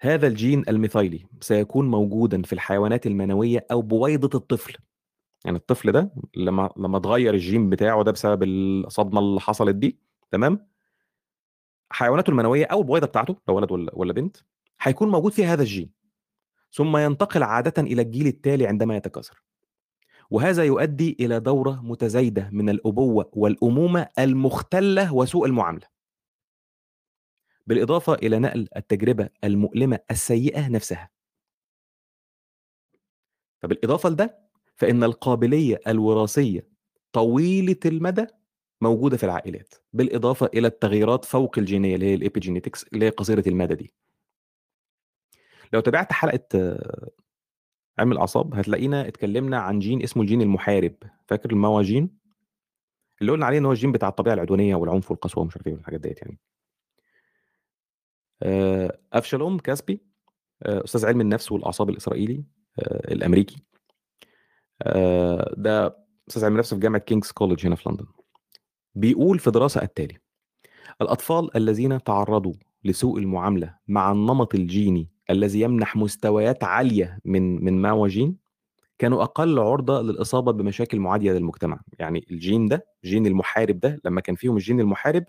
هذا 0.00 0.26
الجين 0.26 0.64
الميثايلي 0.68 1.26
سيكون 1.40 1.88
موجودا 1.90 2.42
في 2.42 2.52
الحيوانات 2.52 3.06
المنوية 3.06 3.66
أو 3.72 3.82
بويضة 3.82 4.38
الطفل. 4.38 4.76
يعني 5.44 5.56
الطفل 5.58 5.92
ده 5.92 6.12
لما 6.36 6.70
لما 6.76 6.96
اتغير 6.98 7.34
الجين 7.34 7.70
بتاعه 7.70 8.04
ده 8.04 8.12
بسبب 8.12 8.42
الصدمة 8.42 9.20
اللي 9.20 9.40
حصلت 9.40 9.74
دي 9.76 9.98
تمام؟ 10.30 10.68
حيواناته 11.90 12.30
المنوية 12.30 12.64
أو 12.64 12.80
البويضه 12.80 13.06
بتاعته 13.06 13.36
لو 13.48 13.56
ولد 13.56 13.90
ولا 13.92 14.12
بنت 14.12 14.36
هيكون 14.80 15.08
موجود 15.08 15.32
فيها 15.32 15.52
هذا 15.52 15.62
الجين 15.62 15.96
ثم 16.72 16.96
ينتقل 16.96 17.42
عاده 17.42 17.82
إلى 17.82 18.02
الجيل 18.02 18.26
التالي 18.26 18.66
عندما 18.66 18.96
يتكاثر. 18.96 19.42
وهذا 20.30 20.64
يؤدي 20.64 21.16
إلى 21.20 21.40
دورة 21.40 21.80
متزايدة 21.84 22.50
من 22.52 22.68
الأبوة 22.68 23.30
والأمومة 23.32 24.08
المختلة 24.18 25.14
وسوء 25.14 25.46
المعاملة. 25.46 25.86
بالإضافة 27.66 28.14
إلى 28.14 28.38
نقل 28.38 28.68
التجربة 28.76 29.28
المؤلمة 29.44 29.98
السيئة 30.10 30.68
نفسها. 30.68 31.10
فبالإضافة 33.62 34.08
لده 34.08 34.38
فإن 34.76 35.04
القابلية 35.04 35.80
الوراثية 35.86 36.68
طويلة 37.12 37.80
المدى 37.86 38.26
موجودة 38.80 39.16
في 39.16 39.24
العائلات 39.26 39.74
بالإضافة 39.92 40.50
إلى 40.54 40.66
التغييرات 40.66 41.24
فوق 41.24 41.58
الجينية 41.58 41.94
اللي 41.94 42.06
هي 42.06 42.14
الابيجينيتكس 42.14 42.84
اللي 42.84 43.04
هي 43.04 43.10
قصيرة 43.10 43.44
المدى 43.46 43.74
دي. 43.74 43.94
لو 45.72 45.80
تابعت 45.80 46.12
حلقة 46.12 46.78
علم 47.98 48.12
الأعصاب 48.12 48.54
هتلاقينا 48.54 49.08
اتكلمنا 49.08 49.58
عن 49.58 49.78
جين 49.78 50.02
اسمه 50.02 50.22
الجين 50.22 50.42
المحارب. 50.42 50.94
فاكر 51.28 51.50
ال 51.50 51.56
MAOA 51.56 51.82
gene 51.82 52.10
اللي 53.20 53.32
قلنا 53.32 53.46
عليه 53.46 53.58
إن 53.58 53.64
هو 53.64 53.72
الجين 53.72 53.92
بتاع 53.92 54.08
الطبيعة 54.08 54.34
العدوانية 54.34 54.74
والعنف 54.74 55.10
والقسوة 55.10 55.42
ومش 55.42 55.56
عارف 55.56 55.66
إيه 55.66 55.74
والحاجات 55.74 56.00
ديت 56.00 56.18
يعني. 56.22 56.38
افشالوم 59.12 59.58
كاسبي 59.58 60.00
أستاذ 60.62 61.06
علم 61.06 61.20
النفس 61.20 61.52
والأعصاب 61.52 61.90
الإسرائيلي 61.90 62.44
الأمريكي. 62.88 63.56
ده 65.56 66.06
أستاذ 66.28 66.44
علم 66.44 66.54
النفس 66.54 66.74
في 66.74 66.80
جامعة 66.80 67.00
King's 67.00 67.30
College 67.30 67.66
هنا 67.66 67.76
في 67.76 67.88
لندن. 67.88 68.06
بيقول 68.96 69.38
في 69.38 69.50
دراسة 69.50 69.82
التالي 69.82 70.18
الأطفال 71.02 71.56
الذين 71.56 72.02
تعرضوا 72.04 72.54
لسوء 72.84 73.18
المعاملة 73.18 73.76
مع 73.88 74.12
النمط 74.12 74.54
الجيني 74.54 75.10
الذي 75.30 75.60
يمنح 75.60 75.96
مستويات 75.96 76.64
عالية 76.64 77.18
من 77.24 77.64
من 77.64 77.82
MAOA 77.82 78.08
gene 78.08 78.38
كانوا 78.98 79.22
أقل 79.22 79.58
عرضة 79.58 80.02
للإصابة 80.02 80.52
بمشاكل 80.52 81.00
معادية 81.00 81.32
للمجتمع. 81.32 81.80
يعني 81.98 82.26
الجين 82.30 82.66
ده 82.68 82.86
جين 83.04 83.26
المحارب 83.26 83.80
ده 83.80 84.00
لما 84.04 84.20
كان 84.20 84.34
فيهم 84.36 84.56
الجين 84.56 84.80
المحارب 84.80 85.24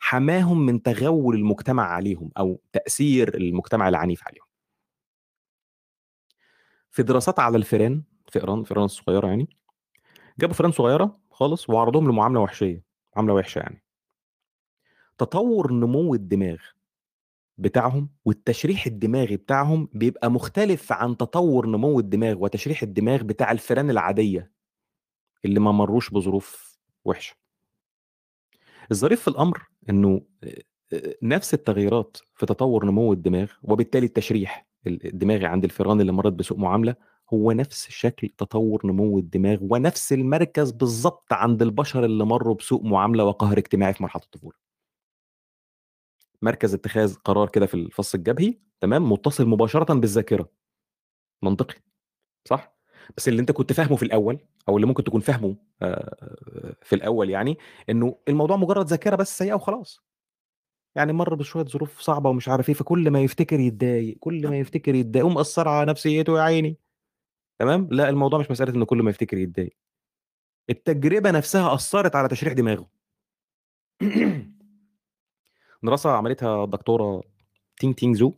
حماهم 0.00 0.66
من 0.66 0.82
تغول 0.82 1.36
المجتمع 1.36 1.84
عليهم 1.84 2.30
أو 2.38 2.60
تأثير 2.72 3.36
المجتمع 3.36 3.88
العنيف 3.88 4.28
عليهم. 4.28 4.44
في 6.90 7.02
دراسات 7.02 7.38
على 7.40 7.56
الفئران 7.56 8.02
فئران 8.32 8.64
فئران 8.64 8.84
الصغيرة 8.84 9.26
يعني 9.28 9.48
جابوا 10.40 10.54
فئران 10.54 10.72
صغيرة 10.72 11.20
خالص 11.30 11.70
وعرضوهم 11.70 12.08
لمعاملة 12.10 12.40
وحشية. 12.40 12.87
عامله 13.18 13.34
وحشة 13.34 13.58
يعني. 13.58 13.82
تطور 15.18 15.72
نمو 15.72 16.14
الدماغ 16.14 16.56
بتاعهم 17.58 18.10
والتشريح 18.24 18.86
الدماغي 18.86 19.36
بتاعهم 19.36 19.88
بيبقى 19.92 20.30
مختلف 20.30 20.92
عن 20.92 21.16
تطور 21.16 21.66
نمو 21.66 21.98
الدماغ 22.00 22.36
وتشريح 22.42 22.82
الدماغ 22.82 23.22
بتاع 23.22 23.52
الفئران 23.52 23.90
العادية 23.90 24.52
اللي 25.44 25.60
ما 25.60 25.72
مروش 25.72 26.10
بظروف 26.10 26.78
وحشة. 27.04 27.36
الظريف 28.90 29.20
في 29.22 29.28
الأمر 29.28 29.68
إنه 29.90 30.22
نفس 31.22 31.54
التغييرات 31.54 32.16
في 32.34 32.46
تطور 32.46 32.84
نمو 32.86 33.12
الدماغ 33.12 33.52
وبالتالي 33.62 34.06
التشريح 34.06 34.66
الدماغي 34.86 35.46
عند 35.46 35.64
الفئران 35.64 36.00
اللي 36.00 36.12
مرت 36.12 36.32
بسوء 36.32 36.58
معاملة 36.58 36.96
هو 37.34 37.52
نفس 37.52 37.88
شكل 37.90 38.28
تطور 38.28 38.86
نمو 38.86 39.18
الدماغ 39.18 39.58
ونفس 39.60 40.12
المركز 40.12 40.70
بالظبط 40.70 41.32
عند 41.32 41.62
البشر 41.62 42.04
اللي 42.04 42.24
مروا 42.24 42.54
بسوء 42.54 42.86
معاملة 42.86 43.24
وقهر 43.24 43.58
اجتماعي 43.58 43.94
في 43.94 44.02
مرحلة 44.02 44.22
الطفولة. 44.22 44.56
مركز 46.42 46.74
اتخاذ 46.74 47.14
قرار 47.14 47.48
كده 47.48 47.66
في 47.66 47.74
الفص 47.74 48.14
الجبهي 48.14 48.54
تمام 48.80 49.12
متصل 49.12 49.46
مباشرة 49.48 49.94
بالذاكرة. 49.94 50.48
منطقي 51.42 51.74
صح؟ 52.44 52.78
بس 53.16 53.28
اللي 53.28 53.40
انت 53.40 53.52
كنت 53.52 53.72
فاهمه 53.72 53.96
في 53.96 54.02
الأول 54.02 54.38
أو 54.68 54.76
اللي 54.76 54.86
ممكن 54.86 55.04
تكون 55.04 55.20
فاهمه 55.20 55.56
في 56.82 56.92
الأول 56.94 57.30
يعني 57.30 57.58
إنه 57.90 58.18
الموضوع 58.28 58.56
مجرد 58.56 58.86
ذاكرة 58.86 59.16
بس 59.16 59.38
سيئة 59.38 59.54
وخلاص. 59.54 60.02
يعني 60.96 61.12
مر 61.12 61.34
بشوية 61.34 61.64
ظروف 61.64 62.00
صعبة 62.00 62.30
ومش 62.30 62.48
عارف 62.48 62.68
إيه 62.68 62.74
فكل 62.74 63.10
ما 63.10 63.20
يفتكر 63.22 63.60
يتضايق 63.60 64.18
كل 64.20 64.48
ما 64.48 64.58
يفتكر 64.58 64.94
يتضايق 64.94 65.26
ومأثر 65.26 65.68
على 65.68 65.90
نفسيته 65.90 66.38
يا 66.38 66.42
عيني 66.42 66.78
تمام؟ 67.58 67.88
لا 67.90 68.08
الموضوع 68.08 68.38
مش 68.38 68.50
مسألة 68.50 68.74
إن 68.74 68.84
كل 68.84 69.02
ما 69.02 69.10
يفتكر 69.10 69.38
يتضايق. 69.38 69.76
التجربة 70.70 71.30
نفسها 71.30 71.74
أثرت 71.74 72.16
على 72.16 72.28
تشريح 72.28 72.52
دماغه. 72.52 72.88
دراسة 75.82 76.10
عملتها 76.10 76.64
الدكتوره 76.64 77.22
تينج 77.80 77.94
تينج 77.94 78.16
زو. 78.16 78.34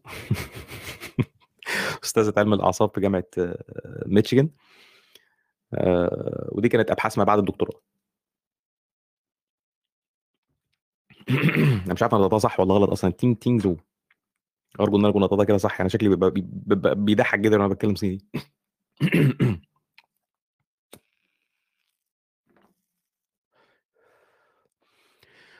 أستاذة 2.04 2.34
علم 2.36 2.52
الأعصاب 2.52 2.90
في 2.94 3.00
جامعة 3.00 3.24
ميتشيغان 4.06 4.50
ودي 6.52 6.68
كانت 6.68 6.90
أبحاث 6.90 7.18
ما 7.18 7.24
بعد 7.24 7.38
الدكتوراه. 7.38 7.80
أنا 11.86 11.92
مش 11.94 12.02
عارف 12.02 12.14
أنا 12.14 12.22
نطقتها 12.24 12.38
صح 12.38 12.60
ولا 12.60 12.74
غلط 12.74 12.90
أصلا. 12.90 13.10
تينج 13.10 13.36
تينج 13.36 13.60
زو. 13.62 13.76
أرجو 14.80 14.96
إن 14.96 15.04
أنا 15.04 15.24
أكون 15.24 15.44
كده 15.44 15.56
صح. 15.58 15.80
أنا 15.80 15.88
شكلي 15.88 16.16
بيضحك 16.94 17.38
جدا 17.38 17.56
وأنا 17.56 17.68
بتكلم 17.74 17.94
صيني. 17.94 18.18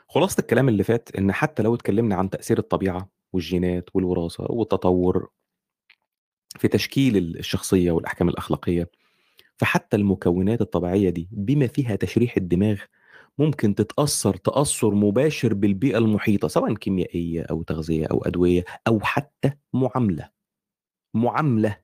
خلاصة 0.09 0.41
الكلام 0.41 0.69
اللي 0.69 0.83
فات 0.85 1.09
إن 1.19 1.33
حتى 1.33 1.63
لو 1.63 1.75
اتكلمنا 1.75 2.15
عن 2.17 2.31
تأثير 2.31 2.59
الطبيعة 2.59 3.09
والجينات 3.33 3.85
والوراثة 3.95 4.45
والتطور 4.51 5.29
في 6.59 6.69
تشكيل 6.69 7.17
ال 7.17 7.39
الشخصية 7.39 7.91
والأحكام 7.93 8.29
الأخلاقية، 8.29 8.91
فحتى 9.59 9.97
المكونات 9.97 10.61
الطبيعية 10.61 11.11
دي 11.11 11.29
بما 11.33 11.67
فيها 11.67 11.97
تشريح 11.97 12.37
الدماغ، 12.37 12.79
ممكن 13.39 13.75
تتأثّر 13.75 14.37
تأثُّر 14.37 14.95
مباشر 14.95 15.55
بالبيئة 15.55 15.99
المحيطة، 15.99 16.49
سواء 16.49 16.75
كيميائية 16.75 17.43
أو 17.43 17.63
تغذية 17.63 18.07
أو 18.07 18.19
أدوية 18.25 18.65
أو 18.89 19.01
حتى 19.03 19.53
معاملة. 19.75 20.31
معاملة. 21.15 21.77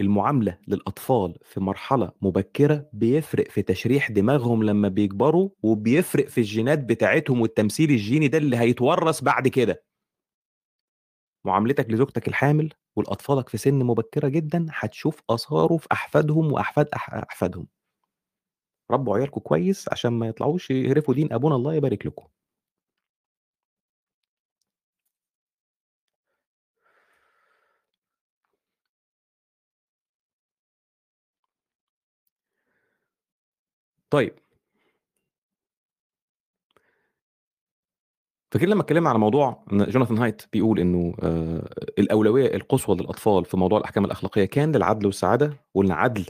المعاملة 0.00 0.58
للأطفال 0.68 1.38
في 1.44 1.60
مرحلة 1.60 2.10
مبكرة 2.22 2.88
بيفرق 2.92 3.50
في 3.50 3.62
تشريح 3.62 4.10
دماغهم 4.10 4.62
لمّا 4.64 4.88
بيكبروا، 4.88 5.48
وبيفرق 5.62 6.28
في 6.28 6.38
الجينات 6.38 6.78
بتاعتهم 6.78 7.40
والتمثيل 7.40 7.90
الجيني 7.90 8.28
ده 8.28 8.38
اللي 8.38 8.56
هيتورّث 8.56 9.22
بعد 9.22 9.48
كده. 9.48 9.84
معاملتك 11.46 11.90
لزوجتك 11.90 12.28
الحامل 12.28 12.72
ولأطفالك 12.96 13.48
في 13.48 13.56
سِن 13.58 13.74
مبكرة 13.84 14.28
جدًا، 14.28 14.66
هتشوف 14.70 15.22
آثاره 15.30 15.76
في 15.76 15.86
أحفادهم 15.92 16.52
وأحفاد 16.52 16.88
أح 16.94 17.14
أحفادهم. 17.14 17.66
ربّوا 18.90 19.16
عيالكم 19.16 19.40
كويس 19.40 19.88
عشان 19.92 20.12
ما 20.12 20.26
يطلعوش 20.28 20.70
يهرفوا 20.70 21.14
دين 21.14 21.32
أبونا 21.32 21.56
الله 21.56 21.74
يبارك 21.74 22.06
لكم. 22.06 22.26
طيب. 34.14 34.34
فاكرين 38.50 38.72
لمّا 38.72 38.82
اتكلمنا 38.82 39.08
على 39.10 39.18
موضوع 39.18 39.64
إن 39.72 39.84
جوناثان 39.84 40.18
هايت 40.18 40.42
بيقول 40.52 40.80
إنه 40.80 41.14
آآ 41.22 41.68
الأولوية 41.98 42.54
القصوى 42.56 42.96
للأطفال 42.96 43.44
في 43.44 43.56
موضوع 43.56 43.78
الأحكام 43.78 44.04
الأخلاقية 44.04 44.44
كان 44.44 44.76
للعدل 44.76 45.06
والسعادة؟ 45.06 45.52
وقُلنا 45.74 45.94
عدل؟ 45.94 46.26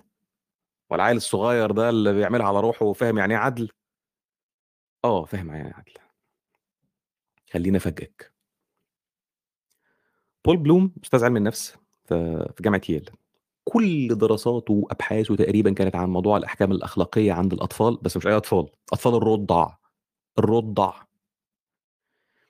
والعيّل 0.91 1.17
الصغير 1.17 1.71
ده 1.73 1.91
اللي 1.91 2.13
بيعملها 2.13 2.47
على 2.47 2.61
روحه 2.61 2.87
وفاهم 2.87 3.19
يعني 3.19 3.35
إيه 3.35 3.41
عدل؟ 3.41 3.69
آه، 5.05 5.25
فاهم 5.25 5.49
يعني 5.51 5.69
إيه 5.69 5.75
عدل. 5.75 5.93
خلّيني 7.53 7.77
أفاجئك. 7.77 8.33
بول 10.45 10.57
بلوم 10.57 10.93
أستاذ 11.05 11.25
علم 11.25 11.37
النفس 11.37 11.77
في 12.09 12.55
جامعة 12.61 12.81
ييل، 12.89 13.11
كل 13.65 14.09
دراساته 14.19 14.75
وأبحاثه 14.75 15.37
تقريبًا 15.37 15.73
كانت 15.75 15.97
عن 15.97 16.09
موضوع 16.11 16.37
الأحكام 16.37 16.73
الأخلاقية 16.73 17.33
عند 17.33 17.53
الأطفال، 17.53 17.99
بس 18.03 18.17
مش 18.17 18.27
أي 18.27 18.37
أطفال، 18.37 18.67
أطفال 18.93 19.15
الرُّضع، 19.15 19.73
الرُّضع. 20.39 20.95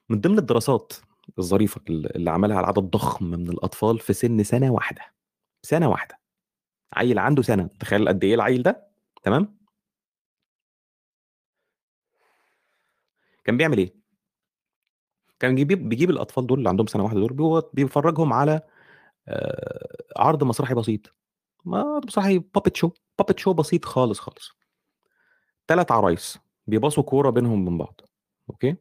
من 0.09 0.21
ضمن 0.21 0.39
الدراسات 0.39 0.93
الظريفة 1.39 1.81
ال 1.91 2.17
اللي 2.17 2.31
عملها 2.31 2.57
على 2.57 2.67
عدد 2.67 2.79
ضخم 2.83 3.25
من 3.27 3.49
الأطفال 3.49 3.99
في 3.99 4.13
سِن 4.13 4.43
سنة 4.45 4.71
واحدة، 4.73 5.01
سنة 5.63 5.89
واحدة. 5.91 6.19
عيّل 6.95 7.19
عنده 7.19 7.43
سنة، 7.43 7.71
تخيّل 7.81 8.09
قد 8.09 8.25
إيه 8.25 8.35
العيّل 8.35 8.65
ده، 8.65 8.89
تمام؟ 9.25 9.59
كان 13.45 13.57
بيعمل 13.57 13.79
إيه؟ 13.79 13.95
كان 15.41 15.55
بيجيب 15.55 15.89
بيجيب 15.89 16.11
الأطفال 16.11 16.47
دول 16.47 16.59
اللي 16.59 16.69
عندهم 16.69 16.87
سنة 16.87 17.03
واحدة 17.05 17.21
دول 17.21 17.63
بيفرّجهم 17.73 18.33
على 18.33 18.61
عرض 20.17 20.45
مسرحي 20.45 20.75
بسيط، 20.75 21.15
عرض 21.67 22.07
مسرحي 22.07 22.41
puppet 22.41 22.73
show 22.87 22.91
puppet 23.23 23.37
show 23.45 23.51
بسيط 23.51 23.85
خالص، 23.85 24.21
خالص. 24.21 24.51
3 25.69 25.93
عرايس 25.93 26.39
بيباصوا 26.67 27.03
كورة 27.03 27.31
بينهم 27.31 27.63
وبين 27.63 27.79
بعض، 27.79 28.01
أوكي؟ 28.51 28.77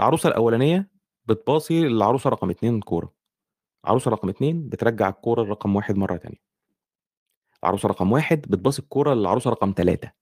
العروسة 0.00 0.28
الأولانية 0.28 0.90
بتباصي 1.26 1.84
للعروسة 1.84 2.30
رقم 2.30 2.50
2 2.50 2.80
كورة، 2.80 3.12
العروسة 3.84 4.10
رقم 4.10 4.28
2 4.28 4.68
بترجّع 4.68 5.08
الكورة 5.08 5.42
لرقم 5.44 5.76
1 5.76 5.96
مرّة 5.96 6.16
تانية. 6.16 6.38
العروسة 7.64 7.88
رقم 7.88 8.12
1 8.12 8.40
بتباصي 8.42 8.82
الكورة 8.82 9.14
للعروسة 9.14 9.50
رقم 9.50 9.72
3. 9.72 10.12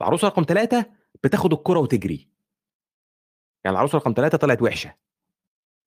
العروسة 0.00 0.28
رقم 0.28 0.44
3 0.44 0.86
بتاخد 1.24 1.52
الكورة 1.52 1.80
وتجري. 1.80 2.28
يعني 3.64 3.74
العروسة 3.76 3.98
رقم 3.98 4.12
3 4.12 4.38
طلعت 4.38 4.62
وِحشة. 4.62 4.94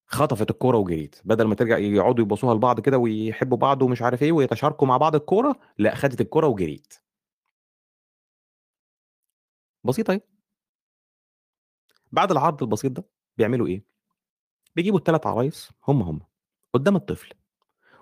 خطفت 0.08 0.50
الكورة 0.52 0.78
وجريت، 0.78 1.16
بدل 1.26 1.46
ما 1.48 1.56
ترجع 1.56 1.78
يقعدوا 1.78 2.26
يباصوها 2.26 2.54
لبعض 2.56 2.80
كده 2.80 2.98
ويحبوا 2.98 3.58
بعض 3.58 3.82
ومش 3.82 4.02
عارف 4.02 4.24
إيه 4.24 4.32
ويتشاركوا 4.32 4.88
مع 4.88 4.98
بعض 4.98 5.16
الكورة، 5.16 5.56
لأ 5.78 5.96
خدت 5.96 6.22
الكورة 6.22 6.48
وجريت. 6.48 6.94
بسيطة 9.84 10.12
أهي. 10.14 10.22
بعد 12.12 12.32
العرض 12.32 12.64
البسيط 12.64 12.92
ده، 12.92 13.04
بيعملوا 13.38 13.68
إيه؟ 13.68 13.84
بيجيبوا 14.76 15.00
ال3 15.00 15.28
عرايس 15.28 15.72
هم، 15.88 16.02
هم، 16.02 16.22
قدّام 16.74 16.96
الطفل، 16.96 17.34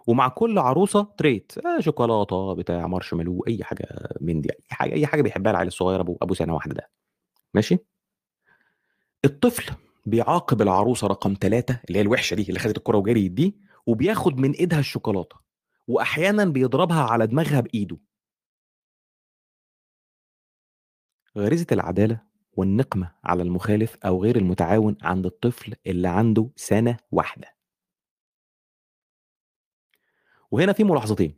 ومع 0.08 0.28
كل 0.28 0.60
عروسة 0.60 1.04
trait 1.24 1.68
آآ 1.68 1.82
شوكولاتة، 1.82 2.54
بتاع 2.56 2.88
مارشميلو، 2.88 3.46
أي 3.48 3.64
حاجة 3.64 3.88
من 4.22 4.42
دي، 4.42 4.50
أي 4.52 4.58
حاجة 4.72 4.94
أي 4.94 5.08
حاجة 5.08 5.22
بيحبها 5.24 5.52
العيل 5.54 5.68
الصغير 5.68 6.02
أبو 6.02 6.18
أبو 6.24 6.34
سنة 6.34 6.56
واحدة 6.56 6.76
ده، 6.76 6.92
ماشي؟ 7.56 7.80
الطفل 9.26 9.74
بيعاقب 10.06 10.62
العروسة 10.62 11.08
رقم 11.08 11.34
3 11.42 11.80
اللي 11.88 11.98
هي 12.00 12.02
الوحشة 12.02 12.36
دي، 12.36 12.42
اللي 12.50 12.60
خدت 12.60 12.78
الكورة 12.78 12.98
وجريت 12.98 13.32
دي، 13.32 13.58
وبياخد 13.88 14.38
من 14.38 14.52
إيدها 14.52 14.80
الشوكولاتة، 14.80 15.36
وأحيانًا 15.88 16.46
بيضربها 16.46 17.02
على 17.04 17.28
دماغها 17.28 17.60
بإيده. 17.62 17.98
غريزة 21.38 21.68
العدالة 21.72 22.22
والنقمة 22.54 23.12
على 23.24 23.44
المخالف 23.44 23.98
أو 24.06 24.24
غير 24.24 24.36
المتعاون 24.36 24.98
عند 25.02 25.26
الطفل 25.26 25.76
اللي 25.88 26.08
عنده 26.08 26.50
سنة 26.56 26.98
واحدة. 27.12 27.56
وهنا 30.52 30.74
في 30.74 30.84
ملاحظتين. 30.84 31.36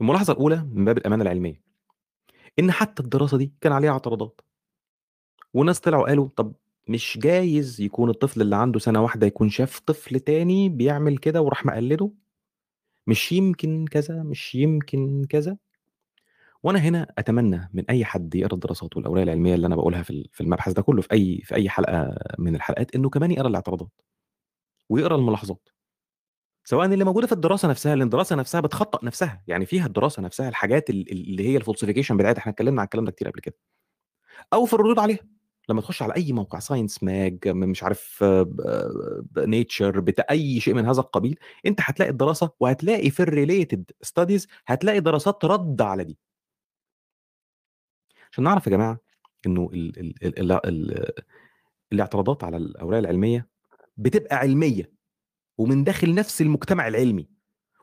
الملاحظة 0.00 0.32
الأولى 0.32 0.56
من 0.72 0.84
باب 0.84 0.98
الأمانة 0.98 1.22
العلمية، 1.22 1.62
إن 2.58 2.70
حتى 2.72 3.02
الدراسة 3.02 3.36
دي 3.38 3.52
كان 3.60 3.72
عليها 3.72 3.90
اعتراضات. 3.90 4.40
وناس 5.54 5.80
طلعوا 5.80 6.06
قالوا 6.08 6.28
طب 6.36 6.54
مش 6.88 7.18
جايز 7.22 7.80
يكون 7.80 8.10
الطفل 8.10 8.40
اللي 8.40 8.56
عنده 8.56 8.78
سنة 8.78 9.02
واحدة 9.02 9.26
يكون 9.26 9.50
شاف 9.50 9.80
طفل 9.80 10.20
تاني 10.20 10.68
بيعمل 10.68 11.18
كده 11.18 11.42
وراح 11.42 11.66
مقلده؟ 11.66 12.10
مش 13.06 13.32
يمكن 13.32 13.86
كذا، 13.90 14.22
مش 14.22 14.54
يمكن 14.54 15.24
كذا؟ 15.28 15.56
وأنا 16.62 16.78
هنا 16.78 17.06
أتمنى 17.18 17.70
من 17.74 17.84
أي 17.90 18.04
حد 18.04 18.34
يقرأ 18.34 18.54
الدراسات 18.54 18.96
والأوراق 18.96 19.22
العلمية 19.22 19.54
اللي 19.54 19.66
أنا 19.66 19.76
باقولها 19.76 20.02
في 20.02 20.10
ال 20.10 20.28
في 20.32 20.40
المبحث 20.40 20.72
ده 20.72 20.82
كله 20.82 21.02
في 21.02 21.12
أي 21.12 21.40
في 21.44 21.54
أي 21.54 21.68
حلقة 21.70 22.16
من 22.38 22.54
الحلقات، 22.56 22.94
إنه 22.94 23.10
كمان 23.10 23.30
يقرأ 23.30 23.48
الاعتراضات. 23.48 23.90
ويقرأ 24.90 25.16
الملاحظات. 25.16 25.68
سواء 26.64 26.86
اللي 26.86 27.04
موجودة 27.04 27.26
في 27.26 27.32
الدراسة 27.32 27.68
نفسها، 27.68 27.94
لأن 27.96 28.04
الدراسة 28.06 28.36
نفسها 28.36 28.60
بتخطّأ 28.60 29.04
نفسها، 29.06 29.42
يعني 29.46 29.66
فيها 29.66 29.86
الدراسة 29.86 30.22
نفسها 30.22 30.48
الحاجات 30.48 30.90
ال 30.90 31.12
ال 31.12 31.30
اللي 31.30 31.48
هي 31.48 31.60
الfalsification 31.60 32.12
بتاعتها، 32.12 32.38
إحنا 32.40 32.52
اتكلمنا 32.52 32.80
عن 32.80 32.84
الكلام 32.84 33.04
ده 33.04 33.12
كتير 33.12 33.28
قبل 33.30 33.40
كده. 33.40 33.54
أو 34.52 34.66
في 34.66 34.74
الردود 34.74 34.98
عليها، 34.98 35.18
لمّا 35.68 35.80
تخش 35.80 36.02
على 36.02 36.16
أي 36.16 36.32
موقع 36.32 36.60
science 36.60 36.94
mag 37.04 37.48
م 37.48 37.56
مش 37.56 37.82
عارف 37.82 38.24
nature 39.38 39.98
بتاع 39.98 40.24
أي 40.30 40.60
شيء 40.60 40.74
من 40.74 40.86
هذا 40.86 41.00
القبيل، 41.00 41.38
أنت 41.66 41.80
هتلاقي 41.82 42.10
الدراسة 42.10 42.50
وهتلاقي 42.60 43.10
في 43.10 43.24
الrelated 43.26 44.08
studies 44.08 44.46
هتلاقي 44.66 45.00
دراسات 45.00 45.44
رادة 45.44 45.84
على 45.84 46.04
دي. 46.04 46.18
عشان 48.32 48.44
نعرف 48.44 48.66
يا 48.66 48.72
جماعة 48.72 48.98
إنه 49.46 49.70
ال 49.74 49.98
ال 50.00 50.14
ال 50.26 50.52
ال 50.52 50.66
ال 50.66 51.12
الاعتراضات 51.92 52.44
على 52.44 52.56
الأوراق 52.56 52.98
العلمية 52.98 53.48
بتبقى 53.96 54.36
علمية، 54.36 54.92
ومن 55.62 55.84
داخل 55.84 56.14
نفس 56.14 56.42
المجتمع 56.42 56.88
العلمي، 56.88 57.28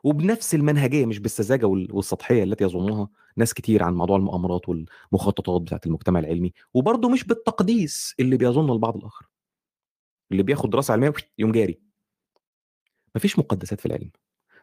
وبنفس 0.04 0.54
المنهجية 0.54 1.06
مش 1.06 1.18
بالسذاجة 1.18 1.66
وال 1.66 1.88
والسطحية 1.92 2.42
التي 2.42 2.64
يظنها 2.64 3.08
ناس 3.36 3.54
كتير 3.54 3.82
عن 3.82 3.94
موضوع 3.94 4.16
المؤامرات 4.16 4.68
والمخططات 4.68 5.62
بتاعة 5.62 5.80
المجتمع 5.86 6.20
العلمي، 6.20 6.52
وبرضه 6.74 7.08
مش 7.08 7.24
بالتقديس 7.24 8.14
اللي 8.20 8.36
بيظنه 8.36 8.72
البعض 8.72 8.96
الآخر. 8.96 9.26
اللي 10.32 10.42
بياخد 10.42 10.70
دراسة 10.70 10.92
علمية 10.92 11.12
يقوم 11.38 11.52
جاري. 11.52 11.80
ما 13.14 13.20
فيش 13.20 13.38
مقدسات 13.38 13.80
في 13.80 13.86
العلم. 13.86 14.10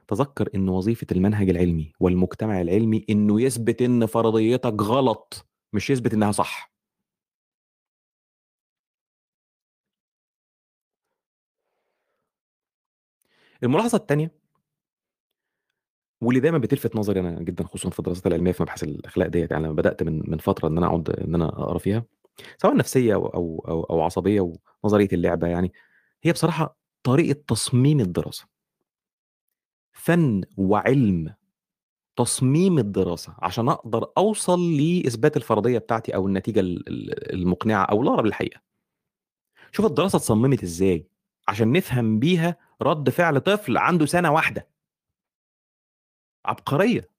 تذكر 0.07 0.49
إن 0.56 0.69
وظيفة 0.69 1.07
المنهج 1.11 1.49
العلمي 1.49 1.91
والمجتمع 1.99 2.61
العلمي 2.61 3.06
إنه 3.10 3.41
يثبت 3.41 3.81
إن 3.81 4.06
فرضيتك 4.06 4.81
غلط، 4.81 5.45
مش 5.73 5.89
يثبت 5.89 6.14
إنها 6.14 6.31
صح. 6.31 6.77
الملاحظة 13.63 13.95
التانية 13.97 14.31
واللي 16.21 16.39
دايمًا 16.39 16.57
بتلفت 16.57 16.95
نظري 16.95 17.19
أنا 17.19 17.39
جدًا 17.43 17.63
خصوصًا 17.63 17.89
في 17.89 17.99
الدراسات 17.99 18.27
العلمية 18.27 18.51
في 18.51 18.63
مباحث 18.63 18.84
الأخلاق 18.84 19.27
ديّة، 19.27 19.47
يعني 19.51 19.63
لمّا 19.65 19.73
بدأت 19.73 20.03
من 20.03 20.21
من 20.31 20.38
فترة 20.38 20.67
إن 20.67 20.77
أنا 20.77 20.88
أقعد 20.88 21.09
إن 21.09 21.35
أنا 21.35 21.45
أقرأ 21.49 21.77
فيها، 21.77 22.03
سواء 22.57 22.75
نفسية 22.77 23.13
أو 23.15 23.27
أو 23.27 23.65
أو 23.69 23.84
أو 23.84 24.01
عصبية 24.01 24.53
ونظرية 24.84 25.09
اللعبة 25.13 25.47
يعني، 25.47 25.73
هي 26.23 26.31
بصراحة 26.34 26.77
طريقة 27.03 27.41
تصميم 27.47 27.99
الدراسة. 27.99 28.47
فن 29.93 30.43
وعلم 30.57 31.34
تصميم 32.17 32.79
الدراسة 32.79 33.35
عشان 33.39 33.69
أقدر 33.69 34.07
أوصل 34.17 34.77
لإثبات 34.77 35.38
الفرضية 35.38 35.77
بتاعتي 35.79 36.15
أو 36.15 36.27
النتيجة 36.27 36.59
ال- 36.59 36.89
ال- 36.89 37.34
المقنعة 37.34 37.84
أو 37.85 38.03
الاقرب 38.03 38.25
للحقيقه 38.25 38.61
شوف 39.71 39.85
الدراسة 39.85 40.17
اتصممت 40.17 40.63
إزاي 40.63 41.07
عشان 41.47 41.71
نفهم 41.71 42.19
بيها 42.19 42.57
رد 42.82 43.10
فعل 43.10 43.40
طفل 43.40 43.78
عنده 43.78 44.06
سنة 44.06 44.32
واحدة. 44.32 44.68
عبقرية. 46.45 47.10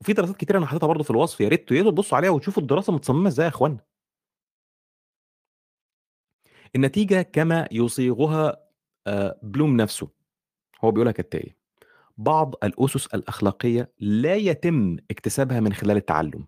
وفي 0.00 0.12
دراسات 0.12 0.36
كتير 0.36 0.58
أنا 0.58 0.66
حاططها 0.66 0.86
برضه 0.86 1.04
في 1.04 1.10
الوصف 1.10 1.40
يا 1.40 1.48
ريت 1.48 1.68
تبصوا 1.68 2.16
عليها 2.16 2.30
وتشوفوا 2.30 2.62
الدراسة 2.62 2.92
متصممة 2.92 3.28
إزاي 3.28 3.44
يا 3.44 3.50
اخوانا 3.50 3.78
النتيجة 6.76 7.22
كما 7.22 7.68
يصيغها 7.72 8.56
آه، 9.06 9.38
بلوم 9.42 9.76
نفسه. 9.76 10.08
هو 10.84 10.90
بيقولها 10.90 11.12
كالتالي 11.12 11.54
بعض 12.18 12.54
الأسس 12.64 13.06
الأخلاقية 13.06 13.92
لا 13.98 14.34
يتم 14.34 14.96
اكتسابها 15.10 15.60
من 15.60 15.72
خلال 15.72 15.96
التعلم. 15.96 16.46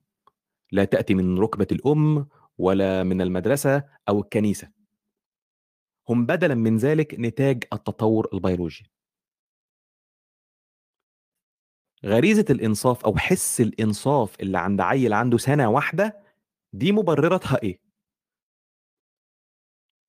لا 0.72 0.84
تأتي 0.84 1.14
من 1.14 1.38
ركبة 1.38 1.66
الأم 1.72 2.26
ولا 2.58 3.02
من 3.02 3.20
المدرسة 3.20 3.84
أو 4.08 4.20
الكنيسة. 4.20 4.75
هم 6.08 6.26
بدلا 6.26 6.54
من 6.54 6.76
ذلك 6.76 7.14
نتاج 7.18 7.64
التطور 7.72 8.28
البيولوجي. 8.34 8.90
غريزة 12.04 12.44
الإنصاف 12.50 13.04
أو 13.04 13.16
حس 13.16 13.60
الإنصاف 13.60 14.40
اللي 14.40 14.58
عند 14.58 14.80
عيل 14.80 15.12
عنده 15.12 15.38
سنة 15.38 15.70
واحدة 15.70 16.22
دي 16.72 16.92
مبررتها 16.92 17.62
إيه؟ 17.62 17.80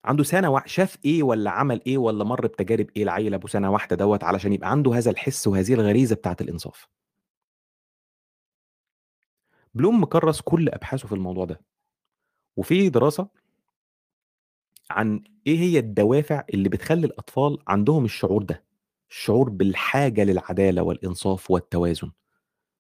عنده 0.06 0.24
واحدة 0.52 0.68
شاف 0.68 0.98
إيه 1.06 1.24
ولا 1.24 1.50
عمل 1.52 1.82
إيه 1.88 1.98
ولا 1.98 2.24
مر 2.24 2.48
بتجارب 2.48 2.88
إيه 2.98 3.04
العيل 3.04 3.34
أبو 3.34 3.48
سنة 3.48 3.72
واحدة 3.72 3.96
دوت 3.96 4.24
علشان 4.24 4.54
يبقى 4.54 4.72
عنده 4.72 4.94
هذا 4.94 5.12
الحس 5.12 5.48
وهذه 5.48 5.74
الغريزة 5.74 6.16
بتاعة 6.16 6.38
الإنصاف؟ 6.42 6.88
بلوم 9.74 10.02
مكرس 10.04 10.42
كل 10.42 10.70
أبحاثه 10.70 11.08
في 11.08 11.16
الموضوع 11.16 11.46
ده. 11.46 11.62
وفي 12.58 12.90
دراسة 12.90 13.30
عن 14.92 15.24
إيه 15.48 15.60
هي 15.60 15.80
الدوافع 15.80 16.44
اللي 16.54 16.70
بتخلي 16.70 17.06
الأطفال 17.08 17.58
عندهم 17.68 18.06
الشعور 18.06 18.44
ده؟ 18.44 18.64
الشعور 19.10 19.50
بالحاجة 19.50 20.24
للعدالة 20.24 20.82
والإنصاف 20.82 21.52
والتوازن. 21.52 22.12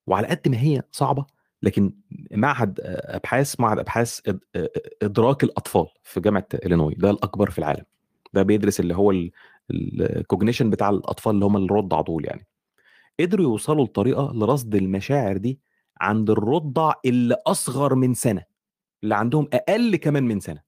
وعلى 0.08 0.28
قد 0.28 0.48
ما 0.48 0.62
هي 0.62 0.82
صعبة 0.92 1.26
لكن 1.64 1.94
معهد 2.32 2.80
أبحاث 2.84 3.60
معهد 3.60 3.80
أبحاث 3.80 4.20
إد- 4.30 4.36
آه، 4.56 4.70
إدراك 5.04 5.44
الأطفال 5.44 5.88
في 6.04 6.20
جامعة 6.20 6.48
إلينوي 6.66 6.94
ده 6.96 7.10
الأكبر 7.10 7.50
في 7.50 7.60
العالم. 7.60 7.84
ده 8.34 8.44
بيدرس 8.44 8.80
اللي 8.80 8.96
هو 8.96 9.14
ال 9.72 9.81
cognition 9.81 10.69
بتاع 10.70 10.90
الأطفال 10.90 11.36
اللي 11.36 11.46
هم 11.46 11.58
الرضع 11.58 12.02
دول 12.02 12.26
يعني. 12.26 12.48
قدروا 13.20 13.46
يوصلوا 13.46 13.86
لطريقة 13.86 14.32
لرصد 14.36 14.76
المشاعر 14.76 15.38
دي 15.38 15.60
عند 16.02 16.30
الرضع 16.30 16.94
اللي 17.06 17.38
أصغر 17.48 17.96
من 17.96 18.14
سنة 18.14 18.44
اللي 19.04 19.16
عندهم 19.16 19.48
أقل 19.54 19.96
كمان 19.96 20.24
من 20.24 20.40
سنة. 20.40 20.66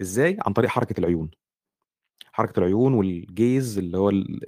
إزاي؟ 0.00 0.36
عن 0.46 0.52
طريق 0.52 0.70
حركة 0.70 1.00
العيون. 1.00 1.30
حركة 2.32 2.58
العيون 2.58 2.94
وال 2.94 3.22
gaze 3.22 3.78
اللي 3.78 3.98
هو 3.98 4.10
ال- 4.10 4.40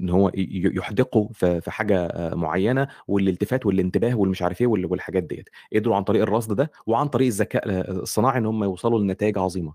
إن 0.00 0.10
هو 0.10 0.28
ي- 0.28 0.72
يحدقوا 0.76 1.28
في 1.32 1.60
آه، 1.90 2.34
معينة 2.34 2.88
والالتفات 3.08 3.66
والانتباه 3.66 4.14
والمش 4.14 4.42
عارف 4.42 4.60
وال- 4.60 4.86
والحاجات 4.86 5.22
ديت 5.22 5.48
قدروا 5.74 5.96
عن 5.96 6.04
طريق 6.04 6.22
الرصد 6.22 6.56
ده 6.56 6.70
وعن 6.86 7.08
طريق 7.08 7.26
الذكاء 7.26 7.90
الصناعي 7.90 8.38
إن 8.38 8.46
هم 8.46 8.64
يوصلوا 8.64 8.98
لنتائج 8.98 9.38
عظيمة. 9.38 9.74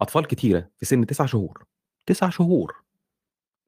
أطفال 0.00 0.26
كتيرة 0.26 0.68
في 0.78 0.86
سن 0.86 1.06
تسع 1.06 1.26
شهور. 1.26 1.64
تسع 2.06 2.28
شهور. 2.28 2.74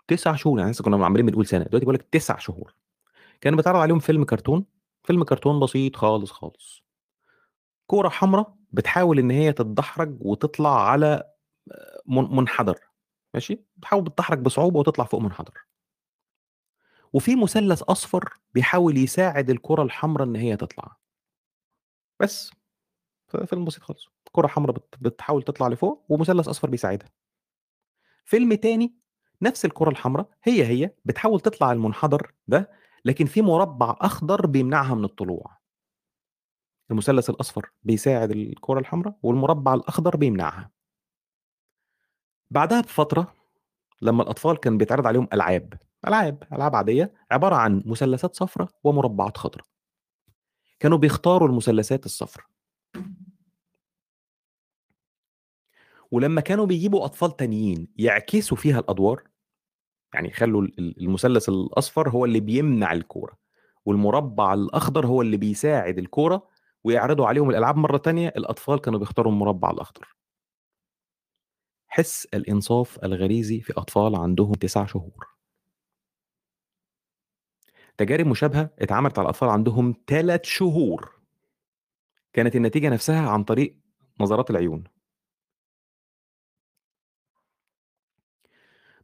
تسع 0.09 0.35
شهور 0.35 0.59
يعني 0.59 0.70
لسه 0.70 0.85
كنا 0.85 1.07
عمالين 1.07 1.27
بنقول 1.27 1.47
سنة 1.47 1.65
دلوقتي 1.65 1.85
بقول 1.85 1.95
لك 1.95 2.03
تسع 2.12 2.39
شهور. 2.39 2.74
كان 3.41 3.57
بيتعرض 3.57 3.78
عليهم 3.81 3.99
فيلم 3.99 4.24
كرتون. 4.24 4.65
فيلم 5.05 5.24
كرتون 5.24 5.61
بسيط 5.61 5.97
خالص 5.97 6.31
خالص. 6.31 6.83
كورة 7.87 8.09
حمراء 8.09 8.56
بتحاول 8.72 9.18
إن 9.18 9.30
هي 9.30 9.52
تتدحرج 9.52 10.16
وتطلع 10.20 10.88
على 10.90 11.32
من- 12.06 12.36
منحدر 12.36 12.78
ماشي؟ 13.34 13.64
بتحاول 13.76 14.05
بتتدحرج 14.05 14.38
بصعوبة 14.38 14.78
وتطلع 14.78 15.05
فوق 15.05 15.20
منحدر. 15.20 15.55
وفي 17.12 17.36
مثلث 17.36 17.82
أصفر 17.82 18.34
بيحاول 18.55 18.97
يساعد 18.97 19.51
الكرة 19.51 19.82
الحمراء 19.82 20.28
إن 20.28 20.36
هي 20.36 20.56
تطلع. 20.56 20.97
بس. 22.20 22.51
ف- 23.28 23.36
فيلم 23.36 23.64
بسيط 23.64 23.82
خالص. 23.82 24.09
كرة 24.32 24.47
حمراء 24.47 24.74
بت- 24.76 24.94
بتحاول 25.01 25.43
تطلع 25.43 25.68
لفوق 25.68 26.05
ومثلث 26.09 26.48
أصفر 26.48 26.70
بيساعدها. 26.70 27.09
فيلم 28.24 28.55
تاني 28.55 28.94
نفس 29.43 29.64
الكرة 29.64 29.90
الحمراء 29.90 30.28
هي 30.43 30.66
هي 30.66 30.90
بتحاول 31.05 31.40
تطلع 31.40 31.72
المنحدر 31.72 32.32
ده 32.48 32.70
لكن 33.05 33.26
في 33.26 33.43
مربع 33.43 33.97
أخضر 34.01 34.47
بيمنعها 34.47 34.94
من 34.94 35.05
الطلوع. 35.05 35.59
المثلث 36.91 37.31
الأصفر 37.31 37.71
بيساعد 37.83 38.31
الكره 38.31 38.79
الحمراء 38.79 39.17
والمربع 39.23 39.75
الأخضر 39.75 40.17
بيمنعها. 40.17 40.71
بعدها 42.51 42.81
بفترة 42.81 43.35
لما 44.03 44.23
الأطفال 44.23 44.57
كان 44.57 44.79
بيتعرض 44.79 45.07
عليهم 45.07 45.29
ألعاب 45.33 45.75
ألعاب 46.07 46.43
ألعاب 46.53 46.77
عادية 46.77 47.13
عبارة 47.31 47.55
عن 47.57 47.83
مثلثات 47.87 48.35
صفراء 48.37 48.69
ومربعات 48.85 49.37
خضراء. 49.37 49.67
كانوا 50.81 50.99
بيختاروا 50.99 51.49
المثلثات 51.49 52.07
الصفراء 52.07 52.47
ولما 56.11 56.41
كانوا 56.41 56.67
بيجيبوا 56.67 57.05
أطفال 57.05 57.37
تانيين 57.37 57.89
يعكسوا 57.97 58.57
فيها 58.57 58.79
الأدوار 58.81 59.23
يعني 60.15 60.29
يخلوا 60.29 60.63
ال- 60.63 60.79
ال- 60.79 61.01
المثلث 61.01 61.49
الأصفر 61.49 62.11
هو 62.11 62.25
اللي 62.25 62.41
بيمنع 62.41 62.93
الكورة 62.93 63.39
والمربع 63.85 64.55
الأخضر 64.55 65.07
هو 65.07 65.23
اللي 65.23 65.37
بيساعد 65.37 65.99
الكورة 65.99 66.49
ويعرضوا 66.87 67.27
عليهم 67.27 67.51
الألعاب 67.51 67.77
مرة 67.77 67.97
تانية 67.97 68.29
الأطفال 68.29 68.81
كانوا 68.81 68.99
بيختاروا 68.99 69.33
المربع 69.33 69.71
الأخضر. 69.71 70.17
حس 71.89 72.27
الإنصاف 72.35 73.05
الغريزي 73.05 73.61
في 73.61 73.73
أطفال 73.73 74.17
عندهم 74.17 74.53
تسع 74.53 74.87
شهور. 74.87 75.27
تجارب 77.99 78.27
مشابهة 78.27 78.71
اتعملت 78.79 79.19
على 79.19 79.29
أطفال 79.29 79.49
عندهم 79.49 79.95
ثلاث 80.07 80.45
شهور. 80.45 81.21
كانت 82.33 82.57
النتيجة 82.57 82.89
نفسها 82.89 83.29
عن 83.29 83.45
طريق 83.45 83.77
نظرات 84.21 84.51
العيون. 84.51 84.85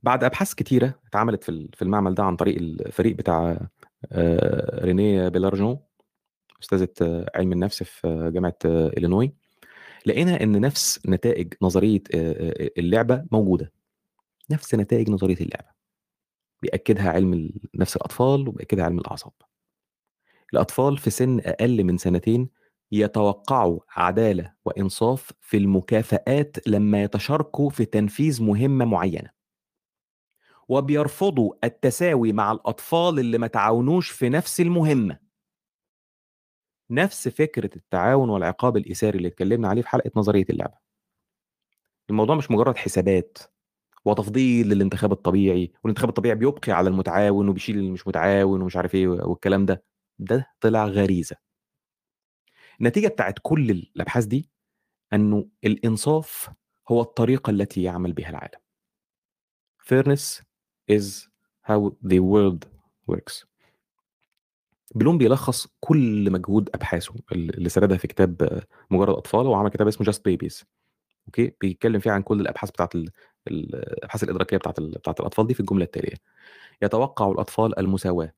بعد 0.03 0.25
أبحاث 0.25 0.55
كتيرة 0.55 1.01
اتعملت 1.07 1.45
في 1.45 1.83
المعمل 1.83 2.15
ده 2.15 2.23
عن 2.25 2.37
طريق 2.37 2.57
الفريق 2.59 3.17
بتاع 3.17 3.69
آه، 4.13 4.85
رينيه 4.85 5.29
بيلارجون 5.29 5.92
أستاذة 6.63 7.27
علم 7.35 7.53
النفس 7.53 7.83
في 7.83 8.31
جامعة 8.35 8.57
إلينوي 8.65 9.35
لقينا 10.07 10.43
إن 10.43 10.61
نفس 10.61 11.01
نتائج 11.09 11.55
نظرية 11.63 12.03
اللعبة 12.79 13.25
موجودة. 13.33 13.73
نفس 14.51 14.75
نتائج 14.75 15.11
نظرية 15.11 15.37
اللعبة. 15.41 15.69
بيأكدها 16.63 17.11
علم 17.11 17.51
نفس 17.75 17.97
الأطفال 17.97 18.49
وبيأكدها 18.49 18.85
علم 18.85 18.99
الأعصاب. 18.99 19.33
الأطفال 20.53 20.99
في 20.99 21.11
سن 21.11 21.41
أقل 21.41 21.85
من 21.85 21.99
سنتين 21.99 22.49
يتوقعوا 22.93 23.81
عدالة 23.89 24.53
وإنصاف 24.65 25.33
في 25.41 25.57
المكافآت 25.57 26.69
لما 26.69 27.03
يتشاركوا 27.03 27.71
في 27.71 27.85
تنفيذ 27.85 28.43
مهمة 28.43 28.85
معينة. 28.85 29.31
وبيرفضوا 30.69 31.53
التساوي 31.65 32.33
مع 32.33 32.53
الأطفال 32.53 33.19
اللي 33.19 33.39
ما 33.39 33.47
تعاونوش 33.47 34.11
في 34.11 34.29
نفس 34.29 34.61
المهمة. 34.61 35.19
نفس 36.93 37.29
فكرة 37.29 37.71
التعاون 37.77 38.31
والعقاب 38.31 38.77
الإيثاري 38.77 39.19
اللي 39.19 39.29
اتكلمنا 39.29 39.69
عليه 39.69 39.83
في 39.83 39.89
حلقة 39.89 40.11
نظرية 40.17 40.45
اللعبة. 40.51 40.75
الموضوع 42.11 42.37
مش 42.37 42.51
مجرد 42.51 42.77
حسابات 42.77 43.39
وتفضيل 44.05 44.69
للانتخاب 44.69 45.13
الطبيعي 45.13 45.73
والانتخاب 45.85 46.09
الطبيعي 46.09 46.35
بيبقي 46.35 46.73
على 46.73 46.89
المتعاون 46.89 47.49
وبيشيل 47.49 47.79
اللي 47.79 47.91
مش 47.91 48.07
متعاون 48.09 48.63
ومش 48.63 48.77
عارف 48.77 48.95
إيه 48.95 49.09
والكلام 49.09 49.67
ده. 49.67 49.85
ده 50.19 50.47
طلع 50.61 50.87
غريزة. 50.87 51.37
النتيجة 52.81 53.09
بتاعت 53.09 53.35
كل 53.43 53.71
الأبحاث 53.71 54.25
دي 54.25 54.51
إنه 55.13 55.49
الإنصاف 55.65 56.51
هو 56.89 57.01
الطريقة 57.01 57.51
التي 57.51 57.83
يعمل 57.83 58.13
بها 58.13 58.31
العالم. 58.31 58.61
Fairness 59.85 60.43
is 60.93 61.29
how 61.69 61.91
the 62.05 62.21
world 62.21 62.67
works. 63.11 63.52
بلوم 64.95 65.19
بيلخص 65.19 65.67
كل 65.81 66.31
مجهود 66.33 66.71
أبحاثه 66.75 67.15
اللي 67.33 67.69
سردها 67.69 67.97
في 67.97 68.07
كتاب 68.09 68.63
مجرد 68.91 69.15
أطفال 69.15 69.47
وعمل 69.47 69.69
كتاب 69.71 69.89
اسمه 69.89 70.05
Just 70.07 70.25
Babies 70.25 70.65
okay؟ 71.27 71.53
بيتكلم 71.61 72.01
فيه 72.01 72.11
عن 72.11 72.23
كل 72.23 72.41
الأبحاث 72.41 72.71
بتاعت 72.71 72.95
ال- 72.95 73.11
ال- 73.49 73.75
الأبحاث 73.75 74.25
الإدراكية 74.25 74.57
بتاعت 74.57 74.81
بتاعت 74.81 75.21
الأطفال 75.21 75.47
دي 75.47 75.55
في 75.55 75.61
الجملة 75.61 75.85
التالية. 75.85 76.15
يتوقع 76.83 77.31
الأطفال 77.31 77.79
المساواة 77.79 78.33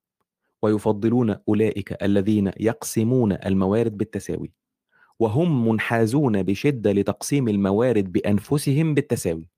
ويفضلون 0.62 1.36
أولئك 1.48 2.02
الذين 2.02 2.50
يقسمون 2.60 3.32
الموارد 3.32 3.98
بالتساوي 3.98 4.52
وهم 5.18 5.68
منحازون 5.68 6.42
بشدة 6.42 6.92
لتقسيم 6.92 7.48
الموارد 7.48 8.12
بأنفسهم 8.12 8.94
بالتساوي. 8.94 9.48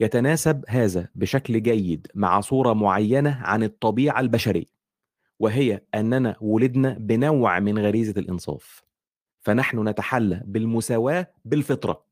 يتناسب 0.00 0.64
هذا 0.68 1.08
بشكل 1.14 1.62
جيد 1.62 2.06
مع 2.14 2.40
صورة 2.40 2.72
معينة 2.72 3.40
عن 3.42 3.62
الطبيعة 3.62 4.20
البشرية. 4.20 4.79
وهي 5.40 5.82
أننا 5.96 6.36
ولدنا 6.40 6.98
بنوع 7.00 7.60
من 7.60 7.78
غريزة 7.78 8.14
الإنصاف 8.18 8.82
فنحن 9.40 9.88
نتحلى 9.88 10.42
بالمساواة 10.46 11.26
بالفطرة. 11.46 12.04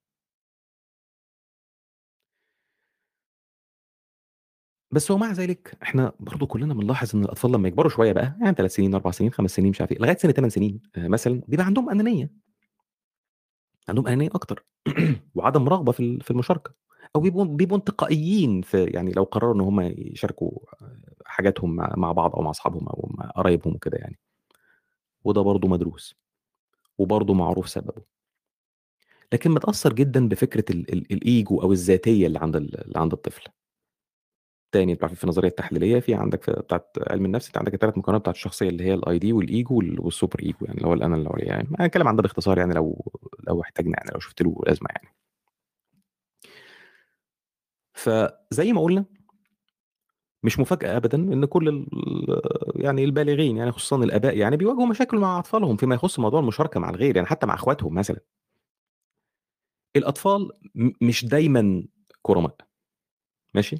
بس 4.90 5.10
ومع 5.10 5.32
ذلك 5.32 5.76
إحنا 5.82 6.12
برضو 6.20 6.46
كلنا 6.46 6.74
بنلاحظ 6.74 7.16
إن 7.16 7.24
الأطفال 7.24 7.52
لما 7.52 7.68
يكبروا 7.68 7.90
شوية 7.90 8.12
بقى 8.12 8.36
يعني 8.40 8.54
3 8.56 8.70
سنين 8.72 8.94
4 8.94 9.10
سنين 9.12 9.30
5 9.32 9.50
سنين 9.56 9.70
مش 9.70 9.80
عارف 9.80 9.92
إيه 9.92 9.98
لغاية 9.98 10.16
سن 10.16 10.30
8 10.32 10.50
سنين 10.50 10.80
آه، 10.96 11.08
مثلا 11.08 11.42
بيبقى 11.48 11.66
عندهم 11.66 11.90
أنانية. 11.90 12.30
عندهم 13.88 14.06
أنانية 14.06 14.28
أكتر. 14.34 14.64
وعدم 15.34 15.68
رغبة 15.68 15.92
في 15.92 16.18
في 16.20 16.30
المشاركة. 16.30 16.72
أو 17.16 17.20
بيبقوا 17.20 17.44
بيبقوا 17.44 17.78
انتقائيين 17.78 18.62
في 18.62 18.84
يعني 18.84 19.12
لو 19.12 19.22
قرروا 19.24 19.54
إن 19.54 19.60
هم 19.60 19.80
يشاركوا 19.80 20.50
حاجاتهم 21.38 21.76
مع 21.76 22.12
بعض 22.12 22.34
أو 22.36 22.42
مع 22.42 22.50
أصحابهم 22.50 22.88
أو 22.88 23.08
مع 23.14 23.30
قرايبهم 23.30 23.74
وكده 23.74 23.98
يعني. 23.98 24.18
وده 25.24 25.40
برضو 25.42 25.68
مدروس 25.68 26.14
وبرضو 26.98 27.34
معروف 27.34 27.68
سببه. 27.68 28.02
لكن 29.32 29.50
متأثر 29.50 29.92
جدا 29.92 30.28
بفكرة 30.28 30.64
ال- 30.70 30.92
ال- 30.92 31.12
الإيجو 31.12 31.62
أو 31.62 31.72
الذاتية 31.72 32.26
اللي 32.26 32.38
عند 32.38 32.56
ال- 32.56 32.84
اللي 32.84 32.98
عند 32.98 33.12
الطفل. 33.12 33.44
تاني 34.72 34.94
بتاع 34.94 35.08
في 35.08 35.24
النظرية 35.24 35.48
التحليلية 35.48 36.00
في 36.00 36.14
عندك 36.14 36.42
في 36.44 36.52
بتاعت 36.52 36.96
علم 37.10 37.24
النفس 37.24 37.46
انت 37.46 37.58
عندك 37.58 37.74
الثلاث 37.74 37.98
مكونات 37.98 38.20
بتاعت 38.20 38.34
الشخصية 38.34 38.68
اللي 38.68 38.84
هي 38.84 38.94
ال 38.94 39.18
id 39.18 39.32
وال 39.32 39.51
ego 39.51 39.78
وال- 39.78 40.00
وال 40.00 40.12
super 40.12 40.40
ego 40.42 40.58
يعني 40.62 40.76
اللي 40.78 40.88
هو 40.88 40.92
الأنا 40.94 41.16
اللي 41.16 41.28
هو 41.28 41.34
يعني. 41.38 41.68
أنا 41.78 41.86
هتكلم 41.86 42.08
عن 42.08 42.16
ده 42.16 42.22
باختصار 42.22 42.58
يعني 42.58 42.74
لو 42.74 43.12
لو 43.48 43.62
احتاجنا 43.62 43.96
يعني 43.98 44.10
لو 44.14 44.20
شفت 44.20 44.42
له 44.42 44.56
لازمة 44.66 44.88
يعني. 44.96 45.08
فزي 47.94 48.72
ما 48.72 48.80
قلنا 48.82 49.04
مش 50.42 50.58
مفاجأة 50.58 50.96
ابدا 50.96 51.18
إن 51.18 51.44
كل 51.44 51.68
ال- 51.68 51.86
يعني 52.76 53.04
البالغين 53.04 53.56
يعني 53.56 53.72
خصوصا 53.72 53.96
الآباء 54.04 54.36
يعني 54.36 54.56
بيواجهوا 54.56 54.86
مشاكل 54.86 55.18
مع 55.18 55.38
أطفالهم 55.38 55.76
فيما 55.76 55.94
يخص 55.94 56.18
موضوع 56.18 56.40
المشاركة 56.40 56.80
مع 56.80 56.90
الغير 56.90 57.16
يعني 57.16 57.28
حتى 57.28 57.46
مع 57.46 57.54
أخواتهم 57.54 57.94
مثلا. 57.94 58.20
الأطفال 59.96 60.50
مش 61.00 61.24
دايما 61.24 61.82
كرماء. 62.22 62.56
ماشي؟ 63.54 63.76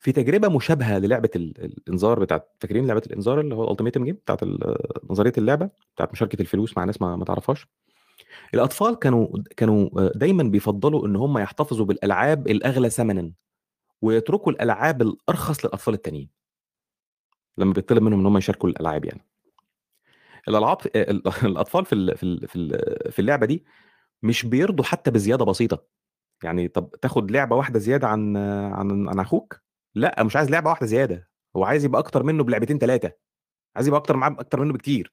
في 0.00 0.12
تجربة 0.12 0.48
مشابهة 0.48 0.98
للعبة 0.98 1.30
ال- 1.36 1.64
الإنذار 1.64 2.20
بتاعت 2.20 2.56
فاكرين 2.60 2.86
لعبة 2.86 3.02
الإنذار 3.06 3.40
اللي 3.40 3.54
هو 3.54 3.64
الألتيميتم 3.64 4.04
جيم 4.04 4.14
بتاعت 4.14 4.40
نظرية 5.10 5.32
اللعبة 5.38 5.70
بتاعت 5.94 6.12
مشاركة 6.12 6.40
الفلوس 6.42 6.76
مع 6.76 6.84
ناس 6.84 7.02
ما, 7.02 7.16
ما 7.16 7.24
تعرفهاش؟ 7.24 7.66
الأطفال 8.54 8.94
كانوا 8.98 9.28
كانوا 9.56 10.10
دايما 10.14 10.42
بيفضلوا 10.42 11.06
إن 11.06 11.16
هم 11.16 11.38
يحتفظوا 11.38 11.86
بالألعاب 11.86 12.48
الأغلى 12.48 12.90
ثمنا. 12.90 13.32
ويتركوا 14.02 14.52
الألعاب 14.52 15.02
الأرخص 15.02 15.64
للأطفال 15.64 15.94
التانيين. 15.94 16.30
لما 17.58 17.72
بيطلب 17.72 18.02
منهم 18.02 18.20
إن 18.20 18.26
هم 18.26 18.36
يشاركوا 18.38 18.68
الألعاب 18.68 19.04
يعني. 19.04 19.26
الألعاب 20.48 20.78
ال- 20.96 21.22
الأطفال 21.52 21.84
في 21.84 22.16
في 22.16 22.48
في 23.10 23.18
اللعبة 23.18 23.46
دي 23.46 23.64
مش 24.22 24.46
بيرضوا 24.46 24.84
حتى 24.84 25.10
بزيادة 25.10 25.44
بسيطة. 25.44 25.84
يعني 26.44 26.68
طب 26.68 26.90
تاخد 27.02 27.30
لعبة 27.30 27.56
واحدة 27.56 27.78
زيادة 27.78 28.08
عن 28.08 28.36
عن 28.36 29.08
عن 29.08 29.20
أخوك؟ 29.20 29.60
لأ 29.94 30.22
مش 30.22 30.36
عايز 30.36 30.50
لعبة 30.50 30.70
واحدة 30.70 30.86
زيادة. 30.86 31.28
هو 31.56 31.64
عايز 31.64 31.84
يبقى 31.84 32.00
أكتر 32.00 32.22
منه 32.22 32.44
بلعبتين 32.44 32.78
ثلاثة 32.78 33.12
عايز 33.76 33.88
يبقى 33.88 34.00
أكتر 34.00 34.16
معاه 34.16 34.36
أكتر 34.40 34.60
منه 34.60 34.72
بكتير. 34.72 35.12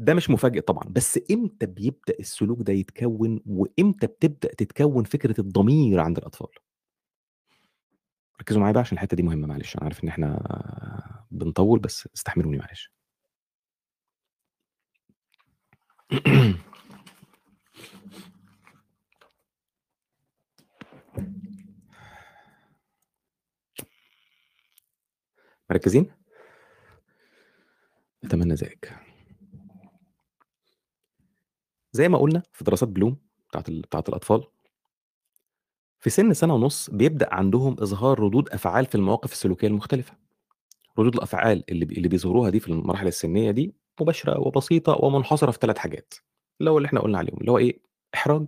ده 0.00 0.14
مش 0.14 0.30
مفاجئ 0.30 0.60
طبعا 0.60 0.84
بس 0.88 1.20
إمتى 1.30 1.66
بيبدأ 1.66 2.14
السلوك 2.20 2.58
ده 2.62 2.72
يتكون 2.72 3.40
وإمتى 3.46 4.06
بتبدأ 4.06 4.54
تتكون 4.54 5.04
فكرة 5.04 5.40
الضمير 5.40 6.00
عند 6.00 6.18
الأطفال؟ 6.18 6.48
ركزوا 8.40 8.60
معايا 8.60 8.72
بقى 8.72 8.80
عشان 8.80 8.96
الحتة 8.96 9.16
دي 9.16 9.22
مهمة 9.22 9.46
معلش. 9.46 9.76
أنا 9.76 9.84
عارف 9.84 10.04
إن 10.04 10.08
إحنا 10.08 11.24
بنطول 11.30 11.78
بس 11.78 12.08
استحملوني 12.16 12.58
معلش. 12.58 12.92
مركزين؟ 25.70 26.10
أتمنى 28.24 28.54
ذلك. 28.54 29.09
زي 31.92 32.08
ما 32.08 32.18
قلنا 32.18 32.42
في 32.52 32.64
دراسات 32.64 32.88
بلوم 32.88 33.16
بتاعت 33.48 33.70
بتاعت 33.70 34.08
الأطفال 34.08 34.44
في 36.00 36.10
سن 36.10 36.34
سنة 36.34 36.54
ونص 36.54 36.90
بيبدأ 36.90 37.34
عندهم 37.34 37.76
إظهار 37.80 38.20
ردود 38.20 38.48
أفعال 38.48 38.86
في 38.86 38.94
المواقف 38.94 39.32
السلوكية 39.32 39.66
المختلفة. 39.68 40.14
ردود 40.98 41.14
الأفعال 41.14 41.64
اللي 41.70 41.84
اللي 41.84 42.08
بيظهروها 42.08 42.50
دي 42.50 42.60
في 42.60 42.68
المراحل 42.68 43.06
السنية 43.06 43.50
دي 43.50 43.74
مباشرة 44.00 44.40
وبسيطة 44.40 44.92
ومنحصرة 45.04 45.50
في 45.50 45.58
ثلاث 45.60 45.78
حاجات. 45.78 46.14
اللي 46.60 46.70
هو 46.70 46.76
اللي 46.78 46.86
إحنا 46.86 47.00
قلنا 47.00 47.18
عليهم 47.18 47.36
اللي 47.40 47.50
هو 47.50 47.58
إيه؟ 47.58 47.80
إحراج 48.14 48.46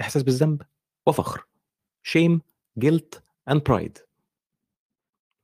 إحساس 0.00 0.22
بالذنب 0.22 0.62
وفخر. 1.06 1.46
shame 2.02 2.40
guilt 2.78 3.22
and 3.50 3.62
pride 3.62 3.98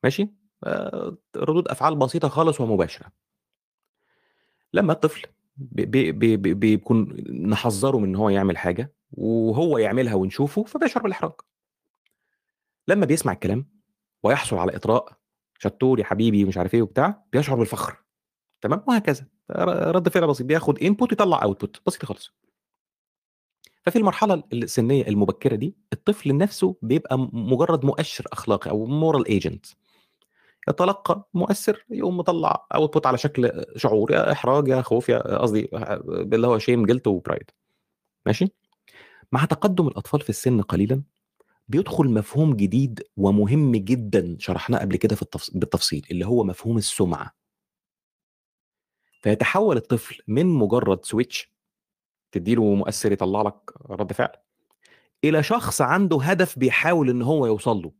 ماشي؟ 0.04 0.28
آه، 0.64 1.16
ردود 1.36 1.68
أفعال 1.68 1.96
بسيطة 1.96 2.28
خالص 2.28 2.60
ومباشرة. 2.60 3.12
لما 4.72 4.92
الطفل 4.92 5.22
بي- 5.56 5.84
بي- 5.86 6.12
بي- 6.12 6.36
بي- 6.36 6.54
بيكون 6.54 7.16
نحذره 7.48 7.98
من 7.98 8.08
إن 8.08 8.16
هو 8.16 8.28
يعمل 8.28 8.58
حاجة 8.58 8.92
وهو 9.12 9.78
يعملها 9.78 10.14
ونشوفه 10.14 10.64
فبيشعر 10.64 11.02
بالإحراج. 11.02 11.32
لما 12.88 13.06
بيسمع 13.06 13.32
الكلام 13.32 13.68
ويحصل 14.22 14.56
على 14.56 14.76
إطراء 14.76 15.16
شطور 15.58 15.98
يا 15.98 16.04
حبيبي 16.04 16.44
ومش 16.44 16.58
عارف 16.58 16.74
إيه 16.74 16.82
وبتاع 16.82 17.24
بيشعر 17.32 17.56
بالفخر. 17.58 17.96
تمام؟ 18.60 18.84
وهكذا. 18.88 19.26
رد 19.90 20.08
فعل 20.08 20.26
بسيط 20.26 20.46
بياخد 20.46 20.78
input 20.82 21.12
يطلع 21.12 21.42
output 21.42 21.80
بسيط 21.86 22.04
خالص. 22.04 22.32
ففي 23.82 23.98
المرحلة 23.98 24.42
السنية 24.52 25.08
المبكرة 25.08 25.54
دي 25.56 25.76
الطفل 25.92 26.36
نفسه 26.36 26.76
بيبقى 26.82 27.18
مجرد 27.32 27.84
مؤشر 27.84 28.24
أخلاقي 28.32 28.70
أو 28.70 28.86
moral 28.86 29.26
agent 29.28 29.66
يتلقى 30.68 31.28
مؤثر 31.34 31.86
يقوم 31.90 32.16
مطلع 32.16 32.66
output 32.74 33.06
على 33.06 33.18
شكل 33.18 33.64
شعور 33.76 34.12
يا 34.12 34.32
إحراج 34.32 34.68
يا 34.68 34.82
خوف 34.82 35.08
يا 35.08 35.38
قصدي 35.38 35.68
اللي 36.34 36.46
هو 36.46 36.58
shame 36.58 36.86
guilt 36.86 37.06
و 37.06 37.13
pride 37.13 37.50
ماشي؟ 38.26 38.48
مع 39.32 39.44
تقدم 39.44 39.88
الأطفال 39.88 40.20
في 40.20 40.30
السن 40.30 40.60
قليلا 40.62 41.02
بيدخل 41.68 42.08
مفهوم 42.08 42.56
جديد 42.56 43.02
ومهم 43.16 43.72
جدا 43.76 44.36
شرحناه 44.38 44.78
قبل 44.78 44.96
كده 44.96 45.16
في 45.16 45.22
التفص... 45.22 45.50
بالتفصيل 45.50 46.06
اللي 46.10 46.26
هو 46.26 46.44
مفهوم 46.44 46.76
السمعة. 46.76 47.34
فيتحول 49.22 49.76
الطفل 49.76 50.22
من 50.28 50.46
مجرد 50.46 51.04
switch 51.04 51.52
تديله 52.32 52.74
مؤثر 52.74 53.12
يطلع 53.12 53.42
لك 53.42 53.72
رد 53.90 54.12
فعل 54.12 54.36
إلى 55.24 55.42
شخص 55.42 55.80
عنده 55.80 56.18
هدف 56.22 56.58
بيحاول 56.58 57.10
إن 57.10 57.22
هو 57.22 57.46
يوصل 57.46 57.82
له. 57.82 57.92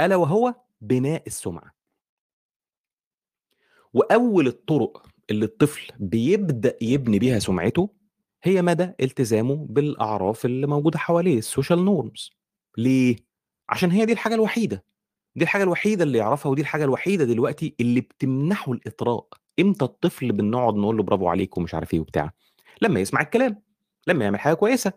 ألا 0.00 0.16
وهو؟ 0.16 0.54
بناء 0.84 1.22
السمعة. 1.26 1.74
وأول 3.92 4.46
الطرق 4.46 5.06
اللي 5.30 5.44
الطفل 5.44 5.92
بيبدأ 5.98 6.76
يبني 6.82 7.18
بيها 7.18 7.38
سمعته 7.38 7.90
هي 8.42 8.62
مدى 8.62 8.92
التزامه 9.00 9.66
بالأعراف 9.70 10.44
اللي 10.44 10.66
موجودة 10.66 10.98
حواليه 10.98 11.38
ال 11.38 11.45
social 11.45 11.84
norms. 11.84 12.30
ليه؟ 12.78 13.16
عشان 13.68 13.90
هي 13.90 14.06
دي 14.06 14.12
الحاجة 14.12 14.34
الوحيدة. 14.34 14.84
دي 15.36 15.44
الحاجة 15.44 15.62
الوحيدة 15.62 16.04
اللي 16.04 16.18
يعرفها 16.18 16.50
ودي 16.52 16.62
الحاجة 16.62 16.84
الوحيدة 16.84 17.24
دلوقتي 17.24 17.74
اللي 17.80 18.00
بتمنحه 18.00 18.72
الإطراء. 18.72 19.28
إمتى 19.60 19.84
الطفل 19.84 20.32
بنقعد 20.32 20.74
نقول 20.74 20.96
له 20.96 21.02
برافو 21.02 21.28
عليك 21.28 21.58
ومش 21.58 21.74
عارف 21.74 21.94
إيه 21.94 22.00
وبتاع؟ 22.00 22.32
لما 22.82 23.00
يسمع 23.00 23.20
الكلام 23.20 23.62
لما 24.06 24.24
يعمل 24.24 24.40
حاجة 24.40 24.54
كويسة. 24.54 24.92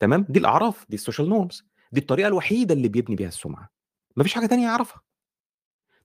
تمام؟ 0.00 0.26
دي 0.28 0.38
الأعراف 0.38 0.86
دي 0.88 0.94
ال 0.96 1.01
social 1.01 1.28
norms. 1.28 1.64
دي 1.92 2.00
الطريقة 2.00 2.28
الوحيدة 2.28 2.74
اللي 2.74 2.88
بيبني 2.88 3.16
بيها 3.16 3.28
السمعة. 3.28 3.77
مفيش 4.18 4.34
حاجة 4.34 4.46
تانية 4.46 4.64
يعرفها 4.64 5.02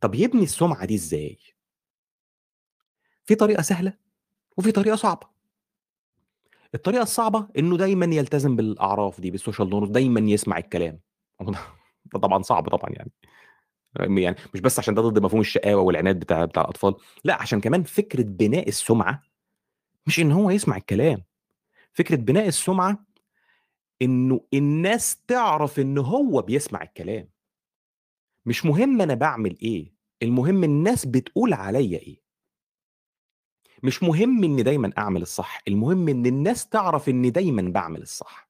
طب 0.02 0.16
يبني 0.16 0.44
السمعة 0.44 0.86
دي 0.86 0.96
إزاي؟ 0.96 1.38
في 3.26 3.36
طريقة 3.36 3.62
سهلة 3.62 3.94
وفي 4.58 4.72
طريقة 4.72 4.96
صعبة. 4.96 5.28
الطريقة 6.76 7.02
الصعبة 7.04 7.48
إنه 7.58 7.78
دايما 7.78 8.06
يلتزم 8.06 8.56
بالأعراف 8.56 9.22
دي 9.22 9.32
بال 9.32 9.41
social 9.41 9.70
norms 9.70 9.90
دايما 9.90 10.20
يسمع 10.20 10.58
الكلام. 10.58 11.00
ده 12.14 12.20
طبعا 12.20 12.42
صعب 12.42 12.70
طبعا 12.70 12.90
يعني. 12.90 13.12
يعني 14.22 14.36
مش 14.54 14.62
بس 14.62 14.80
عشان 14.80 14.94
ده 14.94 15.02
ضد 15.02 15.20
مفهوم 15.20 15.42
الشقاوة 15.42 15.82
والعناد 15.82 16.20
بتاع 16.20 16.46
بتاع 16.46 16.64
الأطفال 16.64 16.96
لأ 17.24 17.42
عشان 17.42 17.62
كمان 17.62 17.84
فكرة 17.84 18.24
بناء 18.24 18.68
السمعة 18.68 19.24
مش 20.08 20.20
إن 20.20 20.32
هو 20.32 20.50
يسمع 20.50 20.78
الكلام. 20.78 21.24
فكرة 21.94 22.16
بناء 22.16 22.48
السمعة 22.48 23.06
إنه 24.02 24.42
الناس 24.54 25.18
تعرف 25.28 25.80
إن 25.80 25.98
هو 25.98 26.42
بيسمع 26.42 26.82
الكلام. 26.82 27.33
مش 28.46 28.66
مهم 28.66 29.02
أنا 29.02 29.14
بعمل 29.14 29.58
إيه 29.62 29.94
المهم 30.22 30.64
الناس 30.64 31.06
بتقول 31.06 31.54
عليا 31.54 32.00
إيه. 32.00 32.24
مش 33.84 34.04
مهم 34.04 34.44
إني 34.44 34.64
دايما 34.64 34.92
أعمل 34.98 35.22
الصح 35.22 35.62
المهم 35.68 36.08
إن 36.10 36.26
الناس 36.26 36.70
تعرف 36.70 37.10
إني 37.10 37.30
دايما 37.30 37.72
بعمل 37.72 38.02
الصح. 38.02 38.50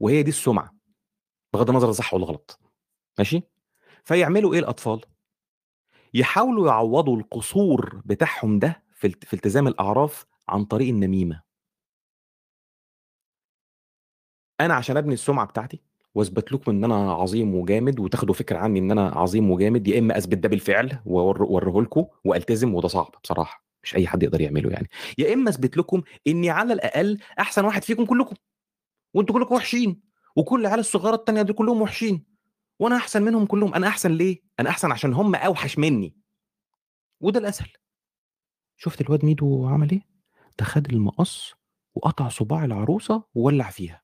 وهي 0.00 0.22
دي 0.22 0.28
السمعة 0.30 0.74
بغض 1.54 1.70
النظر 1.70 1.92
صح 1.92 2.14
ولا 2.14 2.24
غلط. 2.26 2.60
ماشي؟ 3.18 3.42
فيعملوا 4.04 4.54
إيه 4.54 4.58
الأطفال؟ 4.60 5.00
يحاولوا 6.14 6.68
يعوضوا 6.68 7.16
القصور 7.16 8.02
بتاعهم 8.04 8.58
ده 8.58 8.84
في 8.94 9.06
الت- 9.06 9.24
في 9.24 9.34
التزام 9.34 9.68
الأعراف 9.68 10.26
عن 10.48 10.64
طريق 10.64 10.88
النميمة. 10.88 11.42
أنا 14.60 14.74
عشان 14.74 14.96
أبني 14.96 15.14
السمعة 15.14 15.46
بتاعتي 15.46 15.82
واثبت 16.14 16.52
لكم 16.52 16.70
إن 16.70 16.84
أنا 16.84 17.12
عظيم 17.12 17.54
وجامد 17.54 18.00
وتاخدوا 18.00 18.34
فكرة 18.34 18.58
عني 18.58 18.78
إن 18.78 18.90
أنا 18.90 19.08
عظيم 19.08 19.50
وجامد 19.50 19.88
يا 19.88 19.98
إما 19.98 20.18
أثبت 20.18 20.38
ده 20.38 20.48
بالفعل 20.48 20.98
واوريه 21.06 21.80
لكم 21.82 22.06
وألتزم 22.24 22.74
وده 22.74 22.88
صعب 22.88 23.14
بصراحة 23.24 23.64
مش 23.82 23.96
أي 23.96 24.06
حد 24.06 24.22
يقدر 24.22 24.40
يعمله 24.40 24.70
يعني. 24.70 24.88
يا 25.18 25.34
إما 25.34 25.50
أثبت 25.50 25.76
لكم 25.76 26.02
إني 26.26 26.50
على 26.50 26.72
الأقل 26.72 27.18
أحسن 27.38 27.64
واحد 27.64 27.84
فيكم 27.84 28.04
كلكم 28.06 28.36
وأنتوا 29.14 29.34
كلكم 29.34 29.54
وحشين 29.54 30.00
وكل 30.36 30.60
العيال 30.60 30.80
الصغيره 30.80 31.14
التانية 31.14 31.42
دي 31.42 31.52
كلهم 31.52 31.82
وحشين 31.82 32.24
وأنا 32.78 32.96
أحسن 32.96 33.22
منهم 33.22 33.46
كلهم. 33.46 33.74
أنا 33.74 33.88
أحسن 33.88 34.10
ليه؟ 34.12 34.40
أنا 34.60 34.70
أحسن 34.70 34.92
عشان 34.92 35.14
هم 35.14 35.34
أوحش 35.34 35.78
مني. 35.78 36.14
وده 37.20 37.40
الأسهل. 37.40 37.68
شفت 38.76 39.00
الواد 39.00 39.24
ميدو 39.24 39.66
عمل 39.68 39.90
إيه؟ 39.90 40.00
ده 40.58 40.64
خد 40.64 40.92
المقص 40.92 41.54
وقطع 41.94 42.28
صباع 42.28 42.64
العروسة 42.64 43.22
وولع 43.34 43.70
فيها. 43.70 44.02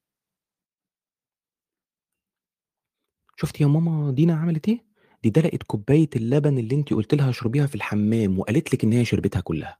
شفت 3.36 3.60
يا 3.60 3.66
ماما 3.66 4.10
دينا 4.12 4.34
عملت 4.34 4.68
إيه؟ 4.68 4.84
دي 5.22 5.30
دلقت 5.30 5.62
كوباية 5.62 6.10
اللبن 6.16 6.58
اللي 6.58 6.74
انت 6.74 6.92
قلت 6.94 7.14
لها 7.14 7.30
اشربيها 7.30 7.66
في 7.66 7.74
الحمام 7.74 8.38
وقالت 8.38 8.74
لك 8.74 8.84
إن 8.84 8.92
هي 8.92 9.04
شربتها 9.04 9.40
كلها. 9.40 9.78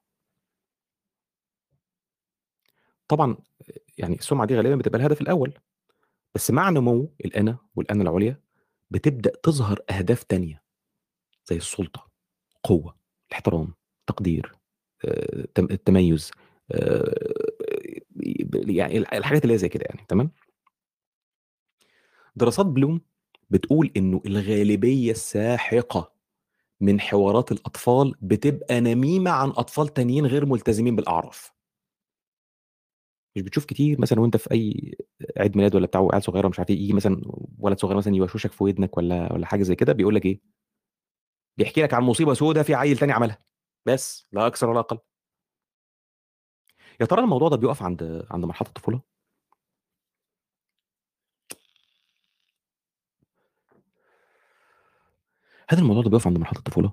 طبعا 3.08 3.36
يعني 3.98 4.14
السمعة 4.14 4.46
دي 4.46 4.56
غالبا 4.56 4.76
بتبقى 4.76 4.98
الهدف 4.98 5.20
الأول 5.20 5.54
بس 6.34 6.50
مع 6.50 6.70
نمو 6.70 7.14
الانا 7.24 7.58
والانا 7.76 8.02
العليا 8.02 8.40
بتبدأ 8.90 9.32
تظهر 9.42 9.78
أهداف 9.90 10.22
تانية 10.22 10.62
زي 11.46 11.56
السلطة 11.56 12.10
قوة 12.64 12.96
الاحترام 13.28 13.74
تقدير 14.06 14.52
تم- 15.54 15.68
التميز 15.70 16.30
يعني 18.66 18.98
الحاجات 18.98 19.42
اللي 19.42 19.54
هي 19.54 19.58
زي 19.58 19.68
كده 19.68 19.84
يعني 19.88 20.06
تمام؟ 20.08 20.30
دراسات 22.36 22.66
بلوم 22.66 23.00
بتقول 23.50 23.92
إنه 23.96 24.22
الغالبية 24.26 25.10
الساحقه 25.10 26.12
من 26.80 27.00
حوارات 27.00 27.52
الأطفال 27.52 28.14
بتبقى 28.20 28.80
نميمة 28.80 29.30
عن 29.30 29.48
أطفال 29.48 29.88
تانيين 29.88 30.26
غير 30.26 30.46
ملتزمين 30.46 30.96
بالأعراف. 30.96 31.52
مش 33.36 33.42
بتشوف 33.42 33.64
كتير 33.64 34.00
مثلا 34.00 34.20
وأنت 34.20 34.36
في 34.36 34.50
أي 34.52 34.94
عيد 35.38 35.56
ميلاد 35.56 35.74
ولا 35.74 35.86
بتاع 35.86 36.08
عيال 36.12 36.22
صغيره 36.22 36.48
مش 36.48 36.58
عارف 36.58 36.70
إيه 36.70 36.76
يجي 36.76 36.92
مثلا 36.92 37.22
ولد 37.58 37.78
صغير 37.78 37.96
مثلا 37.96 38.14
يوشوشك 38.16 38.52
في 38.52 38.64
ودنك 38.64 38.96
ولا 38.96 39.32
ولا 39.32 39.46
حاجة 39.46 39.62
زي 39.62 39.74
كده 39.74 39.92
بيقول 39.92 40.14
لك 40.14 40.26
إيه؟ 40.26 40.40
بيحكي 41.56 41.82
لك 41.82 41.94
عن 41.94 42.02
مصيبة 42.02 42.34
سوداء 42.34 42.64
في 42.64 42.74
عيل 42.74 42.98
تاني 42.98 43.12
عملها. 43.12 43.38
بس 43.86 44.26
لا 44.32 44.46
أكثر 44.46 44.68
ولا 44.70 44.80
أقل. 44.80 44.98
يا 47.00 47.06
ترى 47.06 47.20
الموضوع 47.20 47.48
ده 47.48 47.56
بيقف 47.56 47.82
عند 47.82 48.26
عند 48.30 48.44
مرحلة 48.44 48.68
الطفولة؟ 48.68 49.15
هل 55.68 55.78
الموضوع 55.78 56.02
ده 56.02 56.10
بيقف 56.10 56.26
عند 56.26 56.38
مرحلة 56.38 56.58
الطفولة؟ 56.58 56.92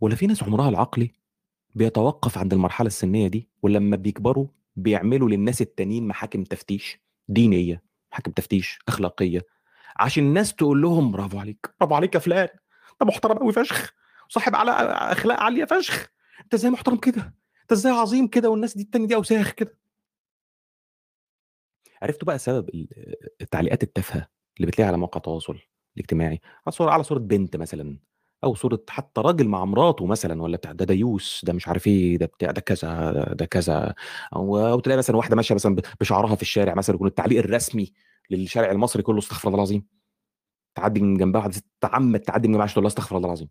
ولا 0.00 0.14
في 0.14 0.26
ناس 0.26 0.42
عمرها 0.42 0.68
العقلي 0.68 1.10
بيتوقف 1.74 2.38
عند 2.38 2.52
المرحلة 2.52 2.86
السنية 2.86 3.28
دي 3.28 3.48
ولما 3.62 3.96
بيكبروا 3.96 4.46
بيعملوا 4.76 5.28
للناس 5.28 5.62
التانيين 5.62 6.08
محاكم 6.08 6.44
تفتيش؟ 6.44 6.98
دينية 7.28 7.82
محاكم 8.12 8.32
تفتيش 8.32 8.78
أخلاقية 8.88 9.40
عشان 9.96 10.24
الناس 10.24 10.54
تقول 10.54 10.82
لهم 10.82 11.12
برافو 11.12 11.38
عليك 11.38 11.74
برافو 11.80 11.94
عليك 11.94 12.14
يا 12.14 12.20
فلان 12.20 12.48
انت 12.92 13.02
محترم 13.02 13.38
قوي 13.38 13.52
فشخ 13.52 13.94
صاحب 14.28 14.54
على 14.54 14.70
أخلاق 15.12 15.40
عالية 15.40 15.64
فشخ 15.64 16.08
أنت 16.44 16.54
إزاي 16.54 16.70
محترم 16.70 16.96
كده؟ 16.96 17.34
أنت 17.62 17.72
إزاي 17.72 17.92
عظيم 17.92 18.26
كده 18.28 18.50
والناس 18.50 18.76
دي 18.76 18.82
التانية 18.82 19.06
دي 19.06 19.14
أوساخ 19.14 19.50
كده؟ 19.50 19.78
عرفتوا 22.02 22.26
بقى 22.26 22.38
سبب 22.38 22.68
ال- 22.68 22.88
التعليقات 23.40 23.82
التافهة 23.82 24.28
اللي 24.56 24.66
بتلاقيها 24.66 24.88
على 24.88 24.96
مواقع 24.98 25.16
التواصل؟ 25.18 25.58
الاجتماعي 25.96 26.40
على 26.66 26.72
صورة 26.72 26.90
على 26.90 27.02
صورة 27.02 27.18
بنت 27.18 27.56
مثلا 27.56 27.98
أو 28.44 28.54
صورة 28.54 28.84
حتى 28.88 29.20
راجل 29.20 29.48
مع 29.48 29.64
مراته 29.64 30.06
مثلا 30.06 30.42
ولا 30.42 30.56
بتاع 30.56 30.72
ده 30.72 30.84
ديوس 30.84 31.44
ده 31.44 31.52
مش 31.52 31.68
عارف 31.68 31.86
إيه 31.86 32.18
ده 32.18 32.26
بتاع 32.26 32.50
ده 32.50 32.60
كذا 32.60 33.12
ده, 33.32 33.44
كذا 33.46 33.94
أو 34.36 34.58
أو 34.58 34.80
تلاقي 34.80 34.98
مثلا 34.98 35.16
واحدة 35.16 35.36
ماشية 35.36 35.54
مثلا 35.54 35.76
بشعرها 36.00 36.34
في 36.34 36.42
الشارع 36.42 36.74
مثلا 36.74 36.94
يكون 36.96 37.06
التعليق 37.08 37.38
الرسمي 37.38 37.92
للشارع 38.30 38.70
المصري 38.70 39.02
كله 39.02 39.18
استغفر 39.18 39.48
الله 39.48 39.56
العظيم. 39.58 39.86
تعدي 40.74 41.00
من 41.00 41.16
جنبها 41.16 41.38
واحدة 41.40 41.52
ست 41.54 41.66
تعمد 41.80 42.20
تعدي 42.20 42.48
من 42.48 42.52
جنبها 42.52 42.64
عشان 42.64 42.74
تقول 42.74 42.84
لها 42.84 42.88
استغفر 42.88 43.16
الله 43.16 43.26
العظيم. 43.28 43.48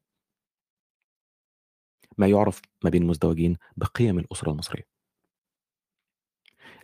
ما 2.17 2.27
يعرف 2.27 2.61
ما 2.83 2.89
بين 2.89 3.01
المزدوجين 3.01 3.57
بقيم 3.77 4.19
الأسرة 4.19 4.51
المصرية. 4.51 4.87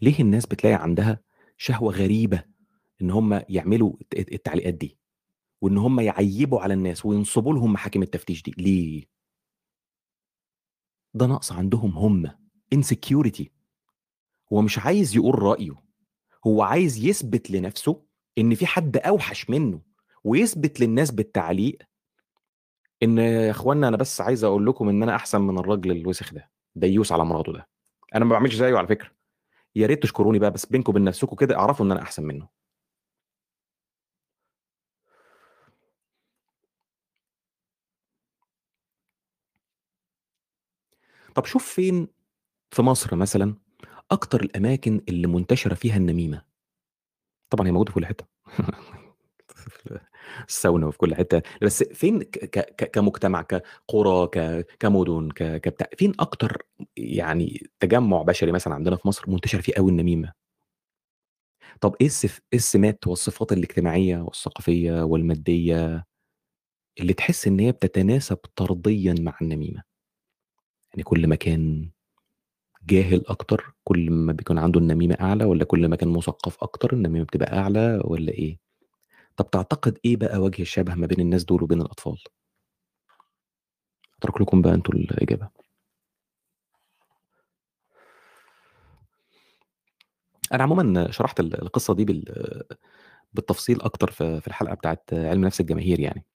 ليه 0.01 0.19
الناس 0.19 0.45
بتلاقي 0.45 0.75
عندها 0.75 1.19
شهوة 1.57 1.93
غريبة 1.93 2.43
إن 3.01 3.11
هم 3.11 3.41
يعملوا 3.49 3.93
الت- 4.01 4.33
التعليقات 4.33 4.73
دي؟ 4.73 4.98
وإن 5.61 5.77
هم 5.77 5.99
يعيبوا 5.99 6.59
على 6.61 6.73
الناس 6.73 7.05
وينصبوا 7.05 7.53
لهم 7.53 7.73
محاكم 7.73 8.01
التفتيش 8.01 8.43
دي. 8.43 8.51
ليه؟ 8.57 9.05
ده 11.13 11.25
نقص 11.25 11.51
عندهم 11.51 11.97
هم. 11.97 12.27
insecurity. 12.75 13.45
هو 14.53 14.61
مش 14.61 14.79
عايز 14.79 15.15
يقول 15.15 15.39
رأيه. 15.43 15.75
هو 16.47 16.61
عايز 16.61 16.97
يثبت 17.05 17.51
لنفسه 17.51 18.03
إن 18.37 18.55
في 18.55 18.65
حد 18.65 18.97
أوحش 18.97 19.49
منه 19.49 19.81
ويثبت 20.23 20.79
للناس 20.79 21.11
بالتعليق. 21.11 21.77
إن 23.03 23.17
يا 23.17 23.51
اخوانا 23.51 23.87
أنا 23.87 23.97
بس 23.97 24.21
عايز 24.21 24.43
أقول 24.43 24.65
لكم 24.65 24.89
إن 24.89 25.03
أنا 25.03 25.15
أحسن 25.15 25.41
من 25.41 25.57
الراجل 25.59 25.91
الوسخ 25.91 26.33
ده 26.33 26.51
ديوس 26.75 27.11
على 27.11 27.25
مراته 27.25 27.53
ده. 27.53 27.69
أنا 28.15 28.25
ما 28.25 28.31
بعملش 28.31 28.55
زيه 28.55 28.77
على 28.77 28.87
فكرة. 28.87 29.11
يا 29.75 29.87
ريت 29.87 30.03
تشكروني 30.03 30.39
بقى 30.39 30.51
بس 30.51 30.65
بينكم 30.65 30.91
وبين 30.91 31.03
نفسكم 31.03 31.35
كده 31.35 31.55
اعرفوا 31.55 31.85
إن 31.85 31.91
أنا 31.91 32.01
أحسن 32.01 32.23
منه. 32.23 32.58
طب 41.35 41.45
شوف 41.45 41.65
فين 41.73 42.07
في 42.71 42.81
مصر 42.81 43.15
مثلا 43.15 43.55
أكتر 44.11 44.41
الأماكن 44.41 45.01
اللي 45.09 45.27
منتشرة 45.27 45.73
فيها 45.73 45.97
النميمة؟ 45.97 46.41
طبعا 47.49 47.67
هي 47.67 47.71
موجودة 47.71 47.91
في 47.91 47.95
كل 47.99 48.05
في 49.47 49.99
الساونا 50.47 50.87
وفي 50.87 50.97
كل 50.97 51.15
حتة. 51.15 51.41
بس 51.61 51.83
فين 51.83 52.23
ك 52.23 52.37
ك 52.39 52.59
ك 52.59 52.91
كمجتمع 52.91 53.41
كقرى 53.41 54.27
ك 54.27 54.65
كمدن 54.79 55.29
ك 55.29 55.61
كبتاع 55.61 55.87
فين 55.97 56.13
أكتر 56.19 56.63
يعني 56.97 57.69
تجمع 57.79 58.21
بشري 58.21 58.51
مثلا 58.51 58.73
عندنا 58.75 58.95
في 58.95 59.07
مصر 59.07 59.29
منتشر 59.31 59.61
فيه 59.61 59.73
قوي 59.77 59.91
النميمة؟ 59.91 60.33
طب 61.81 61.95
إيه 62.01 62.07
الصف 62.07 62.39
إيه 62.53 62.59
السمات 62.59 63.07
والصفات 63.07 63.51
الاجتماعية 63.51 64.17
والثقافية 64.17 65.03
والمادية 65.03 66.05
اللي 66.99 67.13
تحس 67.13 67.47
إن 67.47 67.59
هي 67.59 67.71
بتتناسب 67.71 68.37
طرديا 68.55 69.15
مع 69.19 69.37
النميمة؟ 69.41 69.83
يعني 70.93 71.03
كل 71.03 71.27
ما 71.27 71.35
كان 71.35 71.89
جاهل 72.87 73.23
أكتر 73.27 73.73
كل 73.83 74.11
ما 74.11 74.33
بيكون 74.33 74.57
عنده 74.59 74.79
النميمة 74.79 75.17
أعلى 75.21 75.45
ولا 75.45 75.63
كل 75.65 75.87
ما 75.87 75.95
كان 75.95 76.09
مثقف 76.09 76.57
أكتر 76.63 76.93
النميمة 76.93 77.25
بتبقى 77.25 77.57
أعلى 77.59 78.01
ولا 78.05 78.31
إيه؟ 78.31 78.59
طب 79.37 79.49
تعتقد 79.51 79.97
إيه 80.05 80.17
بقى 80.17 80.37
وجه 80.39 80.61
الشبه 80.61 80.95
ما 80.95 81.07
بين 81.07 81.19
الناس 81.19 81.43
دول 81.43 81.63
وبين 81.63 81.81
الأطفال؟ 81.81 82.17
أترك 84.19 84.41
لكم 84.41 84.61
بقى 84.61 84.73
أنتوا 84.73 84.93
الإجابة. 84.95 85.49
أنا 90.53 90.63
عموما 90.63 91.11
شرحت 91.11 91.39
ال- 91.39 91.61
القصة 91.61 91.93
دي 91.95 92.05
بال- 92.05 92.63
بالتفصيل 93.33 93.81
أكتر 93.81 94.11
في 94.11 94.41
في 94.41 94.47
الحلقة 94.47 94.73
بتاعت 94.75 95.03
علم 95.13 95.45
نفس 95.45 95.61
الجماهير 95.61 95.99
يعني. 95.99 96.25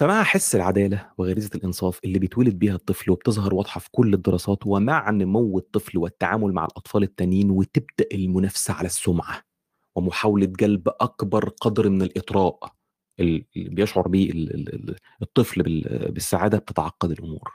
فمع 0.00 0.22
حس 0.22 0.54
العدالة 0.54 1.10
وغريزة 1.18 1.50
الإنصاف 1.54 2.00
اللي 2.04 2.18
بيتولد 2.18 2.58
بيها 2.58 2.74
الطفل 2.74 3.10
وبتظهر 3.10 3.54
واضحة 3.54 3.80
في 3.80 3.88
كل 3.92 4.14
الدراسات 4.14 4.66
ومع 4.66 5.10
نمو 5.10 5.58
الطفل 5.58 5.98
والتعامل 5.98 6.52
مع 6.52 6.64
الأطفال 6.64 7.02
التانيين 7.02 7.50
وتبدأ 7.50 8.06
المنافسة 8.12 8.74
على 8.74 8.86
السمعة 8.86 9.42
ومحاولة 9.96 10.46
جلب 10.46 10.88
أكبر 10.88 11.48
قدر 11.48 11.88
من 11.88 12.02
الإطراء 12.02 12.58
اللي 13.20 13.46
بيشعر 13.56 14.06
ال- 14.14 14.96
الطفل 15.22 15.62
بال- 15.62 16.12
بالسعادة 16.12 16.58
بتتعقد 16.58 17.10
الأمور 17.10 17.52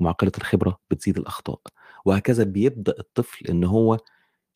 ومع 0.00 0.10
قله 0.12 0.32
الخبرة 0.38 0.80
بتزيد 0.90 1.18
الأخطاء 1.18 1.60
وهكذا 2.04 2.44
بيبدأ 2.44 2.94
الطفل 2.98 3.46
إن 3.46 3.64
هو 3.64 3.98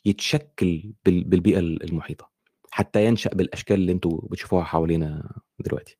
يتشكل 0.04 0.92
بال- 1.06 1.24
بالبيئة 1.24 1.58
المحيطة 1.58 2.30
حتى 2.70 3.06
ينشأ 3.06 3.30
بالأشكال 3.30 3.76
اللي 3.76 3.92
أنتوا 3.92 4.20
بتشوفوها 4.30 4.64
حوالينا 4.64 5.32
دلوقتي. 5.58 5.99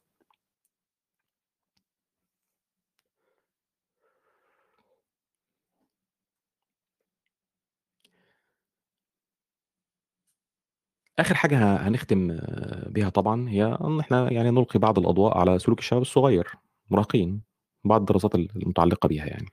آخر 11.21 11.35
حاجة 11.35 11.59
ه 11.59 11.89
هنختم 11.89 12.39
بيها 12.87 13.09
طبعًا 13.09 13.49
هي 13.49 13.65
إن 13.65 14.01
إحنا 14.01 14.33
يعني 14.33 14.51
نلقي 14.51 14.79
بعض 14.79 14.99
الأضواء 14.99 15.39
على 15.39 15.59
سلوك 15.59 15.79
الشباب 15.79 16.03
الصغير، 16.03 16.49
المراهقين، 16.91 17.41
بعض 17.85 18.01
الدراسات 18.01 18.35
ال 18.35 18.49
المتعلقة 18.57 19.07
بيها 19.07 19.27
يعني. 19.27 19.49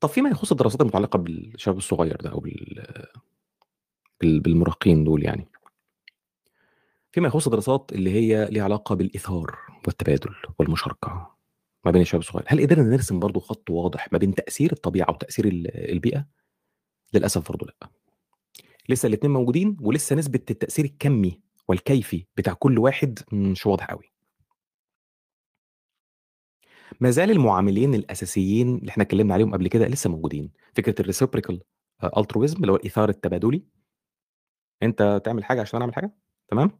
طب 0.00 0.08
فيما 0.08 0.30
يخص 0.30 0.50
الدراسات 0.50 0.80
المتعلقة 0.80 1.16
بالشباب 1.18 1.76
الصغير 1.78 2.16
ده 2.16 2.30
أو 2.30 2.40
بال 2.40 2.84
بال 4.20 4.40
بالمراهقين 4.40 5.04
دول 5.04 5.24
يعني. 5.24 5.48
فيما 7.12 7.28
يخص 7.28 7.46
الدراسات 7.46 7.90
اللي 7.92 8.10
هي 8.10 8.48
ليها 8.50 8.64
علاقة 8.64 8.94
بالإيثار 8.94 9.56
والتبادل 9.86 10.34
والمشاركة 10.58 11.30
ما 11.84 11.90
بين 11.90 12.02
الشباب 12.02 12.20
الصغير، 12.20 12.44
هل 12.48 12.60
قدرنا 12.60 12.82
نرسم 12.90 13.18
برضه 13.20 13.40
خط 13.40 13.70
واضح 13.70 14.12
ما 14.12 14.18
بين 14.18 14.34
تأثير 14.34 14.72
الطبيعة 14.72 15.10
وتأثير 15.10 15.44
ال 15.46 15.90
البيئة؟ 15.92 16.26
للأسف 17.14 17.48
برضه 17.52 17.66
لأ. 17.66 17.88
لسه 18.88 19.06
الاتنين 19.06 19.32
موجودين 19.32 19.76
ولسه 19.80 20.16
نسبة 20.16 20.40
التأثير 20.50 20.84
الكمي 20.84 21.40
والكيفي 21.68 22.26
بتاع 22.36 22.52
كل 22.52 22.78
واحد 22.78 23.18
مش 23.32 23.66
واضح 23.66 23.90
أوي. 23.90 24.12
ما 27.00 27.10
زال 27.10 27.30
المعاملين 27.30 27.94
الأساسيين 27.94 28.76
اللي 28.76 28.90
إحنا 28.90 29.02
اتكلمنا 29.02 29.34
عليهم 29.34 29.52
قبل 29.54 29.68
كده 29.68 29.86
لسه 29.88 30.10
موجودين، 30.10 30.50
فكرة 30.76 31.02
الreciprocal 31.02 31.56
آآ 32.02 32.08
altruism 32.22 32.56
اللي 32.56 32.72
هو 32.72 32.76
الإيثار 32.76 33.08
التبادلي. 33.08 33.62
أنت 34.82 35.20
تعمل 35.24 35.44
حاجة 35.44 35.60
عشان 35.60 35.76
أنا 35.76 35.84
أعمل 35.84 35.94
حاجة، 35.94 36.14
تمام؟ 36.48 36.70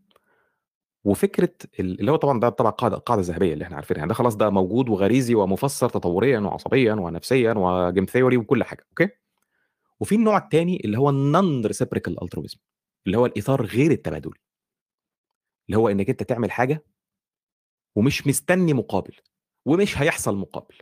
وفكرة 1.04 1.50
ال 1.80 2.00
اللي 2.00 2.10
هو 2.12 2.16
طبعًا 2.16 2.40
ده 2.40 2.48
طبعًا 2.48 2.70
قاعدة 2.70 2.96
القاعدة 2.96 3.20
الذهبية 3.20 3.52
اللي 3.52 3.64
إحنا 3.64 3.76
عارفينها، 3.76 4.06
ده 4.06 4.14
خلاص 4.14 4.36
ده 4.36 4.50
موجود 4.50 4.88
وغريزي 4.88 5.34
ومُفسّر 5.34 5.88
تطوريًا 5.88 6.40
وعصبيًا 6.40 6.92
ونفسيًا 6.94 7.54
وgame 7.54 8.06
theory 8.06 8.36
وكل 8.38 8.64
حاجة، 8.64 8.86
أوكي؟ 8.90 9.27
وفي 10.00 10.14
النوع 10.14 10.38
التاني 10.38 10.80
اللي 10.84 10.98
هو 10.98 11.10
الnon 11.12 11.68
reciprocal 11.68 12.14
altruism 12.24 12.58
اللي 13.06 13.18
هو 13.18 13.26
الإيثار 13.26 13.64
غير 13.66 13.90
التبادلي. 13.90 14.40
اللي 15.68 15.78
هو 15.78 15.88
إنك 15.88 16.10
أنت 16.10 16.22
تعمل 16.22 16.50
حاجة 16.50 16.84
ومش 17.96 18.26
مستني 18.26 18.74
مقابل، 18.74 19.16
ومش 19.66 19.98
هيحصل 19.98 20.36
مقابل. 20.36 20.74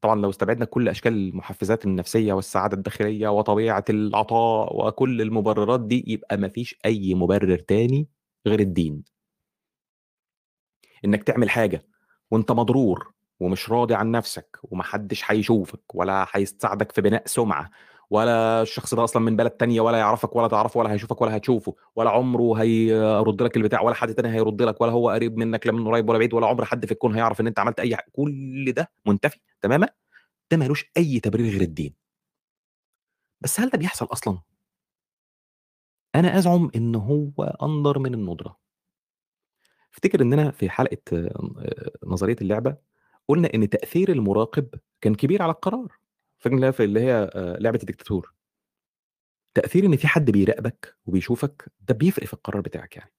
طبعًا 0.00 0.20
لو 0.20 0.30
استبعدنا 0.30 0.64
كل 0.64 0.88
أشكال 0.88 1.12
المحفزات 1.12 1.84
النفسية 1.84 2.32
والسعادة 2.32 2.76
الداخلية 2.76 3.28
وطبيعة 3.28 3.84
العطاء 3.90 4.86
وكل 4.88 5.22
المبررات 5.22 5.80
دي، 5.80 6.04
يبقى 6.06 6.36
ما 6.36 6.48
فيش 6.48 6.78
أي 6.84 7.14
مبرر 7.14 7.58
تاني 7.58 8.08
غير 8.46 8.60
الدين. 8.60 9.04
إنك 11.04 11.22
تعمل 11.24 11.50
حاجة 11.50 11.86
وأنت 12.30 12.52
مضرور 12.52 13.12
ومش 13.40 13.70
راضي 13.70 13.94
عن 13.94 14.10
نفسك 14.10 14.58
وما 14.62 14.82
حدش 14.82 15.30
هيشوفك 15.30 15.94
ولا 15.94 16.26
هيساعدك 16.32 16.92
في 16.92 17.00
بناء 17.00 17.26
سُمعة 17.26 17.70
ولا 18.10 18.62
الشخص 18.62 18.94
ده 18.94 19.04
أصلًا 19.04 19.22
من 19.22 19.36
بلد 19.36 19.50
تانية 19.50 19.80
ولا 19.80 19.98
يعرفك 19.98 20.36
ولا 20.36 20.48
تعرفه 20.48 20.80
ولا 20.80 20.92
هيشوفك 20.92 21.20
ولا 21.22 21.36
هتشوفه 21.36 21.74
ولا 21.96 22.10
عمره 22.10 22.54
هيرُد 22.62 23.42
لك 23.42 23.56
البتاع 23.56 23.80
ولا 23.82 23.94
حد 23.94 24.14
تاني 24.14 24.28
هيرُد 24.34 24.62
لك 24.62 24.80
ولا 24.80 24.92
هو 24.92 25.10
قريب 25.10 25.38
منك 25.38 25.66
لا 25.66 25.72
من 25.72 25.88
قريب 25.88 26.08
ولا 26.08 26.18
بعيد 26.18 26.34
ولا 26.34 26.46
عمر 26.46 26.64
حد 26.64 26.86
في 26.86 26.92
الكون 26.92 27.14
هيعرف 27.14 27.40
إن 27.40 27.46
أنت 27.46 27.58
عملت 27.58 27.80
أي 27.80 27.96
ح 27.96 28.00
كل 28.12 28.72
ده 28.72 28.90
منتفي 29.06 29.38
تمامًا، 29.62 29.88
ده 30.52 30.56
ما 30.58 30.64
لوش 30.64 30.86
أي 30.96 31.20
تبرير 31.20 31.52
غير 31.52 31.60
الدين. 31.62 31.94
بس 33.40 33.60
هل 33.60 33.68
ده 33.70 33.78
بيحصل 33.78 34.06
أصلًا؟ 34.12 34.38
أنا 36.14 36.38
أزعم 36.38 36.70
إن 36.76 36.94
هو 36.94 37.32
أندر 37.62 37.98
من 37.98 38.14
الندرة. 38.14 38.58
أفتكر 39.94 40.22
إننا 40.22 40.50
في 40.50 40.70
حلقة 40.70 40.96
آآ 41.12 41.90
نظرية 42.06 42.36
اللعبة، 42.42 42.76
قُلنا 43.28 43.48
إن 43.54 43.68
تأثير 43.68 44.12
المراقب 44.12 44.68
كان 45.00 45.14
كبير 45.14 45.42
على 45.42 45.52
القرار. 45.52 45.97
فاكر 46.38 46.72
في 46.72 46.84
اللي 46.84 47.00
هي 47.00 47.30
آآ 47.34 47.56
لعبة 47.60 47.78
الديكتاتور. 47.82 48.32
تأثير 49.54 49.86
إن 49.86 49.96
في 49.96 50.08
حد 50.08 50.30
بيراقبك 50.30 50.96
وبيشوفك، 51.06 51.72
ده 51.88 51.94
بيفرق 51.94 52.26
في 52.26 52.34
القرار 52.34 52.60
بتاعك 52.60 52.96
يعني. 52.96 53.12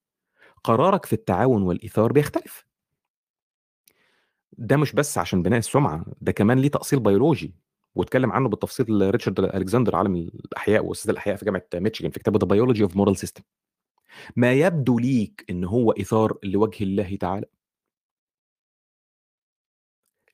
قرارك 0.64 1.06
في 1.06 1.14
التعاون 1.14 1.62
والإيثار 1.62 2.12
بيختلف. 2.12 2.66
ده 4.54 4.78
مش 4.78 4.94
بس 4.94 5.18
عشان 5.18 5.44
بناء 5.44 5.60
السُمعة، 5.60 6.06
ده 6.22 6.32
كمان 6.32 6.60
ليه 6.60 6.70
تأصيل 6.70 7.00
بيولوجي، 7.00 7.56
واتكلم 7.96 8.32
عنه 8.32 8.50
بالتفصيل 8.50 9.12
ريتشارد 9.12 9.40
ألكسندر 9.40 9.96
عالم 9.96 10.16
الأحياء 10.16 10.86
وأستاذ 10.86 11.10
الأحياء 11.10 11.36
في 11.36 11.46
جامعة 11.46 11.64
ميشيغان 11.76 12.12
في 12.12 12.20
كتابه 12.20 12.40
The 12.40 12.50
Biology 12.50 12.90
of 12.90 12.96
Moral 12.96 13.28
System. 13.28 13.42
ما 14.36 14.54
يبدو 14.54 15.00
ليك 15.00 15.46
إن 15.50 15.64
هو 15.64 15.92
إيثار 15.92 16.38
لوجه 16.44 16.84
الله 16.84 17.16
تعالى 17.16 17.46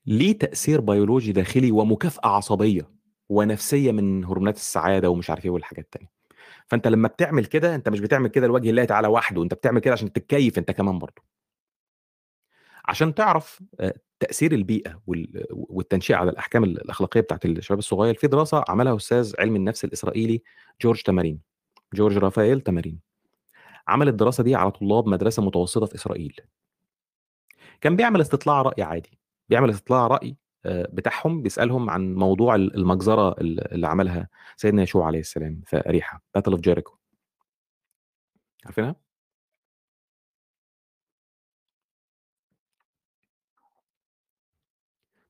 ليه 0.07 0.37
تأثير 0.37 0.81
بيولوجي 0.81 1.31
داخلي 1.31 1.71
ومكافأة 1.71 2.27
عصبية 2.29 2.89
ونفسية 3.29 3.91
من 3.91 4.25
هرمونات 4.25 4.55
السعادة 4.55 5.09
ومش 5.09 5.29
عارف 5.29 5.45
إيه 5.45 5.51
والحاجات 5.51 5.85
التانية. 5.85 6.11
فأنت 6.67 6.87
لمّا 6.87 7.07
بتعمل 7.07 7.45
كده، 7.45 7.75
أنت 7.75 7.89
مش 7.89 7.99
بتعمل 7.99 8.29
كده 8.29 8.47
لوجه 8.47 8.69
الله 8.69 8.85
تعالى 8.85 9.07
وحده، 9.07 9.43
أنت 9.43 9.53
بتعمل 9.53 9.79
كده 9.79 9.93
عشان 9.93 10.13
تتكيّف 10.13 10.57
أنت 10.57 10.71
كمان 10.71 10.99
برضه. 10.99 11.23
عشان 12.85 13.15
تعرف 13.15 13.63
آآ 13.79 13.93
تأثير 14.19 14.51
البيئة 14.53 15.01
وال 15.07 15.45
والتنشئة 15.51 16.15
على 16.15 16.31
الأحكام 16.31 16.63
ال 16.63 16.81
الأخلاقية 16.81 17.21
بتاعة 17.21 17.39
الشباب 17.45 17.79
الصغير، 17.79 18.13
في 18.15 18.27
دراسة 18.27 18.63
عملها 18.69 18.95
أستاذ 18.95 19.33
علم 19.39 19.55
النفس 19.55 19.85
الإسرائيلي 19.85 20.43
جورج 20.81 21.01
تمارين، 21.01 21.41
جورج 21.93 22.17
رافائيل 22.17 22.61
تمارين. 22.61 22.99
عمل 23.87 24.07
الدراسة 24.07 24.43
دي 24.43 24.55
على 24.55 24.71
طلاب 24.71 25.07
مدرسة 25.07 25.43
متوسطة 25.43 25.85
في 25.85 25.95
إسرائيل. 25.95 26.41
كان 27.81 27.95
بيعمل 27.95 28.21
استطلاع 28.21 28.61
رأي 28.61 28.83
عادي، 28.83 29.19
بيعمل 29.49 29.69
استطلاع 29.69 30.07
رأي 30.07 30.37
آآ 30.65 30.87
بتاعهم 30.93 31.41
بيسألهم 31.41 31.89
عن 31.89 32.15
موضوع 32.15 32.55
ال 32.55 32.75
المجزرة 32.75 33.29
ال 33.41 33.73
اللي 33.73 33.87
عملها 33.87 34.29
سيدنا 34.57 34.83
يشوع 34.83 35.05
عليه 35.07 35.19
السلام 35.19 35.61
في 35.65 35.83
أريحة 35.89 36.23
Battle 36.37 36.53
of 36.53 36.59
Jericho. 36.61 36.97
عارفينها؟ 38.65 38.95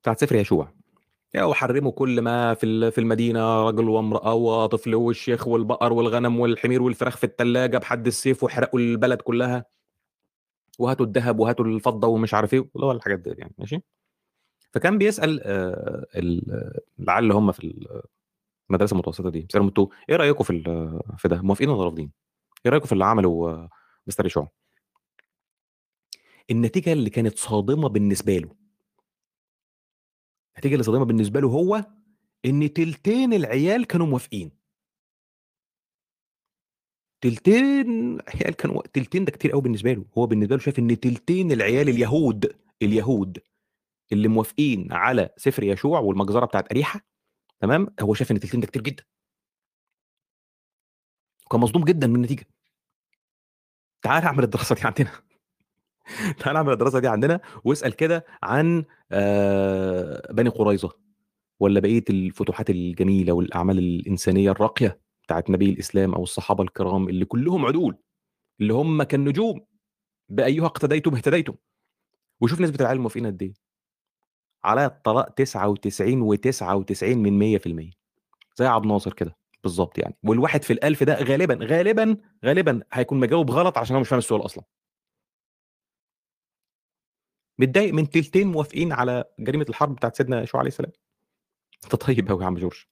بتاعة 0.02 0.16
سفر 0.16 0.36
يشوع. 0.36 0.68
وحرّموا 1.42 1.92
كل 1.92 2.20
ما 2.22 2.54
في 2.54 2.90
في 2.90 2.98
المدينة 2.98 3.62
رجل 3.68 3.88
وامرأة 3.88 4.34
وطفل 4.34 4.94
والشيخ 4.94 5.48
والبقر 5.48 5.92
والغنم 5.92 6.40
والحمير 6.40 6.82
والفراخ 6.82 7.16
في 7.16 7.24
التلاجة 7.24 7.78
بحد 7.78 8.06
السيف 8.06 8.44
واحرقوا 8.44 8.80
البلد 8.80 9.22
كلّها. 9.22 9.66
وهاتوا 10.78 11.06
الدهب 11.06 11.38
وهاتوا 11.40 11.64
الفضة 11.64 12.08
ومش 12.08 12.34
عارف 12.34 12.54
إيه، 12.54 12.60
اللي 12.76 12.86
هو 12.86 12.92
الحاجات 12.92 13.18
ديّة 13.18 13.34
يعني 13.38 13.54
ماشي؟ 13.58 13.82
فكان 14.76 14.98
بيسأل 14.98 15.40
آآ 15.42 16.06
ال 16.16 16.42
العيال 17.00 17.22
اللي 17.24 17.34
هم 17.34 17.52
في 17.52 17.86
المدرسة 18.70 18.94
المتوسطة 18.94 19.30
دي، 19.30 19.40
بيسألهم 19.40 19.66
أنتم 19.68 19.88
إيه 20.08 20.16
رأيكم 20.16 20.44
في 20.44 20.62
في 21.18 21.28
ده، 21.28 21.42
موافقين 21.42 21.68
والّا 21.68 21.84
رافضين؟ 21.84 22.12
إيه 22.66 22.72
رأيكم 22.72 22.86
في 22.86 22.92
اللي 22.92 23.04
عمله 23.04 23.68
مستر 24.06 24.26
يشوع؟ 24.26 24.48
النتيجة 26.50 26.92
اللي 26.92 27.10
كانت 27.10 27.38
صادمة 27.38 27.88
بالنسبة 27.88 28.38
له 28.38 28.54
النتيجة 30.54 30.72
اللي 30.72 30.84
صادمة 30.84 31.04
بالنسبة 31.04 31.40
له 31.40 31.48
هو 31.48 31.84
إن 32.44 32.72
تلتين 32.72 33.32
العيال 33.32 33.86
كانوا 33.86 34.06
موافقين. 34.06 34.50
تلتين 37.20 38.18
عيال 38.34 38.54
كانوا 38.56 38.82
تلتين 38.92 39.24
ده 39.24 39.32
كتير 39.32 39.52
أوي 39.52 39.62
بالنسبة 39.62 39.92
له، 39.92 40.04
هو 40.18 40.26
بالنسبة 40.26 40.56
له 40.56 40.62
شايف 40.62 40.78
إن 40.78 41.00
تلتين 41.00 41.52
العيال 41.52 41.88
اليهود، 41.88 42.56
اليهود 42.82 43.38
اللي 44.12 44.28
موافقين 44.28 44.92
على 44.92 45.30
سفر 45.36 45.62
يشوع 45.62 46.00
والمجزرة 46.00 46.46
بتاعة 46.46 46.64
أريحة 46.72 47.00
تمام، 47.60 47.88
هو 48.00 48.14
شايف 48.14 48.30
إن 48.32 48.40
تلتين 48.40 48.60
ده 48.60 48.66
كتير 48.66 48.82
جدًا. 48.82 49.04
وكان 51.46 51.60
مصدوم 51.60 51.84
جدًا 51.84 52.06
من 52.06 52.16
النتيجة. 52.16 52.46
تعالَ 54.02 54.22
أعمل 54.24 54.44
الدراسة 54.44 54.74
دي 54.74 54.80
عندنا. 54.84 55.10
تعالَ 56.40 56.56
أعمل 56.56 56.72
الدراسة 56.72 56.98
دي 57.00 57.08
عندنا 57.08 57.40
واسأل 57.64 57.92
كده 57.96 58.26
عن 58.42 58.84
آآ 59.12 60.32
بني 60.32 60.48
قريظة 60.50 60.90
والّا 61.60 61.80
بقية 61.80 62.04
الفتوحات 62.10 62.70
الجميلة 62.70 63.32
والأعمال 63.34 63.78
الإنسانية 63.78 64.52
الراقية 64.52 65.00
بتاعة 65.24 65.44
نبي 65.48 65.70
الإسلام 65.70 66.14
أو 66.14 66.22
الصحابة 66.22 66.64
الكرام 66.64 67.08
اللي 67.08 67.24
كلّهم 67.24 67.66
عدول، 67.66 67.98
اللي 68.60 68.74
هم 68.74 69.04
كالنجوم، 69.04 69.66
بأيها 70.30 70.66
اقتديتم 70.66 71.14
اهتديتم. 71.16 71.54
وشوف 72.42 72.60
نسبة 72.60 72.76
العيال 72.80 72.96
الموافقين 72.98 73.26
قد 73.26 73.42
إيه. 73.42 73.54
على 74.66 74.86
الطلاق 74.86 75.30
99 75.30 76.36
و99 76.36 77.02
من 77.04 77.38
100% 77.38 77.90
زي 78.56 78.66
عبد 78.66 78.84
الناصر 78.84 79.12
كده 79.12 79.36
بالضبط 79.64 79.98
يعني، 79.98 80.16
والواحد 80.24 80.64
في 80.64 80.74
ال1000 80.74 81.04
ده 81.04 81.14
غالبًا، 81.24 81.58
غالبًا، 81.66 82.16
غالبًا 82.44 82.82
هيكون 82.92 83.20
مجاوب 83.20 83.50
غلط 83.50 83.78
عشان 83.78 83.96
هو 83.96 84.00
مش 84.02 84.08
فاهم 84.08 84.18
السؤال 84.18 84.44
أصلًا. 84.44 84.64
متضايق 87.58 87.94
من 87.94 88.10
تلتين 88.10 88.46
موافقين 88.46 88.92
على 88.92 89.24
جريمة 89.40 89.66
الحرب 89.68 89.94
بتاعة 89.96 90.12
سيدنا 90.12 90.42
يشوع 90.42 90.58
عليه 90.60 90.68
السلام. 90.68 90.92
أنت 91.84 91.96
طيب 91.96 92.30
أوي 92.30 92.42
يا 92.42 92.46
عم 92.46 92.56
جورج. 92.58 92.84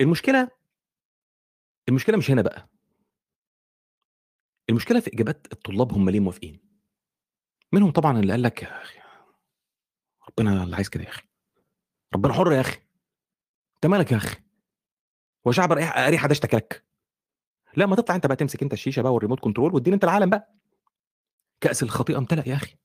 المشكلة 0.00 0.48
المشكلة 1.88 2.16
مش 2.16 2.30
هنا 2.30 2.42
بقى. 2.42 2.68
المشكلة 4.70 5.00
في 5.00 5.10
إجابات 5.14 5.46
الطلاب 5.52 5.92
هم 5.92 6.10
ليه 6.10 6.20
موافقين. 6.20 6.71
منهم 7.72 7.90
طبعًا 7.90 8.18
اللي 8.20 8.32
قال 8.32 8.42
لك 8.42 8.62
يا 8.62 8.82
أخي 8.82 8.98
ربنا 10.28 10.62
اللي 10.64 10.76
عايز 10.76 10.88
كده 10.88 11.04
يا 11.04 11.08
أخي. 11.08 11.22
ربنا 12.14 12.32
حُر 12.32 12.52
يا 12.52 12.60
أخي. 12.60 12.78
أنت 13.74 13.86
مالك 13.86 14.12
يا 14.12 14.16
أخي. 14.16 14.36
هو 15.46 15.52
شعب 15.52 15.72
اريح 15.72 15.96
اريح 15.98 16.26
ده 16.26 16.32
اشتكى 16.32 16.56
لك 16.56 16.84
لا 17.76 17.86
ما 17.86 17.96
تطلع 17.96 18.14
أنت 18.16 18.26
بقى 18.26 18.36
تمسك 18.36 18.62
أنت 18.62 18.72
الشيشة 18.72 19.02
بقى 19.02 19.14
والريموت 19.14 19.40
كنترول 19.40 19.74
واديني 19.74 19.94
أنت 19.94 20.04
العالم 20.04 20.30
بقى. 20.30 20.54
كأس 21.60 21.82
الخطيئة 21.82 22.18
امتلأ 22.18 22.48
يا 22.48 22.54
أخي. 22.54 22.76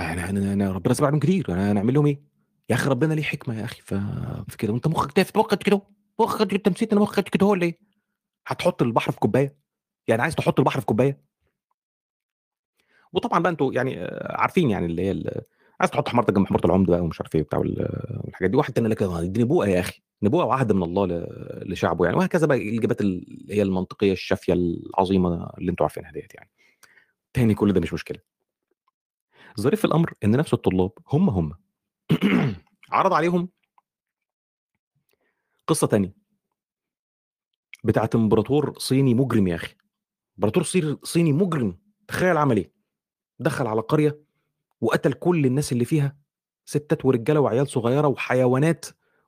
أنا 0.00 0.30
أنا 0.30 0.52
أنا 0.52 0.72
ربنا 0.72 0.94
سمع 0.94 1.08
لهم 1.08 1.18
كتير. 1.18 1.52
أنا 1.52 1.72
هنعمل 1.72 1.94
لهم 1.94 2.06
إيه؟ 2.06 2.22
يا 2.70 2.74
أخي 2.74 2.90
ربنا 2.90 3.14
ليه 3.14 3.22
حكمة 3.22 3.58
يا 3.60 3.64
أخي؟ 3.64 3.82
ف... 3.82 3.94
كده. 4.58 4.72
وأنت 4.72 4.86
مخك 4.88 5.12
تافه 5.12 5.40
مخك 5.40 5.62
كده 5.62 5.82
مخك 6.20 6.54
انت 6.54 6.68
نسيت 6.68 6.92
ان 6.92 6.98
مخك 6.98 7.28
كده 7.28 7.46
هو 7.46 7.54
اللي 7.54 7.66
إيه؟ 7.66 7.78
هتحط 8.46 8.82
البحر 8.82 9.12
في 9.12 9.18
كوباية؟ 9.18 9.56
يعني 10.08 10.22
عايز 10.22 10.34
تحط 10.34 10.58
البحر 10.58 10.80
في 10.80 10.86
كوباية؟ 10.86 11.29
وطبعا 13.12 13.38
بقى 13.38 13.52
أنتوا 13.52 13.72
يعني 13.72 14.04
آه، 14.04 14.36
عارفين 14.40 14.70
يعني 14.70 14.86
اللي 14.86 15.02
هي 15.02 15.24
عايز 15.80 15.90
تحط 15.90 16.08
حمارتك 16.08 16.34
جنب 16.34 16.46
حمارة 16.46 16.66
العمد 16.66 16.86
بقى 16.86 17.00
ومش 17.00 17.20
عارف 17.20 17.34
إيه 17.34 17.40
وبتاع 17.42 17.58
وال- 17.58 18.20
والحاجات 18.24 18.50
دي. 18.50 18.56
واحد 18.56 18.72
تاني 18.72 18.88
لك 18.88 19.02
آه، 19.02 19.22
دي 19.22 19.42
نبوءة 19.42 19.66
يا 19.68 19.80
أخي 19.80 20.02
نبوءة 20.22 20.44
وعهد 20.44 20.72
من 20.72 20.82
الله 20.82 21.06
لشعبه 21.62 22.04
يعني. 22.04 22.16
وهكذا 22.16 22.46
بقى 22.46 22.56
الإجابات 22.58 23.00
اللي 23.00 23.54
هي 23.54 23.62
المنطقية 23.62 24.12
الشافية 24.12 24.52
العظيمة 24.52 25.50
اللي 25.58 25.70
أنتوا 25.70 25.84
عارفينها 25.86 26.12
ديت 26.12 26.34
يعني. 26.34 26.50
تاني 27.32 27.54
كل 27.54 27.72
ده 27.72 27.80
مش 27.80 27.92
مشكلة. 27.92 28.18
الظريف 29.58 29.78
في 29.78 29.84
الأمر 29.84 30.14
إن 30.24 30.30
نفس 30.30 30.54
الطلاب 30.54 30.90
هم 31.08 31.30
هم. 31.30 31.52
عرض 32.92 33.12
عليهم 33.12 33.48
قصة 35.66 35.86
تانية. 35.86 36.14
بتاعت 37.84 38.14
إمبراطور 38.14 38.78
صيني 38.78 39.14
مجرم 39.14 39.48
يا 39.48 39.54
أخي. 39.54 39.74
إمبراطور 40.38 40.62
صيني 41.02 41.32
مجرم. 41.32 41.78
تخيل 42.08 42.36
عمل 42.36 42.56
إيه؟ 42.56 42.79
دخل 43.40 43.66
على 43.66 43.80
قرية 43.80 44.20
وقتل 44.80 45.12
كل 45.12 45.46
الناس 45.46 45.72
اللي 45.72 45.84
فيها 45.84 46.16
ستات 46.64 47.04
ورجالة 47.04 47.40
وعيال 47.40 47.68
صغيرة 47.68 48.08
وحيوانات 48.08 48.86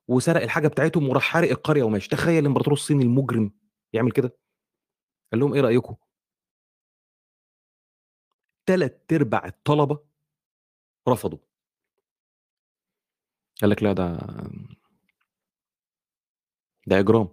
وسرق 0.08 0.42
الحاجة 0.42 0.68
بتاعتهم 0.68 1.08
وراح 1.08 1.22
حارق 1.22 1.50
القرية 1.50 1.82
وماشي. 1.82 2.08
تخيل 2.08 2.38
الامبراطور 2.38 2.72
الصيني 2.72 3.02
المجرم 3.04 3.52
يعمل 3.92 4.12
كده؟ 4.12 4.36
قال 5.32 5.40
لهم 5.40 5.54
إيه 5.54 5.60
رأيكم؟ 5.60 5.94
ثلاث 8.66 8.92
أرباع 9.12 9.46
الطلبة 9.46 9.98
رفضوا. 11.08 11.38
قال 13.60 13.70
لك 13.70 13.82
لا 13.82 13.92
ده 13.92 14.16
ده 16.86 16.98
إجرام. 17.00 17.28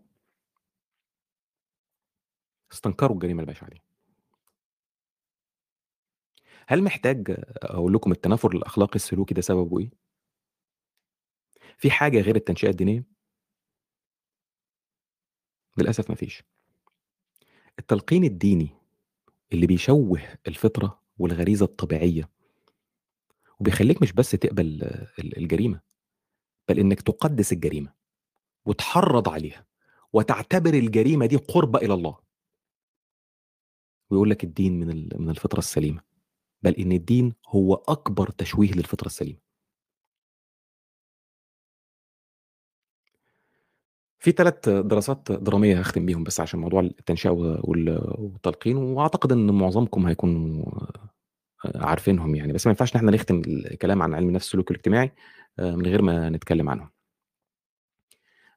استنكروا 2.71 3.13
الجريمة 3.15 3.41
البشعه 3.41 3.69
دي 3.69 3.81
هل 6.71 6.83
محتاج 6.83 7.35
أقول 7.63 7.93
لكم 7.93 8.11
التنافر 8.11 8.51
الأخلاقي 8.51 8.95
السلوكي 8.95 9.33
ده 9.33 9.41
سببه 9.41 9.79
إيه؟ 9.79 9.89
في 11.77 11.91
حاجة 11.91 12.21
غير 12.21 12.35
التنشئة 12.35 12.69
الدينية؟ 12.69 13.03
للأسف 15.77 16.11
مفيش 16.11 16.43
التلقين 17.79 18.23
الديني 18.23 18.69
اللي 19.53 19.67
بيشوه 19.67 20.21
الفطرة 20.47 21.01
والغريزة 21.17 21.65
الطبيعية 21.65 22.29
وبيخليك 23.59 24.01
مش 24.01 24.11
بس 24.13 24.31
تقبل 24.31 24.65
ال- 25.19 25.37
الجريمة 25.37 25.81
بل 26.67 26.79
إنك 26.79 27.01
تقدس 27.01 27.51
الجريمة 27.53 27.93
وتحرض 28.65 29.29
عليها 29.29 29.65
وتعتبر 30.13 30.73
الجريمة 30.73 31.25
دي 31.25 31.35
قربه 31.35 31.79
إلى 31.79 31.93
الله. 31.93 32.19
ويقول 34.09 34.29
لك 34.29 34.43
الدين 34.43 34.79
من 34.79 35.09
من 35.15 35.29
الفطرة 35.29 35.59
السليمة. 35.59 36.01
بل 36.63 36.73
إن 36.75 36.91
الدين 36.91 37.33
هو 37.47 37.73
أكبر 37.73 38.29
تشويه 38.29 38.71
للفطرة 38.71 39.07
السليمة. 39.07 39.39
في 44.19 44.31
ثلاث 44.31 44.69
دراسات 44.69 45.31
درامية 45.31 45.79
هختم 45.79 46.05
بيهم 46.05 46.23
بس 46.23 46.39
عشان 46.39 46.59
موضوع 46.59 46.79
التنشئة 46.81 47.29
وال- 47.29 48.13
والتلقين 48.19 48.77
وأعتقد 48.77 49.31
إن 49.31 49.51
معظمكم 49.51 50.07
هيكونوا 50.07 50.65
عارفينهم 51.75 52.35
يعني. 52.35 52.53
بس 52.53 52.67
ما 52.67 52.71
ينفعش 52.71 52.91
إن 52.95 52.97
إحنا 52.97 53.11
نختم 53.11 53.41
الكلام 53.47 54.01
عن 54.01 54.13
علم 54.13 54.27
النفس 54.27 54.45
السلوكي 54.45 54.73
والاجتماعي 54.73 55.11
آه، 55.59 55.75
من 55.75 55.85
غير 55.85 56.01
ما 56.01 56.29
نتكلم 56.29 56.69
عنهم. 56.69 56.89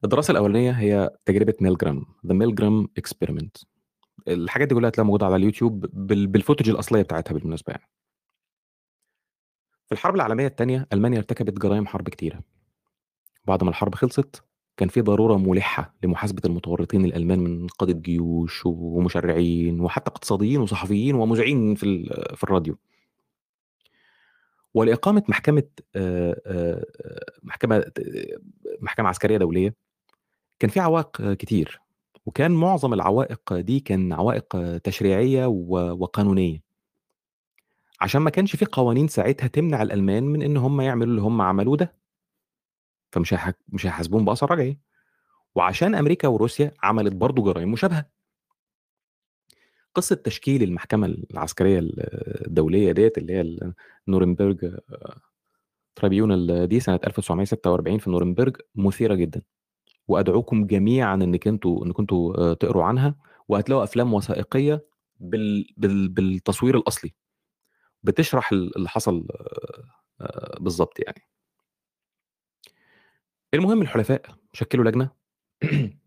الدراسة 0.04 0.32
الأولانية 0.32 0.70
هي 0.70 1.10
تجربة 1.24 1.54
ميلجرام 1.60 2.06
The 2.26 2.34
Milgram 2.34 2.88
Experiment 2.98 3.56
الحاجات 4.28 4.68
دي 4.68 4.74
كلها 4.74 4.88
هتلاقيها 4.88 5.06
موجودة 5.06 5.26
على 5.26 5.36
اليوتيوب 5.36 5.86
بال- 5.92 6.26
بال 6.26 6.36
footage 6.36 6.70
الأصلية 6.70 7.02
بتاعتها 7.02 7.34
بالمناسبة 7.34 7.70
يعني. 7.72 7.88
في 9.86 9.92
الحرب 9.92 10.14
العالمية 10.14 10.46
الثانية 10.46 10.86
ألمانيا 10.92 11.18
ارتكبت 11.18 11.58
جرائم 11.58 11.86
حرب 11.86 12.08
كتيرة. 12.08 12.40
بعد 13.44 13.64
ما 13.64 13.70
الحرب 13.70 13.94
خلصت 13.94 14.42
كان 14.76 14.88
في 14.88 15.00
ضرورة 15.00 15.36
ملحة 15.36 15.94
لمحاسبة 16.02 16.42
المتورطين 16.44 17.04
الألمان 17.04 17.38
من 17.38 17.66
قادة 17.66 17.92
جيوش 17.92 18.66
ومشرعين 18.66 19.80
وحتى 19.80 20.10
اقتصاديين 20.10 20.60
وصحفيين 20.60 21.14
ومذيعين 21.14 21.74
في 21.74 22.04
في 22.36 22.44
الراديو. 22.44 22.78
آه، 26.46 26.84
محكمة 27.42 27.76
آه، 27.76 28.38
محكمة 28.80 29.08
عسكرية 29.08 29.36
دولية 29.38 29.74
كان 30.58 30.70
في 30.70 30.80
عوائق 30.80 31.32
كتير. 31.32 31.81
وكان 32.26 32.50
معظم 32.52 32.94
العوائق 32.94 33.54
دي 33.54 33.80
كان 33.80 34.12
عوائق 34.12 34.56
آه، 34.56 34.78
تشريعية 34.78 35.46
و- 35.46 35.96
وقانونية. 36.02 36.62
عشان 38.00 38.20
ما 38.22 38.30
كانش 38.30 38.56
في 38.56 38.64
قوانين 38.64 39.08
ساعتها 39.08 39.46
تمنع 39.46 39.82
الألمان 39.82 40.22
من 40.24 40.42
إن 40.42 40.56
هم 40.56 40.80
يعملوا 40.80 41.10
اللي 41.10 41.20
هم 41.22 41.40
عملوه 41.42 41.76
ده. 41.76 41.94
فمش 43.12 43.34
هيح- 43.34 43.52
مش 43.68 43.86
هيحاسبوهم 43.86 44.24
باثر 44.24 44.50
رجعي 44.50 44.78
وعشان 45.54 45.94
أمريكا 45.94 46.28
وروسيا 46.28 46.74
عملت 46.82 47.12
برضو 47.14 47.42
جرائم 47.42 47.72
مشابهة. 47.72 48.06
قصة 49.94 50.16
تشكيل 50.16 50.62
المحكمة 50.62 51.06
العسكرية 51.06 51.80
الدولية 52.46 52.92
ديت 52.92 53.18
اللي 53.18 53.32
هي 53.32 53.72
نورنبرج 54.08 54.78
تريبيونال 55.94 56.68
دي 56.68 56.80
سنة 56.80 57.00
1946 57.06 57.98
في 57.98 58.10
نورنبرج 58.10 58.56
مثيرة 58.74 59.14
جدا. 59.14 59.42
وأدعوكم 60.12 60.66
جميعا 60.66 61.14
إنك 61.14 61.48
أنتوا 61.48 61.84
انكم 61.86 62.02
أنتوا 62.02 62.36
آه، 62.51 62.55
تقروا 62.55 62.84
عنها 62.84 63.14
وهتلاقوا 63.48 63.84
أفلام 63.84 64.14
وثائقية 64.14 64.86
بال... 65.20 65.66
بال... 65.76 66.09
بالتصوير 66.09 66.76
الأصلي. 66.76 67.14
بتشرح 68.02 68.52
ال- 68.52 68.76
اللي 68.76 68.89
حصل 68.89 69.26
آه، 69.30 69.84
آه، 70.20 70.59
بالظبط 70.60 71.01
يعني. 71.01 71.22
المهم 73.55 73.82
الحلفاء 73.82 74.22
شكلوا 74.52 74.84
لجنة. 74.84 75.10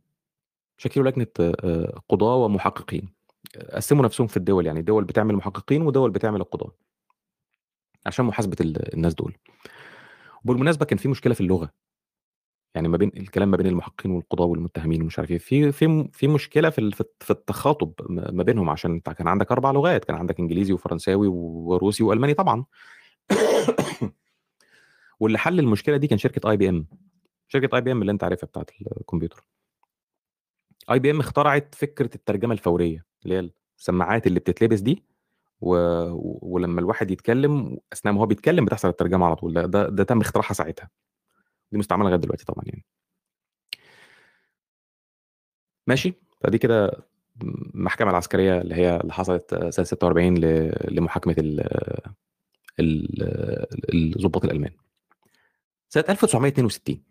شكلوا 0.78 1.10
لجنة 1.10 1.54
قضاة 2.10 2.36
ومحققين. 2.36 3.10
قسموا 3.74 4.04
نفسهم 4.06 4.28
في 4.28 4.38
الدول 4.38 4.66
يعني 4.66 4.82
دول 4.82 5.04
بتعمل 5.04 5.36
محققين 5.36 5.82
ودول 5.82 6.12
بتعمل 6.12 6.42
القضاة. 6.42 6.72
عشان 8.06 8.26
محاسبة 8.26 8.58
ال- 8.62 8.94
الناس 8.94 9.14
دول. 9.14 9.38
وبالمناسبه 10.46 10.86
كان 10.86 10.98
في 10.98 11.08
مشكلة 11.08 11.34
في 11.34 11.42
اللغة. 11.42 11.72
يعني 12.76 12.88
ما 12.88 12.98
بين 12.98 13.12
الكلام 13.18 13.52
ما 13.52 13.58
بين 13.58 13.68
المحققين 13.68 14.12
والقضاة 14.12 14.46
والمتهمين 14.46 15.02
ومش 15.02 15.20
عارف 15.20 15.32
إيه. 15.32 15.38
في 15.38 15.72
في 15.72 16.10
في 16.14 16.28
مشكلة 16.28 16.70
في 16.70 16.92
في 17.20 17.32
التخاطب 17.32 17.94
ما 18.10 18.44
بينهم 18.44 18.70
عشان 18.70 18.92
انت 18.92 19.10
كان 19.10 19.28
عندك 19.28 19.52
أربع 19.52 19.72
لغات 19.72 20.06
كان 20.06 20.16
عندك 20.16 20.40
إنجليزي 20.40 20.74
وفرنساوي 20.74 21.28
وروسي 21.28 22.04
وألماني 22.04 22.34
طبعا. 22.34 22.66
واللي 25.20 25.38
حل 25.38 25.60
المشكلة 25.60 25.98
دي 25.98 26.08
كان 26.08 26.18
شركة 26.18 26.50
اي 26.52 26.58
بي 26.58 26.70
ام 26.70 26.88
شركة 27.48 27.76
اي 27.76 27.82
بي 27.82 27.92
ام 27.92 28.02
اللي 28.02 28.12
انت 28.12 28.24
عارفها 28.24 28.48
بتاعت 28.48 28.72
الكمبيوتر. 29.00 29.44
IBM 30.92 31.20
اخترعت 31.20 31.76
فكرة 31.76 32.10
الترجمة 32.16 32.54
الفورية 32.54 33.06
اللي 33.24 33.36
هي 33.36 33.50
السماعات 33.80 34.28
اللي 34.28 34.40
بتتلبس 34.40 34.80
دي. 34.80 35.04
و... 35.62 35.76
ولما 36.56 36.82
الواحد 36.82 37.12
يتكلم 37.12 37.78
أثناء 37.94 38.14
ما 38.14 38.22
هو 38.22 38.26
بيتكلم 38.26 38.66
بتحصل 38.66 38.90
الترجمة 38.90 39.26
على 39.26 39.36
طول. 39.36 39.54
ده, 39.68 39.90
ده 39.90 40.04
تم 40.04 40.22
اختراعها 40.22 40.54
ساعتها. 40.54 40.90
دي 41.72 41.78
مستعملة 41.78 42.08
لغاية 42.10 42.20
دلوقتي 42.22 42.46
طبعا 42.46 42.64
يعني. 42.68 42.86
ماشي. 45.88 46.14
فدي 46.42 46.58
كده 46.58 46.92
المحكمة 47.44 48.10
العسكرية 48.10 48.62
اللي 48.62 48.76
هي 48.76 48.96
اللي 48.98 49.14
حصلت 49.14 49.56
سنة 49.70 49.86
46 49.86 50.38
ل... 50.38 50.72
لمحاكمة 50.96 51.36
ال... 51.38 51.62
ال- 52.80 53.24
الضباط 53.94 54.46
الألمان. 54.46 54.72
سنة 55.90 56.06
1962 56.10 57.04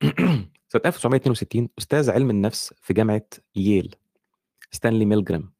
سنة 0.72 0.82
1962 0.86 1.68
أستاذ 1.78 2.10
علم 2.10 2.30
النفس 2.30 2.74
في 2.82 2.94
جامعة 2.94 3.26
ييل 3.56 3.94
ستانلي 4.70 5.04
ميلجرام 5.04 5.52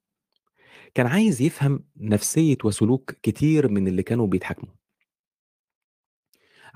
كان 0.94 1.06
عايز 1.06 1.43
يفهم 1.43 1.84
نفسية 1.97 2.56
وسلوك 2.64 3.10
كتير 3.22 3.68
من 3.68 3.88
اللي 3.88 4.02
كانوا 4.02 4.26
بيتحاكموا. 4.26 4.72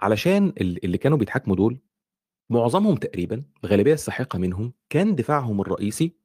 علشان 0.00 0.46
ال- 0.48 0.84
اللي 0.84 0.98
كانوا 0.98 1.18
بيتحاكموا 1.18 1.56
دول 1.56 1.78
معظمهم 2.50 2.96
تقريبا 2.96 3.42
الغالبيه 3.64 3.92
الساحقة 3.94 4.38
منهم 4.38 4.72
كان 4.90 5.14
دفاعهم 5.14 5.60
الرئيسي 5.60 6.16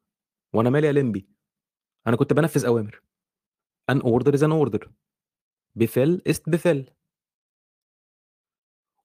وأنا 0.54 0.70
مالي 0.70 0.88
يا 0.88 0.92
لمبي. 0.92 1.28
أنا 2.08 2.16
كنت 2.16 2.34
بنفذ 2.34 2.66
أوامر. 2.66 3.02
An 3.90 4.02
order 4.02 4.34
is 4.34 4.44
an 4.44 4.52
order 4.52 4.92
Befehl 5.76 6.22
ist 6.28 6.50
Befehl 6.50 6.86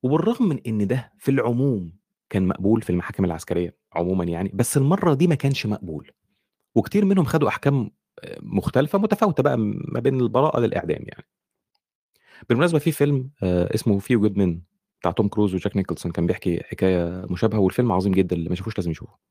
وبالرغم 0.03 0.49
من 0.49 0.59
إن 0.67 0.87
ده 0.87 1.13
في 1.19 1.31
العموم 1.31 1.93
كان 2.31 2.47
مقبول 2.49 2.83
في 2.83 2.91
المحاكم 2.91 3.25
العسكرية 3.25 3.77
عمومًا 3.93 4.25
يعني، 4.25 4.51
بس 4.55 4.77
المرّة 4.77 5.15
دي 5.15 5.27
ما 5.27 5.35
كانش 5.35 5.67
مقبول، 5.67 6.11
وكتير 6.75 7.05
منهم 7.05 7.25
خدوا 7.25 7.49
أحكام 7.49 7.91
آآ 8.19 8.39
مختلفة 8.43 8.99
متفاوتة 8.99 9.43
بقى 9.43 9.57
ما 9.59 10.01
بين 10.01 10.21
البراءة 10.21 10.61
للإعدام 10.61 11.03
يعني. 11.07 11.25
بالمناسبة 12.49 12.79
في 12.79 12.93
فيلم 12.93 13.31
آآ 13.43 13.75
اسمه 13.75 14.01
Few 14.01 14.21
Good 14.27 14.35
Men 14.39 14.51
بتاع 15.01 15.11
توم 15.13 15.29
كروز 15.29 15.55
وجاك 15.55 15.77
نيكلسون 15.77 16.13
كان 16.13 16.27
بيحكي 16.27 16.61
حكاية 16.65 17.27
مشابهة 17.31 17.59
والفيلم 17.59 17.93
عظيم 17.93 18.13
جدًا، 18.13 18.37
اللي 18.37 18.49
ما 18.49 18.55
شافوش 18.55 18.79
لازم 18.79 18.91
يشوفه. 18.91 19.31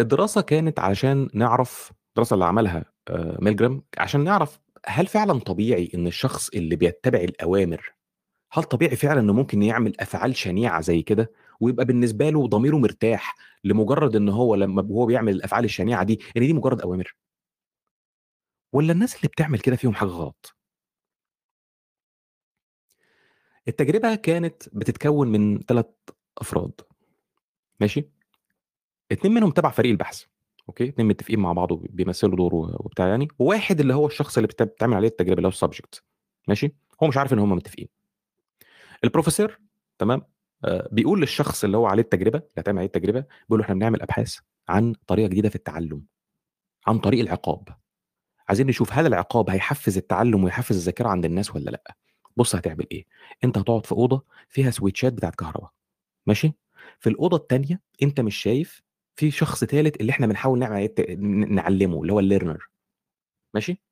الدراسة 0.00 0.40
كانت 0.40 0.78
علشان 0.78 1.28
نعرف 1.34 1.92
الدراسة 2.08 2.34
اللي 2.34 2.44
عملها 2.44 2.84
آآ 3.08 3.38
ميلجرام 3.42 3.82
عشان 3.98 4.24
نعرف 4.24 4.60
هل 4.86 5.06
فعلًا 5.06 5.38
طبيعي 5.38 5.90
إن 5.94 6.06
الشخص 6.06 6.48
اللي 6.48 6.76
بيتّبع 6.76 7.18
الأوامر، 7.18 7.92
هل 8.52 8.64
طبيعي 8.64 8.96
فعلًا 8.96 9.20
إنه 9.20 9.32
ممكن 9.32 9.62
يعمل 9.62 9.94
أفعال 10.00 10.36
شنيعة 10.36 10.80
زي 10.80 11.02
كده، 11.02 11.32
ويبقى 11.60 11.84
بالنسبة 11.86 12.30
له 12.30 12.48
ضميره 12.48 12.76
مرتاح 12.78 13.36
لمجرد 13.64 14.16
إن 14.16 14.28
هو 14.28 14.54
لمّا 14.54 14.82
وهو 14.90 15.06
بيعمل 15.06 15.32
الأفعال 15.36 15.64
الشنيعة 15.66 16.04
دي، 16.04 16.20
إن 16.36 16.42
دي 16.42 16.52
مجرد 16.54 16.80
أوامر؟ 16.82 17.16
والّا 18.72 18.92
الناس 18.92 19.16
اللي 19.16 19.28
بتعمل 19.28 19.58
كده 19.60 19.76
فيهم 19.76 19.94
حاجة 19.94 20.08
غلط؟ 20.08 20.54
التجربة 23.68 24.14
كانت 24.14 24.62
بتتكوّن 24.72 25.28
من 25.28 25.66
3 25.66 25.94
أفراد 26.38 26.72
ماشي؟ 27.80 28.10
2 29.12 29.34
منهم 29.34 29.50
تبع 29.50 29.70
فريق 29.70 29.90
البحث 29.90 30.24
أوكي، 30.68 30.88
2 30.88 31.08
متفقين 31.08 31.40
مع 31.40 31.52
بعض 31.52 31.72
وبيمثّلوا 31.72 32.36
دور 32.36 32.54
وبتاع 32.56 33.08
يعني، 33.08 33.28
وواحد 33.38 33.80
اللي 33.80 33.94
هو 33.94 34.06
الشخص 34.06 34.38
اللي 34.38 34.48
بت 34.48 34.62
بتتعمل 34.62 34.94
عليه 34.96 35.08
التجربة 35.08 35.36
اللي 35.38 35.48
هو 35.48 35.52
الsubject 35.68 36.00
ماشي، 36.48 36.74
هو 37.02 37.08
مش 37.08 37.16
عارف 37.18 37.32
إن 37.32 37.38
هم 37.38 37.52
متفقين. 37.52 37.88
الprofessor 39.06 39.50
تمام، 39.98 40.22
آآ 40.64 40.88
بيقول 40.92 41.20
للشخص 41.20 41.64
اللي 41.64 41.76
هو 41.76 41.86
عليه 41.86 42.02
التجربة، 42.02 42.38
اللي 42.38 42.50
هيتعمل 42.58 42.78
عليه 42.78 42.86
التجربة، 42.86 43.20
بيقول 43.20 43.58
له: 43.60 43.64
"إحنا 43.64 43.74
بنعمل 43.74 44.02
أبحاث 44.02 44.36
عن 44.68 44.94
طريقة 45.06 45.28
جديدة 45.28 45.48
في 45.48 45.56
التعلُّم، 45.56 46.02
عن 46.86 46.98
طريق 46.98 47.20
العقاب، 47.20 47.68
عايزين 48.50 48.68
نشوف 48.68 48.94
هل 48.94 49.06
العقاب 49.06 49.50
هيحفّز 49.50 49.98
التعلُّم 49.98 50.44
ويحفّز 50.44 50.76
الذاكرة 50.76 51.08
عند 51.10 51.26
الناس 51.26 51.56
والّا 51.56 51.70
لأ؟ 51.70 51.96
بُص 52.38 52.56
هتعمل 52.56 52.86
إيه، 52.92 53.06
أنت 53.44 53.58
هتقعد 53.58 53.86
في 53.86 53.92
أوضة 53.92 54.24
فيها 54.50 54.70
سويتشات 54.72 55.14
بتاعة 55.14 55.32
كهربا 55.32 55.70
ماشي، 56.26 56.52
في 57.00 57.10
الأوضة 57.10 57.38
التانية 57.38 57.82
أنت 58.02 58.20
مش 58.20 58.36
شايف 58.36 58.82
في 59.16 59.30
شخص 59.32 59.64
تالت 59.64 60.02
اللي 60.02 60.12
إحنا 60.12 60.28
بنحاول 60.28 60.60
نعمل 60.60 60.90
نعلّمه 61.54 62.02
اللي 62.02 62.12
هو 62.14 62.22
الlearner 62.22 62.58
ماشي، 63.54 63.82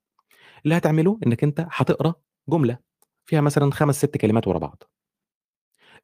اللي 0.64 0.76
هتعمله 0.76 1.18
إنّك 1.26 1.44
أنت 1.44 1.66
هتقرأ 1.72 2.14
جملة 2.50 2.78
فيها 3.26 3.40
مثلًا 3.42 3.72
5، 3.72 3.96
6 3.96 4.18
كلمات 4.18 4.48
ورا 4.48 4.58
بعض. 4.60 4.84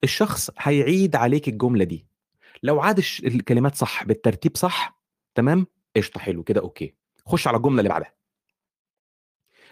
الشخص 0.04 0.50
هيعيد 0.58 1.16
عليك 1.16 1.48
الجملة 1.48 1.84
دي، 1.84 2.06
لو 2.62 2.80
عاد 2.80 3.02
الكلمات 3.24 3.74
صح 3.74 4.04
بالترتيب 4.04 4.56
صح 4.56 5.00
تمام، 5.34 5.66
قشطة 5.96 6.20
حلو 6.20 6.42
كده 6.44 6.60
أوكي، 6.60 6.94
خُش 7.26 7.48
على 7.48 7.56
الجملة 7.56 7.78
اللي 7.78 7.88
بعدها. 7.88 8.12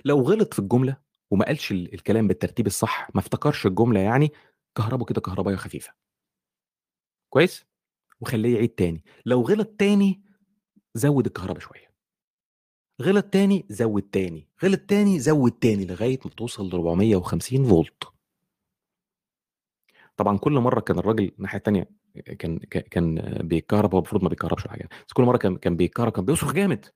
لو 0.04 0.20
غلط 0.22 0.54
في 0.54 0.58
الجملة 0.60 0.96
وما 1.30 1.44
قالش 1.46 1.72
ال 1.72 1.94
الكلام 1.94 2.28
بالترتيب 2.28 2.66
الصح، 2.66 3.08
ما 3.14 3.20
افتكرش 3.20 3.66
الجملة 3.66 4.00
يعني، 4.00 4.32
كهربه 4.76 5.04
كده 5.04 5.20
كهرباية 5.20 5.56
خفيفة. 5.56 5.92
كويس؟ 7.30 7.64
وخلّيه 8.20 8.54
يعيد 8.56 8.70
تاني، 8.70 9.04
لو 9.26 9.42
غلط 9.42 9.68
تاني 9.78 10.22
زوّد 10.94 11.26
الكهربا 11.26 11.60
شوية. 11.60 11.92
غلط 13.02 13.24
تاني، 13.24 13.64
زوّد 13.70 14.02
تاني، 14.12 14.48
غلط 14.64 14.80
تاني، 14.80 15.20
زوّد 15.20 15.52
تاني، 15.52 15.84
لغاية 15.86 16.18
ما 16.24 16.30
توصل 16.30 16.70
ل450 16.70 17.64
فولت. 17.68 18.04
طبعًا 20.16 20.38
كل 20.38 20.52
مرّة 20.52 20.80
كان 20.80 20.98
الراجل 20.98 21.32
الناحية 21.38 21.58
التانية 21.58 21.88
كان 22.38 22.58
كان 22.90 23.14
بيتكهرب، 23.42 23.92
هو 23.94 23.98
المفروض 23.98 24.22
ما 24.22 24.28
بيتكهربش 24.28 24.62
ولا 24.64 24.70
حاجة، 24.72 24.88
بس 25.08 25.12
كل 25.12 25.22
مرّة 25.22 25.36
كان 25.36 25.56
كان 25.56 25.76
بيتكهرب 25.76 26.12
كان 26.12 26.24
بيصرخ 26.24 26.52
جامد، 26.52 26.86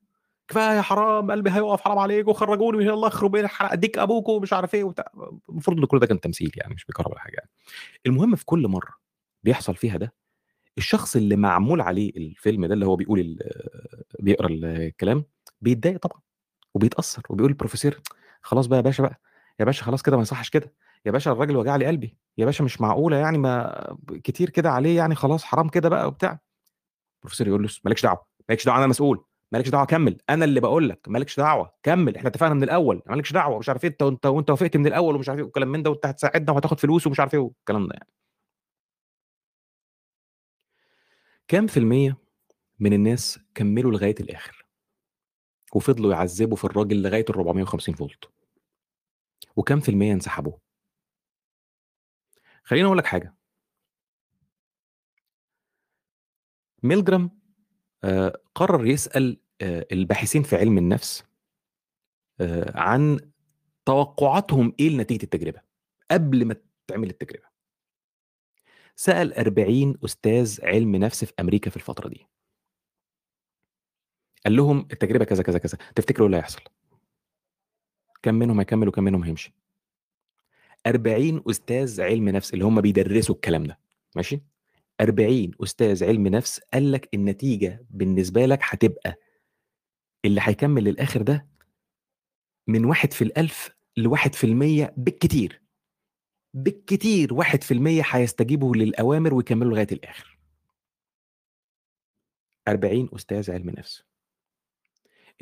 "كفاية 0.48 0.80
حرام 0.80 1.30
قلبي 1.30 1.50
هيُقف 1.50 1.80
حرام 1.80 1.98
عليكم 1.98 2.32
خرّجوني 2.32 2.90
الله 2.90 3.08
يخرب 3.08 3.30
بيت 3.30 3.46
حرق 3.46 3.74
ديك 3.74 3.98
أبوكم." 3.98 4.32
ومش 4.32 4.52
عارف 4.52 4.74
إيه 4.74 4.84
وبتاع، 4.84 5.12
المفروض 5.48 5.78
إن 5.78 5.84
كل 5.86 5.98
ده 5.98 6.06
كان 6.06 6.20
تمثيل 6.20 6.52
يعني 6.56 6.74
مش 6.74 6.84
بيكهرب 6.84 7.10
ولا 7.12 7.20
حاجة 7.20 7.34
يعني. 7.36 7.50
المهم 8.06 8.36
في 8.36 8.44
كل 8.46 8.68
مرّة 8.68 8.92
بيحصل 9.44 9.76
فيها 9.76 9.96
ده، 9.98 10.14
الشخص 10.78 11.16
اللي 11.16 11.36
معمول 11.36 11.82
عليه 11.82 12.10
الفيلم 12.18 12.66
ده 12.66 12.74
اللي 12.74 12.86
هو 12.86 12.96
بيقول 12.96 13.38
بيقرأ 14.20 14.48
الكلام، 14.52 15.24
بيتضايق 15.62 15.98
طبعًا 16.00 16.20
وبيتأثّر 16.74 17.22
وبيقول 17.30 17.56
للprofessor 17.62 17.94
"خلاص 18.42 18.66
بقى 18.66 18.78
يا 18.78 18.82
باشا 18.84 19.02
بقى، 19.04 19.20
يا 19.60 19.64
باشا 19.66 19.84
خلاص 19.84 20.02
كده 20.02 20.16
ما 20.16 20.22
يصحّش 20.22 20.50
كده، 20.50 20.74
يا 21.06 21.12
باشا 21.12 21.32
الراجل 21.32 21.56
وجع 21.56 21.76
لي 21.76 21.86
قلبي، 21.86 22.16
يا 22.38 22.46
باشا 22.46 22.62
مش 22.64 22.80
معقولة 22.82 23.18
يعني 23.18 23.38
ما 23.38 23.96
كتير 24.24 24.50
كده 24.50 24.70
عليه 24.72 24.96
يعني 24.98 25.14
خلاص 25.16 25.44
حرام 25.44 25.68
كده 25.70 25.90
بقى." 25.90 26.08
وبتاع. 26.08 26.40
الprofessor 27.28 27.48
يقول 27.48 27.62
له: 27.64 27.68
"ما 27.84 27.90
لكش 27.90 28.02
دعوة، 28.04 28.26
ما 28.50 28.54
لكش 28.54 28.66
دعوة 28.66 28.78
أنا 28.78 28.86
مسؤول، 28.88 29.24
ما 29.52 29.58
لكش 29.58 29.68
دعوة 29.70 29.84
كمّل، 29.86 30.16
أنا 30.30 30.44
اللي 30.44 30.60
باقول 30.60 30.88
لك 30.88 31.00
ما 31.08 31.18
لكش 31.18 31.36
دعوة، 31.36 31.72
كمّل 31.82 32.16
إحنا 32.16 32.28
اتفقنا 32.28 32.54
من 32.54 32.62
الأول، 32.62 33.02
ما 33.06 33.14
لكش 33.16 33.32
دعوة." 33.32 33.56
ومش 33.56 33.68
عارف 33.68 33.84
إيه، 33.84 33.90
"أنت 33.90 34.02
وأنت 34.02 34.26
وأنت 34.26 34.50
وافقت 34.50 34.76
من 34.76 34.86
الأول." 34.86 35.14
ومش 35.16 35.28
عارف 35.28 35.38
إيه 35.40 35.46
وكلام 35.46 35.68
من 35.68 35.82
ده، 35.82 35.90
"وأنت 35.90 36.06
هتساعدنا 36.06 36.52
وهتاخد 36.52 36.80
فلوس." 36.80 37.06
ومش 37.06 37.20
عارف 37.20 37.34
إيه 37.34 37.40
والكلام 37.40 37.86
ده 37.88 37.94
يعني. 37.94 38.06
كام 41.48 41.66
في 41.66 41.76
المِيّة 41.76 42.16
من 42.80 42.92
الناس 42.92 43.38
كمّلوا 43.54 43.92
لغاية 43.92 44.14
الآخر؟ 44.20 44.66
وفضلوا 45.74 46.12
يعذّبوا 46.12 46.56
في 46.56 46.64
الراجل 46.64 47.02
لغاية 47.02 47.24
ال450 47.30 47.94
فولت؟ 47.94 48.28
وكام 49.56 49.80
في 49.80 49.88
المِيّة 49.88 50.12
انسحبوا؟ 50.12 50.52
خلّيني 52.64 52.86
أقول 52.86 52.98
لك 52.98 53.06
حاجة. 53.06 53.36
ميلجرام 56.82 57.30
قرر 58.54 58.86
يسأل 58.86 59.38
آآ 59.60 59.86
الباحثين 59.92 60.42
في 60.42 60.56
علم 60.56 60.78
النفس 60.78 61.24
آآ 62.40 62.72
عن 62.78 63.20
توقعاتهم 63.86 64.72
إيه 64.80 64.88
لنتيجة 64.88 65.22
التجربة، 65.24 65.60
قبل 66.10 66.44
ما 66.44 66.56
تتعمل 66.86 67.10
التجربة. 67.10 67.46
سأل 68.96 69.34
40 69.34 69.98
أستاذ 70.04 70.58
علم 70.64 70.96
نفس 70.96 71.24
في 71.24 71.32
أمريكا 71.40 71.70
في 71.70 71.76
الفترة 71.76 72.08
دي. 72.08 72.26
قال 74.44 74.56
لهم 74.56 74.88
التجربة 74.92 75.24
كذا، 75.24 75.42
كذا، 75.42 75.58
كذا، 75.58 75.78
تفتكروا 75.94 76.20
إيه 76.20 76.26
اللي 76.26 76.36
هيحصل؟ 76.36 76.60
كام 78.22 78.34
منهم 78.34 78.58
هيكمّل 78.58 78.88
وكام 78.88 79.04
منهم 79.04 79.24
هيمشي؟ 79.24 79.54
40 80.86 81.42
أستاذ 81.50 82.00
علم 82.00 82.28
نفس 82.28 82.54
اللي 82.54 82.64
هم 82.64 82.80
بيدرسوا 82.80 83.34
الكلام 83.34 83.64
ده، 83.64 83.78
ماشي؟ 84.16 84.40
40 85.00 85.50
أستاذ 85.62 86.04
علم 86.04 86.26
نفس 86.28 86.60
قال 86.74 86.92
لك 86.92 87.08
النتيجة 87.14 87.86
بالنسبة 87.90 88.46
لك 88.46 88.58
هتبقى 88.62 89.16
اللي 90.24 90.40
هيكمّل 90.44 90.84
للآخر 90.84 91.22
ده 91.22 91.46
من 92.68 92.84
1 92.84 93.12
في 93.12 93.24
ال1000 93.24 93.70
ل1% 94.00 94.92
بالكتير. 94.96 95.62
بالكتير 96.54 97.34
1% 97.34 98.02
هيستجيبوا 98.10 98.76
للأوامر 98.76 99.34
ويكمّلوا 99.34 99.70
لغاية 99.72 99.86
الآخر. 99.92 100.38
40 102.68 103.08
أستاذ 103.14 103.50
علم 103.50 103.70
نفس. 103.70 104.02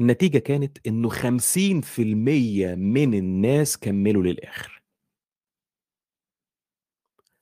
النتيجة 0.01 0.39
كانت 0.39 0.87
إنه 0.87 1.09
50% 1.09 2.75
من 2.75 3.15
الناس 3.15 3.79
كمّلوا 3.79 4.23
للآخر. 4.23 4.83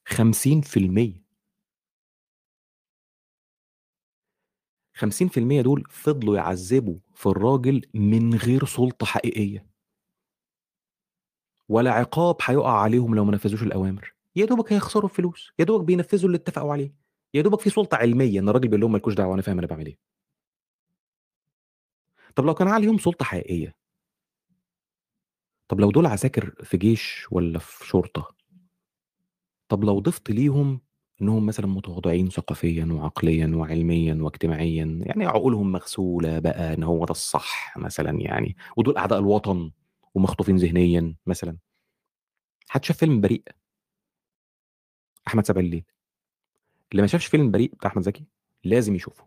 50%. 0.05 1.21
50% 4.94 5.62
دول 5.62 5.85
فضلوا 5.90 6.36
يعذّبوا 6.36 6.97
في 7.14 7.27
الراجل 7.27 7.82
من 7.94 8.35
غير 8.35 8.64
سُلطة 8.64 9.06
حقيقية. 9.06 9.66
ولا 11.69 11.90
عقاب 11.93 12.36
هيُقع 12.43 12.78
عليهم 12.81 13.14
لو 13.14 13.24
ما 13.24 13.32
نفّذوش 13.32 13.62
الأوامر، 13.62 14.14
يا 14.36 14.44
دوبك 14.47 14.73
هيخسروا 14.73 15.10
الفلوس، 15.10 15.52
يا 15.59 15.64
دوبك 15.64 15.85
بينفّذوا 15.85 16.27
اللي 16.27 16.36
اتفقوا 16.36 16.73
عليه، 16.73 16.94
يا 17.35 17.43
دوبك 17.43 17.60
في 17.60 17.70
سُلطة 17.70 17.97
علمية 17.97 18.40
إن 18.40 18.48
الراجل 18.48 18.69
بيقول 18.69 18.81
لهم 18.81 18.93
ما 18.93 18.98
لكوش 18.98 19.14
دعوة 19.14 19.35
أنا 19.35 19.43
فاهم 19.43 19.59
أنا 19.59 19.66
باعمل 19.66 19.86
إيه. 19.86 20.12
طب 22.36 22.44
لو 22.47 22.55
كان 22.55 22.69
عليهم 22.69 22.98
سُلطة 22.98 23.24
حقيقية 23.24 23.74
طب 25.69 25.81
لو 25.81 25.90
دول 25.90 26.06
عساكر 26.06 26.55
في 26.64 26.77
جيش 26.77 27.27
والّا 27.31 27.59
في 27.59 27.86
شرطة 27.86 28.35
طب 29.69 29.85
لو 29.85 29.98
ضِفت 30.01 30.31
ليهم 30.31 30.81
إنهم 31.22 31.46
مثلًا 31.46 31.66
متواضعين 31.66 32.28
ثقافيًا 32.30 32.84
وعقليًا 32.92 33.52
وعلميًا 33.56 34.14
واجتماعيًا، 34.22 34.98
يعني 35.02 35.26
عقولهم 35.26 35.72
مغسولة 35.72 36.38
بقى 36.38 36.74
إن 36.74 36.82
هو 36.82 37.04
ده 37.04 37.10
الصح 37.10 37.78
مثلًا 37.78 38.20
يعني، 38.20 38.56
ودول 38.76 38.96
أعداء 38.96 39.18
الوطن 39.18 39.70
ومخطوفين 40.14 40.56
ذهنيًا 40.56 41.14
مثلًا. 41.26 41.56
حد 42.68 42.84
شاف 42.84 42.96
فيلم 42.98 43.20
بريء؟ 43.20 43.42
أحمد 45.28 45.46
سامي 45.46 45.60
الليل. 45.60 45.84
اللي 46.92 47.02
ما 47.02 47.08
شافش 47.08 47.26
فيلم 47.26 47.50
بريء 47.50 47.74
بتاع 47.74 47.90
أحمد 47.90 48.02
زكي 48.02 48.24
لازم 48.64 48.94
يشوفه. 48.94 49.24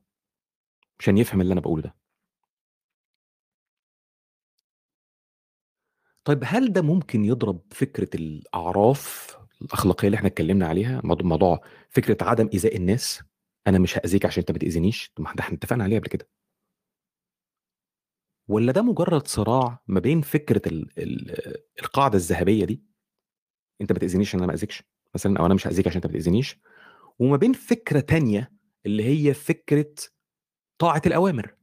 عشان 0.99 1.17
يفهم 1.17 1.41
اللي 1.41 1.53
أنا 1.53 1.61
باقوله 1.61 1.81
ده. 1.83 1.95
طيب 6.25 6.39
هل 6.45 6.73
ده 6.73 6.81
ممكن 6.81 7.25
يضرب 7.25 7.59
فكرة 7.71 8.09
الأعراف 8.15 9.37
الأخلاقية 9.61 10.07
اللي 10.07 10.17
إحنا 10.17 10.27
اتكلمنا 10.27 10.67
عليها 10.67 11.01
موضوع 11.03 11.61
فكرة 11.89 12.17
عدم 12.21 12.49
إيذاء 12.53 12.75
الناس. 12.75 13.23
أنا 13.67 13.79
مش 13.79 13.97
هأذيك 13.97 14.25
عشان 14.25 14.41
أنت 14.41 14.51
ما 14.51 14.57
تأذينيش. 14.57 15.11
طب 15.15 15.23
ما 15.23 15.33
ده 15.33 15.39
إحنا 15.43 15.57
اتفقنا 15.57 15.83
عليها 15.83 15.99
قبل 15.99 16.07
كده. 16.07 16.29
ولا 18.47 18.71
ده 18.71 18.81
مجرد 18.81 19.27
صراع 19.27 19.83
ما 19.87 19.99
بين 19.99 20.21
فكرة 20.21 20.61
ال 20.67 20.99
ال 20.99 21.57
القاعدة 21.79 22.15
الذهبية 22.17 22.65
دي 22.65 22.83
أنت 23.81 23.91
ما 23.91 23.99
تأذينيش 23.99 24.27
عشان 24.29 24.39
أنا 24.39 24.47
ما 24.47 24.53
أذيكش 24.53 24.83
مثلا 25.15 25.39
أو 25.39 25.45
أنا 25.45 25.53
مش 25.53 25.67
هأذيك 25.67 25.87
عشان 25.87 25.95
أنت 25.95 26.07
ما 26.07 26.13
تأذينيش 26.13 26.59
وما 27.19 27.37
بين 27.37 27.53
فكرة 27.53 27.99
تانية 27.99 28.51
اللي 28.85 29.03
هي 29.03 29.33
فكرة 29.33 29.93
طاعة 30.77 31.01
الأوامر. 31.05 31.55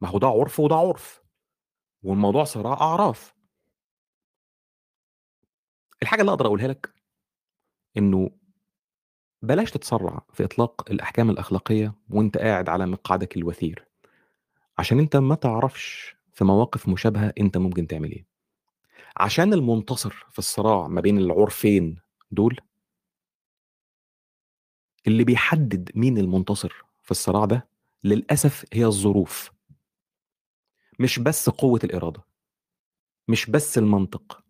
ما 0.00 0.08
هو 0.08 0.18
ده 0.18 0.26
عرف 0.26 0.60
وده 0.60 0.74
عرف 0.74 1.22
والموضوع 2.02 2.44
صراع 2.44 2.72
أعراف. 2.72 3.34
الحاجة 6.02 6.20
اللي 6.20 6.30
أقدر 6.32 6.46
أقولها 6.46 6.68
لك 6.68 6.94
إنه 7.96 8.30
بلاش 9.42 9.70
تتسرع 9.70 10.26
في 10.32 10.44
إطلاق 10.44 10.90
الأحكام 10.90 11.30
الأخلاقية 11.30 11.94
وأنت 12.10 12.38
قاعد 12.38 12.68
على 12.68 12.86
مقعدك 12.86 13.36
الوثير 13.36 13.86
عشان 14.78 14.98
أنت 14.98 15.16
ما 15.16 15.34
تعرفش 15.34 16.16
في 16.32 16.44
مواقف 16.44 16.88
مشابهة 16.88 17.32
أنت 17.40 17.56
ممكن 17.58 17.86
تعمل 17.86 18.12
إيه. 18.12 18.26
عشان 19.16 19.52
المنتصر 19.52 20.26
في 20.30 20.38
الصراع 20.38 20.88
ما 20.88 21.00
بين 21.00 21.18
العرفين 21.18 21.98
دول 22.30 22.60
اللي 25.06 25.24
بيحدد 25.24 25.90
مين 25.94 26.18
المنتصر 26.18 26.84
في 27.02 27.10
الصراع 27.10 27.44
ده 27.44 27.68
للأسف 28.04 28.64
هي 28.72 28.84
الظروف. 28.84 29.50
مش 30.98 31.18
بس 31.18 31.48
قوة 31.48 31.80
الإرادة 31.84 32.22
مش 33.28 33.50
بس 33.50 33.78
المنطق. 33.78 34.41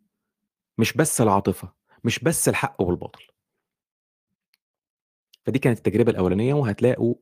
مش 0.79 0.93
بس 0.93 1.21
العاطفة 1.21 1.73
مش 2.05 2.19
بس 2.19 2.49
الحق 2.49 2.83
والباطل. 2.83 3.25
فدي 5.47 5.59
كانت 5.59 5.79
التجربة 5.79 6.11
الأولانية 6.11 6.55
وهتلاقوا 6.55 7.15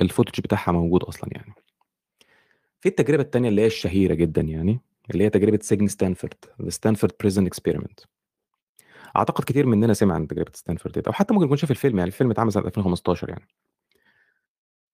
الفوتج 0.00 0.40
بتاعها 0.40 0.72
موجود 0.72 1.02
أصلا 1.04 1.30
يعني. 1.32 1.54
في 2.80 2.88
التجربة 2.88 3.22
التانية 3.22 3.48
اللي 3.48 3.62
هي 3.62 3.66
الشهيرة 3.66 4.14
جدا 4.14 4.42
يعني 4.42 4.80
اللي 5.10 5.24
هي 5.24 5.30
تجربة 5.30 5.58
سجن 5.62 5.88
ستانفورد 5.88 6.34
The 6.62 6.74
Stanford 6.74 7.10
Prison 7.22 7.48
Experiment. 7.48 8.04
أعتقد 9.16 9.44
كتير 9.44 9.66
مننا 9.66 9.94
سمع 9.94 10.14
عن 10.14 10.26
تجربة 10.28 10.52
ستانفورد 10.54 11.06
أو 11.06 11.12
حتى 11.12 11.34
ممكن 11.34 11.46
يكون 11.46 11.56
شاف 11.56 11.70
الفيلم 11.70 11.98
يعني 11.98 12.08
الفيلم 12.08 12.30
اتعمل 12.30 12.52
سنة 12.52 12.66
2015 12.66 13.28
يعني. 13.28 13.48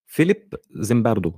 فيليب 0.06 0.54
زيمباردو 0.70 1.32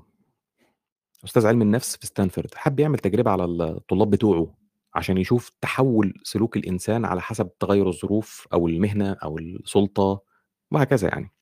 أستاذ 1.24 1.47
علم 1.47 1.62
النفس 1.62 1.97
في 1.97 2.06
ستانفورد 2.06 2.55
حب 2.55 2.81
يعمل 2.81 2.98
تجربة 2.98 3.31
على 3.31 3.44
الطلاب 3.44 4.11
بتوعه. 4.11 4.55
عشان 4.95 5.19
يشوف 5.19 5.51
تحول 5.61 6.15
سلوك 6.25 6.57
الإنسان 6.57 7.05
على 7.05 7.21
حسب 7.21 7.59
تغير 7.59 7.89
الظروف 7.89 8.49
أو 8.53 8.69
المهنة 8.69 9.12
أو 9.12 9.39
السلطة 9.39 10.23
وهكذا 10.71 11.09
يعني. 11.09 11.33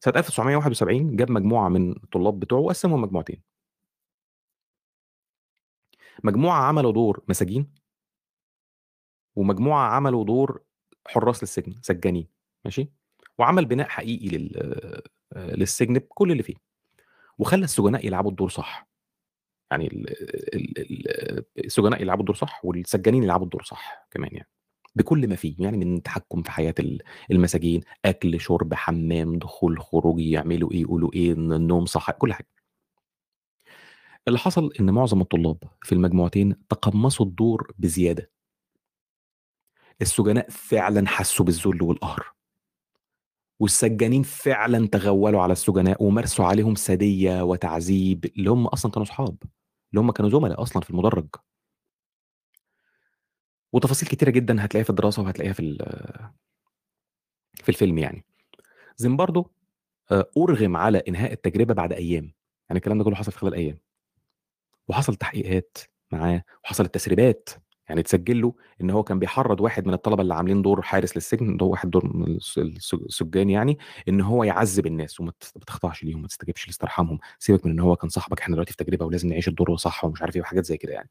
سنة 0.00 0.14
1971 0.18 1.16
جاب 1.16 1.30
مجموعة 1.30 1.68
من 1.68 1.90
الطلاب 1.92 2.40
بتوعه 2.40 2.60
وقسمهم 2.60 3.00
مجموعتين. 3.02 3.42
مجموعة 6.24 6.60
عملوا 6.62 6.92
دور 6.92 7.22
مساجين 7.28 7.70
ومجموعة 9.36 9.88
عملوا 9.88 10.24
دور 10.24 10.62
حراس 11.06 11.42
للسجن 11.42 11.74
سجانين 11.82 12.28
ماشي؟ 12.64 12.90
وعمل 13.38 13.64
بناء 13.66 13.88
حقيقي 13.88 14.28
لل 14.28 15.02
للسجن 15.36 15.94
بكل 15.94 16.32
اللي 16.32 16.42
فيه 16.42 16.54
وخلى 17.38 17.64
السجناء 17.64 18.06
يلعبوا 18.06 18.30
الدور 18.30 18.48
صح. 18.48 18.91
يعني 19.72 19.86
ال- 19.86 20.10
ال- 20.54 20.78
ال- 20.78 21.44
السجناء 21.64 22.02
يلعبوا 22.02 22.20
الدور 22.22 22.36
صح 22.36 22.64
والسجانين 22.64 23.22
يلعبوا 23.22 23.44
الدور 23.44 23.62
صح 23.62 24.06
كمان 24.10 24.30
يعني. 24.32 24.48
بكل 24.94 25.28
ما 25.28 25.36
فيه 25.36 25.54
يعني 25.58 25.76
من 25.76 26.02
تحكم 26.02 26.42
في 26.42 26.50
حياة 26.50 26.74
ال- 26.78 27.02
المساجين 27.30 27.80
أكل 28.04 28.40
شرب 28.40 28.74
حمام 28.74 29.38
دخول 29.38 29.80
خروج 29.80 30.20
يعملوا 30.20 30.72
إيه 30.72 30.80
يقولوا 30.80 31.10
إيه 31.14 31.32
النوم 31.32 31.86
صح 31.86 32.10
كل 32.10 32.32
حاجة. 32.32 32.48
اللي 34.28 34.38
حصل 34.38 34.70
إن 34.80 34.90
معظم 34.90 35.20
الطلاب 35.20 35.56
في 35.82 35.92
المجموعتين 35.94 36.66
تقمصوا 36.68 37.26
الدور 37.26 37.72
بزيادة. 37.78 38.30
السجناء 40.02 40.50
فعلا 40.50 41.08
حسوا 41.08 41.46
بالذل 41.46 41.82
والقهر. 41.82 42.32
والسجانين 43.60 44.22
فعلا 44.22 44.86
تغولوا 44.86 45.42
على 45.42 45.52
السجناء 45.52 46.02
ومارسوا 46.02 46.44
عليهم 46.44 46.74
سادية 46.74 47.42
وتعذيب 47.44 48.24
اللي 48.24 48.50
هم 48.50 48.66
أصلا 48.66 48.92
كانوا 48.92 49.06
أصحاب 49.06 49.36
اللي 49.92 50.00
هم 50.00 50.10
كانوا 50.10 50.30
زملاء 50.30 50.62
أصلا 50.62 50.82
في 50.82 50.90
المدرج. 50.90 51.28
وتفاصيل 53.72 54.08
كتيرة 54.08 54.30
جدا 54.30 54.64
هتلاقيها 54.64 54.84
في 54.84 54.90
الدراسة 54.90 55.22
وهتلاقيها 55.22 55.52
في 55.52 55.62
في 57.54 57.68
الفيلم 57.68 57.98
يعني. 57.98 58.24
زيمباردو 58.96 59.46
آه، 60.12 60.30
أرغم 60.36 60.76
على 60.76 60.98
إنهاء 61.08 61.32
التجربة 61.32 61.74
بعد 61.74 61.92
أيام. 61.92 62.24
يعني 62.68 62.78
الكلام 62.78 62.98
ده 62.98 63.04
كله 63.04 63.14
حصل 63.16 63.32
في 63.32 63.38
خلال 63.38 63.54
أيام. 63.54 63.78
وحصل 64.88 65.14
تحقيقات 65.16 65.78
معاه 66.12 66.44
وحصلت 66.64 66.94
تسريبات. 66.94 67.48
يعني 67.92 68.00
اتسجل 68.00 68.40
له 68.42 68.54
إن 68.80 68.90
هو 68.90 69.02
كان 69.02 69.18
بيحرض 69.18 69.60
واحد 69.60 69.86
من 69.86 69.94
الطلبة 69.94 70.22
اللي 70.22 70.34
عاملين 70.34 70.62
دور 70.62 70.82
حارس 70.82 71.16
للسجن 71.16 71.56
ده 71.56 71.66
واحد 71.66 71.90
دور 71.90 72.16
من 72.16 72.36
الس- 72.36 72.58
الس- 72.58 72.94
السجان 72.94 73.50
يعني 73.50 73.78
إن 74.08 74.20
هو 74.20 74.44
يعذب 74.44 74.86
الناس 74.86 75.20
وما 75.20 75.32
تخضعش 75.66 76.04
ليهم 76.04 76.22
ما 76.22 76.28
تستجيبش 76.28 76.66
لاسترحامهم. 76.66 77.18
سيبك 77.38 77.66
من 77.66 77.72
إن 77.72 77.80
هو 77.80 77.96
كان 77.96 78.08
صاحبك 78.10 78.40
إحنا 78.40 78.54
دلوقتي 78.54 78.72
في 78.72 78.84
تجربة 78.84 79.04
ولازم 79.06 79.28
نعيش 79.28 79.48
الدور 79.48 79.76
صح 79.76 80.04
ومش 80.04 80.22
عارف 80.22 80.36
إيه 80.36 80.42
وحاجات 80.42 80.64
زي 80.64 80.76
كده 80.76 80.92
يعني. 80.92 81.10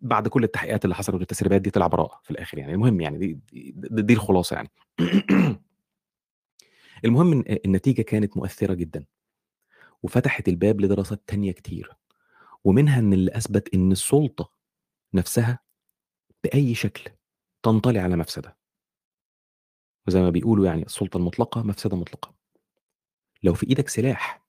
بعد 0.00 0.28
كل 0.28 0.44
التحقيقات 0.44 0.84
اللي 0.84 0.94
حصلت 0.94 1.14
والتسريبات 1.14 1.60
دي 1.60 1.70
طلع 1.70 1.86
براءة 1.86 2.20
في 2.22 2.30
الآخر 2.30 2.58
يعني. 2.58 2.72
المهم 2.74 3.00
يعني 3.00 3.18
دي 3.18 3.38
دي, 3.52 3.72
دي, 3.76 4.02
دي 4.02 4.12
الخلاصة 4.14 4.56
يعني. 4.56 4.70
المهم 7.04 7.32
إن 7.32 7.58
النتيجة 7.64 8.02
كانت 8.02 8.36
مؤثرة 8.36 8.74
جدا 8.74 9.04
وفتحت 10.02 10.48
الباب 10.48 10.80
لدراسات 10.80 11.22
تانية 11.26 11.52
كتير 11.52 11.90
ومنها 12.64 12.98
إن 12.98 13.12
اللي 13.12 13.36
أثبت 13.36 13.74
إن 13.74 13.92
السلطة 13.92 14.50
نفسها 15.14 15.65
بأي 16.46 16.74
شكل 16.74 17.10
تنطلي 17.62 17.98
على 17.98 18.16
مفسدة. 18.16 18.56
وزي 20.08 20.20
ما 20.20 20.30
بيقولوا 20.30 20.66
يعني 20.66 20.82
السلطة 20.82 21.16
المطلقة 21.16 21.62
مفسدة 21.62 21.96
مطلقة. 21.96 22.34
لو 23.42 23.54
في 23.54 23.66
إيدك 23.68 23.88
سلاح 23.88 24.46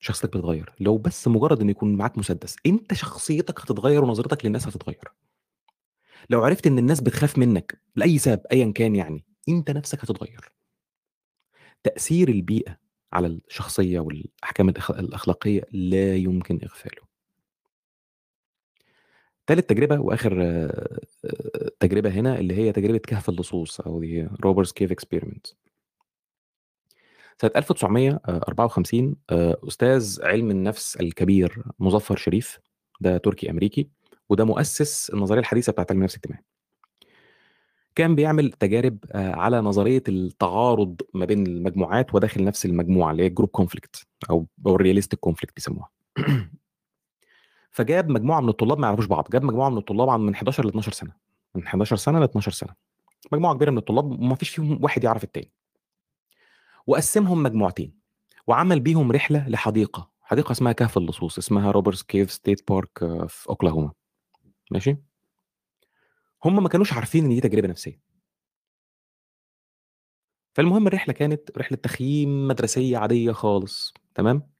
شخصيتك 0.00 0.36
بتتغير. 0.36 0.74
لو 0.80 0.98
بس 0.98 1.28
مجرد 1.28 1.60
إن 1.60 1.70
يكون 1.70 1.94
معاك 1.96 2.18
مسدس 2.18 2.56
أنت 2.66 2.94
شخصيتك 2.94 3.60
هتتغير 3.60 4.04
ونظرتك 4.04 4.44
للناس 4.46 4.68
هتتغير. 4.68 5.12
لو 6.30 6.44
عرفت 6.44 6.66
إن 6.66 6.78
الناس 6.78 7.00
بتخاف 7.00 7.38
منك 7.38 7.82
لأي 7.96 8.18
سبب 8.18 8.40
ايا 8.52 8.72
كان 8.72 8.96
يعني 8.96 9.24
أنت 9.48 9.70
نفسك 9.70 10.04
هتتغير. 10.04 10.52
تأثير 11.84 12.28
البيئة 12.28 12.76
على 13.12 13.26
الشخصية 13.26 14.00
والأحكام 14.00 14.68
الأخلاقية 14.90 15.62
لا 15.72 16.16
يمكن 16.16 16.60
إغفاله. 16.62 17.07
ثالث 19.48 19.66
تجربة 19.66 20.00
وآخر 20.00 20.42
آه، 20.42 20.98
تجربة 21.80 22.10
هنا 22.10 22.38
اللي 22.38 22.56
هي 22.56 22.72
تجربة 22.72 22.98
كهف 22.98 23.28
اللصوص 23.28 23.80
أو 23.80 24.00
The 24.00 24.28
Robbers 24.44 24.72
Cave 24.72 24.92
Experiment 24.92 25.46
سنة 27.42 27.50
1954 27.56 29.16
آه، 29.30 29.56
أستاذ 29.68 30.18
علم 30.22 30.50
النفس 30.50 30.96
الكبير 30.96 31.62
مظفر 31.78 32.16
شريف 32.16 32.58
ده 33.00 33.18
تركي 33.18 33.50
أمريكي 33.50 33.88
وده 34.28 34.44
مؤسس 34.44 35.10
النظرية 35.10 35.40
الحديثة 35.40 35.72
بتاعت 35.72 35.90
علم 35.90 36.00
النفس 36.00 36.14
الاجتماعي. 36.14 36.44
كان 37.94 38.14
بيعمل 38.14 38.52
تجارب 38.52 38.98
آه، 39.12 39.32
على 39.34 39.60
نظرية 39.60 40.02
التعارض 40.08 41.00
ما 41.14 41.24
بين 41.24 41.46
المجموعات 41.46 42.14
وداخل 42.14 42.44
نفس 42.44 42.66
المجموعة 42.66 43.12
اللي 43.12 43.22
هي 43.22 43.28
group 43.28 43.48
conflict 43.48 44.06
أو 44.30 44.46
أو 44.66 44.74
ال 44.76 44.80
realistic 44.80 45.18
conflict 45.20 45.54
بيسموها. 45.54 45.90
فجاب 47.70 48.08
مجموعة 48.10 48.40
من 48.40 48.48
الطلاب 48.48 48.78
ما 48.78 48.86
يعرفوش 48.86 49.06
بعض 49.06 49.28
جاب 49.32 49.44
مجموعة 49.44 49.68
من 49.68 49.78
الطلاب 49.78 50.20
من 50.20 50.34
11 50.34 50.64
ل 50.64 50.68
12 50.68 50.92
سنة 50.92 51.12
من 51.54 51.66
11 51.66 51.96
سنة 51.96 52.18
ل 52.20 52.22
12 52.22 52.52
سنة. 52.52 52.74
مجموعة 53.32 53.54
كبيرة 53.54 53.70
من 53.70 53.78
الطلاب 53.78 54.04
وما 54.04 54.34
فيش 54.34 54.48
فيهم 54.48 54.84
واحد 54.84 55.04
يعرف 55.04 55.24
التاني. 55.24 55.52
وقسمهم 56.86 57.42
مجموعتين 57.42 57.98
وعمل 58.46 58.80
بيهم 58.80 59.12
رحلة 59.12 59.48
لحديقة 59.48 60.10
حديقة 60.22 60.52
اسمها 60.52 60.72
كهف 60.72 60.98
اللصوص 60.98 61.38
اسمها 61.38 61.70
Robbers 61.70 62.02
Cave 62.02 62.32
State 62.32 62.70
Park 62.70 63.02
آه، 63.02 63.26
في 63.26 63.48
أوكلاهوما. 63.48 63.92
ماشي؟ 64.70 64.96
هم 66.44 66.62
ما 66.62 66.68
كانوش 66.68 66.92
عارفين 66.92 67.24
إن 67.24 67.30
دي 67.30 67.40
تجربة 67.40 67.68
نفسية. 67.68 68.00
فالمهم 70.54 70.86
الرحلة 70.86 71.14
كانت 71.14 71.58
رحلة 71.58 71.78
تخييم 71.78 72.48
مدرسية 72.48 72.98
عادية 72.98 73.32
خالص 73.32 73.94
تمام؟ 74.14 74.50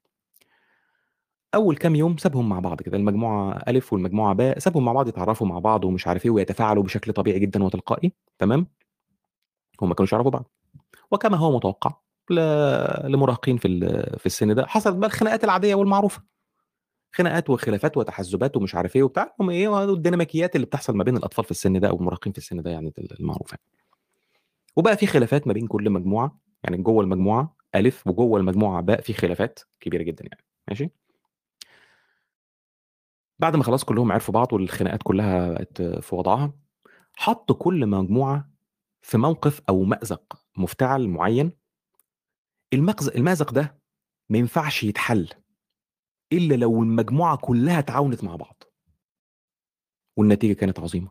أول 1.54 1.76
كام 1.76 1.94
يوم 1.94 2.16
سابهم 2.16 2.48
مع 2.48 2.58
بعض 2.58 2.82
كده 2.82 2.96
المجموعة 2.96 3.62
الف 3.68 3.92
والمجموعة 3.92 4.34
باء 4.34 4.58
سابهم 4.58 4.84
مع 4.84 4.92
بعض 4.92 5.08
يتعرفوا 5.08 5.46
مع 5.46 5.58
بعض 5.58 5.84
ومش 5.84 6.06
عارف 6.06 6.24
إيه 6.24 6.30
ويتفاعلوا 6.30 6.82
بشكل 6.82 7.12
طبيعي 7.12 7.38
جدا 7.38 7.64
وتلقائي 7.64 8.12
تمام؟ 8.38 8.66
هم 9.82 9.88
ما 9.88 9.94
كانوش 9.94 10.12
يعرفوا 10.12 10.30
بعض. 10.30 10.50
وكما 11.10 11.36
هو 11.36 11.56
متوقع 11.56 11.92
لمراهقين 13.04 13.56
في 13.56 13.68
في 14.18 14.26
السن 14.26 14.54
ده 14.54 14.66
حصلت 14.66 14.96
بقى 14.96 15.06
الخناقات 15.08 15.44
العادية 15.44 15.74
والمعروفة. 15.74 16.22
خناقات 17.12 17.50
وخلافات 17.50 17.96
وتحزبات 17.96 18.56
ومش 18.56 18.74
عارف 18.74 18.96
إيه 18.96 19.02
وبتاع 19.02 19.34
هم 19.40 19.50
إيه 19.50 19.68
والديناميكيات 19.68 20.56
اللي 20.56 20.66
بتحصل 20.66 20.96
ما 20.96 21.04
بين 21.04 21.16
الأطفال 21.16 21.44
في 21.44 21.50
السن 21.50 21.80
ده 21.80 21.88
أو 21.88 21.96
المراهقين 21.96 22.32
في 22.32 22.38
السن 22.38 22.62
ده 22.62 22.70
يعني 22.70 22.92
المعروفة 23.20 23.58
وبقى 24.76 24.96
في 24.96 25.06
خلافات 25.06 25.46
ما 25.46 25.52
بين 25.52 25.66
كل 25.66 25.90
مجموعة 25.90 26.38
يعني 26.64 26.76
جوه 26.76 27.04
المجموعة 27.04 27.56
الف 27.74 28.06
وجوه 28.06 28.40
المجموعة 28.40 28.80
باء 28.80 29.00
في 29.00 29.12
خلافات 29.12 29.60
كبيرة 29.80 30.02
جدا 30.02 30.24
يعني 30.24 30.44
ماشي؟ 30.68 30.90
بعد 33.38 33.56
ما 33.56 33.62
خلاص 33.64 33.84
كلهم 33.84 34.12
عرفوا 34.12 34.34
بعض 34.34 34.52
والخناقات 34.52 35.02
كلها 35.02 35.52
بقت 35.52 35.82
في 35.82 36.14
وضعها 36.14 36.52
حط 37.16 37.52
كل 37.52 37.86
مجموعة 37.86 38.50
في 39.02 39.18
موقف 39.18 39.60
أو 39.68 39.84
مأزق 39.84 40.44
مفتعل 40.56 41.08
معين. 41.08 41.52
المأزق 43.16 43.52
ده 43.52 43.78
ما 44.28 44.38
ينفعش 44.38 44.84
يتحل 44.84 45.28
إلا 46.32 46.54
لو 46.54 46.82
المجموعة 46.82 47.36
كلها 47.36 47.80
تعاونت 47.80 48.24
مع 48.24 48.36
بعض. 48.36 48.62
والنتيجة 50.16 50.52
كانت 50.52 50.80
عظيمة. 50.80 51.10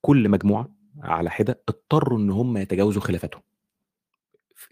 كل 0.00 0.28
مجموعة 0.28 0.68
على 0.98 1.30
حدة 1.30 1.62
اضطروا 1.68 2.18
إن 2.18 2.30
هم 2.30 2.56
يتجاوزوا 2.56 3.02
خلافاتهم. 3.02 3.42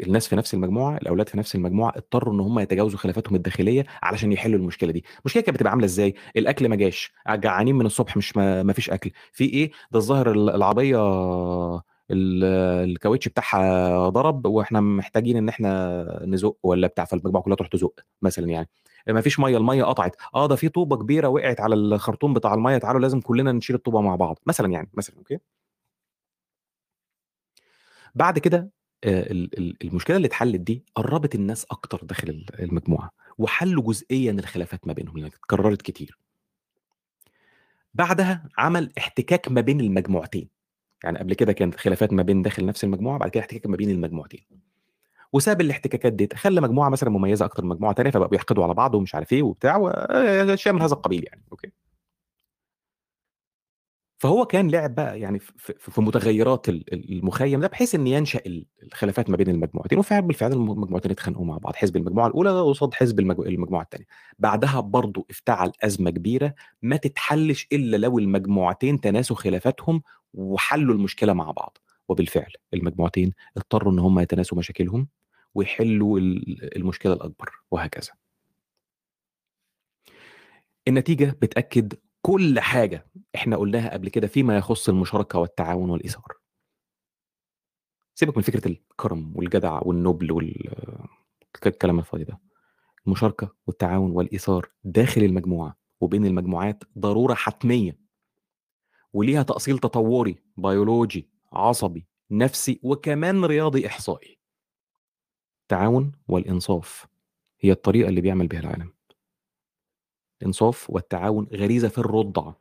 الناس 0.01 0.29
في 0.29 0.37
نفس 0.37 0.55
المجموعة 0.55 0.97
الأولاد 0.97 1.29
في 1.29 1.39
نفس 1.39 1.55
المجموعة 1.55 1.93
اضطروا 1.97 2.35
إن 2.35 2.41
هم 2.41 2.59
يتجاوزوا 2.59 2.99
خلافاتهم 2.99 3.35
الداخلية 3.35 3.85
علشان 4.03 4.33
يحلوا 4.33 4.59
المشكلة 4.59 4.93
دي. 4.93 5.05
المشكلة 5.21 5.43
كانت 5.43 5.57
بتبقى 5.57 5.71
عاملة 5.71 5.85
إزاي؟ 5.87 6.15
الأكل 6.37 6.69
ما 6.69 6.77
جاش 6.77 7.13
جعانين 7.29 7.75
من 7.75 7.87
الصبح 7.87 8.17
مش 8.17 8.37
ما, 8.37 8.73
فيش 8.73 8.91
أكل. 8.91 9.11
في 9.33 9.45
إيه؟ 9.45 9.71
ده 9.91 9.99
الظاهر 9.99 10.33
العربية 10.33 10.99
الكاوتش 12.11 13.29
بتاعها 13.29 14.09
ضرب 14.09 14.47
وإحنا 14.47 14.81
محتاجين 14.81 15.37
إن 15.37 15.49
إحنا 15.49 16.05
نزق 16.27 16.57
ولا 16.63 16.87
بتاع 16.87 17.05
فالمجموعة 17.05 17.43
كلها 17.45 17.57
تروح 17.57 17.69
تزق 17.69 18.01
مثلا 18.23 18.49
يعني. 18.49 18.69
ما 19.09 19.21
فيش 19.21 19.41
مية 19.41 19.57
المية 19.57 19.85
قطعت. 19.85 20.17
آه 20.35 20.47
ده 20.49 20.57
في 20.57 20.69
طوبة 20.69 20.97
كبيرة 20.97 21.29
وقعت 21.29 21.61
على 21.61 21.75
الخرطوم 21.75 22.35
بتاع 22.35 22.55
المية 22.55 22.79
تعالوا 22.79 23.01
لازم 23.01 23.21
كلنا 23.21 23.53
نشيل 23.53 23.77
الطوبة 23.77 24.01
مع 24.01 24.17
بعض. 24.17 24.39
مثلا 24.47 24.73
يعني 24.73 24.91
مثلا 24.95 25.17
أوكي؟ 25.19 25.39
بعد 28.15 28.39
كده 28.39 28.71
المشكلة 29.05 30.17
اللي 30.17 30.27
اتحلت 30.27 30.61
دي 30.61 30.85
قربت 30.95 31.35
الناس 31.35 31.67
أكتر 31.71 32.01
داخل 32.03 32.47
المجموعة 32.59 33.11
وحلوا 33.39 33.83
جزئيا 33.83 34.33
الخلافات 34.33 34.87
ما 34.87 34.93
بينهم 34.93 35.17
لأن 35.19 35.27
اتكررت 35.27 35.83
كتير. 35.83 36.19
بعدها 37.95 38.49
عمل 38.59 38.93
احتكاك 38.99 39.49
ما 39.49 39.61
بين 39.61 39.81
المجموعتين. 39.81 40.49
يعني 41.05 41.19
قبل 41.19 41.35
كده 41.35 41.53
كانت 41.53 41.75
خلافات 41.75 42.13
ما 42.13 42.23
بين 42.23 42.43
داخل 42.43 42.67
نفس 42.67 42.85
المجموعة 42.85 43.19
بعد 43.19 43.31
كده 43.31 43.41
احتكاك 43.41 43.67
ما 43.67 43.77
بين 43.77 43.91
المجموعتين. 43.91 44.45
وساب 45.33 45.61
الاحتكاكات 45.61 46.13
دي 46.13 46.29
خلى 46.35 46.61
مجموعة 46.61 46.89
مثلا 46.89 47.11
مميزة 47.11 47.45
أكتر 47.45 47.63
من 47.65 47.69
مجموعة 47.69 47.95
ثانية 47.95 48.11
فبقوا 48.11 48.31
بيحقدوا 48.31 48.65
على 48.65 48.75
بعض 48.75 48.95
ومش 48.95 49.15
عارف 49.15 49.33
إيه 49.33 49.43
وبتاع 49.43 49.77
واشياء 49.77 50.75
من 50.75 50.83
هذا 50.83 50.95
القبيل 50.95 51.25
يعني 51.27 51.43
أوكي. 51.53 51.71
فهو 54.25 54.45
كان 54.47 54.71
لعب 54.71 54.95
بقى 54.95 55.21
يعني 55.21 55.39
في 55.79 56.01
متغيرات 56.01 56.69
المخيم 56.69 57.61
ده 57.61 57.67
بحيث 57.69 57.95
إن 57.95 58.07
ينشأ 58.07 58.41
الخلافات 58.83 59.31
ما 59.31 59.37
بين 59.37 59.49
المجموعتين 59.49 59.99
وفعلا 59.99 60.27
بالفعل 60.27 60.53
المجموعتين 60.53 61.11
اتخانقوا 61.11 61.45
مع 61.45 61.59
بعض 61.59 61.77
حزب 61.77 61.97
المجموعة 61.97 62.27
الأولى 62.27 62.61
قصاد 62.61 62.95
حزب 62.95 63.21
المجموعة 63.21 63.83
الثانية 63.83 64.07
بعدها 64.39 64.81
برضه 64.81 65.27
افتعل 65.31 65.73
أزمة 65.83 66.11
كبيرة 66.11 66.55
ما 66.83 66.97
تتحلش 66.97 67.67
إلا 67.73 67.97
لو 67.97 68.19
المجموعتين 68.19 69.01
تناسوا 69.01 69.37
خلافاتهم 69.37 70.03
وحلوا 70.35 70.95
المشكلة 70.95 71.33
مع 71.33 71.51
بعض. 71.51 71.79
وبالفعل 72.09 72.53
المجموعتين 72.75 73.33
اضطروا 73.57 73.93
إن 73.93 73.99
هم 73.99 74.19
يتناسوا 74.21 74.59
مشاكلهم 74.59 75.09
ويحلوا 75.55 76.19
المشكلة 76.77 77.13
الأكبر 77.13 77.51
وهكذا. 77.71 78.13
النتيجة 80.89 81.37
بتأكد 81.43 81.93
كل 82.27 82.61
حاجة 82.61 83.07
إحنا 83.35 83.57
قلناها 83.57 83.93
قبل 83.93 84.09
كده 84.09 84.27
فيما 84.27 84.57
يخص 84.57 84.89
المشاركة 84.89 85.39
والتعاون 85.39 85.91
والإيثار. 85.91 86.33
سيبك 88.15 88.37
من 88.37 88.43
فكرة 88.43 88.69
الكرم 88.69 89.33
والجدع 89.37 89.81
والنبل 89.83 90.33
والكلام 90.33 91.99
الفاضي 91.99 92.25
ده. 92.25 92.41
المشاركة 93.07 93.55
والتعاون 93.67 94.11
والإيثار 94.11 94.69
داخل 94.85 95.21
المجموعة 95.23 95.77
وبين 96.01 96.27
المجموعات 96.27 96.85
ضرورة 96.99 97.35
حتمية. 97.35 97.99
وليها 99.13 99.43
تأصيل 99.43 99.79
تطوري 99.79 100.37
بيولوجي 100.57 101.31
عصبي 101.53 102.07
نفسي 102.31 102.81
وكمان 102.83 103.45
رياضي 103.45 103.87
إحصائي. 103.87 104.39
التعاون 105.63 106.13
والإنصاف 106.29 107.07
هي 107.61 107.73
الطريقة 107.73 108.09
اللي 108.09 108.21
بيعمل 108.21 108.47
بها 108.47 108.61
العالم. 108.61 108.94
الإنصاف 110.43 110.91
والتعاون 110.91 111.47
غريزة 111.53 111.89
في 111.89 111.99
الرضع. 111.99 112.53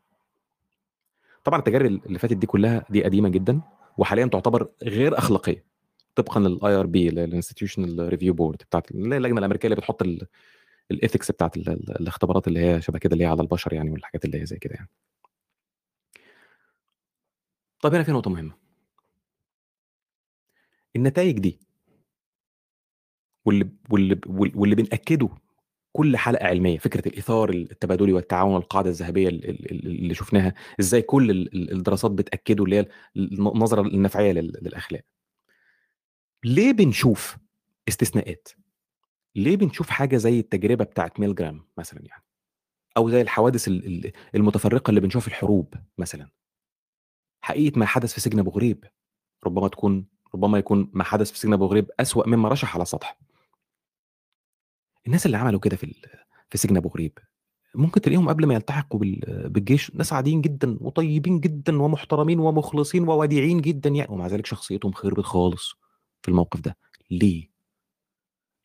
طبعا 1.43 1.59
التجارب 1.59 1.85
اللي 1.85 2.19
فاتت 2.19 2.37
دي 2.37 2.47
كلها 2.47 2.85
دي 2.89 3.03
قديمة 3.03 3.29
جدا 3.29 3.61
وحاليا 3.97 4.25
تعتبر 4.25 4.71
غير 4.83 5.17
أخلاقية 5.17 5.65
طبقا 6.15 6.39
لل 6.39 6.73
IRB 6.75 6.85
ال 6.85 7.09
Institutional 7.09 8.09
Review 8.09 8.33
Board 8.33 8.57
بتاعت 8.57 8.91
اللجنة 8.91 9.39
الأمريكية 9.39 9.67
اللي 9.67 9.75
بتحط 9.75 10.01
ال 10.91 10.97
ethics 10.97 11.31
بتاعت 11.31 11.57
الاختبارات 11.57 12.47
اللي 12.47 12.59
هي 12.59 12.81
شبه 12.81 12.99
كده 12.99 13.13
اللي 13.13 13.23
هي 13.23 13.27
على 13.29 13.41
البشر 13.41 13.73
يعني 13.73 13.91
والحاجات 13.91 14.25
اللي 14.25 14.41
هي 14.41 14.45
زي 14.45 14.57
كده 14.57 14.75
يعني. 14.75 14.89
طب 17.81 17.93
هنا 17.93 18.03
في 18.03 18.11
نقطة 18.11 18.29
مهمة. 18.31 18.53
النتائج 20.95 21.39
دي 21.39 21.59
واللي 23.45 23.69
واللي 23.89 24.19
واللي 24.55 24.75
بنأكده 24.75 25.29
كل 25.93 26.17
حلقة 26.17 26.47
علمية 26.47 26.77
فكرة 26.77 27.07
الايثار 27.07 27.49
التبادلي 27.49 28.13
والتعاون 28.13 28.55
القاعدة 28.55 28.89
الذهبية 28.89 29.29
اللي 29.29 30.13
شفناها 30.13 30.53
إزاي 30.79 31.01
كل 31.01 31.31
الدراسات 31.53 32.11
بتأكده 32.11 32.63
اللي 32.63 32.75
هي 32.75 32.87
النظرة 33.17 33.81
النفعيه 33.81 34.31
للأخلاق. 34.31 35.01
ليه 36.43 36.71
بنشوف 36.71 37.37
استثناءات؟ 37.87 38.47
ليه 39.35 39.57
بنشوف 39.57 39.89
حاجة 39.89 40.17
زي 40.17 40.39
التجربة 40.39 40.85
بتاعت 40.85 41.19
ميلجرام 41.19 41.67
مثلا 41.77 41.99
يعني؟ 42.05 42.23
أو 42.97 43.09
زي 43.09 43.21
الحوادث 43.21 43.67
المتفرقة 44.35 44.89
اللي 44.89 45.01
بنشوفها 45.01 45.21
في 45.21 45.27
الحروب 45.27 45.73
مثلا. 45.97 46.29
حقيقة 47.41 47.79
ما 47.79 47.85
حدث 47.85 48.13
في 48.13 48.21
سجن 48.21 48.39
أبو 48.39 48.49
غريب 48.49 48.85
ربما 49.45 49.67
تكون 49.67 50.05
ربما 50.35 50.57
يكون 50.57 50.91
ما 50.93 51.03
حدث 51.03 51.31
في 51.31 51.39
سجن 51.39 51.53
أبو 51.53 51.65
غريب 51.65 51.91
أسوأ 51.99 52.27
مما 52.27 52.49
رشح 52.49 52.75
على 52.75 52.81
السطح. 52.81 53.17
الناس 55.07 55.25
اللي 55.25 55.37
عملوا 55.37 55.59
كده 55.59 55.75
في 55.75 55.93
في 56.49 56.57
سجن 56.57 56.77
أبو 56.77 56.89
غريب 56.89 57.19
ممكن 57.75 58.01
تلاقيهم 58.01 58.29
قبل 58.29 58.45
ما 58.45 58.53
يلتحقوا 58.53 58.99
بالجيش 59.45 59.95
ناس 59.95 60.13
عاديين 60.13 60.41
جدا 60.41 60.77
وطيبين 60.81 61.39
جدا 61.39 61.81
ومحترمين 61.81 62.39
ومخلصين 62.39 63.07
ووديعين 63.07 63.61
جدا 63.61 63.89
يعني 63.89 64.11
ومع 64.11 64.27
ذلك 64.27 64.45
شخصيتهم 64.45 64.91
خربت 64.91 65.25
خالص 65.25 65.73
في 66.21 66.29
الموقف 66.29 66.59
ده. 66.61 66.77
ليه؟ 67.11 67.49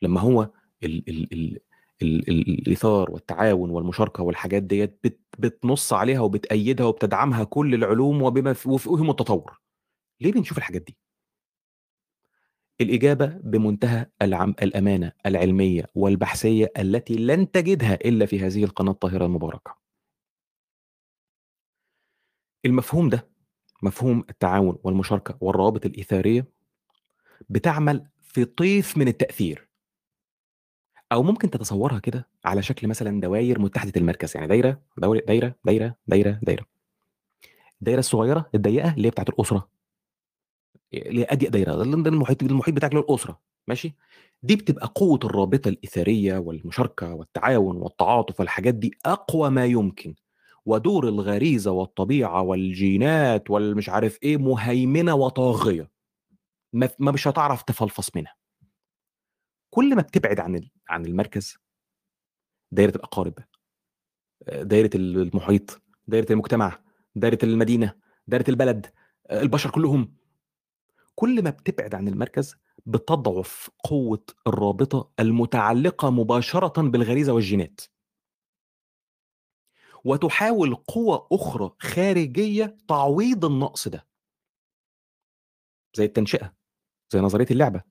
لما 0.02 0.20
هو 0.20 0.42
ال 0.82 1.08
ال 1.08 1.32
ال 1.32 1.58
ال 2.02 2.28
ال 2.30 2.48
الإيثار 2.58 3.10
والتعاون 3.10 3.70
والمشاركة 3.70 4.22
والحاجات 4.22 4.62
ديت 4.62 4.98
بت 5.04 5.20
بتنص 5.38 5.92
عليها 5.92 6.20
وبتأيدها 6.20 6.86
وبتدعمها 6.86 7.44
كل 7.44 7.74
العلوم 7.74 8.22
وبما 8.22 8.50
وفقهم 8.66 9.10
التطور. 9.10 9.60
ليه 10.20 10.32
بنشوف 10.32 10.58
الحاجات 10.58 10.82
دي؟ 10.82 10.96
الإجابة 12.80 13.26
بمنتهى 13.26 14.06
العم 14.22 14.54
الأمانة 14.62 15.12
العلمية 15.26 15.84
والبحثية 15.94 16.72
التي 16.78 17.14
لن 17.16 17.50
تجدها 17.50 17.94
إلا 17.94 18.26
في 18.26 18.40
هذه 18.40 18.64
القناة 18.64 18.90
الطاهرة 18.92 19.26
المباركة. 19.26 19.76
المفهوم 22.64 23.08
ده 23.08 23.28
مفهوم 23.82 24.24
التعاون 24.30 24.78
والمشاركة 24.84 25.38
والروابط 25.40 25.86
الإيثارية 25.86 26.46
بتعمل 27.48 28.06
في 28.22 28.44
طيف 28.44 28.98
من 28.98 29.08
التأثير. 29.08 29.68
أو 31.12 31.22
ممكن 31.22 31.50
تتصورها 31.50 31.98
كده 31.98 32.28
على 32.44 32.62
شكل 32.62 32.88
مثلا 32.88 33.20
دواير 33.20 33.58
متحدة 33.58 33.92
المركز 33.96 34.36
يعني 34.36 34.48
دايرة 34.48 34.82
دايرة 34.98 35.54
دايرة 35.64 35.94
دايرة 36.06 36.40
دايرة. 36.42 36.66
الدايرة 37.80 37.98
الصغيرة 37.98 38.50
الضيقة 38.54 38.94
اللي 38.94 39.06
هي 39.06 39.10
بتاعت 39.10 39.28
الأسرة 39.28 39.68
اضيق 40.94 41.50
دايرة 41.50 41.72
ده 41.76 42.10
المحيط 42.10 42.42
المحيط 42.42 42.74
بتاعك 42.74 42.90
اللي 42.92 43.00
هو 43.02 43.08
الأسرة 43.14 43.40
ماشي؟ 43.68 43.94
دي 44.42 44.56
بتبقى 44.56 44.92
قوة 44.94 45.18
الرابطة 45.24 45.68
الاثاريه 45.68 46.38
والمشاركة 46.38 47.14
والتعاون 47.14 47.76
والتعاطف 47.76 48.40
والحاجات 48.40 48.74
دي 48.74 48.90
أقوى 49.06 49.50
ما 49.50 49.66
يمكن. 49.66 50.14
ودور 50.66 51.08
الغريزة 51.08 51.70
والطبيعة 51.70 52.42
والجينات 52.42 53.50
والمش 53.50 53.88
عارف 53.88 54.18
إيه 54.22 54.36
مهيمنة 54.36 55.14
وطاغية. 55.14 55.90
ما 56.72 56.90
مش 57.00 57.28
هتعرف 57.28 57.62
تفلفص 57.62 58.16
منها. 58.16 58.34
كل 59.70 59.96
ما 59.96 60.02
بتبعد 60.02 60.40
عن 60.40 60.60
عن 60.88 61.06
المركز 61.06 61.56
دايرة 62.72 62.96
الأقارب 62.96 63.34
دايرة 64.52 64.90
المحيط 64.94 65.82
دايرة 66.06 66.32
المجتمع 66.32 66.78
دايرة 67.14 67.38
المدينة 67.42 67.94
دايرة 68.26 68.50
البلد 68.50 68.86
البشر 69.30 69.70
كلهم 69.70 70.17
كل 71.18 71.44
ما 71.44 71.50
بتبعد 71.50 71.94
عن 71.94 72.08
المركز 72.08 72.56
بتضعف 72.86 73.70
قوة 73.84 74.24
الرابطة 74.46 75.10
المتعلقة 75.20 76.10
مباشرة 76.10 76.82
بالغريزة 76.82 77.32
والجينات. 77.32 77.80
وتحاول 80.04 80.74
قوى 80.74 81.28
أخرى 81.32 81.70
خارجية 81.80 82.76
تعويض 82.88 83.44
النقص 83.44 83.88
ده. 83.88 84.06
زي 85.96 86.04
التنشئة 86.04 86.54
زي 87.10 87.20
نظرية 87.20 87.46
اللعبة. 87.50 87.82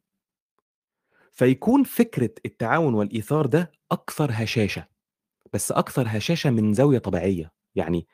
فيكون 1.32 1.84
فكرة 1.84 2.32
التعاون 2.46 2.94
والإيثار 2.94 3.46
ده 3.46 3.72
أكثر 3.92 4.30
هشاشة 4.34 4.88
بس 5.54 5.72
أكثر 5.72 6.04
هشاشة 6.08 6.50
من 6.50 6.74
زاوية 6.74 7.00
طبيعية. 7.00 7.52
يعني 7.76 8.08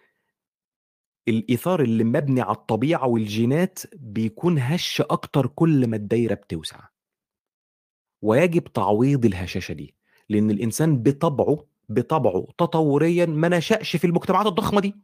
الإيثار 1.27 1.81
اللي 1.81 2.03
مبني 2.03 2.41
على 2.41 2.55
الطبيعة 2.55 3.07
والجينات 3.07 3.79
بيكون 3.95 4.59
هش 4.59 5.01
أكتر 5.01 5.47
كل 5.47 5.87
ما 5.87 5.95
الدايرة 5.95 6.33
بتوسع. 6.33 6.79
ويجب 8.21 8.63
تعويض 8.63 9.25
الهشاشة 9.25 9.73
دي 9.73 9.95
لأن 10.29 10.51
الإنسان 10.51 11.03
بطبعه 11.03 11.65
بطبعه 11.89 12.47
تطوريا 12.57 13.25
ما 13.25 13.49
نشأش 13.49 13.95
في 13.95 14.07
المجتمعات 14.07 14.45
الضخمة 14.45 14.81
دي. 14.81 14.95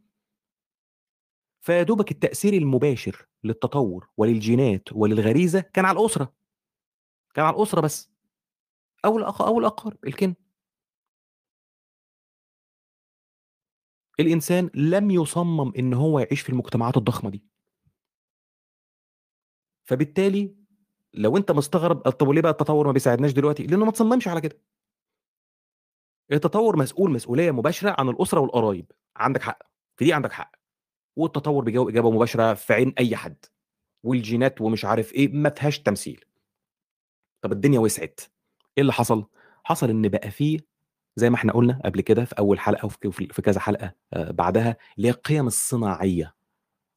فيا 1.61 1.83
دوبك 1.83 2.11
التأثير 2.11 2.53
المباشر 2.53 3.27
للتطور 3.43 4.09
وللجينات 4.17 4.89
وللغريزة 4.91 5.59
كان 5.59 5.85
على 5.85 5.99
الأسرة 5.99 6.33
كان 7.33 7.45
على 7.45 7.55
الأسرة 7.55 7.81
بس 7.81 8.11
أو 9.05 9.17
الأقارب 9.59 9.97
الكن. 10.07 10.35
الإنسان 14.19 14.69
لم 14.73 15.11
يصمم 15.11 15.73
إن 15.79 15.93
هو 15.93 16.19
يعيش 16.19 16.41
في 16.41 16.49
المجتمعات 16.49 16.97
الضخمة 16.97 17.29
دي. 17.29 17.43
فبالتالي 19.85 20.55
لو 21.13 21.37
أنت 21.37 21.51
مستغرب 21.51 21.99
طب 22.09 22.27
وليه 22.27 22.41
بقى 22.41 22.51
التطور 22.51 22.87
ما 22.87 22.91
بيساعدناش 22.93 23.31
دلوقتي؟ 23.31 23.63
لأنه 23.67 23.85
ما 23.85 23.91
تصممش 23.91 24.27
على 24.27 24.41
كده. 24.41 24.59
التطور 26.31 26.77
مسؤول 26.77 27.11
مسؤولية 27.11 27.51
مباشرة 27.51 27.95
عن 27.97 28.09
الأسرة 28.09 28.39
والقرايب. 28.39 28.91
عندك 29.15 29.41
حق. 29.41 29.59
في 29.97 30.05
دي 30.05 30.13
عندك 30.13 30.31
حق. 30.31 30.51
والتطور 31.15 31.63
بيجاوب 31.63 31.89
إجابة 31.89 32.11
مباشرة 32.11 32.53
في 32.53 32.73
عين 32.73 32.93
أي 32.99 33.15
حد. 33.15 33.45
والجينات 34.03 34.61
ومش 34.61 34.85
عارف 34.85 35.13
إيه 35.13 35.27
ما 35.33 35.49
فيهاش 35.49 35.79
تمثيل. 35.79 36.25
طب 37.41 37.51
الدنيا 37.51 37.79
وسعت. 37.79 38.19
إيه 38.77 38.81
اللي 38.81 38.93
حصل؟ 38.93 39.25
حصل 39.63 39.89
إن 39.89 40.07
بقى 40.07 40.31
فيه 40.31 40.59
زي 41.19 41.29
ما 41.29 41.35
إحنا 41.35 41.53
قلنا 41.53 41.81
قبل 41.85 42.01
كده 42.01 42.25
في 42.25 42.35
أول 42.39 42.59
حلقة 42.59 42.85
وفي 42.85 43.11
في 43.11 43.41
كذا 43.41 43.59
حلقة 43.59 43.95
بعدها 44.13 44.77
اللي 44.97 45.07
هي 45.07 45.11
القيم 45.11 45.47
الصناعية 45.47 46.35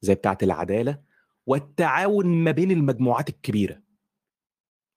زي 0.01 0.15
بتاعة 0.15 0.37
العدالة 0.43 1.01
والتعاون 1.45 2.25
ما 2.27 2.51
بين 2.51 2.71
المجموعات 2.71 3.29
الكبيرة. 3.29 3.81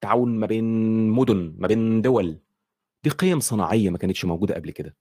تعاون 0.00 0.38
ما 0.38 0.46
بين 0.46 0.64
مدن 1.10 1.54
ما 1.58 1.68
بين 1.68 2.02
دول. 2.02 2.40
دي 3.04 3.10
قيم 3.10 3.40
صناعية 3.40 3.90
ما 3.90 3.98
كانتش 3.98 4.24
موجودة 4.24 4.54
قبل 4.54 4.70
كده. 4.70 4.96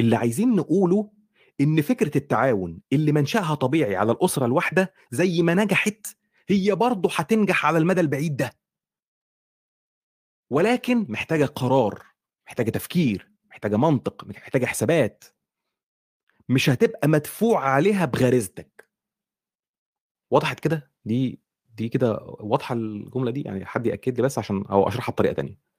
اللي 0.00 0.16
عايزين 0.16 0.56
نقوله 0.56 1.10
إن 1.60 1.82
فكرة 1.82 2.18
التعاون 2.18 2.80
اللي 2.92 3.12
منشأها 3.12 3.54
طبيعي 3.54 3.96
على 3.96 4.12
الأسرة 4.12 4.46
الواحدة 4.46 4.94
زي 5.10 5.42
ما 5.42 5.54
نجحت 5.54 6.06
هي 6.48 6.74
برضه 6.74 7.10
هتنجح 7.14 7.66
على 7.66 7.78
المدى 7.78 8.00
البعيد 8.00 8.36
ده. 8.36 8.52
ولكن 10.50 11.06
محتاجة 11.08 11.44
قرار 11.44 12.02
محتاجة 12.46 12.70
تفكير. 12.70 13.29
محتاجة 13.50 13.76
منطق 13.76 14.24
محتاجة 14.24 14.66
حسابات. 14.66 15.24
مش 16.48 16.70
هتبقى 16.70 17.08
مدفوع 17.08 17.64
عليها 17.68 18.04
بغريزتك. 18.04 18.88
وضحت 20.30 20.60
كده؟ 20.60 20.90
دي 21.04 21.40
دي 21.76 21.88
كده 21.88 22.18
واضحة 22.40 22.74
الجملة 22.74 23.30
دي؟ 23.30 23.42
يعني 23.42 23.66
حد 23.66 23.86
يأكد 23.86 24.16
لي 24.16 24.22
بس 24.22 24.38
عشان 24.38 24.64
أو 24.70 24.88
أشرحها 24.88 25.12
بطريقة 25.12 25.32
تانية. 25.34 25.70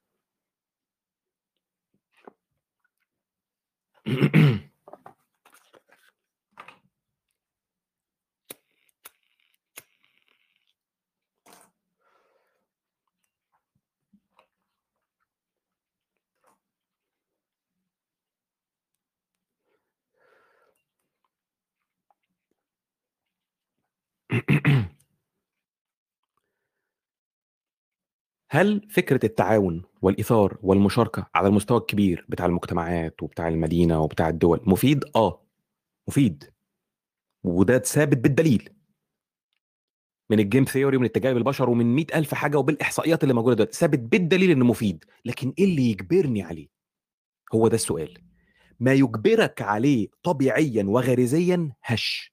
هل 28.50 28.88
فكرة 28.90 29.26
التعاون 29.26 29.82
والإيثار 30.02 30.58
والمشاركة 30.62 31.26
على 31.34 31.48
المستوى 31.48 31.78
الكبير 31.78 32.26
بتاع 32.28 32.46
المجتمعات 32.46 33.22
وبتاع 33.22 33.48
المدينة 33.48 34.00
وبتاع 34.00 34.28
الدول 34.28 34.60
مفيد؟ 34.64 35.04
آه 35.16 35.46
مفيد. 36.08 36.52
وده 37.44 37.78
ثابت 37.78 38.18
بالدليل. 38.18 38.68
من 40.30 40.40
الجيم 40.40 40.64
ثيوري 40.64 40.96
ومن 40.96 41.06
التجارب 41.06 41.36
البشر 41.36 41.70
ومن 41.70 41.86
مئة 41.94 42.18
ألف 42.18 42.34
حاجة 42.34 42.58
وبالإحصائيات 42.58 43.22
اللي 43.22 43.34
موجودة 43.34 43.54
دلوقتي 43.54 43.78
ثابت 43.78 43.98
بالدليل 43.98 44.50
إنه 44.50 44.64
مفيد. 44.64 45.04
لكن 45.24 45.54
إيه 45.58 45.64
اللي 45.64 45.90
يجبرني 45.90 46.42
عليه؟ 46.42 46.68
هو 47.54 47.68
ده 47.68 47.74
السؤال. 47.74 48.18
ما 48.80 48.92
يجبرك 48.92 49.62
عليه 49.62 50.08
طبيعيا 50.22 50.84
وغريزيا؟ 50.84 51.72
هش. 51.84 52.31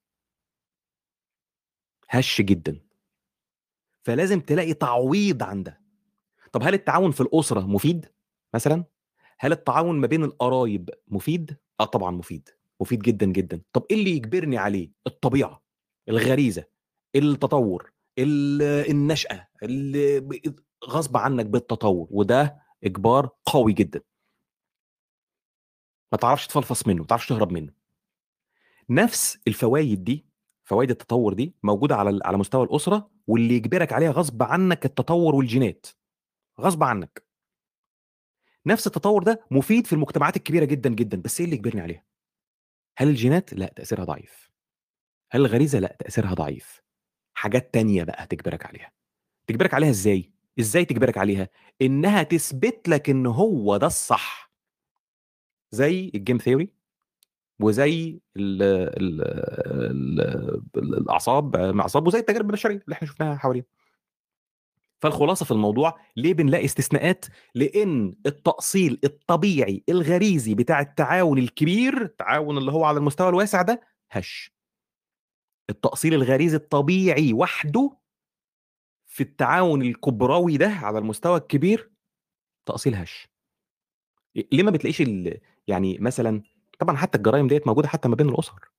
هش 2.10 2.41
جدا. 2.41 2.80
فلازم 4.03 4.40
تلاقي 4.40 4.73
تعويض 4.73 5.44
عن 5.44 5.64
ده. 5.64 5.81
طب 6.52 6.64
هل 6.64 6.73
التعاون 6.73 7.11
في 7.11 7.22
الأسرة 7.22 7.60
مفيد 7.60 8.11
مثلا؟ 8.53 8.86
هل 9.40 9.52
التعاون 9.52 9.99
ما 9.99 10.07
بين 10.07 10.23
القرايب 10.23 10.90
مفيد؟ 11.07 11.57
آه 11.80 11.86
طبعا 11.86 12.11
مفيد 12.11 12.49
مفيد 12.81 12.99
جدا 12.99 13.26
جدا. 13.26 13.61
طب 13.73 13.86
إيه 13.91 13.98
اللي 13.98 14.11
يجبرني 14.11 14.57
عليه؟ 14.57 14.91
الطبيعة 15.07 15.64
الغريزة 16.10 16.65
التطور 17.15 17.94
النشأة 18.90 19.48
اللي 19.64 20.30
غصب 20.86 21.18
عنك 21.18 21.45
بالتطور 21.45 22.07
وده 22.11 22.61
إجبار 22.84 23.30
قوي 23.45 23.73
جدا. 23.73 24.02
ما 26.11 26.18
تعرفش 26.18 26.48
تفلفص 26.48 26.88
منه 26.88 27.02
ما 27.02 27.07
تعرفش 27.07 27.27
تهرب 27.27 27.52
منه. 27.52 27.73
نفس 28.90 29.40
الفوائد 29.48 30.03
دي 30.03 30.26
فوائد 30.69 30.89
التطور 30.89 31.33
دي 31.33 31.55
موجودة 31.63 31.95
على 31.95 32.19
على 32.25 32.37
مستوى 32.37 32.63
الأسرة 32.63 33.11
واللي 33.27 33.55
يجبرك 33.55 33.93
عليها 33.93 34.11
غصب 34.11 34.43
عنك 34.43 34.85
التطور 34.85 35.35
والجينات. 35.35 35.85
غصب 36.61 36.83
عنك. 36.83 37.23
نفس 38.65 38.87
التطور 38.87 39.23
ده 39.23 39.45
مفيد 39.51 39.87
في 39.87 39.93
المجتمعات 39.93 40.37
الكبيرة 40.37 40.65
جدا 40.65 40.89
جدا. 40.89 41.21
بس 41.21 41.39
إيه 41.39 41.45
اللي 41.45 41.55
يجبرني 41.57 41.81
عليها؟ 41.81 42.03
هل 42.97 43.09
الجينات؟ 43.09 43.53
لا 43.53 43.65
تأثيرها 43.75 44.03
ضعيف. 44.03 44.49
هل 45.31 45.41
الغريزة؟ 45.41 45.79
لا 45.79 45.95
تأثيرها 45.99 46.33
ضعيف. 46.33 46.81
حاجات 47.33 47.73
تانية 47.73 48.03
بقى 48.03 48.27
تجبرك 48.27 48.65
عليها. 48.65 48.91
تجبرك 49.47 49.73
عليها 49.73 49.89
إزاي؟ 49.89 50.31
إزاي 50.59 50.85
تجبرك 50.85 51.17
عليها؟ 51.17 51.49
إنها 51.81 52.23
تثبت 52.23 52.89
لك 52.89 53.09
إن 53.09 53.25
هو 53.25 53.77
ده 53.77 53.87
الصح. 53.87 54.51
زي 55.71 56.11
الجيم 56.15 56.37
ثيوري 56.37 56.69
وزي 57.60 58.19
ال 58.38 58.61
ال 58.64 59.22
ال 60.77 60.94
الأعصاب 60.98 61.56
الأعصاب 61.56 62.07
وزي 62.07 62.19
التجارب 62.19 62.45
البشرية 62.45 62.81
اللي 62.86 62.94
إحنا 62.94 63.07
شفناها 63.07 63.36
حوالينا. 63.36 63.65
فالخلاصة 65.02 65.45
في 65.45 65.52
الموضوع 65.52 65.99
ليه 66.18 66.34
بنلاقي 66.34 66.65
استثناءات؟ 66.65 67.26
لإن 67.56 68.15
التأصيل 68.26 68.99
الطبيعي 69.03 69.84
الغريزي 69.90 70.56
بتاع 70.56 70.80
التعاون 70.81 71.38
الكبير 71.38 72.02
التعاون 72.02 72.57
اللي 72.57 72.72
هو 72.72 72.84
على 72.86 72.98
المستوى 72.98 73.30
الواسع 73.30 73.61
ده 73.61 73.81
هش. 74.11 74.53
التأصيل 75.69 76.14
الغريزي 76.14 76.56
الطبيعي 76.57 77.34
وحده 77.34 77.98
في 79.07 79.23
التعاون 79.23 79.81
الكبروي 79.81 80.57
ده 80.57 80.68
على 80.69 80.98
المستوى 80.99 81.38
الكبير 81.38 81.91
تأصيل 82.65 82.95
هش. 82.95 83.30
ليه 84.52 84.64
ما 84.64 84.72
بتلاقيش 84.72 85.03
يعني 85.68 85.98
مثلا 85.98 86.41
طبعا 86.80 86.95
حتى 86.97 87.18
الجرائم 87.18 87.47
ديت 87.47 87.68
موجودة 87.68 87.88
حتى 87.88 88.10
ما 88.10 88.15
بين 88.15 88.30
الأسر 88.30 88.72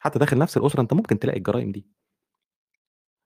حتى 0.00 0.18
داخل 0.18 0.38
نفس 0.38 0.56
الأسرة 0.56 0.80
أنت 0.80 0.92
ممكن 0.94 1.18
تلاقي 1.18 1.38
الجرائم 1.38 1.72
دي 1.72 1.86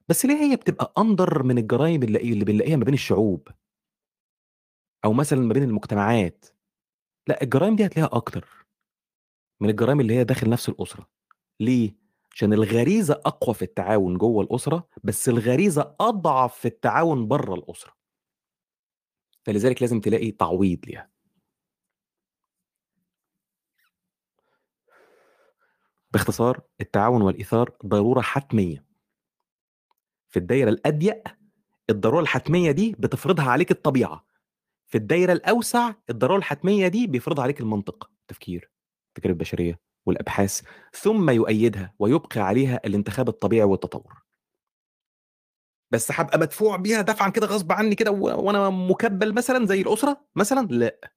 بس 0.08 0.26
ليه 0.26 0.34
هي 0.34 0.56
بتبقى 0.56 0.92
أندر 0.98 1.42
من 1.42 1.58
الجرايم 1.58 2.02
اللي 2.02 2.18
اللي 2.18 2.44
بنلاقيها 2.44 2.76
ما 2.76 2.84
بين 2.84 2.94
الشعوب؟ 2.94 3.48
أو 5.04 5.12
مثلًا 5.12 5.40
ما 5.40 5.52
بين 5.54 5.62
المجتمعات. 5.62 6.44
لأ، 7.28 7.42
الجرايم 7.42 7.76
دي 7.76 7.86
هتلاقيها 7.86 8.16
أكتر. 8.16 8.48
من 9.60 9.70
الجرايم 9.70 10.00
اللي 10.00 10.14
هي 10.14 10.24
داخل 10.24 10.50
نفس 10.50 10.68
الأسرة. 10.68 11.08
ليه؟ 11.60 11.96
عشان 12.34 12.52
الغريزة 12.52 13.14
أقوى 13.26 13.54
في 13.54 13.62
التعاون 13.62 14.18
جوّه 14.18 14.44
الأسرة، 14.44 14.88
بس 15.04 15.28
الغريزة 15.28 15.96
أضعف 16.00 16.54
في 16.58 16.68
التعاون 16.68 17.28
برّه 17.28 17.54
الأسرة. 17.54 17.94
فلذلك 19.44 19.82
لازم 19.82 20.00
تلاقي 20.00 20.30
تعويض 20.30 20.78
ليها. 20.86 21.11
باختصار 26.12 26.60
التعاون 26.80 27.22
والإيثار 27.22 27.70
ضرورة 27.86 28.20
حتمية. 28.20 28.84
في 30.28 30.38
الدايرة 30.38 30.70
الأضيق 30.70 31.22
الضرورة 31.90 32.20
الحتمية 32.20 32.70
دي 32.70 32.96
بتفرضها 32.98 33.50
عليك 33.50 33.70
الطبيعة. 33.70 34.26
في 34.86 34.98
الدايرة 34.98 35.32
الأوسع 35.32 35.92
الضرورة 36.10 36.38
الحتمية 36.38 36.88
دي 36.88 37.06
بيفرضها 37.06 37.42
عليك 37.42 37.60
المنطق، 37.60 38.10
التفكير، 38.20 38.70
التجارب 39.08 39.36
البشرية، 39.36 39.80
والأبحاث 40.06 40.60
ثم 40.92 41.30
يؤيدها 41.30 41.94
ويبقي 41.98 42.40
عليها 42.40 42.80
الانتخاب 42.84 43.28
الطبيعي 43.28 43.64
والتطور. 43.64 44.22
بس 45.90 46.12
هبقى 46.12 46.38
مدفوع 46.38 46.76
بيها 46.76 47.02
دفعا 47.02 47.28
كده 47.28 47.46
غصب 47.46 47.72
عني 47.72 47.94
كده 47.94 48.10
وأنا 48.10 48.70
مكبل 48.70 49.34
مثلا 49.34 49.66
زي 49.66 49.80
الأسرة؟ 49.80 50.26
مثلا؟ 50.36 50.66
لا. 50.66 51.12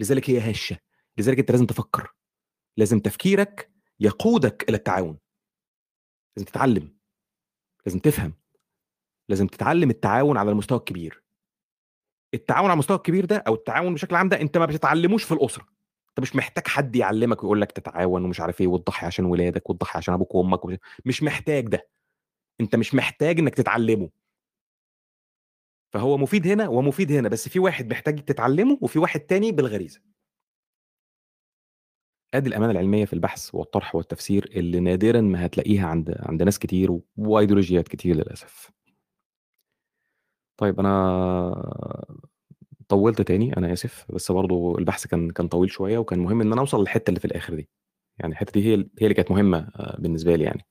لذلك 0.00 0.30
هي 0.30 0.50
هشة. 0.50 0.78
لذلك 1.18 1.38
أنت 1.38 1.50
لازم 1.50 1.66
تفكر. 1.66 2.14
لازم 2.76 3.00
تفكيرك 3.00 3.71
يقودك 4.02 4.68
إلى 4.68 4.76
التعاون. 4.76 5.18
لازم 6.36 6.46
تتعلم. 6.46 6.96
لازم 7.86 7.98
تفهم. 7.98 8.32
لازم 9.28 9.46
تتعلم 9.46 9.90
التعاون 9.90 10.36
على 10.36 10.50
المستوى 10.50 10.78
الكبير. 10.78 11.22
التعاون 12.34 12.64
على 12.64 12.72
المستوى 12.72 12.96
الكبير 12.96 13.24
ده 13.24 13.36
أو 13.36 13.54
التعاون 13.54 13.94
بشكل 13.94 14.14
عام 14.14 14.28
ده 14.28 14.40
أنت 14.40 14.58
ما 14.58 14.66
بتتعلموش 14.66 15.24
في 15.24 15.34
الأسرة. 15.34 15.66
أنت 16.08 16.20
مش 16.20 16.36
محتاج 16.36 16.66
حد 16.66 16.96
يعلمك 16.96 17.42
ويقول 17.42 17.60
لك 17.60 17.72
تتعاون 17.72 18.24
ومش 18.24 18.40
عارف 18.40 18.60
إيه 18.60 18.66
وتضحي 18.66 19.06
عشان 19.06 19.24
ولادك 19.24 19.70
وتضحي 19.70 19.98
عشان 19.98 20.14
أبوك 20.14 20.34
وأمك 20.34 20.64
ومش, 20.64 20.78
مش 21.04 21.22
محتاج 21.22 21.68
ده. 21.68 21.88
أنت 22.60 22.76
مش 22.76 22.94
محتاج 22.94 23.38
إنك 23.38 23.54
تتعلمه. 23.54 24.10
فهو 25.92 26.16
مفيد 26.18 26.46
هنا 26.46 26.68
ومفيد 26.68 27.12
هنا 27.12 27.28
بس 27.28 27.48
في 27.48 27.58
واحد 27.58 27.90
محتاج 27.90 28.24
تتعلمه 28.24 28.78
وفي 28.80 28.98
واحد 28.98 29.20
تاني 29.20 29.52
بالغريزة. 29.52 30.00
ادي 32.34 32.48
الأمانة 32.48 32.72
العلمية 32.72 33.04
في 33.04 33.12
البحث 33.12 33.54
والطرح 33.54 33.94
والتفسير 33.94 34.50
اللي 34.56 34.80
نادرا 34.80 35.20
ما 35.20 35.46
هتلاقيها 35.46 35.86
عند 35.86 36.14
عند 36.20 36.42
ناس 36.42 36.58
كتير 36.58 36.98
وإيديولوجيات 37.16 37.88
كتير 37.88 38.16
للأسف. 38.16 38.70
طيب 40.56 40.80
أنا 40.80 40.92
طولت 42.88 43.22
تاني 43.22 43.56
أنا 43.56 43.72
آسف 43.72 44.06
بس 44.12 44.32
برضو 44.32 44.78
البحث 44.78 45.06
كان 45.06 45.30
كان 45.30 45.48
طويل 45.48 45.70
شوية 45.70 45.98
وكان 45.98 46.18
مهم 46.18 46.40
إن 46.40 46.52
أنا 46.52 46.60
أوصل 46.60 46.80
للحتة 46.80 47.08
اللي 47.10 47.20
في 47.20 47.24
الآخر 47.26 47.54
دي. 47.54 47.68
يعني 48.18 48.32
الحتة 48.32 48.52
دي 48.60 48.66
هي 48.68 48.74
هي 48.76 48.86
اللي 49.02 49.14
كانت 49.14 49.30
مهمة 49.30 49.58
آه، 49.76 49.96
بالنسبة 50.00 50.36
لي 50.36 50.44
يعني. 50.44 50.66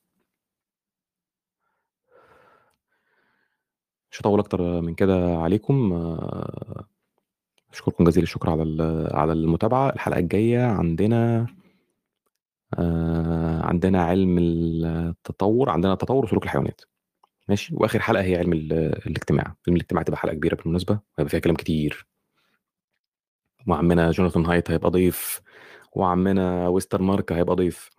مش 4.12 4.22
هطول 4.22 4.40
أكتر 4.40 4.82
من 4.82 4.96
كده 4.96 5.36
عليكم 5.38 5.94
أشكركم 7.74 8.04
جزيل 8.04 8.24
الشكر 8.24 8.50
على 8.50 9.10
على 9.14 9.34
المتابعة. 9.34 9.90
الحلقة 9.90 10.20
الجاية 10.20 10.66
عندنا 10.66 11.48
آه، 12.80 13.62
عندنا 13.66 14.04
علم 14.04 14.38
التطور 14.40 15.70
عندنا 15.70 15.96
تطور 15.96 16.28
سلوك 16.30 16.44
الحيوانات. 16.44 16.82
ماشي؟ 17.50 17.76
وآخر 17.76 18.00
حلقة 18.00 18.24
هي 18.24 18.36
علم 18.38 18.54
ال- 18.54 18.74
الاجتماع. 19.08 19.44
علم 19.68 19.76
الاجتماع 19.76 20.04
تبقى 20.04 20.18
حلقة 20.20 20.34
كبيرة 20.34 20.56
بالمناسبة 20.56 20.94
وهيبقى 21.18 21.30
فيها 21.30 21.40
كلام 21.40 21.56
كتير. 21.56 22.08
وعمنا 23.68 24.12
جوناثان 24.12 24.46
هايت 24.46 24.72
هيبقى 24.72 24.90
ضيف 24.92 25.42
وعمنا 25.94 26.68
ويستر 26.68 27.02
مارك 27.02 27.32
هيبقى 27.32 27.56
ضيف. 27.56 27.90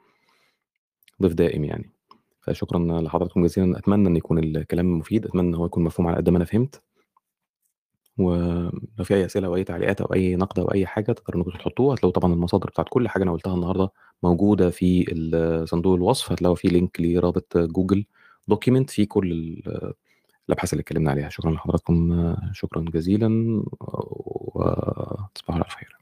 ضيف 1.22 1.34
دائم 1.34 1.64
يعني. 1.64 1.90
فشكرا 2.40 3.00
لحضراتكم 3.00 3.44
جزيلا. 3.44 3.78
أتمنى 3.78 4.08
إن 4.08 4.16
يكون 4.16 4.38
الكلام 4.38 4.98
مفيد. 4.98 5.26
أتمنى 5.26 5.48
إن 5.48 5.54
هو 5.54 5.66
يكون 5.66 5.84
مفهوم 5.84 6.08
على 6.08 6.16
قد 6.16 6.28
ما 6.28 6.36
أنا 6.36 6.44
فهمت. 6.44 6.82
ولو 8.18 9.04
في 9.04 9.14
أي 9.14 9.24
أسئلة 9.26 9.46
أو 9.46 9.56
أي 9.56 9.64
تعليقات 9.64 10.00
أو 10.00 10.14
أي 10.14 10.36
نقد 10.36 10.58
أو 10.58 10.72
أي 10.72 10.86
حاجة 10.86 11.12
تقدروا 11.12 11.44
انكم 11.46 11.58
تحطوها 11.58 11.94
هتلاقوا 11.94 12.12
طبعا 12.12 12.32
المصادر 12.32 12.66
بتاعت 12.70 12.86
كل 12.90 13.08
حاجة 13.08 13.22
أنا 13.22 13.32
قلتها 13.32 13.54
النهارده 13.54 13.90
موجودة 14.22 14.70
في 14.70 15.04
صندوق 15.68 15.94
الوصف 15.94 16.32
هتلاقوا 16.32 16.56
فيه 16.56 16.68
link 16.68 17.00
لرابط 17.00 17.58
Google 17.58 18.04
Document 18.48 18.90
فيه 18.90 19.06
كل 19.08 19.32
ال- 19.32 19.92
الأبحاث 20.48 20.72
اللي 20.72 20.80
اتكلمنا 20.82 21.10
عليها. 21.10 21.28
شكرا 21.28 21.50
لحضراتكم 21.52 22.34
شكرا 22.52 22.80
جزيلا 22.94 23.62
وتصبحوا 23.80 25.54
على 25.54 25.64
خير. 25.64 25.96